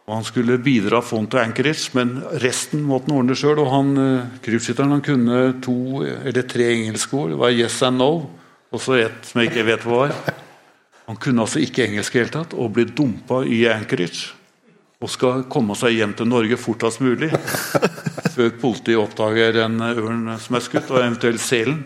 Og 0.06 0.14
Han 0.16 0.27
skulle 0.27 0.59
bidra 0.62 1.01
han 1.02 1.27
til 1.31 1.40
Anchorage, 1.43 1.90
men 1.94 2.16
resten 2.43 2.82
måtte 2.86 3.10
han 3.10 3.19
ordne 3.19 3.36
sjøl. 3.39 3.59
Og 3.62 3.70
han, 3.70 3.90
uh, 3.98 4.78
han 4.78 5.02
kunne 5.02 5.43
to 5.62 6.02
eller 6.02 6.47
tre 6.47 6.70
engelske 6.74 7.16
ord. 7.16 7.31
Det 7.31 7.39
var 7.39 7.51
'yes 7.51 7.82
and 7.82 7.98
no', 7.98 8.27
og 8.73 8.81
så 8.81 8.94
et 8.94 9.27
som 9.27 9.40
jeg 9.40 9.51
ikke 9.51 9.66
vet 9.66 9.85
hva 9.85 10.06
var. 10.06 10.14
Han 11.06 11.16
kunne 11.16 11.43
altså 11.43 11.59
ikke 11.59 11.86
engelsk 11.86 12.14
i 12.14 12.19
hele 12.19 12.31
tatt, 12.31 12.55
og 12.55 12.73
ble 12.73 12.85
dumpa 12.85 13.43
i 13.44 13.66
Anchorage. 13.66 14.41
Og 15.03 15.11
skal 15.11 15.47
komme 15.51 15.74
seg 15.74 15.97
hjem 15.97 16.12
til 16.15 16.29
Norge 16.31 16.59
fortest 16.61 17.03
mulig 17.03 17.33
før 18.33 18.53
politiet 18.61 19.01
oppdager 19.01 19.59
en 19.65 19.81
ørn 19.83 20.31
som 20.41 20.57
er 20.57 20.65
skutt, 20.65 20.93
og 20.93 21.03
eventuelt 21.03 21.43
selen. 21.43 21.83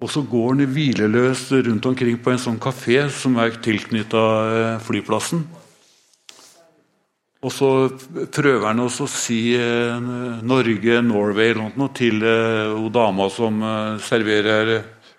Og 0.00 0.08
så 0.12 0.22
går 0.24 0.54
han 0.54 0.68
hvileløst 0.74 1.52
rundt 1.56 1.88
omkring 1.90 2.20
på 2.20 2.32
en 2.32 2.40
sånn 2.40 2.60
kafé 2.60 3.02
som 3.12 3.36
er 3.40 3.58
tilknytta 3.64 4.22
eh, 4.50 4.76
flyplassen. 4.84 5.42
Og 7.40 7.52
så 7.52 7.68
prøver 8.32 8.66
han 8.68 8.80
også 8.84 9.06
å 9.06 9.12
si 9.12 9.40
eh, 9.56 10.08
Norge, 10.44 11.00
Norway 11.04 11.52
eller 11.52 11.76
noe 11.80 11.92
til 11.96 12.20
eh, 12.24 12.72
hun 12.72 12.92
dama 12.92 13.28
som 13.32 13.60
eh, 13.64 14.00
serverer 14.04 14.72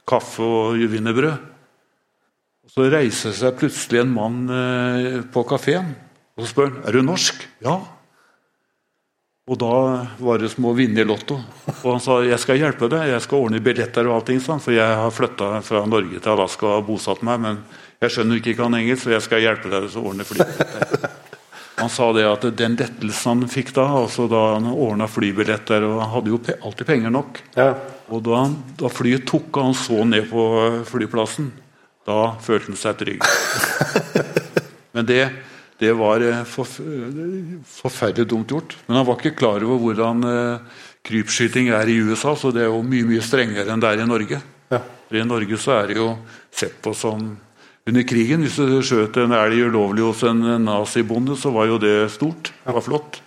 kaffe 0.08 0.46
og 0.46 0.82
wienerbrød. 0.82 1.50
Så 2.72 2.88
reiser 2.90 3.36
seg 3.36 3.58
plutselig 3.60 4.02
en 4.02 4.16
mann 4.16 4.42
eh, 4.50 5.20
på 5.34 5.46
kafeen 5.50 5.94
og 6.38 6.44
så 6.44 6.52
spør 6.52 6.70
han, 6.70 6.78
er 6.88 6.96
du 6.96 7.04
norsk. 7.06 7.44
Ja. 7.66 7.80
Og 9.52 9.58
da 9.60 9.76
var 10.22 10.40
det 10.40 10.52
som 10.54 10.70
å 10.70 10.76
vinne 10.78 11.02
i 11.02 11.08
Lotto. 11.08 11.36
Og 11.82 11.88
han 11.90 12.04
sa 12.04 12.20
jeg 12.24 12.40
skal 12.40 12.60
hjelpe 12.62 12.88
deg, 12.92 13.10
jeg 13.10 13.24
skal 13.26 13.48
ordne 13.48 13.60
billetter 13.64 14.08
og 14.08 14.20
allting, 14.20 14.40
sånn, 14.44 14.62
for 14.64 14.76
jeg 14.76 15.00
har 15.02 15.12
flytta 15.12 15.58
fra 15.66 15.82
Norge 15.90 16.22
til 16.22 16.34
Alaska 16.36 16.76
og 16.78 16.86
bosatt 16.88 17.26
meg, 17.26 17.42
men 17.42 17.64
jeg 18.02 18.16
skjønner 18.16 18.40
ikke 18.40 18.56
kan 18.62 18.78
engelsk, 18.78 19.04
så 19.04 19.16
jeg 19.16 19.26
skal 19.26 19.44
hjelpe 19.44 19.74
deg 19.74 19.90
å 19.90 20.06
ordne 20.06 20.28
flybilletter. 20.30 21.10
Han 21.82 21.90
sa 21.90 22.12
det 22.14 22.28
at 22.30 22.46
den 22.58 22.76
lettelsen 22.78 23.42
han 23.42 23.50
fikk 23.50 23.72
da, 23.74 23.88
altså 24.04 24.28
da 24.30 24.42
han 24.54 24.68
ordna 24.70 25.08
flybilletter 25.10 25.82
og 25.88 25.96
Han 26.04 26.12
hadde 26.12 26.30
jo 26.30 26.40
pe 26.46 26.54
alltid 26.62 26.88
penger 26.88 27.14
nok. 27.14 27.40
Ja. 27.58 27.72
Og 28.14 28.22
da, 28.28 28.44
han, 28.44 28.58
da 28.78 28.92
flyet 28.92 29.26
tok 29.30 29.50
og 29.56 29.72
han 29.72 29.78
så 29.78 30.04
ned 30.06 30.28
på 30.30 30.44
flyplassen, 30.90 31.50
da 32.06 32.36
følte 32.44 32.72
han 32.72 32.80
seg 32.80 33.00
trygg. 33.02 33.26
Men 34.96 35.08
det, 35.10 35.24
det 35.82 35.92
var 35.98 36.22
eh, 36.22 36.44
forferdelig 36.46 38.28
dumt 38.30 38.52
gjort. 38.54 38.76
Men 38.86 39.00
han 39.00 39.08
var 39.08 39.18
ikke 39.18 39.38
klar 39.40 39.64
over 39.66 39.80
hvordan 39.82 40.26
eh, 40.30 40.82
krypskyting 41.08 41.72
er 41.74 41.90
i 41.90 41.98
USA, 42.06 42.36
så 42.38 42.52
det 42.54 42.66
er 42.66 42.70
jo 42.70 42.84
mye 42.86 43.08
mye 43.10 43.24
strengere 43.26 43.74
enn 43.74 43.82
det 43.82 43.90
er 43.90 44.04
i 44.04 44.10
Norge. 44.10 44.42
Ja. 44.72 44.82
I 45.12 45.24
Norge 45.28 45.58
så 45.60 45.80
er 45.80 45.90
det 45.90 45.98
jo 45.98 46.12
sett 46.54 46.78
på 46.86 46.94
som 46.96 47.32
under 47.90 48.06
krigen. 48.08 48.46
Hvis 48.46 48.60
du 48.62 48.78
skjøt 48.86 49.18
en 49.24 49.34
elg 49.36 49.66
ulovlig 49.72 50.06
hos 50.06 50.22
en 50.30 50.46
nazibonde, 50.68 51.36
så 51.40 51.52
var 51.56 51.72
jo 51.72 51.82
det 51.82 51.96
stort. 52.14 52.54
Det 52.62 52.78
var 52.78 52.86
flott. 52.86 53.20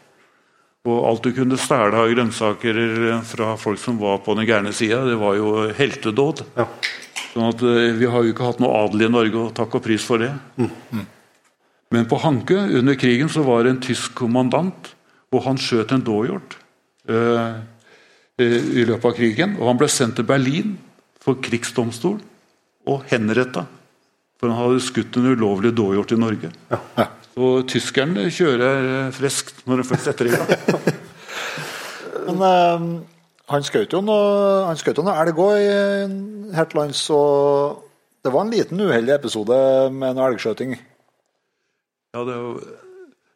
Og 0.84 1.00
alt 1.08 1.24
du 1.24 1.32
kunne 1.34 1.58
stjele 1.58 1.96
av 1.96 2.12
grønnsaker 2.12 2.78
fra 3.24 3.54
folk 3.60 3.80
som 3.80 3.98
var 3.98 4.20
på 4.22 4.36
den 4.38 4.46
gærne 4.46 4.72
sida, 4.76 5.00
det 5.08 5.16
var 5.18 5.34
jo 5.40 5.72
heltedåd. 5.74 6.44
Ja. 6.60 6.68
Sånn 7.32 7.50
at 7.50 7.66
eh, 7.66 7.90
Vi 7.98 8.06
har 8.06 8.22
jo 8.22 8.30
ikke 8.30 8.46
hatt 8.46 8.62
noe 8.62 8.84
adel 8.84 9.08
i 9.08 9.10
Norge, 9.10 9.48
og 9.48 9.54
takk 9.56 9.80
og 9.80 9.84
pris 9.88 10.04
for 10.06 10.22
det. 10.22 10.30
Men 11.94 12.08
på 12.10 12.18
Hanke 12.18 12.56
under 12.80 12.96
krigen 12.98 13.30
så 13.30 13.44
var 13.46 13.62
det 13.62 13.74
en 13.74 13.84
tysk 13.84 14.16
kommandant, 14.18 14.90
og 15.30 15.44
han 15.46 15.58
skjøt 15.60 15.92
en 15.94 16.02
dåhjort 16.02 16.56
eh, 17.06 17.52
eh, 18.40 18.56
i 18.80 18.86
løpet 18.88 19.06
av 19.10 19.14
krigen. 19.14 19.54
Og 19.60 19.68
han 19.70 19.78
ble 19.78 19.88
sendt 19.92 20.18
til 20.18 20.26
Berlin 20.26 20.74
for 21.22 21.38
krigsdomstol 21.42 22.18
og 22.90 23.04
henretta. 23.12 23.66
For 24.40 24.50
han 24.50 24.58
hadde 24.58 24.82
skutt 24.82 25.18
en 25.20 25.30
ulovlig 25.30 25.70
dåhjort 25.78 26.14
i 26.16 26.18
Norge. 26.18 26.50
Så 27.34 27.50
tyskerne 27.70 28.26
kjører 28.30 28.88
eh, 28.90 29.12
friskt 29.14 29.62
når 29.68 29.82
de 29.82 29.86
først 29.92 30.08
setter 30.10 30.30
i 30.30 30.34
gang. 30.34 30.50
Men 32.26 32.42
eh, 32.48 32.88
han 33.54 33.68
skjøt 33.68 33.94
jo 33.94 34.00
noe 34.02 34.64
han 34.66 34.80
skjøt 34.80 34.98
jo 34.98 35.06
noe 35.06 35.14
elg 35.22 35.38
òg 35.44 36.56
her 36.58 36.66
til 36.70 36.80
lands, 36.80 37.04
og 37.14 37.86
det 38.24 38.34
var 38.34 38.46
en 38.46 38.52
liten 38.54 38.82
uheldig 38.82 39.14
episode 39.14 39.60
med 39.94 40.14
en 40.14 40.22
elgskjøting. 40.26 40.74
Ja, 42.14 42.22
det, 42.22 42.34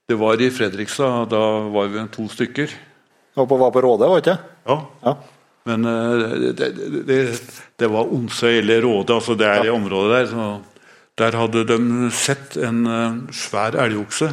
det 0.07 0.15
var 0.15 0.39
i 0.39 0.53
Fredrikstad. 0.55 1.33
Da 1.33 1.43
var 1.75 1.91
vi 1.91 2.05
to 2.15 2.29
stykker. 2.31 2.71
Og 3.39 3.49
på, 3.51 3.59
var 3.59 3.75
på 3.75 3.83
Råde, 3.83 4.07
var 4.07 4.21
det 4.21 4.31
ikke? 4.31 4.55
Ja. 4.71 4.79
Ja. 5.03 5.15
Men 5.69 5.85
eh, 5.91 6.53
det, 6.57 6.69
det, 7.09 7.19
det, 7.77 7.91
var 7.91 8.13
Onsøy 8.15 8.61
eller 8.61 8.85
Råde, 8.87 9.19
altså 9.19 9.35
det 9.39 9.51
er 9.51 9.67
i 9.67 9.75
området 9.75 10.15
der. 10.15 10.31
Så 10.31 10.47
der 11.19 11.39
hadde 11.41 11.67
de 11.67 12.11
sett 12.15 12.57
en 12.63 12.85
eh, 12.87 13.21
svær 13.35 13.79
elgokse. 13.83 14.31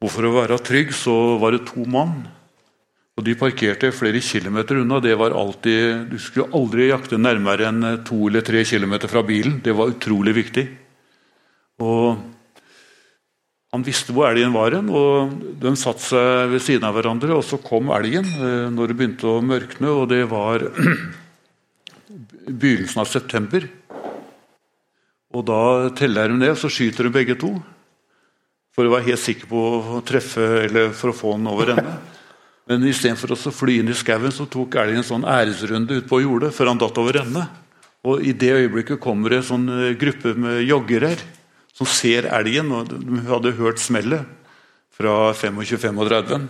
Og 0.00 0.14
for 0.14 0.24
å 0.24 0.34
være 0.38 0.62
trygg 0.64 0.94
så 0.96 1.16
var 1.42 1.56
det 1.56 1.66
to 1.68 1.84
mann. 1.90 2.22
Og 3.18 3.26
De 3.26 3.34
parkerte 3.36 3.90
flere 3.92 4.22
kilometer 4.24 4.78
unna. 4.80 5.02
Det 5.02 5.18
var 5.18 5.34
alltid, 5.36 6.06
Du 6.08 6.18
skulle 6.22 6.54
aldri 6.56 6.88
jakte 6.88 7.18
nærmere 7.18 7.66
enn 7.68 8.04
to 8.06 8.28
eller 8.30 8.46
tre 8.46 8.62
kilometer 8.64 9.10
fra 9.10 9.26
bilen. 9.26 9.58
Det 9.60 9.74
var 9.76 9.90
utrolig 9.90 10.38
viktig. 10.38 10.70
Og 11.82 12.22
Han 13.70 13.84
visste 13.86 14.10
hvor 14.10 14.26
elgen 14.26 14.50
var, 14.50 14.74
hen, 14.74 14.88
og 14.90 15.34
de 15.62 15.70
satte 15.78 16.02
seg 16.02 16.50
ved 16.50 16.62
siden 16.64 16.86
av 16.88 16.96
hverandre. 16.96 17.36
og 17.36 17.44
Så 17.46 17.60
kom 17.62 17.92
elgen 17.94 18.26
eh, 18.26 18.66
når 18.74 18.90
det 18.90 18.96
begynte 18.98 19.30
å 19.30 19.42
mørkne, 19.46 19.92
og 19.94 20.08
det 20.10 20.24
var 20.30 20.64
begynnelsen 22.62 23.02
av 23.02 23.06
september. 23.10 23.68
Og 25.30 25.46
Da 25.46 25.60
teller 25.94 26.32
de 26.32 26.40
ned, 26.40 26.56
så 26.58 26.70
skyter 26.72 27.06
de 27.06 27.14
begge 27.14 27.38
to. 27.38 27.54
For 28.74 28.86
å 28.86 28.96
være 28.96 29.12
helt 29.12 29.22
sikker 29.22 29.46
på 29.50 29.62
å 29.78 30.02
treffe, 30.06 30.66
eller 30.66 30.90
for 30.90 31.12
å 31.12 31.16
få 31.16 31.38
den 31.38 31.50
over 31.50 31.76
ende. 31.76 31.94
Men 32.70 32.86
istedenfor 32.90 33.36
å 33.36 33.54
fly 33.54 33.80
inn 33.80 33.90
i 33.90 33.98
skauen, 33.98 34.34
så 34.34 34.50
tok 34.50 34.80
elgen 34.82 35.04
en 35.04 35.06
sånn 35.06 35.26
æresrunde 35.26 36.02
ut 36.02 36.10
på 36.10 36.24
jordet 36.24 36.50
før 36.54 36.72
han 36.72 36.82
datt 36.82 36.98
over 36.98 37.22
ende. 37.22 37.46
Og 38.02 38.22
I 38.26 38.34
det 38.34 38.50
øyeblikket 38.56 39.02
kommer 39.02 39.30
det 39.30 39.44
en 39.44 39.52
sånn 39.54 39.70
eh, 39.76 39.98
gruppe 39.98 40.34
med 40.34 40.64
joggere 40.66 41.14
som 41.76 41.88
ser 41.88 42.28
elgen. 42.30 42.72
og 42.72 42.90
De 42.90 43.22
hadde 43.28 43.56
hørt 43.58 43.82
smellet 43.82 44.26
fra 44.94 45.32
25-35. 45.32 46.48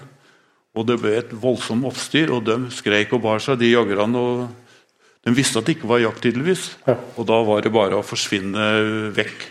Og 0.78 0.86
det 0.86 0.98
ble 1.02 1.14
et 1.18 1.30
voldsomt 1.34 1.86
oppstyr, 1.88 2.30
og 2.34 2.44
de 2.46 2.70
skreik 2.74 3.14
og 3.16 3.24
bar 3.24 3.42
seg, 3.42 3.58
de 3.58 3.72
jagerne. 3.72 4.18
og 4.18 5.24
De 5.26 5.34
visste 5.34 5.58
at 5.58 5.66
det 5.66 5.78
ikke 5.78 5.90
var 5.90 6.04
jakt, 6.04 6.22
tydeligvis. 6.22 6.68
Og 7.16 7.26
da 7.26 7.40
var 7.46 7.64
det 7.64 7.74
bare 7.74 7.98
å 7.98 8.06
forsvinne 8.06 8.68
vekk. 9.16 9.48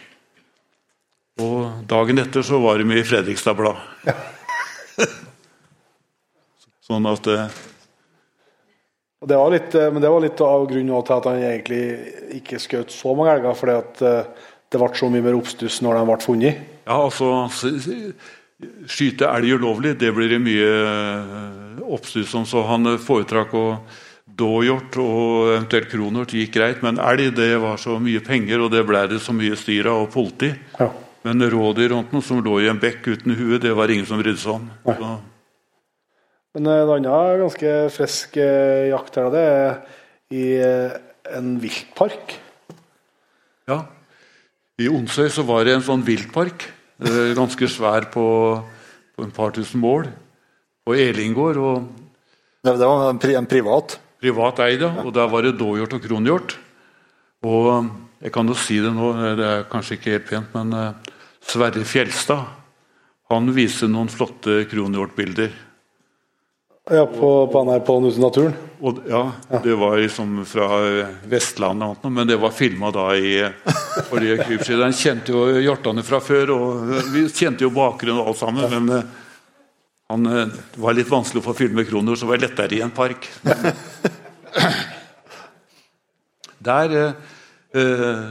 Og 1.39 1.83
dagen 1.87 2.19
etter 2.19 2.43
så 2.43 2.59
var 2.59 2.79
de 2.79 2.99
i 2.99 3.05
Fredrikstad 3.07 3.55
Blad. 3.55 3.79
sånn 6.89 7.05
at 7.09 7.27
eh, 7.29 7.57
Det 9.29 9.37
var 9.37 9.53
litt, 9.53 9.75
eh, 9.75 9.91
men 9.93 10.03
det 10.03 10.11
var 10.11 10.23
litt 10.23 10.41
av 10.43 10.65
grunnen 10.71 11.05
til 11.05 11.15
at 11.15 11.27
han 11.29 11.43
egentlig 11.43 11.83
ikke 12.39 12.59
skjøt 12.63 12.95
så 12.95 13.13
mange 13.15 13.35
elger, 13.37 13.57
fordi 13.59 13.77
at 13.77 14.03
eh, 14.09 14.48
det 14.69 14.79
ble 14.81 14.89
så 14.97 15.09
mye 15.09 15.25
mer 15.25 15.37
oppstuss 15.37 15.79
når 15.85 15.97
de 15.97 16.03
ble 16.09 16.19
funnet. 16.23 16.67
Ja, 16.89 16.99
altså 17.05 17.49
Skyte 18.91 19.29
elg 19.31 19.53
ulovlig, 19.55 19.93
det 20.01 20.09
blir 20.11 20.33
det 20.33 20.41
mye 20.43 20.71
eh, 20.83 21.83
oppstuss 21.95 22.33
om. 22.35 22.43
Så 22.47 22.65
han 22.67 22.89
eh, 22.91 22.97
foretrakk 22.99 23.53
å 23.55 23.65
dåhjort 24.39 24.97
og 24.99 25.51
eventuelt 25.53 25.87
kronhjort 25.91 26.33
gikk 26.35 26.57
greit, 26.57 26.81
men 26.83 26.99
elg 26.99 27.31
det 27.37 27.53
var 27.63 27.79
så 27.79 27.95
mye 28.03 28.19
penger, 28.23 28.59
og 28.65 28.73
det 28.73 28.83
ble 28.87 29.05
det 29.11 29.21
så 29.23 29.35
mye 29.35 29.55
styr 29.59 29.87
av 29.91 30.03
og 30.03 30.11
politi. 30.11 30.51
Ja. 30.79 30.89
Men 31.23 31.43
rådyr 31.51 31.95
og 31.95 32.11
noe 32.15 32.23
som 32.23 32.41
lå 32.43 32.57
i 32.63 32.67
en 32.71 32.79
bekk 32.79 33.07
uten 33.13 33.35
hue, 33.39 33.59
det 33.63 33.71
var 33.75 33.91
ingen 33.91 34.07
som 34.07 34.19
brydde 34.19 34.43
seg 34.43 34.57
om. 34.57 34.67
Så, 34.83 35.13
Men 36.59 36.67
eh, 36.73 36.83
en 36.83 37.07
annen 37.13 37.45
ganske 37.45 37.77
frisk 37.95 38.35
jakt 38.91 39.21
her, 39.21 39.31
det 39.31 39.45
er 39.53 39.79
i 40.35 40.45
en 41.39 41.55
viltpark. 41.63 42.35
ja. 43.71 43.79
I 44.79 44.87
Onsøy 44.87 45.27
så 45.27 45.43
var 45.43 45.65
det 45.67 45.73
en 45.75 45.83
sånn 45.83 46.03
viltpark, 46.07 46.63
eh, 47.03 47.33
ganske 47.35 47.67
svær 47.67 48.07
på, 48.13 48.25
på 49.15 49.25
en 49.25 49.33
par 49.35 49.51
tusen 49.55 49.81
mål, 49.81 50.07
Og 50.87 50.95
Elingård. 50.97 51.57
og 51.57 51.89
Det, 52.63 52.77
det 52.79 52.87
var 52.87 53.09
en, 53.09 53.19
pri, 53.19 53.35
en 53.35 53.45
privat. 53.45 53.99
privat 54.19 54.59
eid, 54.59 54.81
ja. 54.81 55.03
Og 55.03 55.13
der 55.13 55.27
var 55.29 55.43
det 55.43 55.59
dåhjort 55.59 55.93
og 55.93 56.01
kronhjort. 56.01 56.55
Og 57.43 57.67
um, 57.67 57.91
jeg 58.21 58.31
kan 58.31 58.47
jo 58.47 58.55
si 58.57 58.79
det 58.81 58.91
nå, 58.95 59.11
eh, 59.13 59.35
det 59.35 59.45
er 59.45 59.67
kanskje 59.69 59.99
ikke 59.99 60.15
helt 60.15 60.29
pent, 60.29 60.55
men 60.55 60.73
eh, 60.73 61.11
Sverre 61.45 61.83
Fjelstad 61.85 62.47
han 63.29 63.51
viser 63.53 63.87
noen 63.91 64.09
flotte 64.09 64.63
kronhjortbilder. 64.71 65.51
Ja, 66.89 67.05
på, 67.05 67.47
på, 67.51 67.61
nei, 67.67 67.77
på 67.85 67.99
Naturen. 68.01 68.53
Og 68.79 69.01
ja, 69.09 69.31
Det 69.63 69.75
var 69.75 69.97
liksom 69.99 70.45
fra 70.47 70.67
Vestlandet, 71.29 72.03
men 72.09 72.27
det 72.27 72.37
var 72.39 72.51
filma 72.55 72.91
da 72.95 73.11
i 73.13 73.43
fordi 74.09 74.37
krypskytteren 74.39 74.95
kjente 74.95 75.31
jo 75.35 75.59
hjortene 75.59 76.03
fra 76.07 76.19
før, 76.23 76.53
og 76.55 76.63
vi 77.13 77.25
kjente 77.27 77.67
jo 77.67 77.75
bakgrunnen 77.75 78.21
og 78.23 78.31
alt 78.31 78.39
sammen. 78.39 78.71
Men 78.71 78.89
eh, 78.95 79.03
han, 80.09 80.25
eh, 80.25 80.47
det 80.73 80.81
var 80.81 80.93
litt 80.97 81.11
vanskelig 81.11 81.43
å 81.43 81.47
få 81.51 81.53
filme 81.59 81.83
kroner, 81.85 82.15
så 82.15 82.25
det 82.25 82.31
var 82.31 82.43
lettere 82.47 82.75
i 82.79 82.81
en 82.81 82.95
park. 82.95 83.29
Der 86.69 86.87
eh, 86.97 87.13
eh, 87.77 88.25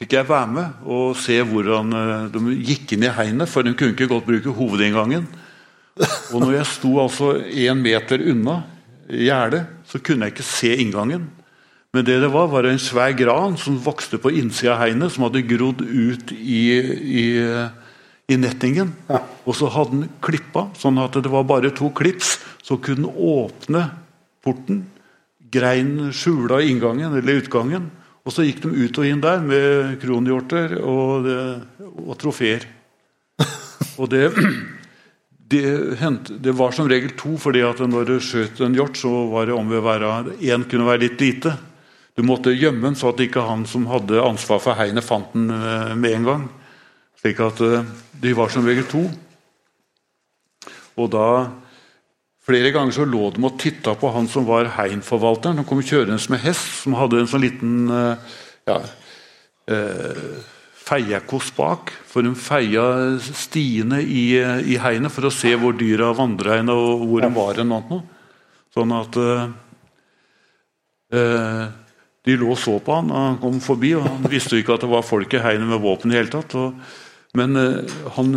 fikk 0.00 0.12
jeg 0.18 0.30
være 0.32 0.50
med 0.56 0.68
og 0.90 1.14
se 1.20 1.36
hvordan 1.46 1.86
de 2.34 2.40
gikk 2.66 2.86
inn 2.96 3.06
i 3.06 3.14
hegnet, 3.14 3.48
for 3.52 3.60
de 3.62 3.76
kunne 3.76 3.94
ikke 3.94 4.10
godt 4.10 4.26
bruke 4.26 4.56
hovedinngangen. 4.58 5.24
Og 6.00 6.40
når 6.40 6.54
jeg 6.56 6.70
sto 6.70 6.92
altså 7.02 7.34
én 7.44 7.80
meter 7.82 8.22
unna 8.32 8.62
gjerdet, 9.12 9.66
så 9.88 10.00
kunne 10.00 10.26
jeg 10.28 10.36
ikke 10.36 10.46
se 10.48 10.72
inngangen. 10.80 11.28
Men 11.92 12.06
det 12.08 12.22
det 12.22 12.30
var, 12.32 12.48
var 12.48 12.64
en 12.64 12.80
svær 12.80 13.12
gran 13.12 13.58
som 13.60 13.76
vokste 13.84 14.16
på 14.16 14.32
innsida 14.32 14.72
av 14.78 14.86
hegnet, 14.86 15.12
som 15.12 15.26
hadde 15.26 15.44
grodd 15.44 15.82
ut 15.84 16.32
i, 16.32 16.62
i, 17.20 17.24
i 18.32 18.38
nettingen. 18.40 18.94
Og 19.44 19.52
så 19.58 19.68
hadde 19.74 19.98
den 19.98 20.14
klippa, 20.24 20.70
sånn 20.80 21.02
at 21.02 21.18
det 21.20 21.32
var 21.32 21.44
bare 21.48 21.74
to 21.76 21.92
klips. 21.92 22.38
Så 22.64 22.80
kunne 22.80 23.04
den 23.10 23.12
åpne 23.12 23.90
porten, 24.42 24.86
grein 25.52 26.14
skjula 26.16 26.62
inngangen 26.64 27.12
eller 27.12 27.42
utgangen. 27.42 27.90
Og 28.24 28.32
så 28.32 28.46
gikk 28.46 28.62
de 28.64 28.72
ut 28.86 28.98
og 29.02 29.08
inn 29.08 29.20
der 29.20 29.42
med 29.44 29.98
kronhjorter 30.00 30.78
og, 30.80 31.28
og 32.06 32.14
trofeer. 32.22 32.64
Og 34.00 34.08
det 34.08 34.30
det, 35.52 35.98
hent, 36.00 36.30
det 36.42 36.54
var 36.56 36.74
som 36.74 36.88
regel 36.90 37.12
to, 37.18 37.36
fordi 37.40 37.62
at 37.66 37.80
når 37.84 38.08
du 38.08 38.14
skjøt 38.24 38.62
en 38.64 38.76
hjort, 38.76 38.96
så 38.98 39.10
var 39.32 39.48
det 39.48 39.56
om 39.56 39.68
å 39.68 39.82
være 39.84 40.12
Én 40.40 40.66
kunne 40.68 40.88
være 40.88 41.04
litt 41.04 41.20
lite. 41.22 41.54
Du 42.16 42.24
måtte 42.26 42.52
gjemme 42.56 42.88
den, 42.88 42.98
så 42.98 43.12
at 43.12 43.20
ikke 43.24 43.44
han 43.46 43.64
som 43.68 43.86
hadde 43.88 44.20
ansvar 44.20 44.60
for 44.64 44.76
hegnet, 44.76 45.04
fant 45.04 45.32
den 45.36 45.52
eh, 45.52 45.94
med 45.96 46.18
en 46.18 46.28
gang. 46.28 46.46
Slik 47.20 47.40
at 47.44 47.60
eh, 47.64 47.88
de 48.24 48.34
var 48.36 48.52
som 48.52 48.66
regel 48.68 48.88
to. 48.90 49.06
Og 51.00 51.12
da 51.12 51.26
Flere 52.42 52.72
ganger 52.74 52.90
så 52.90 53.04
lå 53.06 53.28
de 53.30 53.42
og 53.46 53.58
titta 53.62 53.92
på 53.94 54.08
han 54.10 54.26
som 54.26 54.42
var 54.48 54.72
heinforvalteren. 54.74 55.60
Han 55.60 55.66
kom 55.68 55.78
kjørende 55.78 56.18
med 56.32 56.40
hest, 56.42 56.82
som 56.82 56.96
hadde 56.98 57.20
en 57.22 57.28
sånn 57.30 57.44
liten 57.44 57.76
eh, 57.94 58.32
ja, 58.66 58.80
eh, 59.70 60.40
feiekost 60.92 61.56
bak. 61.56 61.92
For 62.08 62.24
de 62.24 62.34
feia 62.38 62.84
stiene 63.24 64.02
i, 64.04 64.36
i 64.38 64.78
hegnet 64.80 65.12
for 65.14 65.28
å 65.28 65.34
se 65.34 65.54
hvor 65.58 65.76
dyra 65.78 66.12
vandra 66.16 66.58
hen, 66.60 66.72
og 66.72 67.06
hvor 67.08 67.24
de 67.24 67.30
var. 67.34 67.60
hen. 67.60 68.02
Sånn 68.72 68.92
at 68.96 69.18
eh, 69.20 69.46
eh, 71.16 71.64
De 72.22 72.36
lå 72.38 72.52
og 72.54 72.60
så 72.60 72.76
på 72.78 72.94
han, 72.94 73.10
og 73.10 73.24
han 73.26 73.40
kom 73.42 73.56
forbi. 73.64 73.96
og 73.98 74.06
Han 74.06 74.30
visste 74.30 74.60
ikke 74.60 74.76
at 74.76 74.84
det 74.84 74.92
var 74.92 75.02
folk 75.02 75.34
i 75.34 75.42
hegnet 75.42 75.72
med 75.72 75.82
våpen 75.82 76.12
i 76.12 76.20
hele 76.20 76.30
tatt. 76.30 76.54
Og, 76.54 76.76
men 77.34 77.58
eh, 77.58 77.98
han 78.14 78.36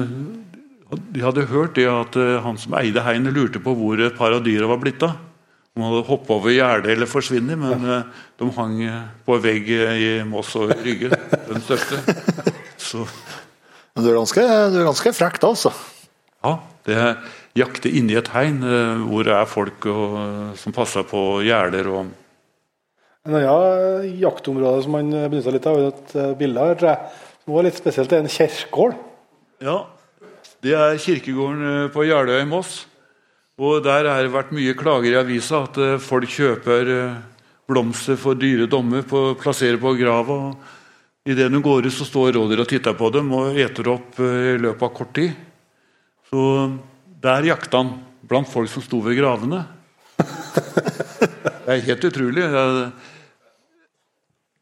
de 0.95 1.23
hadde 1.23 1.48
hørt 1.49 1.77
det 1.80 1.88
at 1.90 2.18
eh, 2.19 2.38
han 2.44 2.60
som 2.61 2.76
eide 2.80 3.03
hegnet, 3.06 3.36
lurte 3.36 3.61
på 3.64 3.73
hvor 3.77 4.02
et 4.02 4.18
par 4.18 4.36
av 4.36 4.44
dyra 4.45 4.69
var 4.69 4.82
blitt 4.82 5.03
av. 5.06 5.18
De 5.76 5.84
hadde 5.84 6.03
hoppa 6.07 6.38
over 6.38 6.53
gjerdet 6.56 6.93
eller 6.93 7.10
forsvunnet, 7.10 7.60
men 7.60 7.84
ja. 7.84 7.97
Eh, 7.99 8.22
de 8.39 8.49
hang 8.57 8.76
eh, 8.84 9.02
på 9.27 9.38
vegg 9.43 9.72
i 9.72 10.11
Moss 10.27 10.53
og 10.60 10.72
Rygge, 10.85 11.11
den 11.49 11.64
største. 11.64 11.99
Så. 12.80 13.03
Men 13.95 14.06
du 14.06 14.11
er 14.11 14.19
ganske, 14.19 14.45
du 14.72 14.77
er 14.80 14.88
ganske 14.88 15.14
frekk 15.15 15.39
da, 15.43 15.52
altså? 15.56 15.72
Ja. 16.45 16.53
det 16.85 16.95
er 17.02 17.15
jakte 17.57 17.89
inni 17.89 18.14
et 18.19 18.30
hegn 18.30 18.60
hvor 19.07 19.26
det 19.26 19.34
er 19.34 19.47
folk 19.49 19.88
og, 19.89 20.18
som 20.60 20.76
passer 20.76 21.07
på 21.07 21.22
gjerder. 21.47 21.88
og 21.89 22.11
En 23.26 23.39
annen 23.39 24.19
jaktområde 24.22 24.84
som 24.85 24.93
man 24.99 25.10
benytter 25.15 25.56
litt 25.56 25.65
av, 25.72 25.80
er 25.80 25.95
et 25.95 26.38
bilde 26.38 26.69
her, 26.69 27.02
som 27.41 27.57
var 27.57 27.65
litt 27.65 27.80
spesielt, 27.80 28.11
det 28.11 28.19
er 28.19 28.27
en 28.27 28.35
kjerkegård. 28.35 28.99
Ja, 29.64 29.80
det 30.65 30.73
er 30.73 30.97
kirkegården 30.97 31.65
eh, 31.69 31.88
på 31.93 32.06
Jeløya 32.07 32.41
i 32.41 32.49
Moss. 32.49 32.85
Og 33.56 33.80
Der 33.80 34.03
har 34.03 34.19
det 34.19 34.34
vært 34.34 34.52
mye 34.52 34.76
klager 34.76 35.14
i 35.14 35.15
avisa 35.15 35.61
at 35.64 35.77
eh, 35.80 35.99
folk 36.03 36.27
kjøper 36.27 36.90
eh, 36.91 37.19
blomster 37.72 38.18
for 38.19 38.36
dyre 38.36 38.68
dommer 38.68 39.06
på, 39.07 39.30
plasserer 39.40 39.80
på 39.80 39.94
grava. 39.95 40.52
Idet 41.23 41.48
de 41.53 41.61
går 41.64 41.88
ut, 41.88 41.95
så 41.95 42.03
står 42.03 42.34
rådyr 42.36 42.65
og 42.65 42.68
titter 42.68 42.98
på 42.99 43.07
dem 43.15 43.32
og 43.34 43.56
eter 43.56 43.88
opp 43.94 44.19
i 44.19 44.57
løpet 44.60 44.84
av 44.84 44.91
kort 44.98 45.14
tid. 45.15 45.32
Så 46.27 46.41
der 47.23 47.48
jakta 47.48 47.80
han 47.80 47.94
blant 48.27 48.52
folk 48.52 48.69
som 48.69 48.84
sto 48.84 48.99
ved 49.06 49.15
gravene. 49.22 49.64
Det 50.19 51.72
er 51.72 51.82
helt 51.88 52.06
utrolig. 52.11 52.44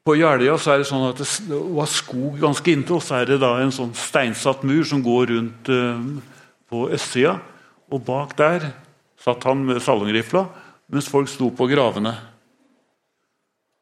På 0.06 0.16
Jeløya 0.16 0.56
er 0.56 0.80
det 0.80 0.88
sånn 0.88 1.10
at 1.10 1.20
det 1.20 1.60
var 1.76 1.90
skog 1.92 2.38
ganske 2.40 2.78
inntil, 2.78 3.02
så 3.04 3.18
er 3.20 3.34
det 3.34 3.42
da 3.42 3.58
en 3.60 3.74
sånn 3.76 3.92
steinsatt 3.98 4.64
mur 4.64 4.86
som 4.88 5.04
går 5.04 5.34
rundt 5.34 5.74
på 6.70 6.86
østsida. 6.94 7.40
Og 7.92 8.06
bak 8.08 8.38
der 8.40 8.72
satt 9.24 9.48
han 9.48 9.64
med 9.66 9.82
salongrifla, 9.84 10.46
mens 10.92 11.08
folk 11.12 11.32
sto 11.32 11.50
på 11.56 11.68
gravene. 11.72 12.14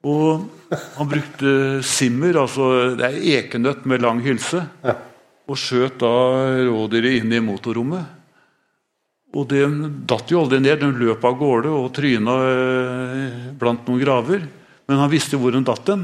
Og 0.05 0.47
han 0.97 1.09
brukte 1.09 1.81
simmer, 1.85 2.39
altså 2.41 2.95
det 2.97 3.07
er 3.07 3.25
ekenøtt 3.37 3.85
med 3.89 4.01
lang 4.05 4.21
hylse, 4.25 4.63
og 5.49 5.59
skjøt 5.59 5.99
da 6.01 6.13
rådyret 6.69 7.21
inn 7.21 7.35
i 7.35 7.43
motorrommet. 7.43 8.17
Og 9.31 9.47
det 9.47 9.63
datt 10.09 10.31
jo 10.31 10.41
aldri 10.41 10.59
ned. 10.59 10.81
Den 10.81 10.97
løp 10.99 11.23
av 11.23 11.37
gårde 11.39 11.71
og 11.71 11.91
tryna 11.95 12.33
eh, 12.47 13.35
blant 13.55 13.85
noen 13.87 14.01
graver. 14.01 14.43
Men 14.89 14.99
han 14.99 15.11
visste 15.11 15.39
hvor 15.39 15.55
den 15.55 15.67
datt 15.67 15.85
den. 15.87 16.03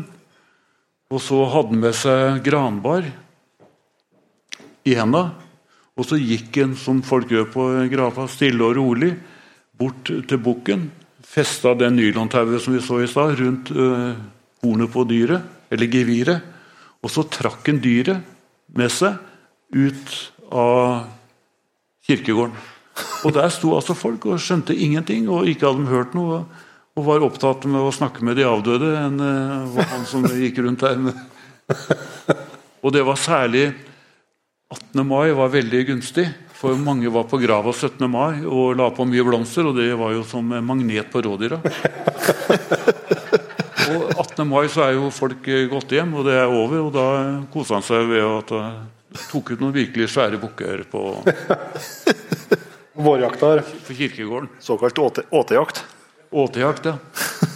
Og 1.11 1.19
så 1.23 1.41
hadde 1.51 1.73
han 1.73 1.81
med 1.81 1.97
seg 1.97 2.39
granbar 2.45 3.09
i 4.87 4.95
henda. 4.95 5.25
Og 5.99 6.07
så 6.07 6.19
gikk 6.21 6.61
han, 6.61 6.77
som 6.79 7.01
folk 7.03 7.31
gjør 7.33 7.49
på 7.51 7.67
grava, 7.91 8.29
stille 8.31 8.63
og 8.63 8.77
rolig 8.79 9.11
bort 9.77 10.09
til 10.09 10.41
bukken. 10.41 10.87
Festa 11.27 11.73
det 11.77 11.89
nylontauet 11.93 12.63
som 12.63 12.75
vi 12.75 12.83
så 12.83 13.01
i 13.03 13.09
stad, 13.09 13.35
rundt 13.39 13.71
uh, 13.75 14.15
hornet 14.63 14.93
på 14.93 15.03
dyret, 15.09 15.45
eller 15.71 15.91
geviret. 15.91 16.45
Og 17.03 17.13
så 17.13 17.25
trakk 17.29 17.67
han 17.69 17.81
dyret 17.83 18.23
med 18.77 18.91
seg 18.91 19.19
ut 19.75 20.15
av 20.51 21.07
kirkegården. 22.07 22.55
Og 23.27 23.33
der 23.35 23.51
sto 23.53 23.75
altså 23.77 23.93
folk 23.97 24.25
og 24.25 24.41
skjønte 24.41 24.75
ingenting, 24.75 25.27
og 25.29 25.49
ikke 25.49 25.67
hadde 25.67 25.83
de 25.83 25.91
hørt 25.91 26.15
noe 26.17 26.45
og 26.97 27.05
var 27.05 27.21
opptatt 27.27 27.67
med 27.69 27.83
å 27.85 27.93
snakke 27.93 28.25
med 28.25 28.39
de 28.39 28.45
avdøde 28.47 28.87
enn 28.97 29.19
uh, 29.21 29.67
var 29.75 29.91
han 29.91 30.05
som 30.09 30.23
gikk 30.25 30.63
rundt 30.65 30.81
der. 30.81 30.97
og 32.83 32.93
det 32.95 33.03
var 33.05 33.19
særlig 33.21 33.67
18. 34.73 35.03
mai 35.05 35.29
var 35.37 35.53
veldig 35.53 35.83
gunstig, 35.91 36.25
for 36.57 36.73
mange 36.81 37.09
var 37.13 37.27
på 37.29 37.37
grava 37.37 37.69
17. 37.73 38.07
mai 38.09 38.41
og 38.41 38.77
la 38.79 38.89
på 38.93 39.05
mye 39.05 39.23
blomster, 39.25 39.67
og 39.69 39.75
det 39.77 39.91
var 39.99 40.15
jo 40.15 40.23
som 40.25 40.47
magnet 40.65 41.11
på 41.13 41.21
rådyra. 41.21 41.59
og 43.93 44.17
18. 44.17 44.41
mai 44.49 44.65
så 44.73 44.87
er 44.87 44.97
jo 44.97 45.11
folk 45.13 45.45
gått 45.45 45.93
hjem, 45.93 46.15
og 46.17 46.25
det 46.25 46.33
er 46.39 46.49
over, 46.49 46.87
og 46.87 46.91
da 46.95 47.05
kosa 47.53 47.77
han 47.77 47.85
seg 47.85 48.09
ved 48.09 48.25
at 48.25 48.49
han 48.57 48.89
tok 49.29 49.53
ut 49.53 49.61
noen 49.61 49.75
virkelig 49.75 50.09
svære 50.13 50.37
bukker 50.41 50.83
på 50.91 51.01
Vårjakta 52.97 53.61
på 53.85 53.93
kirkegården. 53.93 54.49
Såkalt 54.59 54.97
åtejakt? 55.29 55.85
Åtejakt, 56.31 56.85
ja. 56.85 56.97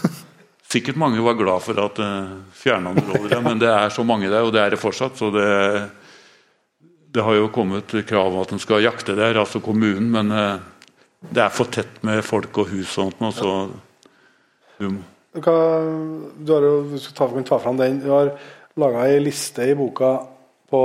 Sikkert 0.72 0.96
mange 0.96 1.24
var 1.26 1.34
glad 1.34 1.64
for 1.66 1.80
at 1.82 2.00
uh, 2.00 2.06
eh, 2.06 2.28
fjerna 2.56 2.94
rådyra, 2.94 3.42
men 3.44 3.60
det 3.60 3.72
er 3.74 3.90
så 3.90 4.06
mange 4.08 4.30
der, 4.30 4.46
og 4.46 4.54
det 4.54 4.62
er 4.62 4.76
det 4.76 4.80
fortsatt. 4.80 5.18
så 5.18 5.32
det, 5.34 5.48
det 7.14 7.24
har 7.26 7.36
jo 7.36 7.52
kommet 7.52 7.92
krav 8.08 8.32
om 8.32 8.42
at 8.42 8.54
en 8.56 8.62
skal 8.62 8.84
jakte 8.84 9.16
der, 9.18 9.40
altså 9.40 9.60
kommunen, 9.64 10.08
men 10.14 10.32
uh, 10.32 10.62
det 11.30 11.44
er 11.44 11.54
for 11.54 11.72
tett 11.72 12.00
med 12.08 12.24
folk 12.26 12.64
og 12.64 12.72
hus 12.72 12.96
og 12.98 13.12
sånt. 13.12 13.36
Så, 13.38 13.52
du, 14.80 15.02
Hva, 15.38 15.58
du 16.40 16.54
har 16.56 16.66
jo, 16.66 16.78
du 16.94 16.98
skal 17.02 17.18
ta, 17.18 17.44
ta 17.52 17.60
fram 17.62 17.78
den. 17.80 18.00
Du 18.04 18.10
har 18.14 18.34
laga 18.80 19.06
ei 19.10 19.20
liste 19.22 19.68
i 19.68 19.76
boka 19.78 20.16
på 20.72 20.82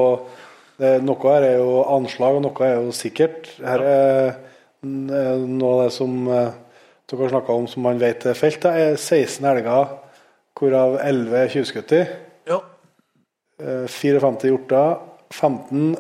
det, 0.76 0.98
Noe 1.06 1.32
her 1.32 1.46
er 1.46 1.56
jo 1.62 1.80
anslag, 1.94 2.36
og 2.36 2.44
noe 2.44 2.66
er 2.66 2.82
jo 2.82 2.92
sikkert. 2.92 3.48
Her 3.64 3.84
er 3.86 4.34
noe 4.84 5.70
av 5.72 5.86
det 5.86 5.92
som 5.96 6.18
uh, 6.28 6.50
dere 7.06 7.22
har 7.22 7.32
snakka 7.36 7.54
om 7.54 7.70
som 7.70 7.86
man 7.86 8.02
vet 8.02 8.26
er 8.26 8.36
felt, 8.36 8.66
er 8.66 8.98
16 8.98 9.46
elger, 9.46 9.94
hvorav 10.58 10.98
11 11.00 11.38
er 11.38 11.54
tjuvskutter. 11.54 12.12
Ja. 12.50 12.60
54 13.62 14.18
eh, 14.18 14.50
hjorter, 14.50 14.98
15 15.32 15.96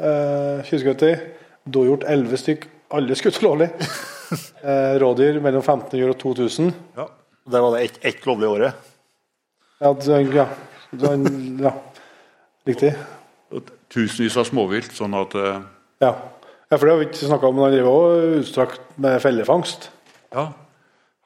eh, 0.00 0.64
tjuvskutter. 0.66 1.22
Dohjort 1.66 2.04
11 2.06 2.40
stykk, 2.42 2.66
alle 2.94 3.16
skutt 3.18 3.40
lovlig. 3.42 3.68
eh, 4.68 4.94
rådyr 5.02 5.40
mellom 5.42 5.62
1500 5.64 6.12
og 6.12 6.18
2000. 6.22 6.72
Ja. 6.98 7.08
Der 7.46 7.62
var 7.62 7.76
det 7.76 7.84
ett 7.84 7.98
et 8.02 8.26
lovlig 8.26 8.48
året? 8.48 8.86
Ja, 9.80 9.92
det, 9.92 10.22
ja, 10.34 10.46
ja. 11.62 11.72
Riktig. 12.66 12.94
Tusenvis 13.92 14.36
av 14.40 14.48
småvilt, 14.48 14.90
sånn 14.96 15.14
at 15.14 15.36
uh... 15.38 15.60
ja. 16.02 16.10
ja. 16.66 16.74
for 16.74 16.86
det 16.86 16.94
har 16.94 16.98
vi 17.02 17.06
ikke 17.10 17.28
snakka 17.28 17.50
om. 17.50 17.54
men 17.54 17.68
Han 17.68 17.76
driver 17.76 17.92
òg 17.92 18.38
utstrakt 18.40 18.96
med 18.98 19.20
fellefangst. 19.22 19.90
Ja, 20.34 20.48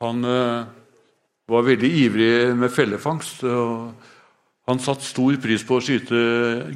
han 0.04 0.24
uh, 0.26 0.68
var 1.48 1.64
veldig 1.66 1.90
ivrig 2.04 2.32
med 2.56 2.72
fellefangst. 2.74 3.44
og 3.48 4.10
Han 4.70 4.78
satte 4.78 5.02
stor 5.02 5.34
pris 5.42 5.64
på 5.66 5.80
å 5.80 5.82
skyte 5.82 6.18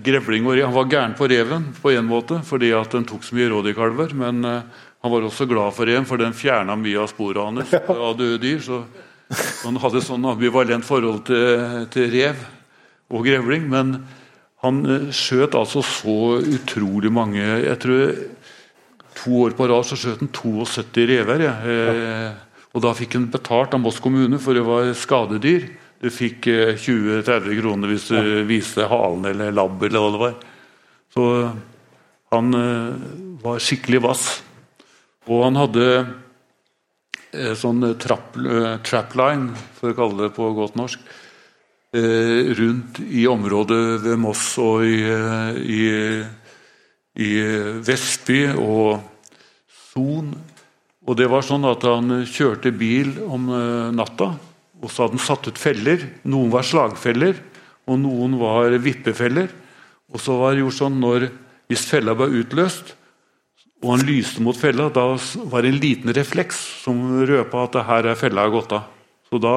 grevling 0.03 0.49
og 0.49 0.57
rev. 0.57 0.65
Han 0.66 0.75
var 0.75 0.89
gæren 0.91 1.12
på 1.15 1.29
reven 1.31 1.69
på 1.79 1.93
en 1.95 2.09
måte, 2.09 2.41
fordi 2.43 2.73
at 2.75 2.91
den 2.91 3.07
tok 3.07 3.23
så 3.23 3.37
mye 3.39 3.53
rådyrkalver. 3.53 4.16
Men 4.19 4.41
uh, 4.43 4.89
han 5.05 5.12
var 5.12 5.29
også 5.29 5.47
glad 5.47 5.77
for 5.77 5.87
reven, 5.87 6.09
for 6.09 6.19
den 6.19 6.35
fjerna 6.35 6.75
mye 6.81 7.05
av 7.05 7.12
sporene 7.12 7.62
hans 7.62 7.75
av 7.93 8.16
døde 8.19 8.41
dyr. 8.43 8.59
så 8.65 8.83
han 9.62 9.79
hadde 9.79 10.01
et 10.01 10.09
sånn 10.09 10.27
ambivalent 10.27 10.85
forhold 10.85 11.23
til, 11.31 11.87
til 11.95 12.11
rev 12.16 12.43
og 13.15 13.23
grevling. 13.29 13.71
Men 13.71 13.95
han 14.66 14.83
uh, 14.91 15.12
skjøt 15.15 15.55
altså 15.55 15.85
så 15.87 16.19
utrolig 16.43 17.15
mange 17.15 17.45
Jeg 17.45 17.79
tror 17.85 18.19
to 19.15 19.39
år 19.45 19.55
på 19.55 19.71
rad 19.71 19.87
så 19.87 20.01
skjøt 20.01 20.27
han 20.27 20.35
72 20.35 21.07
rever. 21.15 21.47
Ja. 21.47 21.55
Eh, 21.62 22.61
og 22.75 22.83
da 22.83 22.91
fikk 22.99 23.15
han 23.15 23.31
betalt 23.31 23.75
av 23.77 23.83
Moss 23.85 24.01
kommune, 24.03 24.41
for 24.43 24.59
det 24.59 24.65
var 24.66 24.91
skadedyr. 24.99 25.69
Du 26.05 26.10
fikk 26.12 26.51
eh, 26.52 26.74
20-30 26.76 27.56
kroner 27.62 27.93
hvis 27.94 28.10
du 28.10 28.18
ja. 28.18 28.43
viste 28.44 28.89
halen 28.90 29.24
eller 29.31 29.55
labb 29.56 29.81
eller 29.86 30.02
hva 30.02 30.12
det 30.12 30.20
var. 30.20 30.36
Så 31.14 31.24
han 32.35 32.59
eh, 32.59 33.09
var 33.40 33.64
skikkelig 33.64 34.02
vass. 34.05 34.28
Og 35.32 35.47
han 35.47 35.56
hadde 35.56 35.89
eh, 37.32 37.55
sånn 37.56 37.81
trapp, 37.97 38.36
eh, 38.36 38.76
trapline, 38.85 39.56
for 39.78 39.94
å 39.94 39.98
kalle 40.02 40.26
det 40.26 40.35
på 40.36 40.52
godt 40.59 40.76
norsk, 40.76 41.02
eh, 41.97 42.52
rundt 42.60 43.01
i 43.09 43.24
området 43.31 43.82
ved 44.05 44.20
Moss 44.20 44.51
og 44.60 44.85
i, 44.85 45.01
i 45.64 45.85
i 47.14 47.31
Vestby 47.85 48.40
og 48.59 48.98
Son. 49.93 50.32
Og 51.05 51.18
det 51.18 51.28
var 51.31 51.44
sånn 51.47 51.66
at 51.68 51.85
han 51.86 52.24
kjørte 52.26 52.72
bil 52.74 53.12
om 53.28 53.51
eh, 53.52 53.90
natta, 53.94 54.32
og 54.85 54.93
så 54.93 55.06
hadde 55.06 55.16
han 55.16 55.24
satt 55.24 55.48
ut 55.48 55.61
feller. 55.61 56.05
Noen 56.28 56.52
var 56.52 56.66
slagfeller, 56.69 57.39
og 57.89 58.01
noen 58.02 58.36
var 58.40 58.77
vippefeller. 58.85 59.48
Og 60.12 60.20
så 60.20 60.36
var 60.39 60.52
det 60.52 60.65
gjort 60.65 60.78
sånn 60.82 61.01
når, 61.01 61.31
hvis 61.73 61.86
fella 61.89 62.15
var 62.19 62.32
utløst, 62.32 62.94
og 63.85 63.90
han 63.90 64.06
lyste 64.09 64.40
mot 64.44 64.56
fella, 64.56 64.89
da 64.93 65.11
var 65.51 65.65
det 65.65 65.74
en 65.74 65.81
liten 65.82 66.12
refleks 66.16 66.61
som 66.85 67.01
røpa 67.28 67.66
at 67.66 67.82
her 67.89 68.09
er 68.12 68.19
fella 68.20 68.47
gått 68.52 68.73
av. 68.77 68.89
Så 69.28 69.40
da 69.43 69.56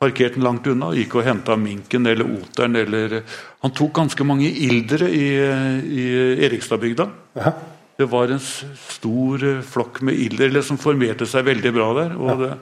parkerte 0.00 0.36
han 0.36 0.46
langt 0.46 0.68
unna 0.68 0.90
og 0.90 0.98
gikk 0.98 1.18
og 1.20 1.26
henta 1.28 1.56
minken 1.60 2.08
eller 2.08 2.28
oteren. 2.28 2.76
Eller, 2.80 3.20
han 3.64 3.74
tok 3.76 3.94
ganske 4.00 4.26
mange 4.28 4.48
ildere 4.48 5.08
i, 5.08 5.28
i 5.36 6.06
Erikstadbygda. 6.48 7.08
Ja. 7.40 7.54
Det 8.00 8.08
var 8.08 8.32
en 8.32 8.40
stor 8.40 9.44
flokk 9.68 10.00
med 10.08 10.20
ildere 10.20 10.62
som 10.64 10.80
formerte 10.80 11.28
seg 11.28 11.44
veldig 11.48 11.72
bra 11.76 11.88
der. 11.98 12.14
og 12.16 12.44
det, 12.44 12.54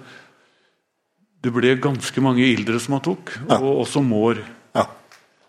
det 1.44 1.52
ble 1.54 1.76
ganske 1.78 2.22
mange 2.24 2.46
ildre 2.46 2.80
som 2.82 2.96
han 2.96 3.04
tok, 3.04 3.34
og 3.58 3.68
også 3.84 4.02
mår. 4.02 4.40
Ja. 4.74 4.86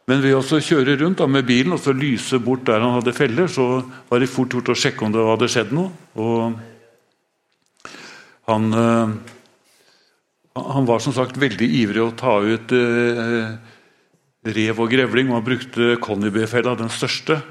Men 0.09 0.21
ved 0.25 0.37
å 0.37 0.61
kjøre 0.61 0.97
rundt 1.01 1.21
da, 1.21 1.27
med 1.29 1.47
bilen 1.47 1.73
og 1.75 1.81
så 1.81 1.93
lyse 1.93 2.39
bort 2.41 2.67
der 2.69 2.81
han 2.83 2.95
hadde 2.97 3.15
feller, 3.17 3.49
så 3.49 3.81
var 4.09 4.21
det 4.21 4.29
fort 4.29 4.53
gjort 4.53 4.71
å 4.73 4.77
sjekke 4.77 5.05
om 5.05 5.13
det 5.13 5.25
hadde 5.25 5.49
skjedd 5.49 5.73
noe. 5.75 5.89
Og 6.17 6.57
han, 8.49 8.69
eh, 8.73 9.13
han 10.57 10.89
var 10.89 11.01
som 11.05 11.13
sagt 11.13 11.37
veldig 11.41 11.69
ivrig 11.81 12.01
å 12.01 12.15
ta 12.17 12.39
ut 12.41 12.73
eh, 12.73 13.53
rev 14.49 14.81
og 14.81 14.89
grevling, 14.93 15.29
og 15.29 15.39
han 15.39 15.47
brukte 15.49 15.97
Conniby-fella, 16.01 16.77
den 16.79 16.93
største. 16.93 17.41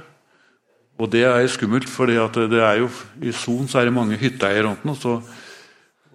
Og 0.98 1.10
det 1.12 1.22
er 1.26 1.46
skummelt, 1.50 1.86
for 1.90 2.10
det 2.10 2.62
er 2.62 2.80
jo, 2.82 2.88
i 3.22 3.30
Son 3.34 3.70
så 3.70 3.78
er 3.80 3.86
det 3.86 3.94
mange 3.94 4.18
hytteeiere 4.18 4.66
rundt 4.66 4.82
den. 4.82 4.94
Og, 4.94 4.98
så, 4.98 5.18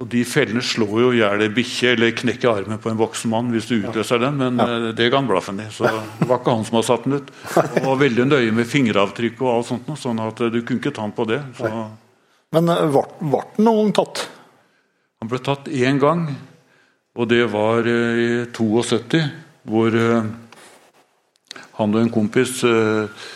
og 0.02 0.10
de 0.10 0.24
fellene 0.26 0.64
slår 0.66 0.94
jo 1.00 1.10
i 1.14 1.20
hjel 1.22 1.44
ei 1.46 1.52
bikkje 1.54 1.94
eller 1.94 2.16
knekker 2.18 2.50
armen 2.50 2.80
på 2.82 2.90
en 2.92 3.00
voksen 3.00 3.30
mann 3.32 3.52
hvis 3.54 3.70
du 3.70 3.76
utløser 3.78 4.20
den, 4.24 4.40
men 4.42 4.58
ja. 4.60 4.92
det 4.96 5.10
ga 5.12 5.20
han 5.22 5.30
blaffen 5.30 5.62
i. 5.62 5.68
Så 5.72 5.86
det 5.86 6.28
var 6.28 6.42
ikke 6.42 6.56
han 6.56 6.66
som 6.68 6.80
hadde 6.80 6.90
satt 6.90 7.06
den 7.08 7.20
ut. 7.20 7.34
Og 7.54 7.86
var 7.86 8.00
veldig 8.02 8.26
nøye 8.32 8.56
med 8.58 8.70
fingeravtrykk 8.70 9.44
og 9.46 9.52
alt 9.54 9.70
sånt, 9.70 9.92
sånn 10.02 10.24
at 10.24 10.42
eh, 10.42 10.52
du 10.54 10.64
kunne 10.64 10.82
ikke 10.82 10.96
ta 10.96 11.06
han 11.06 11.14
på 11.16 11.28
det. 11.30 11.40
Så 11.60 11.70
Men 12.58 12.74
eh, 12.74 12.88
ble 12.90 13.06
ble 13.22 13.44
den 13.56 13.70
noen 13.70 13.92
gang 13.92 14.00
tatt? 14.02 14.26
han 15.24 15.30
ble 15.32 15.40
tatt 15.40 15.70
én 15.72 16.02
gang, 16.04 16.26
og 17.16 17.30
det 17.32 17.46
var 17.54 17.88
eh, 17.88 18.18
i 18.20 18.32
72, 18.52 19.22
hvor 19.72 19.96
eh, 19.96 20.26
han 21.78 21.96
og 21.96 22.02
en 22.02 22.12
kompis 22.12 22.60
eh, 22.68 23.30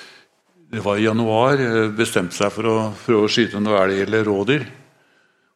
Det 0.68 0.82
var 0.84 0.98
i 1.00 1.06
januar, 1.06 1.62
eh, 1.64 1.88
bestemte 1.96 2.36
seg 2.36 2.52
for 2.52 2.68
å 2.68 2.76
prøve 3.06 3.24
å 3.24 3.32
skyte 3.32 3.62
noe 3.64 3.80
elg 3.86 4.02
eller 4.04 4.28
rådyr. 4.28 4.66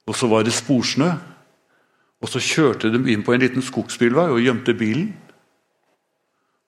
Og 0.10 0.18
så 0.18 0.30
var 0.32 0.46
det 0.46 0.56
sporsnø. 0.56 1.12
Og 2.22 2.30
så 2.30 2.42
kjørte 2.42 2.92
de 2.94 3.02
inn 3.12 3.26
på 3.26 3.34
en 3.34 3.42
liten 3.42 3.66
skogsbilvei 3.66 4.30
og 4.34 4.44
gjemte 4.44 4.78
bilen. 4.78 5.10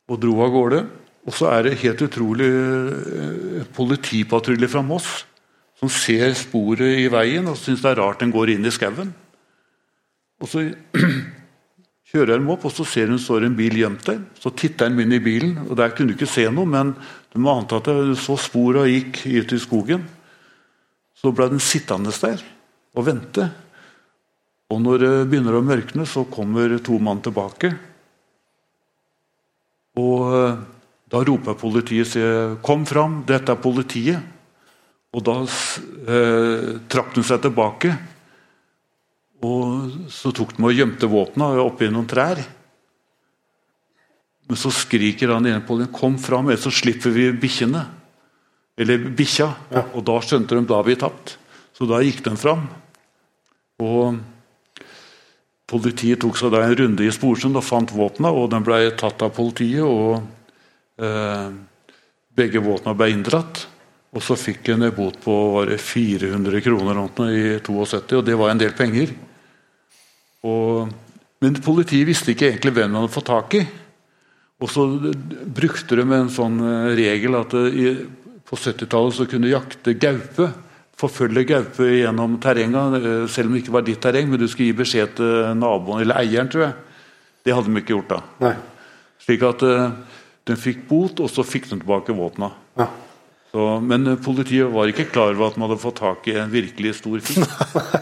Og 0.09 0.19
dro 0.21 0.39
av 0.45 0.53
gårde. 0.53 0.81
Og 1.23 1.35
så 1.35 1.49
er 1.53 1.67
det 1.67 1.79
helt 1.83 2.01
utrolig 2.03 2.49
eh, 2.49 3.61
politipatrulje 3.75 4.67
fra 4.71 4.83
Moss 4.83 5.21
som 5.79 5.91
ser 5.91 6.33
sporet 6.37 6.99
i 7.01 7.09
veien 7.11 7.47
og 7.51 7.57
syns 7.59 7.81
det 7.83 7.91
er 7.91 7.99
rart 7.99 8.21
den 8.23 8.31
går 8.31 8.53
inn 8.53 8.67
i 8.67 8.71
skauen. 8.71 9.11
Og 10.43 10.49
så 10.51 10.65
kjører 12.11 12.37
de 12.37 12.51
opp, 12.51 12.65
og 12.67 12.73
så 12.75 12.85
ser 12.87 13.11
hun 13.11 13.19
står 13.19 13.47
en 13.47 13.57
bil 13.57 13.75
gjemt 13.79 14.05
der. 14.07 14.19
Så 14.39 14.51
titter 14.55 14.91
de 14.91 15.03
inn 15.03 15.15
i 15.15 15.23
bilen, 15.23 15.57
og 15.67 15.77
der 15.79 15.95
kunne 15.95 16.11
du 16.11 16.17
ikke 16.17 16.29
se 16.29 16.45
noe, 16.51 16.67
men 16.69 16.93
du 17.33 17.39
må 17.41 17.55
anta 17.55 17.79
at 17.79 17.89
du 17.89 18.13
så 18.19 18.37
spora 18.39 18.85
gikk 18.87 19.23
ut 19.25 19.55
i 19.55 19.61
skogen. 19.63 20.03
Så 21.19 21.31
ble 21.35 21.49
den 21.51 21.63
sittende 21.63 22.11
der 22.19 22.43
og 22.93 23.07
vente. 23.07 23.47
Og 24.73 24.81
når 24.81 25.03
det 25.03 25.15
begynner 25.29 25.57
å 25.57 25.65
mørkne, 25.65 26.05
så 26.09 26.25
kommer 26.29 26.77
to 26.81 26.97
mann 27.01 27.21
tilbake. 27.25 27.73
Og 30.01 30.33
eh, 30.33 30.61
da 31.13 31.21
roper 31.21 31.57
politiet 31.59 32.09
sier, 32.09 32.57
'Kom 32.61 32.85
fram, 32.85 33.23
dette 33.25 33.51
er 33.51 33.61
politiet'. 33.61 34.31
Og 35.13 35.21
da 35.21 35.35
eh, 35.45 36.81
trakk 36.89 37.13
hun 37.13 37.23
seg 37.23 37.43
tilbake. 37.43 37.93
Og 39.45 40.09
så 40.09 40.31
tok 40.33 40.55
de 40.57 40.63
og 40.63 40.73
gjemte 40.73 41.09
våpna 41.09 41.51
oppi 41.61 41.89
noen 41.91 42.09
trær. 42.09 42.41
Men 44.49 44.57
så 44.57 44.71
skriker 44.73 45.35
han 45.35 45.45
ene 45.45 45.61
på 45.61 45.77
den, 45.77 45.91
'Kom 45.93 46.17
fram, 46.17 46.49
ellers 46.49 46.65
så 46.65 46.73
slipper 46.73 47.13
vi 47.13 47.29
bikkjene'. 47.31 47.85
Eller 48.77 48.97
bikkja. 48.97 49.53
Og 49.93 50.01
da 50.01 50.17
skjønte 50.17 50.57
de 50.57 50.65
da 50.65 50.81
vi 50.81 50.95
tapt. 50.97 51.37
Så 51.77 51.85
da 51.85 52.01
gikk 52.01 52.23
de 52.25 52.33
fram. 52.37 52.65
Og 53.81 54.19
politiet 55.69 56.21
tok 56.21 56.37
seg 56.37 56.53
da 56.53 56.61
en 56.65 56.75
runde 56.77 57.05
i 57.05 57.13
Sporsund 57.13 57.57
og 57.57 57.65
fant 57.65 57.93
våpna, 57.95 58.29
og 58.29 58.51
den 58.53 58.65
ble 58.65 58.85
tatt 58.99 59.23
av 59.25 59.33
politiet. 59.35 59.81
og 59.81 60.21
eh, 61.01 61.53
Begge 62.33 62.61
våpna 62.65 62.95
ble 62.97 63.11
inndratt. 63.13 63.67
Og 64.13 64.21
så 64.21 64.37
fikk 64.37 64.69
en 64.69 64.85
bot 64.93 65.15
på 65.23 65.35
var 65.55 65.71
det 65.71 65.79
400 65.81 66.61
kroner 66.61 66.99
i 67.33 67.45
72, 67.65 68.19
og 68.19 68.25
det 68.27 68.35
var 68.37 68.51
en 68.51 68.61
del 68.61 68.75
penger. 68.77 69.13
Og, 70.45 70.91
men 71.41 71.57
politiet 71.63 72.05
visste 72.05 72.33
ikke 72.33 72.51
egentlig 72.51 72.75
hvem 72.75 72.91
de 72.93 72.99
hadde 72.99 73.13
fått 73.15 73.31
tak 73.31 73.57
i. 73.57 73.63
Og 74.61 74.69
så 74.69 74.85
brukte 75.57 75.97
de 75.97 76.05
en 76.05 76.29
sånn 76.31 76.59
eh, 76.61 76.91
regel 76.99 77.39
at 77.39 77.55
eh, 77.57 78.03
på 78.47 78.59
70-tallet 78.59 79.17
så 79.17 79.27
kunne 79.29 79.51
jakte 79.51 79.95
gaupe. 79.97 80.51
Forfølge 80.99 81.45
gaupe 81.49 81.87
gjennom 81.89 82.35
terrenget, 82.41 82.97
eh, 82.99 83.23
selv 83.31 83.49
om 83.49 83.55
det 83.55 83.63
ikke 83.63 83.75
var 83.75 83.85
ditt 83.87 84.01
terreng, 84.03 84.29
men 84.29 84.39
du 84.39 84.47
skulle 84.47 84.69
gi 84.71 84.81
beskjed 84.83 85.15
til 85.17 85.55
naboen 85.57 86.03
eller 86.03 86.21
eieren, 86.21 86.51
tror 86.51 86.67
jeg. 86.67 86.75
Det 87.43 87.55
hadde 87.55 87.71
de 87.71 87.81
ikke 87.81 87.95
gjort 87.95 88.13
da. 88.13 88.19
Nei. 88.43 88.53
Slik 89.23 89.43
at 89.47 89.63
eh, 89.67 89.87
de 90.47 90.59
fikk 90.59 90.85
bot, 90.89 91.23
og 91.23 91.31
så 91.31 91.45
fikk 91.47 91.69
de 91.71 91.79
tilbake 91.79 92.15
våpna. 92.15 92.51
Ja. 92.79 92.87
Så, 93.53 93.65
men 93.85 94.07
eh, 94.07 94.19
politiet 94.21 94.71
var 94.73 94.89
ikke 94.89 95.09
klar 95.11 95.33
over 95.35 95.51
at 95.51 95.57
man 95.57 95.69
hadde 95.69 95.81
fått 95.83 95.99
tak 96.01 96.29
i 96.31 96.37
en 96.41 96.53
virkelig 96.53 96.95
stor 97.01 97.19
fisk. 97.21 97.51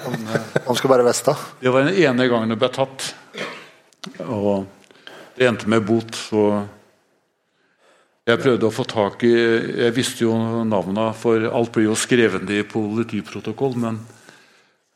Han 0.67 0.77
skulle 0.77 0.93
bare 0.93 1.07
veste 1.07 1.33
det. 1.33 1.49
Det 1.65 1.73
var 1.73 1.87
den 1.87 1.97
ene 1.99 2.27
gangen 2.31 2.53
det 2.53 2.59
ble 2.61 2.69
tatt. 2.71 3.09
Og 4.27 4.67
det 5.35 5.49
endte 5.49 5.71
med 5.71 5.83
bot. 5.87 6.15
Så 6.15 6.45
jeg 8.31 8.41
prøvde 8.41 8.67
å 8.67 8.73
få 8.73 8.85
tak 8.89 9.25
i 9.27 9.31
Jeg 9.31 9.95
visste 9.95 10.25
jo 10.25 10.35
navnene, 10.67 11.11
for 11.17 11.43
alt 11.51 11.73
blir 11.75 11.89
jo 11.89 11.97
skrevet 11.99 12.49
i 12.51 12.63
politiprotokoll. 12.67 13.77
Men 13.81 13.99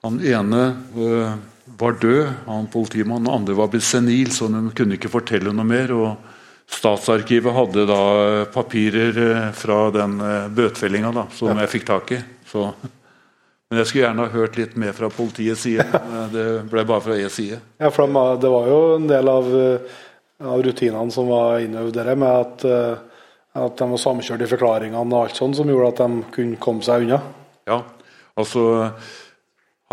han 0.06 0.20
ene 0.22 0.64
øh, 0.95 1.36
var 1.80 1.99
død, 2.02 2.34
han 2.48 2.70
politimannen. 2.72 3.28
Den 3.28 3.36
andre 3.36 3.57
var 3.57 3.72
blitt 3.74 3.88
senil, 3.88 4.32
så 4.34 4.49
de 4.52 4.64
kunne 4.78 4.99
ikke 4.99 5.14
fortelle 5.14 5.53
noe 5.53 5.68
mer. 5.68 5.94
og 5.95 6.34
Statsarkivet 6.66 7.53
hadde 7.53 7.88
da 7.90 8.03
papirer 8.53 9.24
øh, 9.30 9.48
fra 9.57 9.80
den 9.94 10.20
øh, 10.22 10.52
bøtefellinga 10.56 11.28
som 11.36 11.64
jeg 11.64 11.74
fikk 11.78 11.90
tak 11.94 12.16
i. 12.18 12.22
Så 12.49 12.70
men 13.66 13.82
jeg 13.82 13.90
skulle 13.90 14.03
gjerne 14.03 14.26
ha 14.28 14.32
hørt 14.32 14.57
litt 14.60 14.76
mer 14.78 14.94
fra 14.94 15.10
politiets 15.10 15.64
side. 15.66 15.86
men 16.12 16.30
Det 16.34 16.45
ble 16.70 16.86
bare 16.86 17.02
fra 17.02 17.18
én 17.18 17.32
side. 17.34 17.57
Ja, 17.82 17.90
for 17.94 18.07
det 18.41 18.52
var 18.53 18.70
jo 18.70 18.80
en 18.99 19.07
del 19.10 19.32
av, 19.32 19.49
eh, 19.57 19.95
av 20.45 20.62
rutinene 20.64 21.12
som 21.12 21.32
var 21.32 21.64
innøvd 21.64 21.98
der, 21.98 22.12
med 22.16 22.30
at, 22.45 22.66
eh, 22.70 23.15
at 23.56 23.77
de 23.80 23.88
var 23.88 24.02
samkjørt 24.02 24.44
i 24.44 24.49
forklaringene 24.52 25.03
og 25.06 25.22
alt 25.22 25.40
sånt, 25.40 25.56
som 25.57 25.69
gjorde 25.72 25.94
at 25.94 26.02
de 26.02 26.26
kunne 26.36 26.60
komme 26.61 26.84
seg 26.86 27.06
unna. 27.06 27.22
Ja, 27.69 27.82
altså 28.38 28.91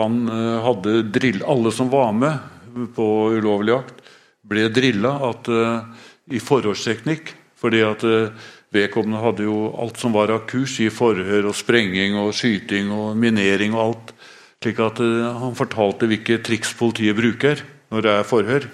Han 0.01 0.25
eh, 0.29 0.59
hadde 0.65 1.03
drill 1.13 1.43
Alle 1.49 1.71
som 1.73 1.91
var 1.93 2.11
med 2.17 2.89
på 2.97 3.07
ulovlig 3.37 3.75
jakt, 3.75 4.03
ble 4.49 4.67
drilla 4.73 5.15
at, 5.29 5.49
eh, 5.49 6.03
i 6.33 6.41
forhårsteknikk, 6.41 7.37
Fordi 7.63 7.79
at 7.87 8.03
uh, 8.03 8.33
vedkommende 8.75 9.21
hadde 9.23 9.45
jo 9.47 9.69
alt 9.79 10.01
som 10.01 10.11
var 10.11 10.33
av 10.35 10.41
kurs 10.51 10.81
i 10.83 10.89
forhør 10.91 11.47
og 11.47 11.55
sprenging 11.55 12.17
og 12.19 12.33
skyting 12.35 12.91
og 12.91 13.13
minering 13.15 13.77
og 13.77 13.83
alt. 13.85 14.11
Slik 14.59 14.81
at 14.83 14.99
uh, 14.99 15.31
han 15.39 15.55
fortalte 15.55 16.09
hvilke 16.11 16.41
triks 16.43 16.75
politiet 16.75 17.15
bruker 17.15 17.63
når 17.95 18.03
det 18.03 18.17
er 18.17 18.27
forhør. 18.27 18.67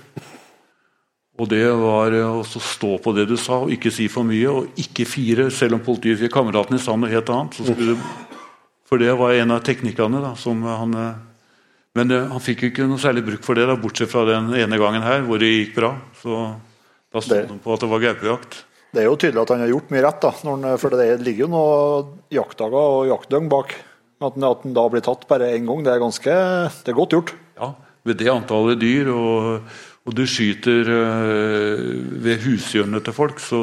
Og 1.38 1.46
det 1.50 1.62
var 1.70 2.14
eh, 2.16 2.38
å 2.40 2.42
stå 2.44 2.96
på 3.02 3.12
det 3.14 3.28
du 3.30 3.36
sa, 3.38 3.60
og 3.62 3.70
ikke 3.74 3.92
si 3.94 4.08
for 4.10 4.26
mye, 4.26 4.48
og 4.50 4.80
ikke 4.80 5.06
fire. 5.06 5.48
Selv 5.54 5.78
om 5.78 5.84
politiet 5.86 6.18
fikk 6.18 6.34
kameraten 6.34 6.78
i 6.78 6.82
sa 6.82 6.96
noe 6.98 7.10
helt 7.12 7.30
annet. 7.30 7.60
Så 7.62 7.76
du, 7.78 7.92
for 8.88 8.98
det 8.98 9.12
var 9.20 9.36
en 9.38 9.54
av 9.54 9.62
teknikkene. 9.66 10.22
da, 10.24 10.34
som 10.38 10.62
han... 10.66 10.94
eh, 10.98 11.24
Men 11.98 12.10
eh, 12.14 12.26
han 12.30 12.42
fikk 12.42 12.62
jo 12.62 12.72
ikke 12.72 12.88
noe 12.90 13.00
særlig 13.02 13.24
bruk 13.26 13.46
for 13.46 13.58
det, 13.58 13.66
da, 13.70 13.78
bortsett 13.78 14.10
fra 14.12 14.24
den 14.28 14.50
ene 14.58 14.78
gangen 14.78 15.02
her, 15.06 15.22
hvor 15.26 15.38
det 15.42 15.48
gikk 15.52 15.76
bra. 15.78 15.94
Så 16.20 16.42
da 17.14 17.22
sto 17.24 17.38
han 17.38 17.62
på 17.62 17.72
at 17.74 17.82
det 17.86 17.88
var 17.90 18.02
gaupejakt. 18.04 18.64
Det 18.94 19.02
er 19.02 19.06
jo 19.08 19.16
tydelig 19.20 19.42
at 19.42 19.50
han 19.52 19.62
har 19.62 19.70
gjort 19.72 19.90
mye 19.92 20.02
rett, 20.04 20.20
da, 20.22 20.30
når 20.44 20.54
han, 20.58 20.78
for 20.80 20.94
det 20.96 21.08
ligger 21.22 21.44
jo 21.46 21.50
noen 21.54 22.12
jaktdager 22.32 22.94
og 22.98 23.10
jaktdøgn 23.10 23.50
bak. 23.52 23.74
At 24.18 24.34
han, 24.34 24.46
at 24.48 24.64
han 24.66 24.74
da 24.74 24.84
blir 24.90 25.04
tatt 25.06 25.26
bare 25.30 25.52
én 25.54 25.66
gang, 25.68 25.82
det 25.86 25.92
er 25.94 26.02
ganske 26.02 26.32
det 26.82 26.92
er 26.92 26.96
godt 26.98 27.14
gjort. 27.14 27.34
Ja, 27.60 27.74
Ved 28.08 28.16
det 28.22 28.30
antallet 28.32 28.78
dyr, 28.80 29.10
og, 29.12 29.74
og 30.08 30.14
du 30.16 30.24
skyter 30.24 30.88
eh, 30.88 31.80
ved 32.24 32.40
hushjørnet 32.46 33.04
til 33.04 33.12
folk, 33.16 33.40
så 33.44 33.60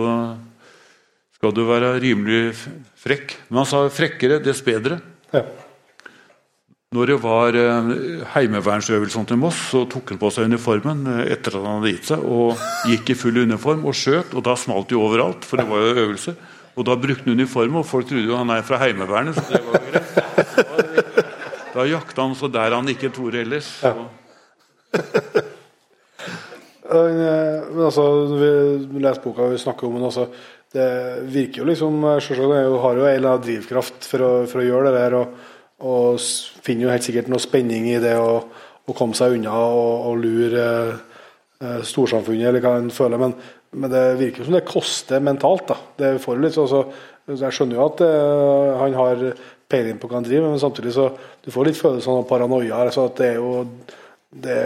skal 1.34 1.54
du 1.58 1.64
være 1.66 1.96
rimelig 2.04 2.54
frekk. 3.02 3.34
Men 3.50 3.64
han 3.64 3.70
sa 3.70 3.86
frekkere, 3.90 4.38
dess 4.46 4.62
bedre. 4.66 5.00
Ja. 5.34 5.42
Når 6.96 7.10
det 7.10 7.16
var 7.24 7.58
eh, 7.58 7.90
heimevernsøvelsen 8.36 9.26
til 9.28 9.40
Moss, 9.42 9.58
så 9.72 9.84
tok 9.90 10.14
han 10.14 10.20
på 10.22 10.30
seg 10.32 10.52
uniformen 10.52 11.02
eh, 11.16 11.24
etter 11.34 11.58
at 11.58 11.66
han 11.66 11.80
hadde 11.80 11.96
gitt 11.96 12.12
seg, 12.12 12.22
og 12.22 12.62
gikk 12.92 13.10
i 13.12 13.18
full 13.18 13.42
uniform 13.42 13.88
og 13.90 13.98
skjøt. 13.98 14.38
og 14.38 14.46
Da 14.46 14.54
smalt 14.60 14.92
det 14.92 15.00
jo 15.00 15.02
overalt, 15.08 15.50
for 15.50 15.60
det 15.60 15.66
var 15.72 15.82
jo 15.82 16.06
øvelse. 16.06 16.36
Og 16.76 16.86
Da 16.86 17.00
brukte 17.00 17.26
han 17.26 17.40
uniform, 17.40 17.82
og 17.82 17.90
folk 17.90 18.12
trodde 18.12 18.30
jo 18.30 18.38
han 18.38 18.54
er 18.54 18.62
fra 18.68 18.80
Heimevernet. 18.84 19.42
så 19.42 19.50
det 19.50 19.64
var 19.66 19.82
jo 19.82 19.92
greit. 19.92 21.26
Da 21.74 21.90
jakta 21.90 22.22
han 22.22 22.38
så 22.38 22.48
der 22.54 22.78
han 22.78 22.88
ikke 22.94 23.10
torde 23.10 23.42
ellers. 23.42 23.74
Så. 23.82 23.96
Eh, 24.94 25.42
Men 26.86 27.82
altså, 27.88 28.04
vi 28.38 29.02
leser 29.02 29.24
boka 29.24 29.48
vi 29.50 29.58
snakker 29.58 29.88
om 29.88 29.98
den, 29.98 30.06
altså, 30.06 30.28
det 30.76 30.90
virker 31.32 31.64
jo 31.64 31.68
liksom 31.70 32.04
Selvsagt 32.20 32.54
er 32.54 32.78
har 32.84 33.00
jo 33.00 33.08
en 33.08 33.16
eller 33.16 33.32
annen 33.32 33.46
drivkraft 33.46 34.06
for 34.10 34.26
å, 34.26 34.32
for 34.50 34.62
å 34.62 34.68
gjøre 34.68 34.92
det 34.92 35.00
der, 35.00 35.18
og, 35.18 35.52
og 35.88 36.22
finner 36.66 36.88
jo 36.88 36.94
helt 36.94 37.08
sikkert 37.08 37.32
noe 37.32 37.44
spenning 37.44 37.88
i 37.90 38.00
det 38.04 38.14
å, 38.20 38.38
å 38.86 38.96
komme 38.98 39.18
seg 39.18 39.38
unna 39.38 39.56
og, 39.56 40.10
og 40.12 40.22
lure 40.22 40.68
eh, 40.92 41.82
storsamfunnet, 41.90 42.50
eller 42.52 42.64
hva 42.64 42.76
en 42.82 42.94
føler. 42.94 43.22
Men, 43.22 43.36
men 43.76 43.92
det 43.92 44.06
virker 44.22 44.44
jo 44.44 44.50
som 44.50 44.58
det 44.58 44.66
koster 44.68 45.24
mentalt. 45.24 45.68
da. 45.72 45.80
Det 45.98 46.14
får 46.24 46.42
litt, 46.44 46.60
altså, 46.62 46.86
Jeg 47.32 47.58
skjønner 47.58 47.80
jo 47.80 47.88
at 47.88 48.06
eh, 48.06 48.78
han 48.84 49.00
har 49.00 49.28
peiling 49.72 49.98
på 49.98 50.10
hva 50.12 50.20
han 50.20 50.28
driver 50.28 50.52
men 50.52 50.62
samtidig 50.62 50.94
så 50.94 51.10
du 51.42 51.50
får 51.50 51.72
litt 51.72 51.80
følelsen 51.80 52.20
av 52.20 52.28
paranoia. 52.30 52.84
altså 52.86 53.08
at 53.10 53.18
Det 53.18 53.32
er 53.32 53.40
jo 53.40 53.66
det, 54.30 54.62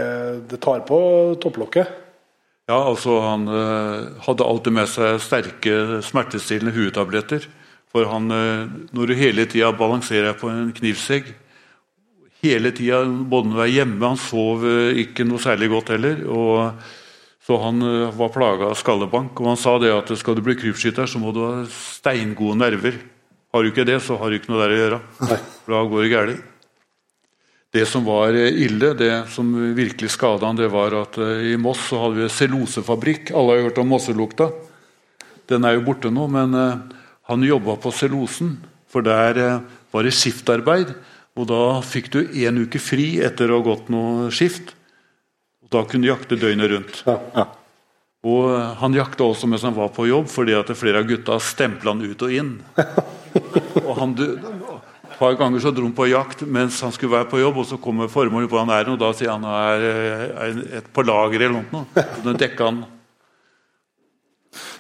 det 0.49 0.59
tar 0.61 0.83
på 0.87 0.99
topplokket. 1.41 2.08
Ja, 2.69 2.77
altså 2.85 3.17
Han 3.23 3.47
eh, 3.49 4.09
hadde 4.27 4.45
alltid 4.45 4.75
med 4.75 4.89
seg 4.91 5.17
sterke 5.25 6.01
smertestillende 6.05 6.75
huetabletter. 6.75 7.47
For 7.89 8.05
han, 8.05 8.29
eh, 8.29 8.67
når 8.93 9.09
du 9.09 9.17
hele 9.17 9.45
tida 9.49 9.71
balanserer 9.73 10.37
på 10.37 10.51
en 10.53 10.73
knivsegg 10.77 11.31
Hele 12.39 12.69
tida, 12.71 13.01
både 13.03 13.49
når 13.49 13.57
du 13.57 13.61
er 13.65 13.71
hjemme 13.73 14.11
Han 14.13 14.19
sov 14.21 14.61
eh, 14.69 15.01
ikke 15.01 15.25
noe 15.27 15.41
særlig 15.43 15.71
godt 15.73 15.89
heller. 15.95 16.21
og 16.29 16.85
Så 17.43 17.57
han 17.63 17.81
var 18.13 18.29
plaga 18.35 18.69
av 18.69 18.77
skallebank. 18.77 19.33
Og 19.41 19.49
han 19.49 19.57
sa 19.57 19.73
det 19.81 19.89
at 19.89 20.13
skal 20.21 20.37
du 20.37 20.43
bli 20.45 20.53
krypskytter, 20.59 21.09
så 21.09 21.17
må 21.17 21.33
du 21.33 21.41
ha 21.41 21.65
steingode 21.73 22.59
nerver. 22.61 23.01
Har 23.49 23.65
du 23.65 23.71
ikke 23.71 23.87
det, 23.89 23.97
så 24.05 24.19
har 24.21 24.29
du 24.29 24.37
ikke 24.37 24.53
noe 24.53 24.61
der 24.61 24.75
å 24.75 24.79
gjøre. 24.83 25.01
Da 25.65 25.81
går 25.89 26.05
det 26.05 26.13
galt. 26.13 26.58
Det 27.73 27.85
som 27.85 28.05
var 28.07 28.33
eh, 28.33 28.55
ille, 28.65 28.93
det 28.97 29.11
som 29.33 29.51
virkelig 29.77 30.09
skada 30.15 30.47
han, 30.49 30.57
det 30.57 30.71
var 30.73 30.95
at 30.97 31.19
eh, 31.21 31.51
i 31.53 31.57
Moss 31.61 31.89
så 31.91 32.01
hadde 32.03 32.17
vi 32.17 32.25
en 32.25 32.33
cellulosefabrikk. 32.33 33.29
Alle 33.37 33.57
har 33.57 33.69
hørt 33.69 33.81
om 33.81 33.91
Mosselukta. 33.93 34.49
Den 35.49 35.65
er 35.65 35.77
jo 35.77 35.85
borte 35.85 36.09
nå, 36.13 36.25
men 36.33 36.57
eh, 36.57 36.97
han 37.29 37.45
jobba 37.45 37.77
på 37.81 37.93
cellosen, 37.93 38.57
For 38.89 39.05
der 39.05 39.61
var 39.93 40.01
det 40.01 40.15
skiftarbeid, 40.17 40.95
og 41.37 41.45
da 41.45 41.77
fikk 41.85 42.09
du 42.09 42.19
én 42.41 42.57
uke 42.57 42.79
fri 42.81 43.19
etter 43.21 43.51
å 43.51 43.59
ha 43.59 43.67
gått 43.67 43.91
noe 43.93 44.31
skift. 44.33 44.73
Og 45.61 45.69
da 45.69 45.83
kunne 45.85 46.07
du 46.07 46.09
jakte 46.09 46.39
døgnet 46.41 46.71
rundt. 46.71 47.03
Og 48.25 48.49
eh, 48.51 48.71
han 48.81 48.97
jakta 48.97 49.23
også 49.29 49.47
mens 49.47 49.63
han 49.63 49.77
var 49.77 49.93
på 49.95 50.07
jobb, 50.09 50.27
fordi 50.31 50.57
at 50.57 50.73
flere 50.75 51.03
av 51.03 51.07
gutta 51.07 51.37
stempla 51.39 51.93
han 51.93 52.03
ut 52.03 52.25
og 52.25 52.33
inn. 52.33 52.55
Og 53.85 53.93
han, 53.99 54.15
et 54.17 54.88
par 55.19 55.35
ganger 55.39 55.61
så 55.63 55.73
dro 55.75 55.87
han 55.87 55.95
på 55.95 56.07
jakt 56.09 56.45
mens 56.47 56.79
han 56.85 56.93
skulle 56.95 57.17
være 57.17 57.29
på 57.31 57.41
jobb, 57.41 57.59
og 57.61 57.67
så 57.67 57.79
kommer 57.81 58.11
formålet 58.11 58.51
på 58.51 58.59
han 58.61 58.71
er, 58.73 58.91
og 58.91 58.99
da 59.01 59.11
sier 59.15 59.33
han 59.33 59.43
han 59.43 59.75
er, 59.75 59.83
er 60.47 60.61
et 60.79 60.87
på 60.95 61.03
lager 61.05 61.43
eller 61.43 61.59
noe. 61.59 62.05
Og 62.23 62.39
dekka 62.39 62.69
han. 62.71 62.83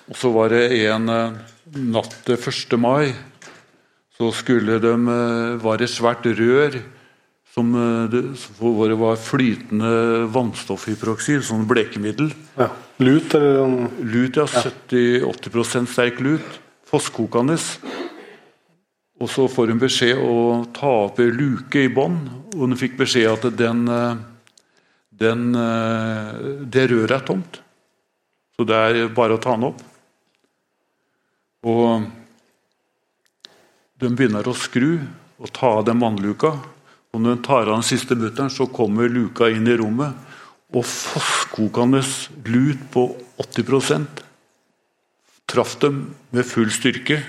Og 0.09 0.17
så 0.17 0.31
var 0.33 0.53
det 0.55 0.63
en 0.89 1.11
eh, 1.13 1.35
natt 1.93 2.15
til 2.25 2.39
1. 2.39 2.79
mai, 2.81 3.11
så 4.17 4.31
skulle 4.35 4.79
de 4.81 4.95
være 4.95 5.59
var 5.61 5.77
det 5.79 5.91
svært 5.91 6.25
rør 6.39 6.79
som, 7.53 7.69
eh, 7.75 8.47
hvor 8.59 8.87
det 8.89 8.97
var 8.99 9.19
flytende 9.21 9.91
vannstoffhyperoksid, 10.33 11.43
sånn 11.45 11.67
blekemiddel. 11.69 12.31
Ja. 12.57 12.69
Lut 12.99 13.33
eller 13.35 13.61
sånn 13.61 13.77
Lut, 14.09 14.37
ja. 14.37 14.45
70-80% 14.45 15.89
sterk 15.93 16.19
lut. 16.23 16.59
Fosskokende. 16.89 17.57
Og 19.19 19.27
så 19.27 19.47
får 19.51 19.73
hun 19.73 19.81
beskjed 19.81 20.19
å 20.23 20.63
ta 20.75 20.89
opp 21.05 21.19
ei 21.19 21.31
luke 21.35 21.81
i 21.83 21.91
bånn, 21.91 22.21
og 22.53 22.61
hun 22.63 22.77
fikk 22.79 22.95
beskjed 23.01 23.27
at 23.33 23.57
den, 23.59 23.87
eh, 23.87 24.21
den, 25.11 25.55
eh, 25.55 26.63
det 26.63 26.87
røret 26.89 27.11
er 27.11 27.25
tomt. 27.27 27.59
Så 28.55 28.65
det 28.65 28.75
er 28.75 29.09
bare 29.09 29.35
å 29.35 29.41
ta 29.41 29.55
den 29.55 29.67
opp. 29.71 29.81
Og 31.63 32.07
de 33.99 34.07
begynner 34.07 34.43
å 34.47 34.55
skru 34.55 34.99
og 35.39 35.51
ta 35.51 35.79
av 35.79 35.85
den 35.85 35.99
vannluka. 35.99 36.53
Og 37.13 37.21
når 37.21 37.35
hun 37.35 37.43
tar 37.43 37.67
av 37.67 37.75
den 37.75 37.87
siste 37.87 38.15
mutteren, 38.15 38.49
så 38.49 38.71
kommer 38.71 39.09
luka 39.09 39.49
inn 39.51 39.67
i 39.67 39.75
rommet. 39.75 40.13
Og 40.71 40.85
fosskokende 40.85 42.03
lut 42.45 42.79
på 42.91 43.15
80 43.39 44.07
traff 45.49 45.79
dem 45.79 46.15
med 46.29 46.45
full 46.45 46.69
styrke. 46.69 47.23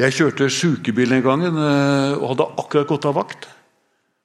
Jeg 0.00 0.14
kjørte 0.16 0.46
sjukebil 0.48 1.10
en 1.12 1.24
gang 1.24 1.42
eh, 1.44 2.12
og 2.16 2.30
hadde 2.30 2.46
akkurat 2.62 2.88
gått 2.88 3.08
av 3.10 3.16
vakt. 3.18 3.48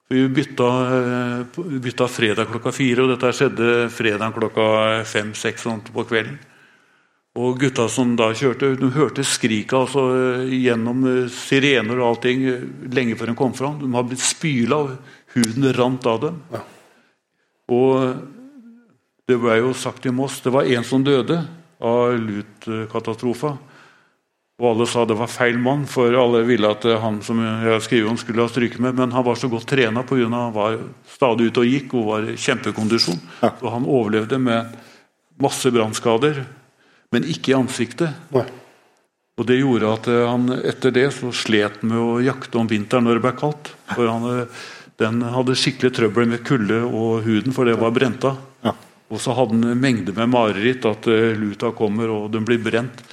Vi 0.07 0.21
bytta, 0.31 0.67
eh, 0.95 1.57
bytta 1.83 2.07
fredag 2.07 2.47
klokka 2.51 2.71
fire, 2.71 3.03
og 3.03 3.11
dette 3.11 3.31
skjedde 3.35 3.89
fredag 3.91 4.37
klokka 4.37 4.67
fem-seks 5.09 5.67
på 5.91 6.05
kvelden. 6.07 6.37
Og 7.35 7.59
gutta 7.59 7.89
som 7.91 8.13
da 8.15 8.29
kjørte, 8.31 8.77
de 8.79 8.91
hørte 8.95 9.25
skrika 9.27 9.81
altså, 9.83 10.05
gjennom 10.47 11.03
eh, 11.11 11.27
sirener 11.33 11.99
og 11.99 12.13
allting 12.13 12.47
lenge 12.95 13.19
før 13.19 13.33
de 13.33 13.37
kom 13.43 13.57
fram. 13.57 13.81
De 13.81 13.91
hadde 13.91 14.13
blitt 14.13 14.23
spyla, 14.23 14.79
og 14.85 15.35
huden 15.35 15.69
rant 15.75 16.07
av 16.07 16.23
dem. 16.23 16.41
Og 17.75 18.15
det 19.27 19.41
ble 19.41 19.59
jo 19.59 19.75
sagt 19.75 20.05
i 20.05 20.13
Moss 20.13 20.39
det 20.45 20.53
var 20.53 20.69
en 20.69 20.85
som 20.87 21.03
døde 21.03 21.41
av 21.83 22.13
lutkatastrofa. 22.15 23.57
Og 24.55 24.69
alle 24.69 24.85
sa 24.87 25.03
det 25.03 25.17
var 25.19 25.27
feil 25.27 25.57
mann, 25.59 25.83
for 25.89 26.15
alle 26.15 26.45
ville 26.47 26.69
at 26.71 26.85
han 27.01 27.17
som 27.25 27.41
jeg 27.43 27.79
skriver 27.83 28.07
om 28.07 28.19
skulle 28.19 28.45
ha 28.45 28.51
stryket 28.51 28.79
med, 28.79 28.95
men 28.95 29.11
han 29.11 29.25
var 29.25 29.35
så 29.35 29.49
godt 29.51 29.67
trena 29.67 30.05
pga. 30.07 30.29
han 30.31 30.53
var 30.55 30.77
stadig 31.11 31.49
ute 31.49 31.59
og 31.59 31.67
gikk 31.67 31.95
og 31.99 32.05
var 32.07 32.29
i 32.31 32.37
kjempekondisjon. 32.39 33.19
Så 33.41 33.73
han 33.73 33.83
overlevde 33.87 34.39
med 34.39 34.77
masse 35.43 35.71
brannskader, 35.75 36.45
men 37.11 37.27
ikke 37.27 37.51
i 37.51 37.57
ansiktet. 37.57 38.15
Nei. 38.31 38.45
Og 39.35 39.47
det 39.49 39.59
gjorde 39.59 39.91
at 39.91 40.07
eh, 40.07 40.23
han 40.23 40.47
etter 40.63 40.93
det 40.95 41.09
så 41.17 41.33
slet 41.35 41.81
med 41.83 41.99
å 41.99 42.21
jakte 42.23 42.59
om 42.59 42.69
vinteren 42.71 43.03
når 43.07 43.17
det 43.17 43.25
ble 43.25 43.33
kaldt. 43.41 43.73
For 43.91 44.07
han, 44.07 44.27
eh, 44.31 44.63
den 45.01 45.19
hadde 45.35 45.57
skikkelig 45.59 45.91
trøbbel 45.97 46.29
med 46.31 46.45
kulde 46.47 46.79
og 46.87 47.25
huden, 47.27 47.51
for 47.55 47.67
det 47.67 47.75
var 47.81 47.91
brent 47.95 48.23
av. 48.29 48.39
Ja. 48.63 48.71
Og 49.11 49.19
så 49.21 49.35
hadde 49.35 49.59
han 49.59 49.81
mengder 49.83 50.15
med 50.15 50.31
mareritt, 50.31 50.87
at 50.87 51.11
eh, 51.11 51.35
luta 51.35 51.73
kommer 51.75 52.13
og 52.15 52.29
den 52.31 52.47
blir 52.47 52.63
brent. 52.63 53.03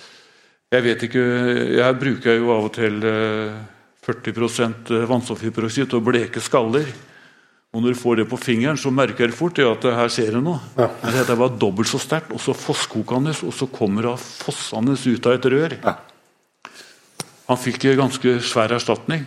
Jeg 0.73 0.85
vet 0.87 1.03
ikke, 1.05 1.23
jeg 1.77 1.97
bruker 2.01 2.39
jo 2.39 2.53
av 2.55 2.67
og 2.71 2.73
til 2.73 3.03
eh, 3.05 3.57
40 4.07 5.05
vannstoffhyperoksid 5.11 5.91
til 5.91 5.99
å 6.01 6.05
bleke 6.05 6.41
skaller. 6.43 6.89
Og 7.73 7.81
når 7.81 7.95
du 7.95 7.99
får 8.01 8.19
det 8.21 8.25
på 8.29 8.39
fingeren, 8.41 8.77
så 8.81 8.93
merker 8.93 9.29
du 9.29 9.37
fort 9.37 9.61
ja, 9.61 9.71
at 9.73 9.85
her 9.85 10.11
skjer 10.13 10.35
det 10.37 10.41
noe. 10.45 10.61
Ja. 10.77 10.91
Men 11.03 11.15
dette 11.17 11.37
var 11.41 11.55
dobbelt 11.61 11.89
så 11.89 12.01
sterkt, 12.01 12.33
og 12.33 12.41
så 12.41 12.53
fosskokende, 12.57 13.33
og 13.45 13.53
så 13.57 13.69
kommer 13.73 14.09
det 14.09 14.17
fossende 14.21 14.97
ut 14.97 15.29
av 15.29 15.37
et 15.37 15.49
rør. 15.55 15.77
Ja. 15.81 15.95
Han 17.49 17.61
fikk 17.61 17.87
ganske 17.99 18.35
svær 18.45 18.73
erstatning, 18.77 19.25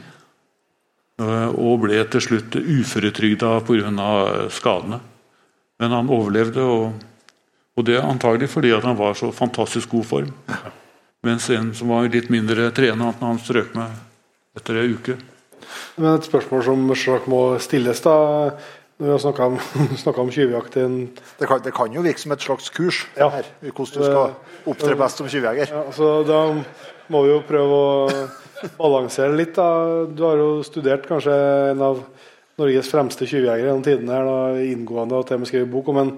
eh, 1.22 1.50
og 1.54 1.86
ble 1.86 2.00
til 2.10 2.26
slutt 2.26 2.58
uføretrygda 2.58 3.60
pga. 3.66 4.50
skadene. 4.50 5.00
Men 5.82 5.94
han 5.94 6.10
overlevde, 6.10 6.66
og, 6.66 7.06
og 7.78 7.86
det 7.86 8.02
antagelig 8.02 8.50
fordi 8.50 8.74
at 8.74 8.86
han 8.86 8.98
var 8.98 9.14
så 9.14 9.30
fantastisk 9.34 9.94
god 9.94 10.10
form. 10.10 10.34
Mens 11.26 11.50
en 11.50 11.72
som 11.74 11.90
var 11.90 12.06
litt 12.12 12.30
mindre 12.30 12.70
trena, 12.76 13.12
han 13.22 13.40
strøk 13.42 13.74
med 13.78 13.94
etter 14.60 14.78
ei 14.84 14.92
uke. 14.94 15.18
Men 15.98 16.16
et 16.20 16.28
spørsmål 16.28 16.66
som 16.68 16.84
selvsagt 16.92 17.30
må 17.32 17.40
stilles, 17.64 18.02
da. 18.06 18.16
Når 18.96 19.10
vi 19.10 19.12
har 19.12 19.20
snakka 19.26 19.48
om, 19.50 19.56
om 20.24 20.30
tjuvjakt 20.32 20.78
Det 20.78 21.48
kan, 21.50 21.60
det 21.66 21.74
kan 21.76 21.92
jo 21.92 22.04
virke 22.06 22.22
som 22.22 22.32
et 22.32 22.46
slags 22.46 22.70
kurs 22.72 23.02
Ja. 23.18 23.28
her, 23.34 23.50
hvordan 23.60 23.92
du 23.92 24.06
skal 24.06 24.70
opptre 24.72 24.96
best 24.96 25.20
som 25.20 25.28
tjuvjeger. 25.28 25.68
ja, 25.68 25.82
altså, 25.90 26.24
Da 26.24 26.46
må 27.12 27.24
vi 27.26 27.34
jo 27.34 27.42
prøve 27.44 27.82
å 27.82 28.30
balansere 28.80 29.36
litt. 29.36 29.56
da. 29.58 30.06
Du 30.08 30.24
har 30.24 30.38
jo 30.40 30.64
studert 30.64 31.10
kanskje 31.10 31.36
en 31.74 31.82
av 31.84 32.00
Norges 32.58 32.88
fremste 32.88 33.28
tjuvjegere 33.28 33.68
gjennom 33.68 33.84
tidene 33.84 34.16
her, 34.16 34.24
da, 34.30 34.64
inngående 34.64 35.18
og 35.20 35.28
til 35.28 35.36
og 35.36 35.44
med 35.44 35.50
skrevet 35.52 35.72
bok 35.74 35.92
om 35.92 35.98
en 36.06 36.14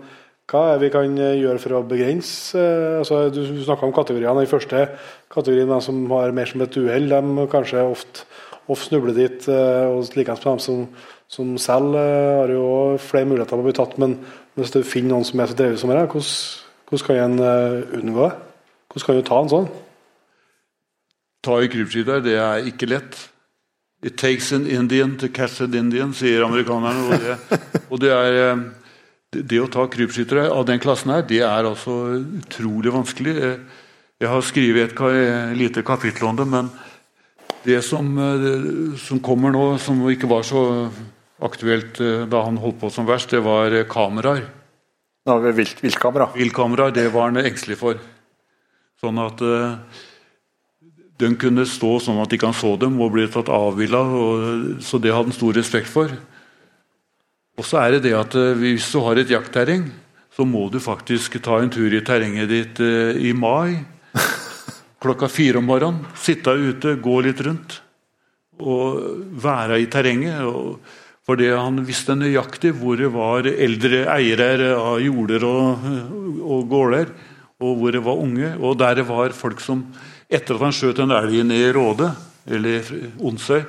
hva 0.47 0.61
er 0.71 0.79
vi 0.79 0.89
kan 0.93 1.17
gjøre 1.17 1.59
for 1.59 1.75
å 1.75 1.83
begrense 1.87 2.55
eh, 2.55 2.99
altså 3.01 3.25
Du 3.33 3.41
snakka 3.65 3.83
om 3.87 3.95
kategoriene. 3.95 4.45
Den 4.45 4.51
første 4.51 4.85
kategorien 5.33 5.67
de 5.73 5.79
som 5.83 6.05
har 6.13 6.31
mer 6.35 6.47
som 6.47 6.63
et 6.63 6.77
uhell, 6.79 7.09
de 7.11 7.47
kanskje 7.51 7.83
ofte, 7.83 8.23
ofte 8.71 8.87
snubler 8.87 9.17
dit. 9.17 9.49
eh, 9.51 9.87
og 9.91 10.07
Likeens 10.15 10.45
med 10.45 10.53
dem 10.53 10.63
som, 10.63 10.85
som 11.27 11.51
selv 11.59 11.99
eh, 11.99 12.37
har 12.39 12.55
jo 12.55 12.69
flere 13.03 13.27
muligheter 13.27 13.59
på 13.59 13.65
å 13.65 13.67
bli 13.67 13.75
tatt. 13.75 13.97
Men 13.99 14.15
hvis 14.55 14.71
du 14.71 14.79
finner 14.87 15.17
noen 15.17 15.27
som 15.27 15.43
er 15.43 15.51
så 15.51 15.59
drevet 15.59 15.83
som 15.83 15.91
det, 15.91 16.07
hvordan, 16.07 17.03
kan 17.09 17.21
en 17.25 17.39
eh, 17.43 17.99
unngå 17.99 18.23
det? 18.23 18.31
Hvordan 18.87 19.09
kan 19.09 19.19
du 19.19 19.27
ta 19.27 19.43
en 19.43 19.51
sånn? 19.57 19.69
Ta 21.43 21.59
i 21.59 21.67
krypskytter, 21.75 22.23
det 22.23 22.39
er 22.39 22.71
ikke 22.71 22.87
lett. 22.87 23.19
It 24.05 24.15
takes 24.15 24.53
an 24.55 24.63
Indian 24.69 25.17
to 25.19 25.27
catch 25.27 25.59
an 25.59 25.75
Indian, 25.75 26.15
sier 26.15 26.47
amerikanerne. 26.47 27.03
Og 27.03 27.19
det, 27.19 27.61
og 27.91 27.99
det 27.99 28.15
er 28.15 28.43
eh, 28.47 28.67
det, 29.35 29.59
å 29.59 29.67
ta 29.71 29.87
krypskyttere 29.91 30.47
av 30.51 30.65
den 30.69 30.79
klassen 30.79 31.11
her, 31.11 31.25
det 31.27 31.41
er 31.43 31.67
altså 31.67 31.97
utrolig 32.41 32.93
vanskelig. 32.93 33.35
Jeg 34.17 34.31
har 34.31 34.45
skrevet 34.45 34.95
et 34.95 35.57
lite 35.57 35.83
kapittel 35.85 36.29
om 36.29 36.39
det, 36.39 36.47
men 36.47 36.71
det 37.67 37.81
som, 37.83 38.07
eh, 38.17 38.97
som 38.97 39.19
kommer 39.19 39.51
nå, 39.51 39.77
som 39.77 39.99
ikke 40.09 40.29
var 40.29 40.43
så 40.47 40.61
aktuelt 41.43 41.99
eh, 42.01 42.25
da 42.29 42.43
han 42.45 42.59
holdt 42.61 42.79
på 42.81 42.91
som 42.93 43.07
verst, 43.07 43.33
det 43.33 43.43
var 43.45 43.73
eh, 43.73 43.87
kameraer. 43.89 44.45
Ja, 45.27 45.37
vilt, 45.51 45.81
viltkamera. 45.83 46.29
Bilkameraer, 46.33 46.93
det 46.95 47.09
var 47.13 47.29
han 47.29 47.41
engstelig 47.41 47.79
for. 47.81 47.99
Sånn 49.01 49.19
at 49.21 49.43
eh, 49.43 50.05
de 51.19 51.33
kunne 51.41 51.65
stå 51.67 51.97
sånn 52.01 52.21
at 52.23 52.33
ikke 52.33 52.49
han 52.49 52.57
så 52.57 52.75
dem 52.79 52.97
og 53.01 53.11
ble 53.13 53.27
tatt 53.33 53.51
avbilda. 53.51 54.03
Så 54.85 55.01
det 55.01 55.13
hadde 55.13 55.33
han 55.33 55.35
stor 55.35 55.57
respekt 55.57 55.91
for. 55.91 56.13
Og 57.57 57.65
så 57.65 57.79
er 57.81 57.95
det 57.95 58.05
det 58.05 58.13
at 58.17 58.35
eh, 58.37 58.53
hvis 58.57 58.91
du 58.93 58.99
har 59.05 59.17
et 59.17 59.33
jaktterreng, 59.33 59.87
så 60.33 60.45
må 60.45 60.67
du 60.69 60.77
faktisk 60.81 61.39
ta 61.41 61.57
en 61.61 61.71
tur 61.73 61.89
i 61.89 62.03
terrenget 62.05 62.51
ditt 62.51 62.81
eh, 62.83 63.17
i 63.17 63.33
mai. 63.33 63.79
Klokka 65.03 65.29
fire 65.29 65.61
om 65.61 65.65
morgenen. 65.65 66.05
Sitte 66.17 66.53
ute, 66.53 66.95
gå 67.01 67.17
litt 67.25 67.41
rundt. 67.45 67.79
Og 68.61 69.01
være 69.41 69.81
i 69.81 69.89
terrenget. 69.89 70.41
og 70.45 70.79
fordi 71.27 71.49
han 71.51 71.81
visste 71.83 72.15
nøyaktig 72.15 72.69
hvor 72.79 72.95
det 72.95 73.09
var 73.11 73.49
eldre 73.49 74.05
eiere 74.13 74.69
av 74.77 75.01
jorder 75.03 75.43
og, 75.43 75.81
og 76.39 76.61
gårder, 76.71 77.09
og 77.59 77.73
hvor 77.81 77.91
det 77.91 78.01
var 78.05 78.21
unge. 78.23 78.53
Og 78.61 78.77
der 78.79 79.01
det 79.01 79.07
var 79.09 79.35
folk 79.35 79.59
som 79.63 79.83
Etter 80.27 80.57
at 80.57 80.63
han 80.65 80.75
skjøt 80.75 80.97
en 80.99 81.13
elg 81.15 81.37
ned 81.47 81.69
i 81.69 81.73
Råde, 81.75 82.09
eller 82.51 82.87
Onsøy, 83.23 83.61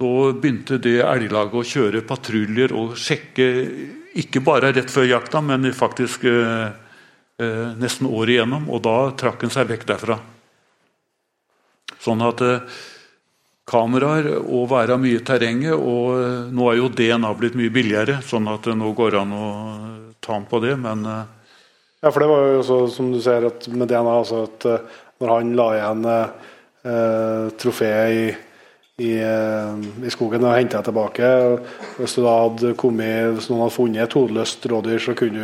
så 0.00 0.32
begynte 0.32 0.78
det 0.80 1.02
elglaget 1.04 1.58
å 1.60 1.66
kjøre 1.74 2.00
patruljer 2.08 2.72
og 2.72 2.94
sjekke 2.96 3.48
ikke 4.20 4.40
bare 4.42 4.72
rett 4.72 4.90
før 4.90 5.04
jakta, 5.06 5.42
men 5.44 5.68
faktisk 5.76 6.24
eh, 6.26 6.70
eh, 7.38 7.66
nesten 7.78 8.08
året 8.08 8.38
igjennom. 8.38 8.64
Og 8.72 8.80
da 8.82 8.96
trakk 9.18 9.44
han 9.44 9.52
seg 9.52 9.68
vekk 9.70 9.84
derfra. 9.92 10.16
Sånn 12.00 12.24
at 12.24 12.42
eh, 12.42 12.80
kameraer 13.70 14.32
og 14.40 14.70
være 14.72 14.98
mye 15.00 15.20
i 15.20 15.26
terrenget. 15.26 15.76
Og 15.76 16.16
eh, 16.16 16.48
nå 16.50 16.70
er 16.70 16.80
jo 16.80 16.90
DNA 16.96 17.34
blitt 17.38 17.58
mye 17.60 17.74
billigere, 17.74 18.18
sånn 18.26 18.48
at 18.50 18.66
det 18.66 18.78
nå 18.80 18.90
går 18.96 19.20
an 19.20 19.36
å 19.36 19.46
ta 20.24 20.34
ham 20.38 20.48
på 20.50 20.62
det. 20.64 20.74
Men 20.80 21.06
eh, 21.06 21.22
Ja, 22.00 22.08
for 22.10 22.24
det 22.24 22.30
var 22.32 22.46
jo 22.48 22.60
også, 22.64 22.82
som 22.96 23.12
du 23.12 23.20
ser, 23.22 23.46
med 23.68 23.90
DNA 23.92 24.18
altså 24.24 24.46
at 24.48 24.64
eh, 24.66 25.00
når 25.20 25.34
han 25.36 25.56
la 25.58 25.72
igjen 25.76 26.06
eh, 26.08 26.54
eh, 26.88 27.50
trofeet 27.60 28.14
i, 28.16 28.30
i, 29.00 29.14
eh, 29.24 30.04
i 30.04 30.12
skogen 30.12 30.44
og 30.44 30.56
henta 30.56 30.82
tilbake 30.84 31.30
Hvis 31.96 32.16
du 32.16 32.24
da 32.24 32.34
hadde 32.44 32.74
kommet, 32.78 33.36
hvis 33.36 33.48
noen 33.50 33.64
hadde 33.64 33.76
funnet 33.76 34.04
et 34.04 34.18
hodeløst 34.18 34.68
rådyr, 34.70 35.00
så 35.00 35.16
du, 35.16 35.40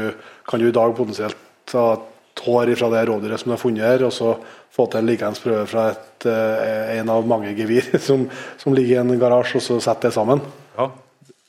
kan 0.49 0.61
du 0.61 0.69
i 0.69 0.77
dag 0.77 0.93
potensielt 0.97 1.41
ta 1.67 1.87
et 1.97 2.45
hår 2.45 2.75
fra 2.77 2.91
det 2.93 3.07
rådyret 3.09 3.41
som 3.41 3.51
du 3.51 3.57
har 3.57 3.63
funnet 3.63 3.87
her, 3.87 4.05
og 4.07 4.13
så 4.13 4.35
få 4.77 4.87
til 4.93 5.01
en 5.01 5.09
likeens 5.09 5.41
prøve 5.41 5.65
fra 5.71 5.89
et, 5.95 6.29
eh, 6.29 6.99
en 6.99 7.11
av 7.15 7.27
mange 7.27 7.55
gevir 7.57 7.89
som, 8.09 8.29
som 8.61 8.77
ligger 8.77 8.99
i 8.99 9.03
en 9.03 9.21
garasje, 9.21 9.59
og 9.59 9.65
så 9.65 9.81
sette 9.81 10.11
det 10.11 10.19
sammen. 10.19 10.45
ja, 10.77 10.91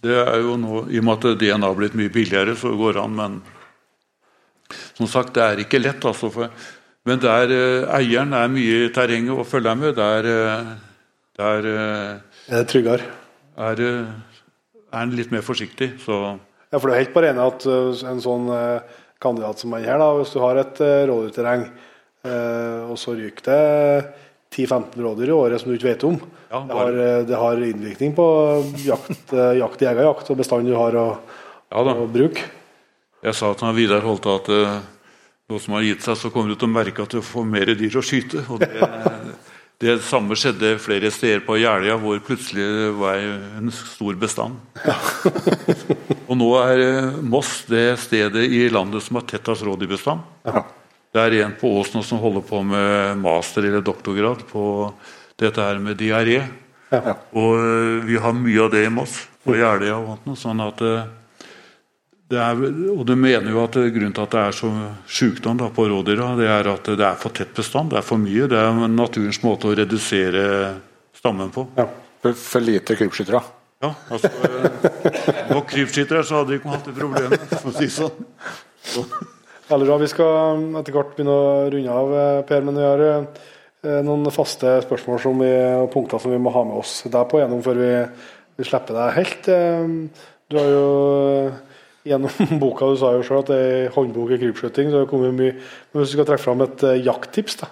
det 0.05 0.17
er 0.23 0.41
jo 0.45 0.55
nå, 0.61 0.88
i 0.93 1.01
og 1.01 1.07
med 1.09 1.27
at 1.27 1.39
DNA 1.43 1.67
har 1.67 1.77
blitt 1.77 1.97
mye 1.99 2.13
billigere, 2.13 2.55
så 2.55 2.71
går 2.77 2.95
det 2.95 3.03
an. 3.03 3.15
Men 3.17 3.38
som 4.97 5.09
sagt, 5.09 5.35
det 5.35 5.43
er 5.43 5.63
ikke 5.63 5.81
lett. 5.81 6.05
altså. 6.05 6.31
For, 6.31 6.51
men 7.07 7.21
der 7.23 7.53
eh, 7.55 7.88
eieren 7.99 8.35
er 8.35 8.51
mye 8.51 8.85
i 8.85 8.91
terrenget 8.93 9.35
og 9.35 9.47
følger 9.47 9.75
med, 9.79 9.95
der, 9.97 10.29
eh, 10.31 10.75
der 11.38 11.69
eh, 11.69 12.19
Er 12.49 12.64
det 12.64 12.68
tryggere? 12.72 13.05
er, 13.57 13.81
eh, 13.81 14.05
er 14.91 15.01
en 15.01 15.15
litt 15.15 15.31
mer 15.31 15.41
forsiktig. 15.45 15.99
Så 16.01 16.39
Ja, 16.72 16.80
for 16.80 16.88
du 16.88 16.93
er 16.93 17.03
helt 17.03 17.14
bare 17.14 17.31
enig 17.31 17.43
at 17.45 17.65
uh, 17.65 17.93
en 18.09 18.19
sånn 18.19 18.49
kandidat 19.23 19.61
som 19.61 19.72
han 19.73 19.85
her, 19.88 19.97
da, 20.01 20.09
hvis 20.18 20.34
du 20.34 20.41
har 20.43 20.57
et 20.59 20.80
rådyrterreng, 21.09 21.64
og 22.91 22.97
så 22.99 23.14
ryker 23.15 23.45
det 23.47 23.61
10-15 24.51 24.99
rådyr 24.99 25.31
i 25.31 25.34
året 25.34 25.61
som 25.61 25.72
du 25.72 25.77
ikke 25.77 25.88
vet 25.88 26.03
om, 26.03 26.19
Ja, 26.51 26.59
det, 26.68 26.76
har, 26.76 26.99
det 27.30 27.39
har 27.39 27.64
innvirkning 27.64 28.11
på 28.18 28.27
jakt, 28.84 29.31
jakt 29.31 29.85
jegerjakt 29.88 30.30
og 30.30 30.41
bestanden 30.41 30.73
du 30.73 30.76
har 30.77 30.99
å, 30.99 31.07
ja 31.72 31.95
å 31.95 32.05
bruke. 32.11 32.43
Jeg 33.23 33.39
sa 33.39 33.53
til 33.57 33.73
Vidar 33.80 34.03
Holte 34.03 34.35
at 34.35 34.51
noe 34.51 35.55
nå 35.55 35.64
som 35.64 35.77
har 35.80 35.88
gitt 35.88 36.03
seg, 36.03 36.19
så 36.19 36.34
kommer 36.35 36.51
du 36.51 36.59
til 36.59 36.68
å 36.68 36.76
merke 36.76 37.07
at 37.07 37.15
du 37.15 37.23
får 37.23 37.47
mer 37.47 37.72
dyr 37.80 37.95
å 37.95 38.03
skyte. 38.03 38.43
Og 38.51 38.59
det, 38.59 38.84
det 39.77 39.99
samme 40.01 40.33
skjedde 40.33 40.71
flere 40.81 41.11
steder 41.13 41.43
på 41.45 41.59
Jeløya, 41.61 41.99
hvor 42.01 42.17
plutselig 42.25 42.65
var 42.97 43.21
en 43.21 43.69
stor 43.69 44.17
bestand. 44.17 44.57
og 46.29 46.33
nå 46.39 46.47
er 46.63 46.81
eh, 46.81 47.19
Moss 47.21 47.59
det 47.69 47.99
stedet 48.01 48.47
i 48.49 48.63
landet 48.73 49.05
som 49.05 49.19
har 49.19 49.27
tettest 49.29 49.65
rådyrbestand. 49.67 50.23
Det 51.13 51.21
er 51.21 51.37
en 51.43 51.53
på 51.59 51.69
Ås 51.77 51.93
nå 51.93 52.01
som 52.05 52.21
holder 52.21 52.45
på 52.45 52.63
med 52.65 53.21
master- 53.21 53.69
eller 53.69 53.85
doktorgrad 53.85 54.41
på 54.49 54.63
dette 55.37 55.61
her 55.61 55.77
med 55.83 56.01
diaré. 56.01 56.41
Og 57.37 57.53
eh, 57.61 58.01
vi 58.09 58.17
har 58.17 58.33
mye 58.33 58.65
av 58.65 58.73
det 58.73 58.85
i 58.87 58.93
Moss, 58.93 59.27
på 59.45 59.55
Jeløya 59.59 60.01
og 60.01 60.33
sånn 60.41 60.65
at 60.65 60.81
eh, 60.83 61.05
er, 62.35 62.59
og 62.91 63.05
de 63.07 63.15
mener 63.15 63.53
jo 63.53 63.61
at 63.63 63.77
grunnen 63.77 64.11
til 64.11 64.23
at 64.25 64.33
det 64.33 64.39
er 64.41 64.55
så 64.55 64.69
sykdom 65.07 65.61
da, 65.61 65.69
på 65.71 65.85
rådyra, 65.87 66.33
det 66.35 66.49
er 66.51 66.67
at 66.73 66.89
det 66.99 67.05
er 67.07 67.15
for 67.21 67.31
tett 67.31 67.53
bestand. 67.55 67.93
Det 67.93 68.01
er 68.01 68.03
for 68.03 68.19
mye. 68.19 68.49
Det 68.51 68.57
er 68.59 68.81
naturens 68.91 69.39
måte 69.45 69.69
å 69.69 69.77
redusere 69.79 70.43
stammen 71.15 71.53
på. 71.55 71.63
Ja. 71.77 71.87
For, 72.25 72.59
lite 72.59 72.97
krypskyttere. 72.99 73.39
Ja, 73.79 73.93
altså, 74.11 74.27
eh, 74.27 75.51
Nok 75.53 75.67
krypskyttere, 75.69 76.23
så 76.25 76.41
hadde 76.41 76.51
vi 76.51 76.59
ikke 76.59 76.73
hatt 76.73 76.87
det 76.89 76.95
problemet. 76.97 77.43
for 77.61 77.69
å 77.71 77.75
si 77.77 77.87
sånn. 77.93 78.25
sånn. 78.81 79.11
Veldig 79.71 79.87
bra. 79.87 79.97
Vi 80.01 80.09
skal 80.11 80.65
etter 80.81 80.95
hvert 80.95 81.13
begynne 81.15 81.35
å 81.35 81.51
runde 81.71 81.99
av, 82.01 82.15
eh, 82.17 82.41
Per, 82.49 82.65
men 82.65 82.79
vi 82.79 82.87
har 82.87 83.03
eh, 83.05 84.01
noen 84.03 84.33
faste 84.35 84.79
spørsmål 84.83 85.21
som 85.23 85.39
vi, 85.45 85.53
og 85.77 85.91
punkter 85.93 86.19
som 86.19 86.33
vi 86.33 86.41
må 86.41 86.51
ha 86.51 86.65
med 86.67 86.81
oss 86.81 87.03
deg 87.05 87.29
på 87.29 87.39
gjennom 87.39 87.63
før 87.63 87.79
vi, 87.79 87.93
vi 88.57 88.67
slipper 88.67 88.97
deg 88.97 89.15
helt. 89.21 89.49
Du 90.47 90.57
har 90.57 90.69
jo 90.73 90.87
gjennom 92.07 92.59
boka, 92.61 92.91
du 92.91 92.99
sa 92.99 93.13
jo 93.15 93.25
selv 93.25 93.43
at 93.45 93.51
det 93.51 93.57
er 93.65 93.91
håndbok 93.95 94.35
i 94.35 94.39
krypskyting, 94.45 94.91
så 94.91 94.95
det 94.95 95.03
har 95.05 95.11
kommet 95.11 95.35
mye. 95.38 95.57
Men 95.91 96.01
hvis 96.01 96.13
du 96.13 96.17
skal 96.17 96.29
trekke 96.29 96.45
fram 96.45 96.63
et 96.65 96.88
eh, 96.88 97.01
jakttips, 97.07 97.59
da. 97.63 97.71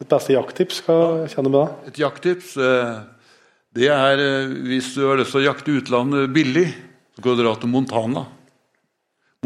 Et 0.00 0.08
beste 0.08 0.32
jakttips, 0.32 0.84
hva 0.86 0.98
kjenner 1.28 1.50
du 1.50 1.54
med 1.54 1.58
da? 1.60 1.90
Et 1.90 1.98
jakttips 2.00 2.54
eh, 2.56 3.00
det 3.76 3.86
er 3.94 4.18
eh, 4.18 4.52
hvis 4.66 4.94
du 4.96 5.04
har 5.06 5.20
lyst 5.20 5.34
til 5.34 5.44
å 5.44 5.46
jakte 5.46 5.76
utlandet 5.78 6.32
billig, 6.34 6.66
så 7.14 7.22
kan 7.22 7.36
du 7.36 7.42
dra 7.44 7.54
til 7.60 7.70
Montana. 7.70 8.24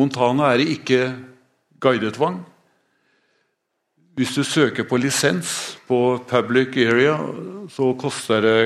Montana 0.00 0.50
er 0.54 0.64
ikke 0.64 1.00
guidetvang. 1.84 2.38
Hvis 4.14 4.32
du 4.36 4.44
søker 4.46 4.86
på 4.86 4.96
lisens 5.02 5.76
på 5.88 6.16
public 6.30 6.76
area, 6.78 7.18
så 7.68 7.90
koster 7.98 8.44
det, 8.46 8.58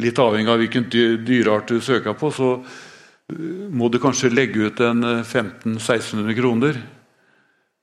litt 0.00 0.18
avhengig 0.18 0.50
av 0.50 0.62
hvilken 0.62 0.86
dyreart 0.90 1.68
du 1.68 1.82
søker 1.84 2.16
på, 2.16 2.30
så 2.32 2.54
må 3.70 3.88
du 3.90 3.98
kanskje 4.02 4.32
legge 4.32 4.70
ut 4.70 4.80
en 4.84 5.04
eh, 5.06 5.22
1500-1600 5.24 6.36
kroner. 6.38 6.80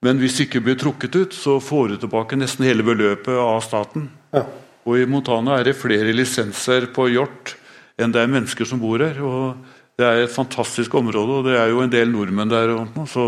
Men 0.06 0.20
hvis 0.22 0.38
du 0.38 0.44
ikke 0.46 0.62
blir 0.66 0.78
trukket 0.80 1.16
ut, 1.18 1.34
så 1.34 1.58
får 1.64 1.94
du 1.94 1.96
tilbake 2.04 2.38
nesten 2.38 2.68
hele 2.68 2.86
beløpet 2.86 3.34
av 3.34 3.62
staten. 3.66 4.10
Ja. 4.36 4.44
Og 4.88 5.02
i 5.02 5.08
Montana 5.10 5.58
er 5.58 5.68
det 5.68 5.80
flere 5.80 6.14
lisenser 6.16 6.92
på 6.96 7.10
hjort 7.12 7.56
enn 7.98 8.14
det 8.14 8.22
er 8.22 8.30
mennesker 8.30 8.68
som 8.70 8.80
bor 8.80 9.02
her. 9.02 9.18
og 9.26 9.58
Det 9.98 10.06
er 10.06 10.24
et 10.24 10.34
fantastisk 10.34 10.94
område, 11.00 11.40
og 11.40 11.48
det 11.50 11.58
er 11.58 11.72
jo 11.74 11.82
en 11.82 11.92
del 11.92 12.12
nordmenn 12.14 12.52
der. 12.52 12.76
og 12.78 13.10
Så, 13.10 13.26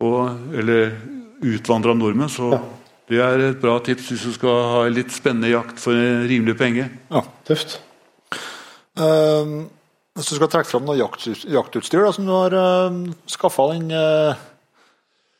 og, 0.00 0.20
eller 0.54 0.94
utvandra 1.42 1.94
nordmenn. 1.98 2.30
Så 2.30 2.54
det 3.10 3.18
er 3.20 3.48
et 3.50 3.60
bra 3.60 3.78
tips 3.82 4.12
hvis 4.12 4.26
du 4.28 4.32
skal 4.38 4.62
ha 4.70 4.82
litt 4.88 5.10
spennende 5.12 5.50
jakt 5.50 5.82
for 5.82 5.98
en 5.98 6.24
rimelig 6.30 6.56
penge. 6.60 6.88
Ja. 7.10 7.24
Tøft. 7.48 7.80
Eh, 8.96 9.56
hvis 10.16 10.28
du 10.28 10.36
skal 10.36 10.50
trekke 10.52 10.68
fram 10.68 10.84
noe 10.84 10.98
jakt, 10.98 11.24
jaktutstyr 11.48 12.04
da, 12.04 12.10
som 12.12 12.26
du 12.28 12.32
har 12.34 12.56
uh, 12.56 12.98
skaffa 13.30 13.68
den 13.72 13.88
uh, 13.96 14.34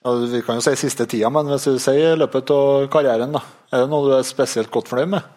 ja, 0.03 0.15
Vi 0.33 0.41
kan 0.47 0.57
jo 0.59 0.65
si 0.65 0.73
siste 0.81 1.05
tida, 1.11 1.29
men 1.33 1.51
hvis 1.53 1.69
du 1.69 1.77
sier 1.83 2.17
løpet 2.17 2.51
av 2.55 2.89
karrieren, 2.93 3.37
da, 3.37 3.45
er 3.73 3.85
det 3.85 3.93
noe 3.93 4.09
du 4.09 4.15
er 4.17 4.25
spesielt 4.27 4.73
godt 4.73 4.89
fornøyd 4.93 5.13
med? 5.19 5.29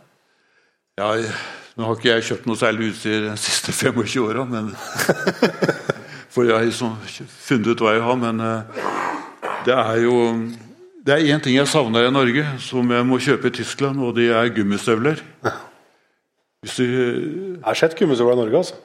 Ja, 0.99 1.11
Nå 1.75 1.89
har 1.89 1.97
ikke 1.97 2.13
jeg 2.13 2.23
kjøpt 2.23 2.45
noe 2.47 2.55
særlig 2.55 2.93
utstyr 2.93 3.25
de 3.25 3.33
siste 3.43 3.75
25 3.83 4.23
åra, 4.23 4.47
men 4.47 4.71
For 6.35 6.47
jeg 6.47 6.55
har 6.55 6.65
liksom 6.67 6.95
funnet 7.05 7.69
ut 7.71 7.83
hva 7.83 7.93
jeg 7.95 8.03
har, 8.07 8.17
men 8.19 8.39
uh, 8.39 8.87
det 9.67 9.75
er 9.75 10.01
jo 10.05 10.15
Det 11.05 11.13
er 11.13 11.27
én 11.35 11.43
ting 11.43 11.59
jeg 11.59 11.67
savner 11.67 12.07
i 12.07 12.15
Norge, 12.15 12.47
som 12.63 12.87
jeg 12.91 13.05
må 13.07 13.19
kjøpe 13.19 13.51
i 13.51 13.55
Tyskland, 13.59 13.99
og 13.99 14.15
det 14.15 14.31
er 14.31 14.55
gummistøvler. 14.55 15.19
Hvis 16.63 16.79
du 16.79 16.83
Jeg 16.85 17.63
har 17.67 17.77
sett 17.77 17.99
gummistøvler 17.99 18.39
i 18.39 18.45
Norge, 18.45 18.63
altså. 18.63 18.84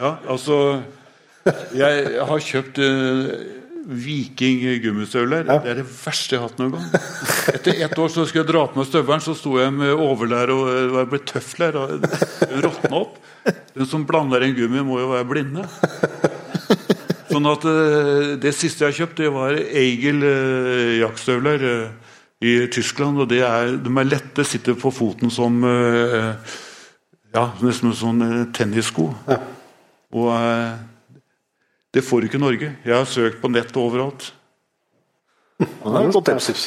Ja, 0.00 0.14
altså 0.32 0.80
Jeg 1.76 2.20
har 2.24 2.40
kjøpt 2.44 2.78
uh, 2.80 3.26
Viking 3.90 4.62
gummistøvler. 4.84 5.48
Ja. 5.48 5.56
Det 5.64 5.70
er 5.72 5.78
det 5.80 5.86
verste 5.88 6.36
jeg 6.36 6.42
har 6.42 6.50
hatt 6.50 6.60
noen 6.60 6.76
gang. 6.76 6.86
Etter 7.56 7.80
ett 7.84 7.98
år 7.98 8.12
så 8.12 8.24
skulle 8.28 8.44
jeg 8.44 8.50
dra 8.52 8.62
på 8.70 8.78
meg 8.78 8.86
støvelen, 8.86 9.24
så 9.24 9.34
sto 9.34 9.56
jeg 9.58 9.72
med 9.74 9.90
overlær 9.96 10.52
og 10.54 10.62
og 10.68 10.98
jeg 11.00 11.08
ble 11.10 11.20
tøfler. 11.26 11.78
og 11.80 11.88
råtna 12.64 13.00
opp. 13.00 13.16
Den 13.74 13.88
som 13.88 14.04
blander 14.06 14.44
en 14.46 14.54
gummi, 14.54 14.84
må 14.86 15.00
jo 15.00 15.10
være 15.10 15.28
blinde. 15.32 15.66
Sånn 17.30 17.46
at 17.50 17.66
uh, 17.66 18.36
Det 18.42 18.54
siste 18.54 18.84
jeg 18.84 18.92
har 18.92 18.98
kjøpt, 19.02 19.20
det 19.24 19.34
var 19.34 19.58
Eigel 19.58 20.22
uh, 20.22 20.94
jaktstøvler 21.00 21.66
uh, 21.66 22.10
i 22.40 22.56
Tyskland. 22.72 23.20
og 23.20 23.28
det 23.28 23.42
er, 23.44 23.76
De 23.76 23.90
er 23.90 24.08
lette, 24.08 24.44
sitter 24.44 24.78
på 24.78 24.92
foten 24.94 25.32
som 25.32 25.60
eh, 25.64 26.32
ja, 27.34 27.46
nesten 27.62 27.92
som 27.94 27.98
sånn 28.00 28.26
eh, 28.26 28.44
tennissko. 28.54 29.10
Og 30.10 30.28
eh, 30.34 30.76
det 31.94 32.02
får 32.06 32.26
ikke 32.26 32.42
Norge. 32.42 32.74
Jeg 32.86 32.94
har 32.94 33.08
søkt 33.08 33.40
på 33.42 33.50
nett 33.52 33.74
overalt. 33.78 34.32
Er. 35.60 36.06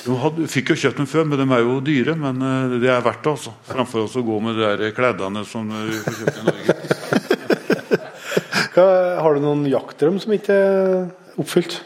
Du 0.06 0.44
fikk 0.52 0.74
jo 0.74 0.78
kjøpt 0.78 1.00
dem 1.02 1.08
før, 1.10 1.26
men 1.26 1.40
de 1.42 1.48
er 1.50 1.64
jo 1.66 1.80
dyre. 1.84 2.16
Men 2.20 2.44
eh, 2.48 2.76
det 2.84 2.92
er 2.94 3.04
verdt 3.06 3.24
det, 3.26 3.34
altså. 3.36 3.56
Framfor 3.68 4.06
å 4.06 4.26
gå 4.28 4.42
med 4.44 4.60
de 4.60 4.68
der 4.68 4.96
kleddene 4.96 5.44
som 5.50 5.72
du 5.72 5.96
får 6.06 6.20
kjøpt 6.22 6.38
i 6.38 6.46
Norge. 6.50 6.78
Hva, 8.74 8.86
har 9.22 9.36
du 9.36 9.44
noen 9.44 9.68
jaktdrøm 9.70 10.16
som 10.22 10.32
ikke 10.34 10.56
er 10.58 11.42
oppfylt? 11.42 11.82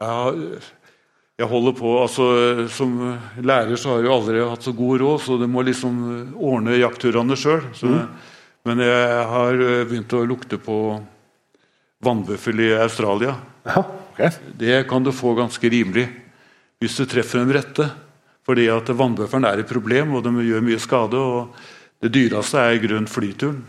Ja, 0.00 0.30
jeg 1.40 1.48
holder 1.48 1.72
på, 1.76 1.92
altså 2.02 2.24
Som 2.72 2.98
lærer 3.40 3.78
så 3.80 3.94
har 3.94 4.02
jeg 4.02 4.10
jo 4.10 4.16
aldri 4.18 4.42
hatt 4.44 4.66
så 4.66 4.74
god 4.76 5.00
råd, 5.00 5.22
så 5.24 5.38
du 5.40 5.46
må 5.48 5.64
liksom 5.64 5.96
ordne 6.36 6.76
jaktturene 6.80 7.38
sjøl. 7.38 7.64
Men 8.68 8.82
jeg 8.84 9.24
har 9.30 9.62
eh, 9.64 9.86
begynt 9.88 10.12
å 10.12 10.26
lukte 10.28 10.58
på 10.60 10.76
vannbøffel 12.04 12.60
i 12.66 12.70
Australia. 12.76 13.34
Ja, 13.64 13.80
okay. 14.12 14.34
Det 14.56 14.82
kan 14.90 15.04
du 15.04 15.14
få 15.16 15.32
ganske 15.38 15.72
rimelig 15.72 16.06
hvis 16.80 16.96
du 16.96 17.06
treffer 17.08 17.40
en 17.40 17.52
rette. 17.52 17.88
Fordi 18.48 18.66
at 18.72 18.88
vannbøffelen 18.96 19.46
er 19.46 19.60
et 19.62 19.68
problem, 19.68 20.16
og 20.16 20.24
de 20.24 20.44
gjør 20.44 20.64
mye 20.64 20.80
skade. 20.80 21.16
og 21.16 21.56
Det 22.00 22.12
dyreste 22.12 22.60
er 22.60 22.76
i 22.76 22.82
grunnen 22.82 23.08
flyturen. 23.08 23.62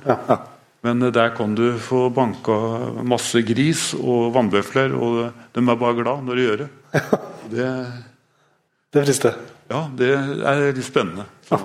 Men 0.84 1.08
eh, 1.08 1.14
der 1.16 1.32
kan 1.38 1.56
du 1.56 1.70
få 1.80 2.10
banka 2.12 2.60
masse 3.08 3.44
gris 3.48 3.92
og 3.96 4.34
vannbøfler, 4.36 4.92
og 4.92 5.44
de 5.56 5.64
er 5.64 5.84
bare 5.86 6.00
glad 6.04 6.28
når 6.28 6.36
de 6.36 6.50
gjør 6.50 6.66
det. 6.66 6.72
Det, 7.52 7.68
Det 8.92 9.06
frister. 9.06 9.38
ja, 9.72 9.86
det 9.98 10.10
er 10.16 10.66
litt 10.72 10.88
spennende. 10.88 11.28
Så 11.48 11.62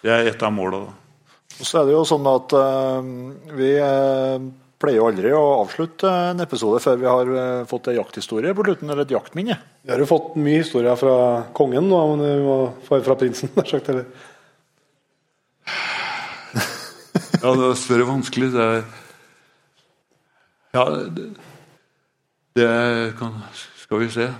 det 0.00 0.14
er 0.14 0.30
et 0.30 0.42
av 0.42 0.52
måla, 0.54 0.86
da. 0.86 0.96
Og 1.60 1.68
så 1.68 1.82
er 1.82 1.90
det 1.90 1.92
jo 1.92 2.06
sånn 2.08 2.26
at 2.30 2.54
uh, 2.56 3.08
vi 3.52 3.74
eh, 3.76 4.44
pleier 4.80 4.96
jo 4.96 5.08
aldri 5.10 5.32
å 5.36 5.42
avslutte 5.58 6.08
en 6.30 6.40
episode 6.40 6.80
før 6.80 6.96
vi 6.96 7.08
har 7.08 7.32
eh, 7.36 7.66
fått 7.68 7.90
en 7.90 7.98
jakthistorie 7.98 8.54
på 8.56 8.64
slutten, 8.64 8.88
eller 8.88 9.04
et 9.04 9.12
jaktminne. 9.12 9.58
Vi 9.84 9.92
har 9.92 10.00
jo 10.00 10.08
fått 10.08 10.38
mye 10.40 10.62
historier 10.62 10.96
fra 10.96 11.16
kongen 11.56 11.90
nå, 11.90 12.00
men 12.14 12.24
vi 12.24 12.46
må 12.46 12.56
få 12.86 13.02
fra 13.04 13.18
prinsen. 13.20 13.52
nær 13.58 13.68
sagt, 13.68 13.92
eller? 13.92 14.08
Ja, 17.40 17.52
det 17.56 17.68
er 17.68 17.78
større 17.80 18.08
vanskelig. 18.08 18.50
Det 18.56 18.66
er 18.70 18.82
Ja, 20.70 20.84
det, 21.12 21.28
det 22.56 22.70
kan 23.18 23.40
Skal 23.84 24.00
vi 24.04 24.08
se. 24.14 24.30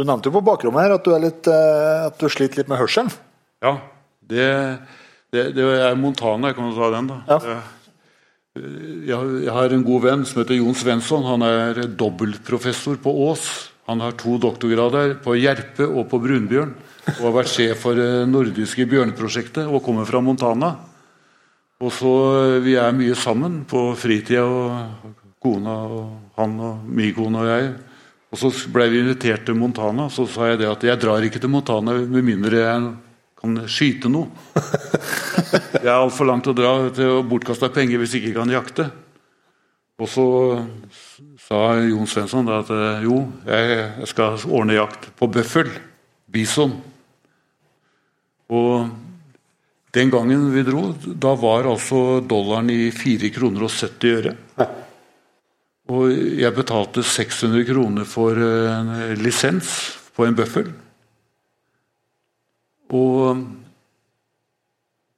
Du 0.00 0.06
nevnte 0.08 0.30
jo 0.30 0.38
på 0.38 0.40
bakrommet 0.46 0.86
her 0.86 0.94
at 0.94 1.04
du, 1.04 1.12
litt, 1.20 1.48
eh, 1.50 2.06
at 2.08 2.16
du 2.16 2.30
sliter 2.32 2.62
litt 2.62 2.70
med 2.72 2.80
hørselen. 2.80 3.10
Ja, 3.60 3.74
det, 4.24 4.46
det, 5.28 5.50
det 5.58 5.66
er 5.76 5.98
Montana. 6.00 6.48
Jeg 6.48 6.56
kan 6.56 6.70
ta 6.72 6.88
den, 6.94 7.10
da. 7.10 7.18
Ja. 7.28 7.58
Jeg, 8.56 9.18
jeg 9.44 9.52
har 9.52 9.74
en 9.76 9.84
god 9.84 10.06
venn 10.06 10.24
som 10.24 10.40
heter 10.40 10.56
Jon 10.56 10.78
Svensson. 10.78 11.26
Han 11.28 11.44
er 11.44 11.82
dobbeltprofessor 12.00 12.96
på 13.04 13.12
Ås. 13.26 13.44
Han 13.92 14.00
har 14.00 14.16
to 14.16 14.38
doktorgrader 14.40 15.18
på 15.20 15.36
Jerpe 15.36 15.84
og 15.84 16.08
på 16.08 16.22
brunbjørn. 16.24 16.72
Og 17.18 17.20
har 17.26 17.36
vært 17.42 17.52
sjef 17.52 17.84
for 17.84 18.00
det 18.00 18.24
nordiske 18.30 18.88
bjørneprosjektet 18.88 19.68
og 19.68 19.84
kommer 19.84 20.08
fra 20.08 20.24
Montana. 20.24 20.72
Og 21.84 21.92
så 21.92 22.14
eh, 22.38 22.56
Vi 22.64 22.80
er 22.80 22.96
mye 22.96 23.20
sammen 23.20 23.66
på 23.68 23.90
fritida, 24.00 24.48
og 24.48 25.12
kona 25.44 25.76
og 25.92 26.34
han 26.40 26.58
og 26.64 26.88
min 26.88 27.12
kone 27.16 27.44
og 27.44 27.52
jeg. 27.52 27.70
Og 28.30 28.38
Så 28.38 28.50
ble 28.70 28.86
vi 28.92 29.00
invitert 29.02 29.44
til 29.46 29.58
Montana. 29.58 30.06
Så 30.12 30.26
sa 30.30 30.52
jeg 30.52 30.60
det 30.62 30.70
at 30.70 30.84
jeg 30.86 31.02
drar 31.02 31.24
ikke 31.26 31.42
til 31.42 31.50
Montana 31.50 31.96
med 31.98 32.26
mindre 32.26 32.62
jeg 32.62 32.90
kan 33.40 33.62
skyte 33.66 34.10
noe. 34.12 34.30
Det 35.80 35.86
er 35.88 35.96
altfor 35.96 36.28
langt 36.28 36.46
å 36.50 36.54
dra 36.54 36.74
til 36.94 37.16
å 37.16 37.22
bortkaste 37.26 37.70
penger 37.74 37.98
hvis 37.98 38.14
jeg 38.14 38.28
ikke 38.28 38.42
kan 38.42 38.52
jakte. 38.52 38.86
Og 40.00 40.08
så 40.08 40.26
sa 41.42 41.60
Jon 41.82 42.08
Svensson 42.08 42.48
at 42.54 42.70
eh, 42.72 43.04
jo, 43.04 43.24
jeg 43.48 44.08
skal 44.08 44.38
ordne 44.48 44.78
jakt 44.78 45.10
på 45.18 45.28
bøffel. 45.32 45.72
Bison. 46.30 46.76
Og 48.54 48.86
den 49.90 50.12
gangen 50.12 50.46
vi 50.54 50.62
dro, 50.62 50.92
da 51.02 51.34
var 51.38 51.66
altså 51.66 52.20
dollaren 52.22 52.70
i 52.70 52.92
4 52.94 53.32
kroner 53.34 53.66
og 53.66 53.74
70 53.74 54.14
øre. 54.20 54.36
Og 55.90 56.12
jeg 56.38 56.54
betalte 56.54 57.02
600 57.02 57.66
kroner 57.66 58.06
for 58.06 58.38
en 58.38 58.92
lisens 59.18 59.72
på 60.14 60.26
en 60.26 60.36
bøffel. 60.38 60.68
Og 62.94 63.42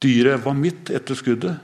dyret 0.02 0.42
var 0.44 0.56
mitt 0.56 0.90
etter 0.92 1.18
skuddet. 1.18 1.58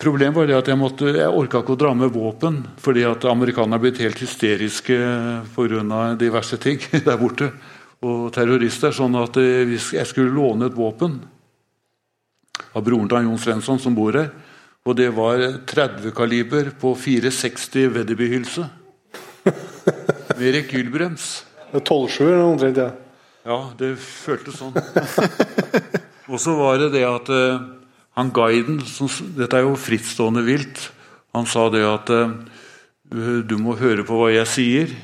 Problemet 0.00 0.38
var 0.38 0.46
det 0.48 0.56
at 0.56 0.68
jeg, 0.70 0.78
måtte, 0.80 1.10
jeg 1.12 1.28
orka 1.28 1.60
ikke 1.60 1.74
å 1.74 1.80
dra 1.80 1.90
med 1.92 2.14
våpen, 2.14 2.62
fordi 2.80 3.02
at 3.04 3.26
amerikanerne 3.28 3.76
er 3.76 3.82
blitt 3.82 4.00
helt 4.00 4.22
hysteriske 4.22 4.96
pga. 5.52 5.98
diverse 6.16 6.56
ting 6.56 6.80
der 7.06 7.18
borte. 7.20 7.50
Og 8.00 8.30
terrorister. 8.32 8.94
Sånn 8.96 9.18
at 9.20 9.36
eh, 9.36 9.66
hvis 9.68 9.90
jeg 9.92 10.08
skulle 10.08 10.32
låne 10.32 10.70
et 10.70 10.76
våpen 10.78 11.18
av 12.72 12.84
broren 12.86 13.10
til 13.10 13.26
Jon 13.26 13.42
Svensson 13.42 13.82
som 13.82 13.94
bor 13.94 14.16
her, 14.16 14.30
og 14.90 14.96
det 14.98 15.10
var 15.14 15.38
30 15.70 16.10
kaliber 16.16 16.72
på 16.80 16.96
460 16.98 17.92
Wedderby-hylse. 17.94 18.64
Med 20.40 20.56
rekylbrems. 20.56 21.26
Det 21.70 21.78
er 21.78 21.84
12-7 21.86 22.22
eller 22.26 22.46
omtrent, 22.48 22.80
ja. 22.80 22.88
Ja, 23.46 23.58
det 23.78 23.92
føltes 24.02 24.58
sånn. 24.58 24.74
Og 26.30 26.40
så 26.42 26.54
var 26.58 26.80
det 26.82 26.90
det 26.96 27.04
at 27.06 27.30
uh, 27.30 27.62
han 28.18 28.32
guiden 28.34 28.80
som, 28.86 29.08
Dette 29.38 29.60
er 29.60 29.64
jo 29.64 29.78
frittstående 29.78 30.42
vilt. 30.46 30.88
Han 31.36 31.46
sa 31.48 31.68
det 31.72 31.84
at 31.86 32.10
uh, 32.10 32.34
du 33.46 33.56
må 33.62 33.78
høre 33.78 34.04
på 34.06 34.18
hva 34.18 34.32
jeg 34.34 34.50
sier. 34.50 34.98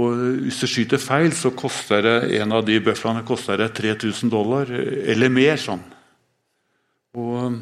Og 0.00 0.22
hvis 0.46 0.62
du 0.62 0.70
skyter 0.70 1.02
feil, 1.02 1.34
så 1.36 1.52
koster 1.52 2.06
det 2.06 2.16
en 2.38 2.54
av 2.56 2.62
de 2.66 2.78
bøflene 2.82 3.26
koster 3.26 3.58
det 3.60 3.72
3000 3.76 4.30
dollar 4.32 4.70
eh, 4.70 5.10
eller 5.12 5.32
mer. 5.34 5.58
sånn. 5.60 5.82
Og 7.18 7.58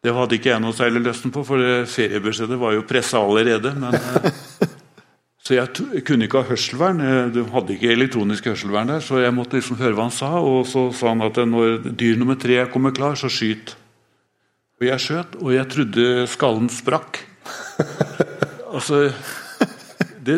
det 0.00 0.14
hadde 0.16 0.36
ikke 0.38 0.52
jeg 0.54 0.62
noe 0.64 0.76
særlig 0.76 1.02
lysten 1.04 1.32
på, 1.34 1.42
for 1.44 1.60
det 1.60 1.88
feriebudsjettet 1.92 2.60
var 2.60 2.76
jo 2.76 2.86
pressa 2.88 3.20
allerede. 3.20 3.74
men... 3.76 3.94
eh, 3.94 4.68
så 5.44 5.56
jeg 5.56 6.04
kunne 6.06 6.28
ikke 6.28 6.40
ha 6.40 6.48
hørselvern. 6.52 7.00
eh, 7.04 7.28
Du 7.34 7.42
hadde 7.52 7.74
ikke 7.74 7.92
elektronisk 7.92 8.48
hørselvern 8.48 8.92
der, 8.94 9.04
så 9.04 9.20
jeg 9.20 9.34
måtte 9.34 9.58
liksom 9.58 9.80
høre 9.80 9.96
hva 9.98 10.08
han 10.08 10.14
sa. 10.14 10.32
Og 10.40 10.64
så 10.68 10.86
sa 10.96 11.12
han 11.12 11.24
at 11.26 11.36
når 11.36 11.90
dyr 11.90 12.16
nummer 12.20 12.38
tre 12.40 12.62
kommer 12.72 12.94
klar, 12.96 13.18
så 13.18 13.28
skyt. 13.32 13.74
Og 14.80 14.86
jeg 14.88 15.04
skjøt, 15.04 15.36
og 15.42 15.52
jeg 15.52 15.68
trodde 15.74 16.06
skallen 16.32 16.70
sprakk. 16.72 17.20
altså 18.76 19.10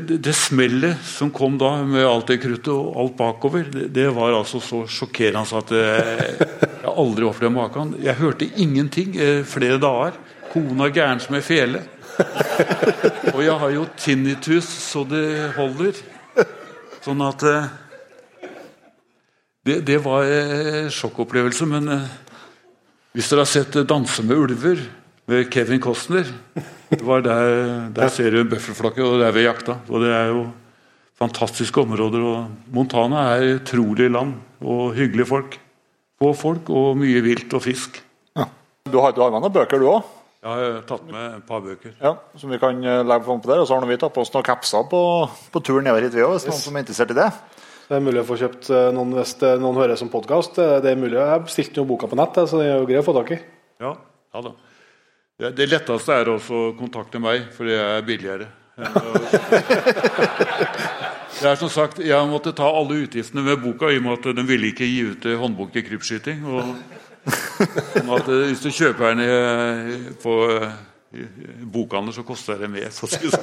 det, 0.01 0.19
det, 0.24 0.32
smellet 0.36 1.01
som 1.05 1.31
kom 1.35 1.59
da 1.60 1.74
med 1.85 2.06
alt 2.06 2.31
det 2.31 2.39
kruttet 2.43 2.73
og 2.73 2.97
alt 3.02 3.16
bakover, 3.19 3.66
det, 3.73 3.89
det 3.94 4.09
var 4.14 4.35
altså 4.36 4.60
så 4.62 4.82
sjokkerende 4.89 5.59
at 5.59 5.73
jeg, 5.77 6.47
jeg 6.82 6.93
aldri 6.93 7.27
opplevde 7.28 7.55
maken. 7.56 7.94
Jeg 8.02 8.20
hørte 8.20 8.48
ingenting 8.56 9.16
eh, 9.16 9.43
flere 9.48 9.81
dager. 9.82 10.16
Kona 10.52 10.89
gæren 10.93 11.20
som 11.23 11.36
ei 11.39 11.44
fele. 11.44 11.82
Og 13.32 13.40
jeg 13.43 13.59
har 13.62 13.70
jo 13.73 13.86
tinnitus 13.97 14.69
så 14.69 15.05
det 15.09 15.52
holder. 15.56 16.01
Sånn 17.02 17.23
at 17.24 17.44
eh, 17.48 17.70
det, 19.66 19.81
det 19.86 19.98
var 20.05 20.27
en 20.27 20.90
sjokkopplevelse. 20.93 21.69
Men 21.70 21.89
eh, 21.97 22.10
hvis 23.16 23.31
dere 23.31 23.44
har 23.44 23.51
sett 23.51 23.77
eh, 23.77 23.86
'Danse 23.86 24.24
med 24.27 24.39
ulver' 24.39 24.85
Kevin 25.53 25.81
Costner 25.83 26.29
det 26.93 27.05
var 27.09 27.23
der, 27.25 27.89
der 27.95 28.11
ser 28.13 28.35
du 28.35 28.43
en 28.43 28.51
bøffelflokke, 28.51 29.01
og 29.05 29.21
der 29.23 29.31
vi 29.33 29.41
ved 29.41 29.47
jakta. 29.47 29.79
Og 29.89 30.03
det 30.05 30.11
er 30.13 30.27
jo 30.29 30.43
fantastiske 31.17 31.81
områder. 31.81 32.21
og 32.21 32.73
Montana 32.75 33.23
er 33.37 33.57
utrolig 33.57 34.11
land 34.11 34.35
og 34.61 34.93
hyggelige 34.99 35.27
folk. 35.27 35.57
Få 36.21 36.33
folk 36.37 36.69
og 36.71 36.99
mye 37.01 37.23
vilt 37.25 37.55
og 37.55 37.63
fisk. 37.65 38.03
Du 38.93 38.99
har, 39.01 39.15
du 39.15 39.23
har 39.23 39.31
med 39.31 39.41
noen 39.41 39.55
bøker, 39.55 39.81
du 39.81 39.89
òg? 39.89 40.03
Jeg 40.43 40.51
har 40.51 40.81
tatt 40.85 41.05
med 41.07 41.37
et 41.39 41.45
par 41.47 41.63
bøker. 41.63 41.95
Ja, 42.03 42.17
som 42.37 42.51
vi 42.51 42.59
kan 42.59 42.81
eh, 42.83 43.05
legge 43.07 43.25
fram 43.25 43.41
på 43.41 43.49
der. 43.49 43.63
Og 43.63 43.69
så 43.71 43.79
har 43.79 43.87
vi 43.87 43.97
tatt 43.97 44.13
på 44.13 44.25
oss 44.25 44.33
noen 44.35 44.45
capser 44.45 44.85
på, 44.91 45.03
på 45.55 45.63
turen 45.63 45.87
nedover 45.87 46.05
hit, 46.05 46.17
vi 46.19 46.25
òg, 46.27 46.35
hvis 46.35 46.49
noen 46.51 46.61
som 46.61 46.77
er 46.77 46.85
interessert 46.85 47.15
i 47.15 47.17
det. 47.21 47.29
Det 47.87 47.95
er 47.97 48.03
mulig 48.05 48.21
å 48.25 48.27
få 48.27 48.37
kjøpt 48.41 48.69
eh, 48.75 48.91
noen 48.93 49.15
hvis 49.17 49.37
noen 49.63 49.81
hører 49.81 50.01
som 50.01 50.11
podkast. 50.13 50.59
Det 50.59 50.93
er 50.93 50.99
mulig. 50.99 51.15
Jeg 51.17 51.47
bestilte 51.47 51.81
jo 51.81 51.87
boka 51.89 52.11
på 52.11 52.19
nett, 52.21 52.43
så 52.43 52.61
det 52.61 52.69
er 52.69 52.83
jo 52.83 52.91
greit 52.91 53.01
å 53.01 53.07
få 53.07 53.17
tak 53.23 53.33
i. 53.39 53.41
Ja, 53.81 53.95
ja 54.35 54.45
da. 54.51 54.53
Det, 55.43 55.48
det 55.59 55.66
letteste 55.73 56.14
er 56.14 56.28
også 56.31 56.55
å 56.69 56.73
kontakte 56.78 57.19
meg, 57.19 57.48
for 57.56 57.66
det 57.66 57.74
er 57.82 58.05
billigere. 58.06 58.47
Det 61.43 61.48
er 61.51 61.56
som 61.59 61.70
sagt, 61.73 61.98
Jeg 61.98 62.28
måtte 62.31 62.52
ta 62.55 62.69
alle 62.70 63.01
utgiftene 63.02 63.43
med 63.43 63.59
boka 63.64 63.90
i 63.90 63.98
og 63.98 64.05
med 64.06 64.12
at 64.20 64.28
den 64.39 64.47
ville 64.47 64.70
ikke 64.70 64.86
gi 64.86 65.01
ut 65.10 65.27
eh, 65.27 65.39
håndbok 65.40 65.74
i 65.81 65.82
krypskyting. 65.89 66.44
Og, 66.47 66.70
at 67.27 68.31
eh, 68.31 68.44
hvis 68.52 68.62
du 68.62 68.70
kjøper 68.70 69.16
den 69.16 69.24
i- 69.27 70.14
på 70.23 70.36
eh, 70.52 70.70
så 72.14 72.23
koster 72.24 72.62
det 72.62 72.70
mer. 72.70 72.90
sånn. 72.94 73.35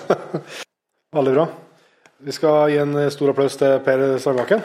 Veldig 1.20 1.34
bra. 1.36 1.48
Vi 2.24 2.32
skal 2.36 2.72
gi 2.72 2.80
en 2.80 2.96
stor 3.12 3.34
applaus 3.34 3.60
til 3.60 3.80
Per 3.84 4.06
Strandbakken. 4.20 4.64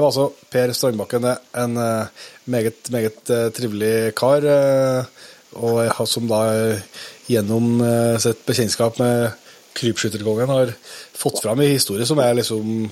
Det 0.00 0.04
var 0.06 0.14
altså 0.14 0.46
Per 0.48 0.70
Strandbakken, 0.72 1.24
en 1.60 1.74
eh, 1.76 2.28
meget, 2.48 2.86
meget 2.88 3.32
eh, 3.36 3.50
trivelig 3.52 4.14
kar. 4.16 4.40
eh, 4.48 5.04
og 5.60 6.06
som 6.08 6.24
da 6.30 6.38
gjennom 7.28 7.82
sitt 8.22 8.40
bekjentskap 8.46 8.96
med 9.02 9.34
krypskytterkongen 9.76 10.48
har 10.48 10.72
fått 11.12 11.42
fram 11.42 11.60
en 11.60 11.68
historie 11.74 12.06
som 12.08 12.22
er 12.22 12.38
liksom 12.38 12.88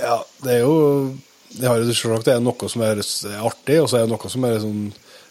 Ja, 0.00 0.16
det 0.42 0.54
er 0.56 0.64
jo 0.64 1.14
Det 1.52 1.68
har 1.68 1.78
det 1.84 2.34
er 2.34 2.40
noe 2.42 2.72
som 2.72 2.82
er 2.82 2.98
artig, 3.44 3.78
og 3.82 3.86
så 3.86 4.00
er 4.00 4.08
det 4.08 4.14
noe 4.16 4.32
som 4.32 4.44
er 4.48 4.56
liksom 4.56 4.80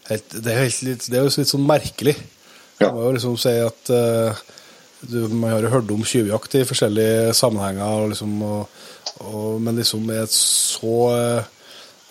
helt, 0.08 0.30
Det 0.30 0.54
er, 0.54 0.62
helt, 0.62 1.10
det 1.10 1.18
er 1.18 1.26
jo 1.26 1.34
litt 1.34 1.52
sånn 1.52 1.68
merkelig. 1.68 2.16
Man 2.80 2.94
må 2.94 3.04
jo 3.04 3.14
liksom 3.18 3.36
si 3.36 3.52
at 3.66 3.92
Man 5.10 5.50
har 5.50 5.64
jo 5.64 5.72
hørt 5.72 5.90
om 5.94 6.04
tjuvjakt 6.06 6.56
i 6.58 6.64
forskjellige 6.66 7.34
sammenhenger, 7.36 7.86
og 7.86 8.12
liksom, 8.12 8.36
og, 8.42 8.78
og, 9.22 9.50
men 9.62 9.80
liksom 9.80 10.08
et 10.14 10.32
så 10.34 10.94
eh, 11.14 11.50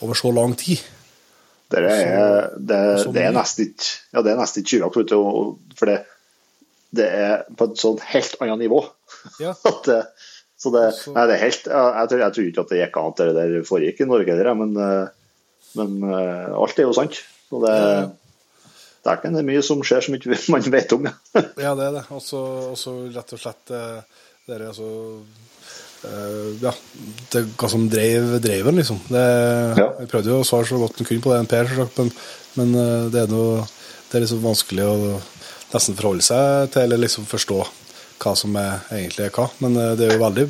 over 0.05 0.19
så 0.19 0.31
lang 0.35 0.55
tid. 0.59 0.83
Det 1.71 1.81
er, 1.81 2.51
det, 2.61 2.79
det 3.15 3.23
er 3.25 3.33
nesten 3.33 3.71
ikke 3.71 3.87
ja, 4.13 4.21
det 4.21 4.31
er 4.31 4.37
nesten 4.39 4.61
ikke 4.61 4.75
tjuvjakt, 4.75 5.15
for 5.79 5.91
det, 5.91 5.97
det 6.95 7.09
er 7.09 7.43
på 7.57 7.67
et 7.71 7.81
sånt 7.81 8.05
helt 8.13 8.37
annet 8.39 8.67
nivå. 8.67 8.83
Ja. 9.41 9.55
At 9.71 9.89
så 10.65 10.71
det, 10.71 10.85
nei, 11.11 11.25
det 11.27 11.35
er 11.35 11.41
helt, 11.43 11.65
jeg, 11.67 12.09
tror, 12.09 12.21
jeg 12.21 12.33
tror 12.35 12.45
ikke 12.49 12.63
at 12.63 12.69
det 12.71 12.77
gikk 12.79 12.95
an 12.97 13.09
at 13.11 13.19
det 13.19 13.33
der 13.35 13.65
foregikk 13.67 13.99
i 14.01 14.07
Norge, 14.07 14.53
men, 14.55 14.71
eh, 14.79 15.41
men 15.75 15.97
eh, 16.07 16.53
alt 16.55 16.79
er 16.79 16.87
jo 16.87 16.95
sant. 16.95 17.19
Så 17.49 17.59
det, 17.61 17.73
Ja, 17.75 18.05
det 19.05 19.41
er 19.41 19.47
mye 19.47 19.63
som 19.65 19.81
skjer 19.85 20.05
som 20.05 20.17
ikke 20.17 20.37
man 20.53 20.69
vet 20.73 20.93
om. 20.97 21.09
Ja, 21.37 21.73
det 21.77 21.89
er 21.89 21.97
det. 21.99 22.05
Og 22.15 22.21
så 22.25 22.93
rett 23.13 23.35
og 23.35 23.41
slett 23.41 23.73
eh, 23.75 24.23
det 24.45 24.57
er 24.57 24.67
altså 24.67 24.87
eh, 26.05 26.49
Ja, 26.61 26.73
det 27.33 27.45
hva 27.57 27.69
som 27.71 27.87
drev 27.89 28.35
dreven, 28.43 28.81
liksom. 28.81 28.99
Det, 29.09 29.23
Ja. 29.79 29.87
Jeg 30.01 30.09
prøvde 30.11 30.33
jo 30.33 30.41
å 30.41 30.47
svare 30.47 30.69
så 30.69 30.81
godt 30.81 30.99
en 31.01 31.07
kunne 31.07 31.23
på 31.23 31.33
det, 31.33 31.39
en 31.43 31.49
Per, 31.49 31.71
men, 31.97 32.11
men 32.59 32.75
eh, 32.81 33.07
det 33.13 33.23
er 33.25 33.31
noe 33.33 33.63
Det 34.09 34.19
er 34.19 34.25
liksom 34.25 34.43
vanskelig 34.45 34.85
å 34.85 34.97
nesten 35.73 35.97
forholde 35.97 36.23
seg 36.23 36.69
til, 36.71 36.85
eller 36.85 37.01
liksom 37.01 37.25
forstå 37.27 37.57
hva 38.21 38.31
som 38.37 38.53
er, 38.55 38.85
egentlig 38.95 39.25
er 39.25 39.33
hva. 39.35 39.49
Men 39.63 39.77
eh, 39.81 39.95
det 39.97 40.07
er 40.07 40.13
jo 40.15 40.23
veldig 40.23 40.45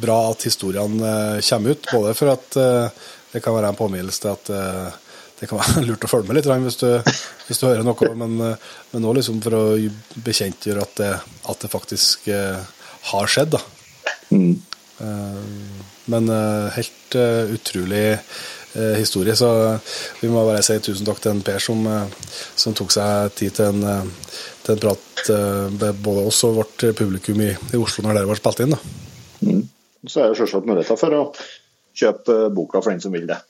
bra 0.00 0.20
at 0.30 0.46
historiene 0.46 1.10
eh, 1.36 1.42
kommer 1.48 1.74
ut, 1.74 1.90
både 1.92 2.14
for 2.16 2.32
at 2.34 2.60
eh, 2.60 3.02
det 3.32 3.42
kan 3.44 3.56
være 3.56 3.72
en 3.72 3.78
påminnelse 3.78 4.22
til 4.22 4.32
at 4.32 4.52
eh, 4.54 5.02
det 5.40 5.48
kan 5.50 5.60
være 5.60 5.84
lurt 5.88 6.06
å 6.06 6.10
følge 6.10 6.30
med 6.30 6.38
litt 6.38 6.48
hvis 6.48 6.80
du, 6.80 6.88
hvis 7.48 7.60
du 7.60 7.68
hører 7.68 7.84
noe, 7.86 8.10
men, 8.22 8.38
eh, 8.44 8.72
men 8.92 9.08
også 9.08 9.18
liksom 9.20 9.42
for 9.44 9.58
å 9.58 9.64
bekjentgjøre 10.26 10.86
at 10.86 11.00
det, 11.00 11.12
at 11.52 11.64
det 11.64 11.72
faktisk 11.72 12.28
eh, 12.32 12.60
har 13.12 13.30
skjedd. 13.30 13.56
da. 13.56 13.62
Eh, 14.32 15.40
men 16.06 16.30
helt 16.72 17.16
utrolig 17.50 18.04
historie, 19.00 19.34
så 19.36 19.48
vi 20.20 20.28
må 20.30 20.44
bare 20.46 20.60
si 20.62 20.76
tusen 20.84 21.06
takk 21.08 21.18
til 21.24 21.32
en 21.32 21.40
Per 21.42 21.62
som, 21.64 21.80
som 22.60 22.76
tok 22.76 22.92
seg 22.94 23.32
tid 23.34 23.56
til 23.56 23.72
en, 23.72 24.12
til 24.62 24.74
en 24.74 24.82
prat 24.84 25.30
med 25.72 26.02
både 26.04 26.26
oss 26.28 26.42
og 26.46 26.60
vårt 26.60 26.84
publikum 26.98 27.40
i, 27.42 27.48
i 27.50 27.80
Oslo 27.80 28.04
når 28.04 28.20
dere 28.20 28.30
ble 28.30 28.38
spilt 28.38 28.62
inn. 28.62 28.76
da. 28.76 29.58
Så 30.06 30.22
er 30.22 30.30
det 30.30 30.38
selvsagt 30.38 30.68
muligheter 30.68 31.00
for 31.00 31.18
å 31.18 31.24
kjøpe 31.96 32.38
boka 32.54 32.84
for 32.84 32.94
den 32.94 33.02
som 33.02 33.16
vil 33.16 33.26
det. 33.32 33.40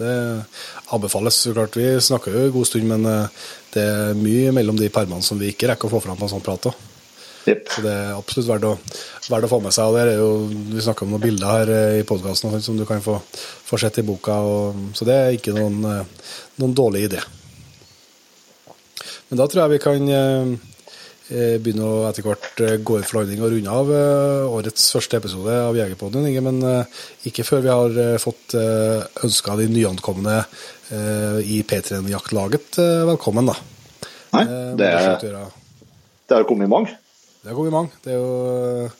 Det 0.00 0.12
anbefales 0.94 1.40
så 1.44 1.54
klart. 1.54 1.76
Vi 1.76 1.88
snakker 2.00 2.34
jo 2.34 2.46
en 2.46 2.54
god 2.54 2.68
stund, 2.68 2.86
men 2.90 3.08
eh, 3.08 3.48
det 3.74 3.84
er 3.86 4.18
mye 4.18 4.54
mellom 4.56 4.78
de 4.80 4.90
permene 4.92 5.24
som 5.24 5.38
vi 5.40 5.52
ikke 5.52 5.70
rekker 5.72 5.90
å 5.90 5.94
få 5.94 6.02
fram 6.06 6.18
på 6.18 6.26
en 6.26 6.32
sånn 6.34 6.44
prat. 6.44 6.70
Yep. 7.48 7.68
Så 7.72 7.84
det 7.84 7.92
er 7.92 8.16
absolutt 8.18 8.48
verdt 8.50 8.68
å, 8.68 8.72
verdt 9.32 9.48
å 9.48 9.50
få 9.50 9.60
med 9.64 9.74
seg. 9.74 9.88
og 9.88 9.96
der 9.96 10.12
er 10.12 10.18
jo, 10.20 10.30
Vi 10.74 10.84
snakker 10.84 11.06
om 11.06 11.14
noen 11.14 11.24
bilder 11.24 11.52
her 11.54 11.74
eh, 11.74 11.98
i 12.00 12.06
podkasten 12.08 12.60
som 12.64 12.78
du 12.80 12.86
kan 12.88 13.04
få, 13.04 13.18
få 13.68 13.80
sett 13.80 14.00
i 14.02 14.06
boka. 14.06 14.40
Og, 14.44 14.88
så 14.96 15.08
det 15.08 15.16
er 15.16 15.36
ikke 15.36 15.56
noen, 15.56 15.78
eh, 15.88 16.32
noen 16.60 16.74
dårlig 16.76 17.06
idé. 17.08 17.22
Men 19.30 19.40
da 19.40 19.46
tror 19.46 19.62
jeg 19.62 19.76
vi 19.76 19.84
kan 19.84 20.10
eh, 21.30 21.56
eh, 21.56 21.80
å 21.86 21.90
etter 22.08 22.26
hvert 22.26 22.62
eh, 22.64 22.76
gå 22.82 22.98
inn 22.98 23.06
for 23.06 23.20
landing 23.20 23.42
og 23.44 23.54
runde 23.54 23.76
av 23.82 23.92
eh, 23.94 24.50
årets 24.58 24.90
første 24.96 25.20
episode 25.20 25.56
av 25.68 25.78
Jegerpodden. 25.78 26.26
Inge, 26.28 26.42
Men 26.44 26.60
ikke 27.26 27.46
før 27.46 27.64
vi 27.64 27.72
har 27.72 28.18
fått 28.22 28.56
ønska 28.58 29.56
de 29.60 29.68
nyankomne 29.70 30.42
i 30.90 31.60
P3-jaktlaget 31.62 32.78
eh, 32.82 33.04
velkommen. 33.06 33.50
da. 33.52 33.56
Nei, 34.34 34.44
det, 34.78 34.86
er, 34.90 35.18
det 35.22 36.36
har 36.36 36.46
kommet 36.46 36.70
mange. 36.70 36.94
Det 37.42 37.50
har 37.50 37.58
kommet 37.58 37.74
mange. 37.74 38.02
Det 38.02 38.14
er 38.14 38.18
jo 38.18 38.90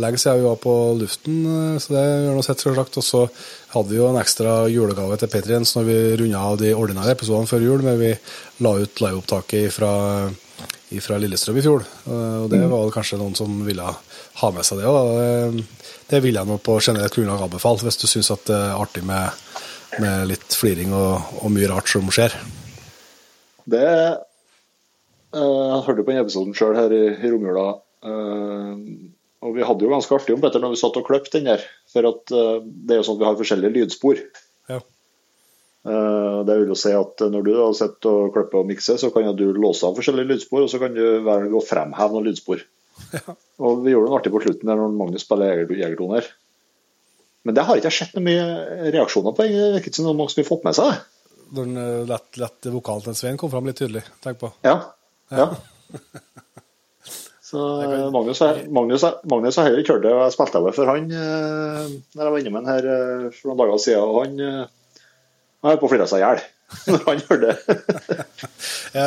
lenge 0.00 0.20
siden 0.20 0.38
vi 0.38 0.46
var 0.46 0.58
på 0.62 0.74
luften, 1.00 1.38
så 1.82 1.94
det 1.96 2.04
gjør 2.04 2.36
noe 2.36 2.46
sett, 2.46 2.62
selvsagt. 2.62 3.00
Og 3.00 3.04
så 3.04 3.24
hadde 3.72 3.90
vi 3.90 3.98
jo 3.98 4.10
en 4.10 4.20
ekstra 4.20 4.54
julegave 4.70 5.18
til 5.20 5.32
Patriens 5.32 5.74
når 5.76 5.88
vi 5.88 5.98
runda 6.20 6.44
av 6.52 6.60
de 6.60 6.74
ordinære 6.76 7.16
episodene 7.16 7.50
før 7.50 7.66
jul, 7.66 7.84
men 7.86 7.98
vi 8.00 8.12
la 8.64 8.76
ut 8.78 9.02
liveopptaket 9.04 9.74
fra, 9.74 9.92
fra 10.98 11.18
Lillestrøm 11.22 11.60
i 11.60 11.62
fjor. 11.62 11.84
Eh, 12.10 12.38
Og 12.42 12.48
det 12.50 12.58
var 12.66 12.80
vel 12.82 12.90
kanskje 12.96 13.18
noen 13.20 13.36
som 13.38 13.60
ville 13.66 13.86
ha 14.40 14.50
med 14.50 14.66
seg 14.66 14.80
det 14.82 14.88
òg. 14.90 15.60
Det 16.10 16.18
vil 16.24 16.34
jeg 16.34 16.48
nå 16.48 16.56
på 16.58 16.80
generelt 16.82 17.14
grunnlag 17.14 17.44
anbefale, 17.46 17.84
hvis 17.86 18.00
du 18.02 18.08
syns 18.10 18.32
at 18.34 18.42
det 18.50 18.56
er 18.58 18.74
artig 18.80 19.04
med, 19.06 19.30
med 20.02 20.26
litt 20.32 20.56
fliring 20.58 20.90
og, 20.96 21.36
og 21.44 21.52
mye 21.54 21.68
rart 21.70 21.86
som 21.92 22.10
skjer. 22.10 22.34
Det 23.70 23.84
eh, 23.86 24.18
Jeg 25.38 25.84
hørte 25.86 26.02
på 26.02 26.10
den 26.10 26.22
episoden 26.24 26.56
sjøl 26.58 26.74
her 26.80 26.90
i, 26.96 27.04
i 27.14 27.30
romjula. 27.30 27.68
eh, 28.02 28.74
og 29.40 29.54
vi 29.56 29.64
hadde 29.64 29.86
jo 29.86 29.88
ganske 29.88 30.12
artig 30.18 30.34
om 30.34 30.40
Petter 30.42 30.60
når 30.60 30.74
vi 30.74 30.78
satt 30.82 30.98
og 31.00 31.06
kløp 31.06 31.30
den 31.32 31.46
der. 31.48 31.62
For 31.92 32.04
at 32.10 32.32
eh, 32.34 32.56
det 32.66 32.96
er 32.96 32.98
jo 33.00 33.06
sånn 33.06 33.16
at 33.16 33.22
vi 33.22 33.28
har 33.30 33.38
forskjellige 33.38 33.72
lydspor. 33.78 34.18
Ja. 34.68 34.80
Eh, 35.80 36.40
det 36.44 36.56
vil 36.60 36.72
jo 36.74 36.76
si 36.76 36.92
at 36.92 37.22
når 37.32 37.46
du 37.46 37.52
har 37.56 37.72
sitter 37.76 38.26
og 38.26 38.34
klipper 38.34 38.60
og 38.60 38.68
mikser, 38.68 38.98
så 39.00 39.08
kan 39.14 39.30
du 39.36 39.46
låse 39.56 39.86
av 39.88 39.96
forskjellige 39.96 40.28
lydspor, 40.34 40.66
og 40.66 40.72
så 40.72 40.80
kan 40.82 40.92
du 40.96 41.02
velge 41.24 41.56
å 41.56 41.64
fremheve 41.64 42.16
noen 42.16 42.28
lydspor. 42.28 42.66
Og 43.64 43.78
vi 43.84 43.92
gjorde 43.94 44.10
det 44.10 44.16
artig 44.18 44.30
på 44.34 44.40
slutten 44.44 44.68
der 44.68 44.76
når 44.76 44.92
Magnus 44.92 45.22
spiller 45.24 45.54
jeger- 45.54 45.78
jegertoner. 45.78 46.26
Men 47.48 47.56
det 47.56 47.64
har 47.64 47.78
ikke 47.78 47.88
jeg 47.88 47.96
sett 47.96 48.16
noe 48.16 48.24
mye 48.26 48.90
reaksjoner 48.92 49.32
på. 49.36 49.46
Det 49.48 49.70
virker 49.76 49.88
ikke 49.88 50.00
som 50.02 50.08
noen 50.10 50.28
skulle 50.32 50.48
fått 50.48 50.66
med 50.66 50.76
seg 50.76 50.90
det. 50.90 50.98
Når 51.56 51.68
den, 51.70 51.78
eh, 51.80 52.02
lett, 52.10 52.28
lett 52.42 52.68
vokalen 52.74 53.06
til 53.06 53.16
Svein 53.16 53.40
kom 53.40 53.52
fram 53.52 53.68
litt 53.70 53.80
tydelig. 53.80 54.02
Tenk 54.24 54.40
på. 54.42 54.52
Ja. 54.66 54.76
ja. 55.32 55.48
Så 57.50 57.62
eh, 57.82 58.04
Magnus, 58.12 58.42
Magnus, 58.68 59.06
Magnus 59.32 59.56
har 59.58 59.70
heller 59.70 59.80
ikke 59.80 59.96
hørt 59.96 60.04
det, 60.04 60.12
og 60.12 60.20
jeg 60.26 60.36
spilte 60.36 60.60
over 60.60 60.76
for 60.76 60.92
han 60.92 61.08
eh, 61.08 61.88
når 62.12 62.26
jeg 62.26 62.34
var 62.36 62.44
inne 62.44 62.52
med 62.54 62.60
han 62.60 62.70
her 62.74 63.32
for 63.32 63.50
noen 63.50 63.62
dager 63.64 63.82
siden, 63.82 64.04
og 64.04 64.20
han 64.26 64.68
han 65.60 65.72
holdt 65.72 65.82
på 65.82 65.88
å 65.88 65.92
flire 65.92 66.08
seg 66.10 66.22
i 66.22 66.24
hjel 66.24 66.42
når 66.90 67.06
han 67.06 67.24
hørte 67.28 67.46
det. 67.46 67.78
Ja, 68.90 69.06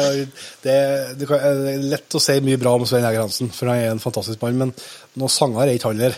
det, 0.63 0.75
det, 1.19 1.27
er 1.27 1.81
lett 1.83 2.15
å 2.15 2.21
si 2.23 2.37
mye 2.43 2.59
bra 2.59 2.71
om 2.77 2.85
Svein 2.87 3.03
Eger 3.03 3.25
Hansen, 3.25 3.49
for 3.51 3.67
han 3.67 3.81
er 3.81 3.91
en 3.91 4.03
fantastisk 4.03 4.39
mann, 4.43 4.59
men 4.61 4.71
noen 5.19 5.31
sanger 5.31 5.65
er 5.65 5.75
ikke 5.75 5.91
han 5.91 5.99
der. 5.99 6.15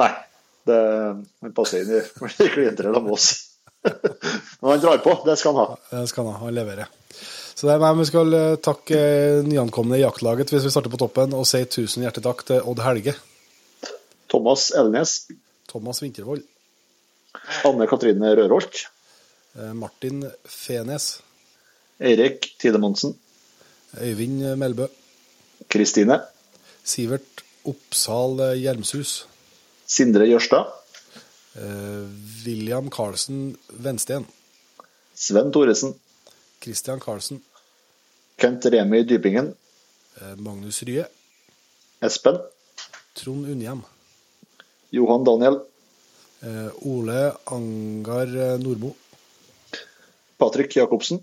Nei, 0.00 0.08
det, 0.66 0.78
han 1.44 1.54
passer 1.54 1.84
inn 1.84 1.92
i 2.00 2.48
klienteret 2.56 2.98
med 2.98 3.14
oss. 3.14 3.28
Men 3.86 4.72
han 4.72 4.82
drar 4.82 4.98
på, 5.04 5.14
det 5.28 5.36
skal 5.38 5.54
han 5.54 5.62
ha. 5.62 5.78
Det 5.92 6.08
skal 6.10 6.26
han 6.26 6.34
ha, 6.34 6.42
han 6.48 6.58
leverer. 6.58 6.90
Så 7.56 7.68
det 7.68 7.76
er 7.76 7.80
meg, 7.80 8.00
vi 8.02 8.08
skal 8.10 8.34
eh, 8.36 8.58
takke 8.60 8.98
eh, 8.98 9.46
nyankomne 9.46 9.96
i 9.96 10.02
jaktlaget 10.02 10.50
hvis 10.52 10.66
vi 10.66 10.72
starter 10.74 10.92
på 10.92 11.00
toppen, 11.00 11.32
og 11.38 11.46
si 11.48 11.62
tusen 11.70 12.04
hjertelig 12.04 12.26
takk 12.26 12.42
til 12.50 12.66
Odd 12.68 12.82
Helge, 12.84 13.14
Thomas 14.28 14.68
Elnes, 14.76 15.14
Thomas 15.70 16.02
Vintervold, 16.02 16.42
Anne 17.64 17.86
Katrine 17.88 18.34
Rørholt, 18.36 18.82
Martin 19.74 20.24
Fenes, 20.44 21.20
Eirik 22.00 22.54
Tidemonsen. 22.60 23.14
Øyvind 24.00 24.42
Melbø, 24.60 24.86
Kristine, 25.70 26.20
Sivert 26.84 27.42
Oppsal 27.64 28.40
eh, 28.40 28.56
Hjelmshus, 28.60 29.26
Sindre 29.86 30.26
Jørstad, 30.28 30.68
eh, 31.56 32.04
William 32.44 32.90
Karlsen 32.90 33.56
Vensten, 33.70 34.26
Sven 35.14 35.52
Thoresen, 35.52 35.94
Christian 36.62 37.00
Karlsen, 37.00 37.40
Kent 38.36 38.66
Remi 38.66 39.02
Dypingen, 39.08 39.54
eh, 40.20 40.34
Magnus 40.36 40.82
Rye, 40.82 41.06
Espen, 42.02 42.36
Trond 43.14 43.48
Unnhjem, 43.54 43.82
Johan 44.92 45.24
Daniel, 45.24 45.62
Eh, 46.42 46.68
Ole 46.84 47.32
Angar 47.46 48.28
eh, 48.28 48.58
Nordmo. 48.60 48.90
Patrick 50.38 50.74
Jacobsen. 50.76 51.20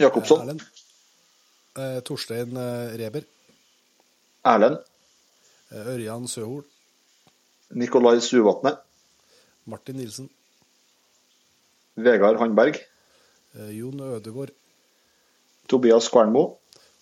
Jacobsson. 0.00 0.40
Erlend. 0.42 0.62
Eh, 1.78 2.00
Torstein 2.06 2.56
eh, 2.56 2.96
Reber. 3.00 3.24
Erlend. 4.44 4.78
Eh, 5.70 5.86
Ørjan 5.94 6.26
Søhol. 6.30 6.62
Nikolai 7.76 8.20
Suvatne. 8.24 8.76
Martin 9.68 9.98
Nilsen. 10.00 10.30
Vegard 11.98 12.38
Handberg. 12.40 12.78
Eh, 13.58 13.70
Jon 13.78 14.00
Ødegård. 14.14 14.54
Tobias 15.68 16.08
Kvernmo. 16.08 16.46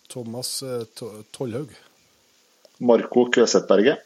Thomas 0.09 0.63
To- 0.99 1.23
Tollhaug. 1.33 1.71
Marco 2.81 3.25
Kvesetberget. 3.31 4.03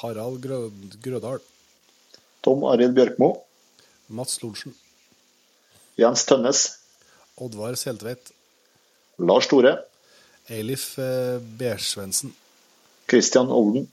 Harald 0.00 0.40
Grø 0.42 0.68
Grødal. 1.02 1.40
Tom 2.42 2.64
Arild 2.64 2.94
Bjørkmo. 2.94 3.32
Mats 4.08 4.42
Lorentzen. 4.42 4.74
Jens 6.00 6.24
Tønnes. 6.26 6.62
Oddvar 7.38 7.76
Seltveit. 7.78 8.32
Lars 9.18 9.46
Tore. 9.50 9.76
Eilif 10.50 10.94
Bersvendsen. 10.96 11.58
Bersvensen. 11.58 12.34
Christian 13.08 13.50
Olden. 13.52 13.86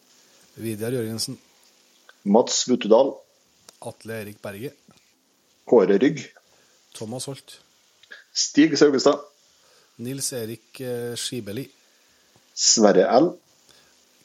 Vidar 0.56 0.92
Jørgensen. 0.96 1.38
Mats 2.24 2.64
Vuttedal. 2.70 3.14
Atle 3.82 4.22
Erik 4.22 4.42
Berge. 4.42 4.74
Kåre 5.66 5.98
Rygg. 6.02 6.24
Thomas 6.94 7.26
Holt. 7.30 7.60
Stig 8.34 8.78
Saugestad. 8.78 9.22
Nils 9.98 10.32
Erik 10.34 10.66
Skibelli. 10.74 11.16
Skibeli. 11.18 11.70
Sverre 12.56 13.06
L. 13.20 13.32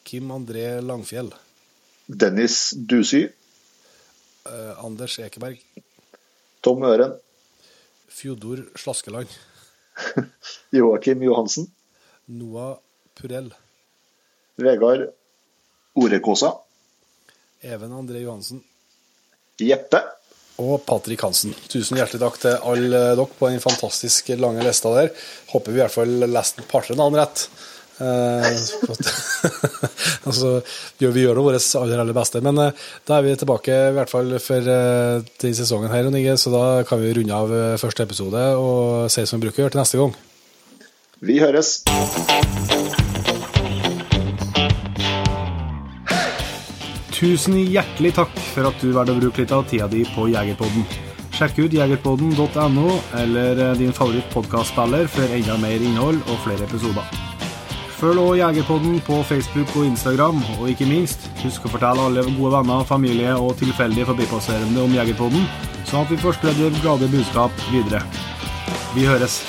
Kim 0.05 0.31
André 0.31 0.81
Langfjell. 0.81 1.33
Dennis 2.07 2.71
Dusy. 2.77 3.27
eh, 4.47 4.85
Anders 4.85 5.19
Ekeberg. 5.19 5.59
Tom 6.63 6.83
Øren. 6.83 7.17
Fjodor 8.17 8.65
Slaskeland. 8.75 9.29
Joakim 10.71 11.23
Johansen. 11.23 11.67
Noah 12.25 12.79
Purell. 13.15 13.55
Vegard 14.57 15.11
Orekåsa. 15.95 16.55
Even 17.61 17.93
André 17.93 18.23
Johansen. 18.25 18.63
Jeppe. 19.61 20.01
Og 20.57 20.81
Patrick 20.89 21.21
Hansen. 21.21 21.53
Tusen 21.69 22.01
hjertelig 22.01 22.23
takk 22.23 22.41
til 22.41 22.57
alle 22.65 23.03
dere 23.19 23.27
på 23.29 23.51
den 23.53 23.61
fantastisk 23.61 24.33
lange 24.41 24.65
lista 24.65 24.95
der. 24.97 25.13
Håper 25.53 25.75
vi 25.75 25.77
i 25.77 25.85
hvert 25.85 25.97
fall 25.99 26.17
leste 26.25 26.65
et 26.65 26.71
par-tre 26.71 26.97
navn 26.97 27.21
rett. 27.21 27.45
Eh, 27.97 28.47
altså, 30.29 30.61
vi 31.01 31.23
gjør 31.23 31.39
det 31.39 31.45
vårt 31.47 31.69
aller, 31.81 32.03
aller 32.03 32.17
beste. 32.17 32.43
Men 32.45 32.61
eh, 32.61 32.85
da 33.09 33.19
er 33.19 33.25
vi 33.25 33.37
tilbake 33.41 33.73
i 33.73 33.95
hvert 33.97 34.13
fall 34.13 34.37
for 34.43 34.73
eh, 34.73 35.25
denne 35.41 35.57
sesongen 35.57 35.93
her, 35.93 36.05
Jon 36.05 36.19
Inge, 36.19 36.37
så 36.41 36.53
da 36.53 36.65
kan 36.89 37.01
vi 37.01 37.15
runde 37.17 37.37
av 37.37 37.55
første 37.81 38.05
episode 38.05 38.43
og 38.61 39.11
si 39.13 39.25
som 39.27 39.41
vi 39.41 39.49
bruker 39.49 39.63
å 39.63 39.67
gjøre 39.67 39.77
til 39.77 39.85
neste 39.85 40.03
gang. 40.03 40.17
Vi 41.25 41.39
høres. 41.41 41.79
Tusen 47.17 47.57
hjertelig 47.65 48.13
takk 48.19 48.35
for 48.53 48.69
at 48.69 48.83
du 48.83 48.91
valgte 48.93 49.15
å 49.17 49.21
bruke 49.23 49.41
litt 49.41 49.55
av 49.57 49.65
tida 49.71 49.89
di 49.89 50.03
på 50.13 50.29
Jegerpodden. 50.29 50.85
Sjekk 51.37 51.63
ut 51.65 51.77
jegerpodden.no 51.77 52.91
eller 53.21 53.57
din 53.77 53.93
favoritt 53.93 53.97
favorittpodkastspiller 53.97 55.09
for 55.13 55.39
enda 55.39 55.57
mer 55.61 55.81
innhold 55.81 56.21
og 56.29 56.45
flere 56.45 56.69
episoder. 56.69 57.26
Følg 57.97 58.19
også 58.21 58.35
Jegerpodden 58.37 58.99
på 59.01 59.23
Facebook 59.23 59.77
og 59.77 59.87
Instagram, 59.87 60.43
og 60.61 60.69
ikke 60.69 60.89
minst, 60.89 61.31
husk 61.41 61.65
å 61.65 61.71
fortelle 61.73 62.05
alle 62.05 62.27
gode 62.27 62.53
venner, 62.53 62.85
familie 62.85 63.33
og 63.41 63.57
tilfeldige 63.57 64.11
forbipasserende 64.11 64.85
om 64.85 64.93
Jegerpodden, 64.99 65.49
sånn 65.89 66.05
at 66.05 66.13
vi 66.13 66.21
får 66.21 66.37
spredd 66.37 66.81
glade 66.83 67.09
budskap 67.09 67.67
videre. 67.73 68.05
Vi 68.93 69.09
høres. 69.09 69.41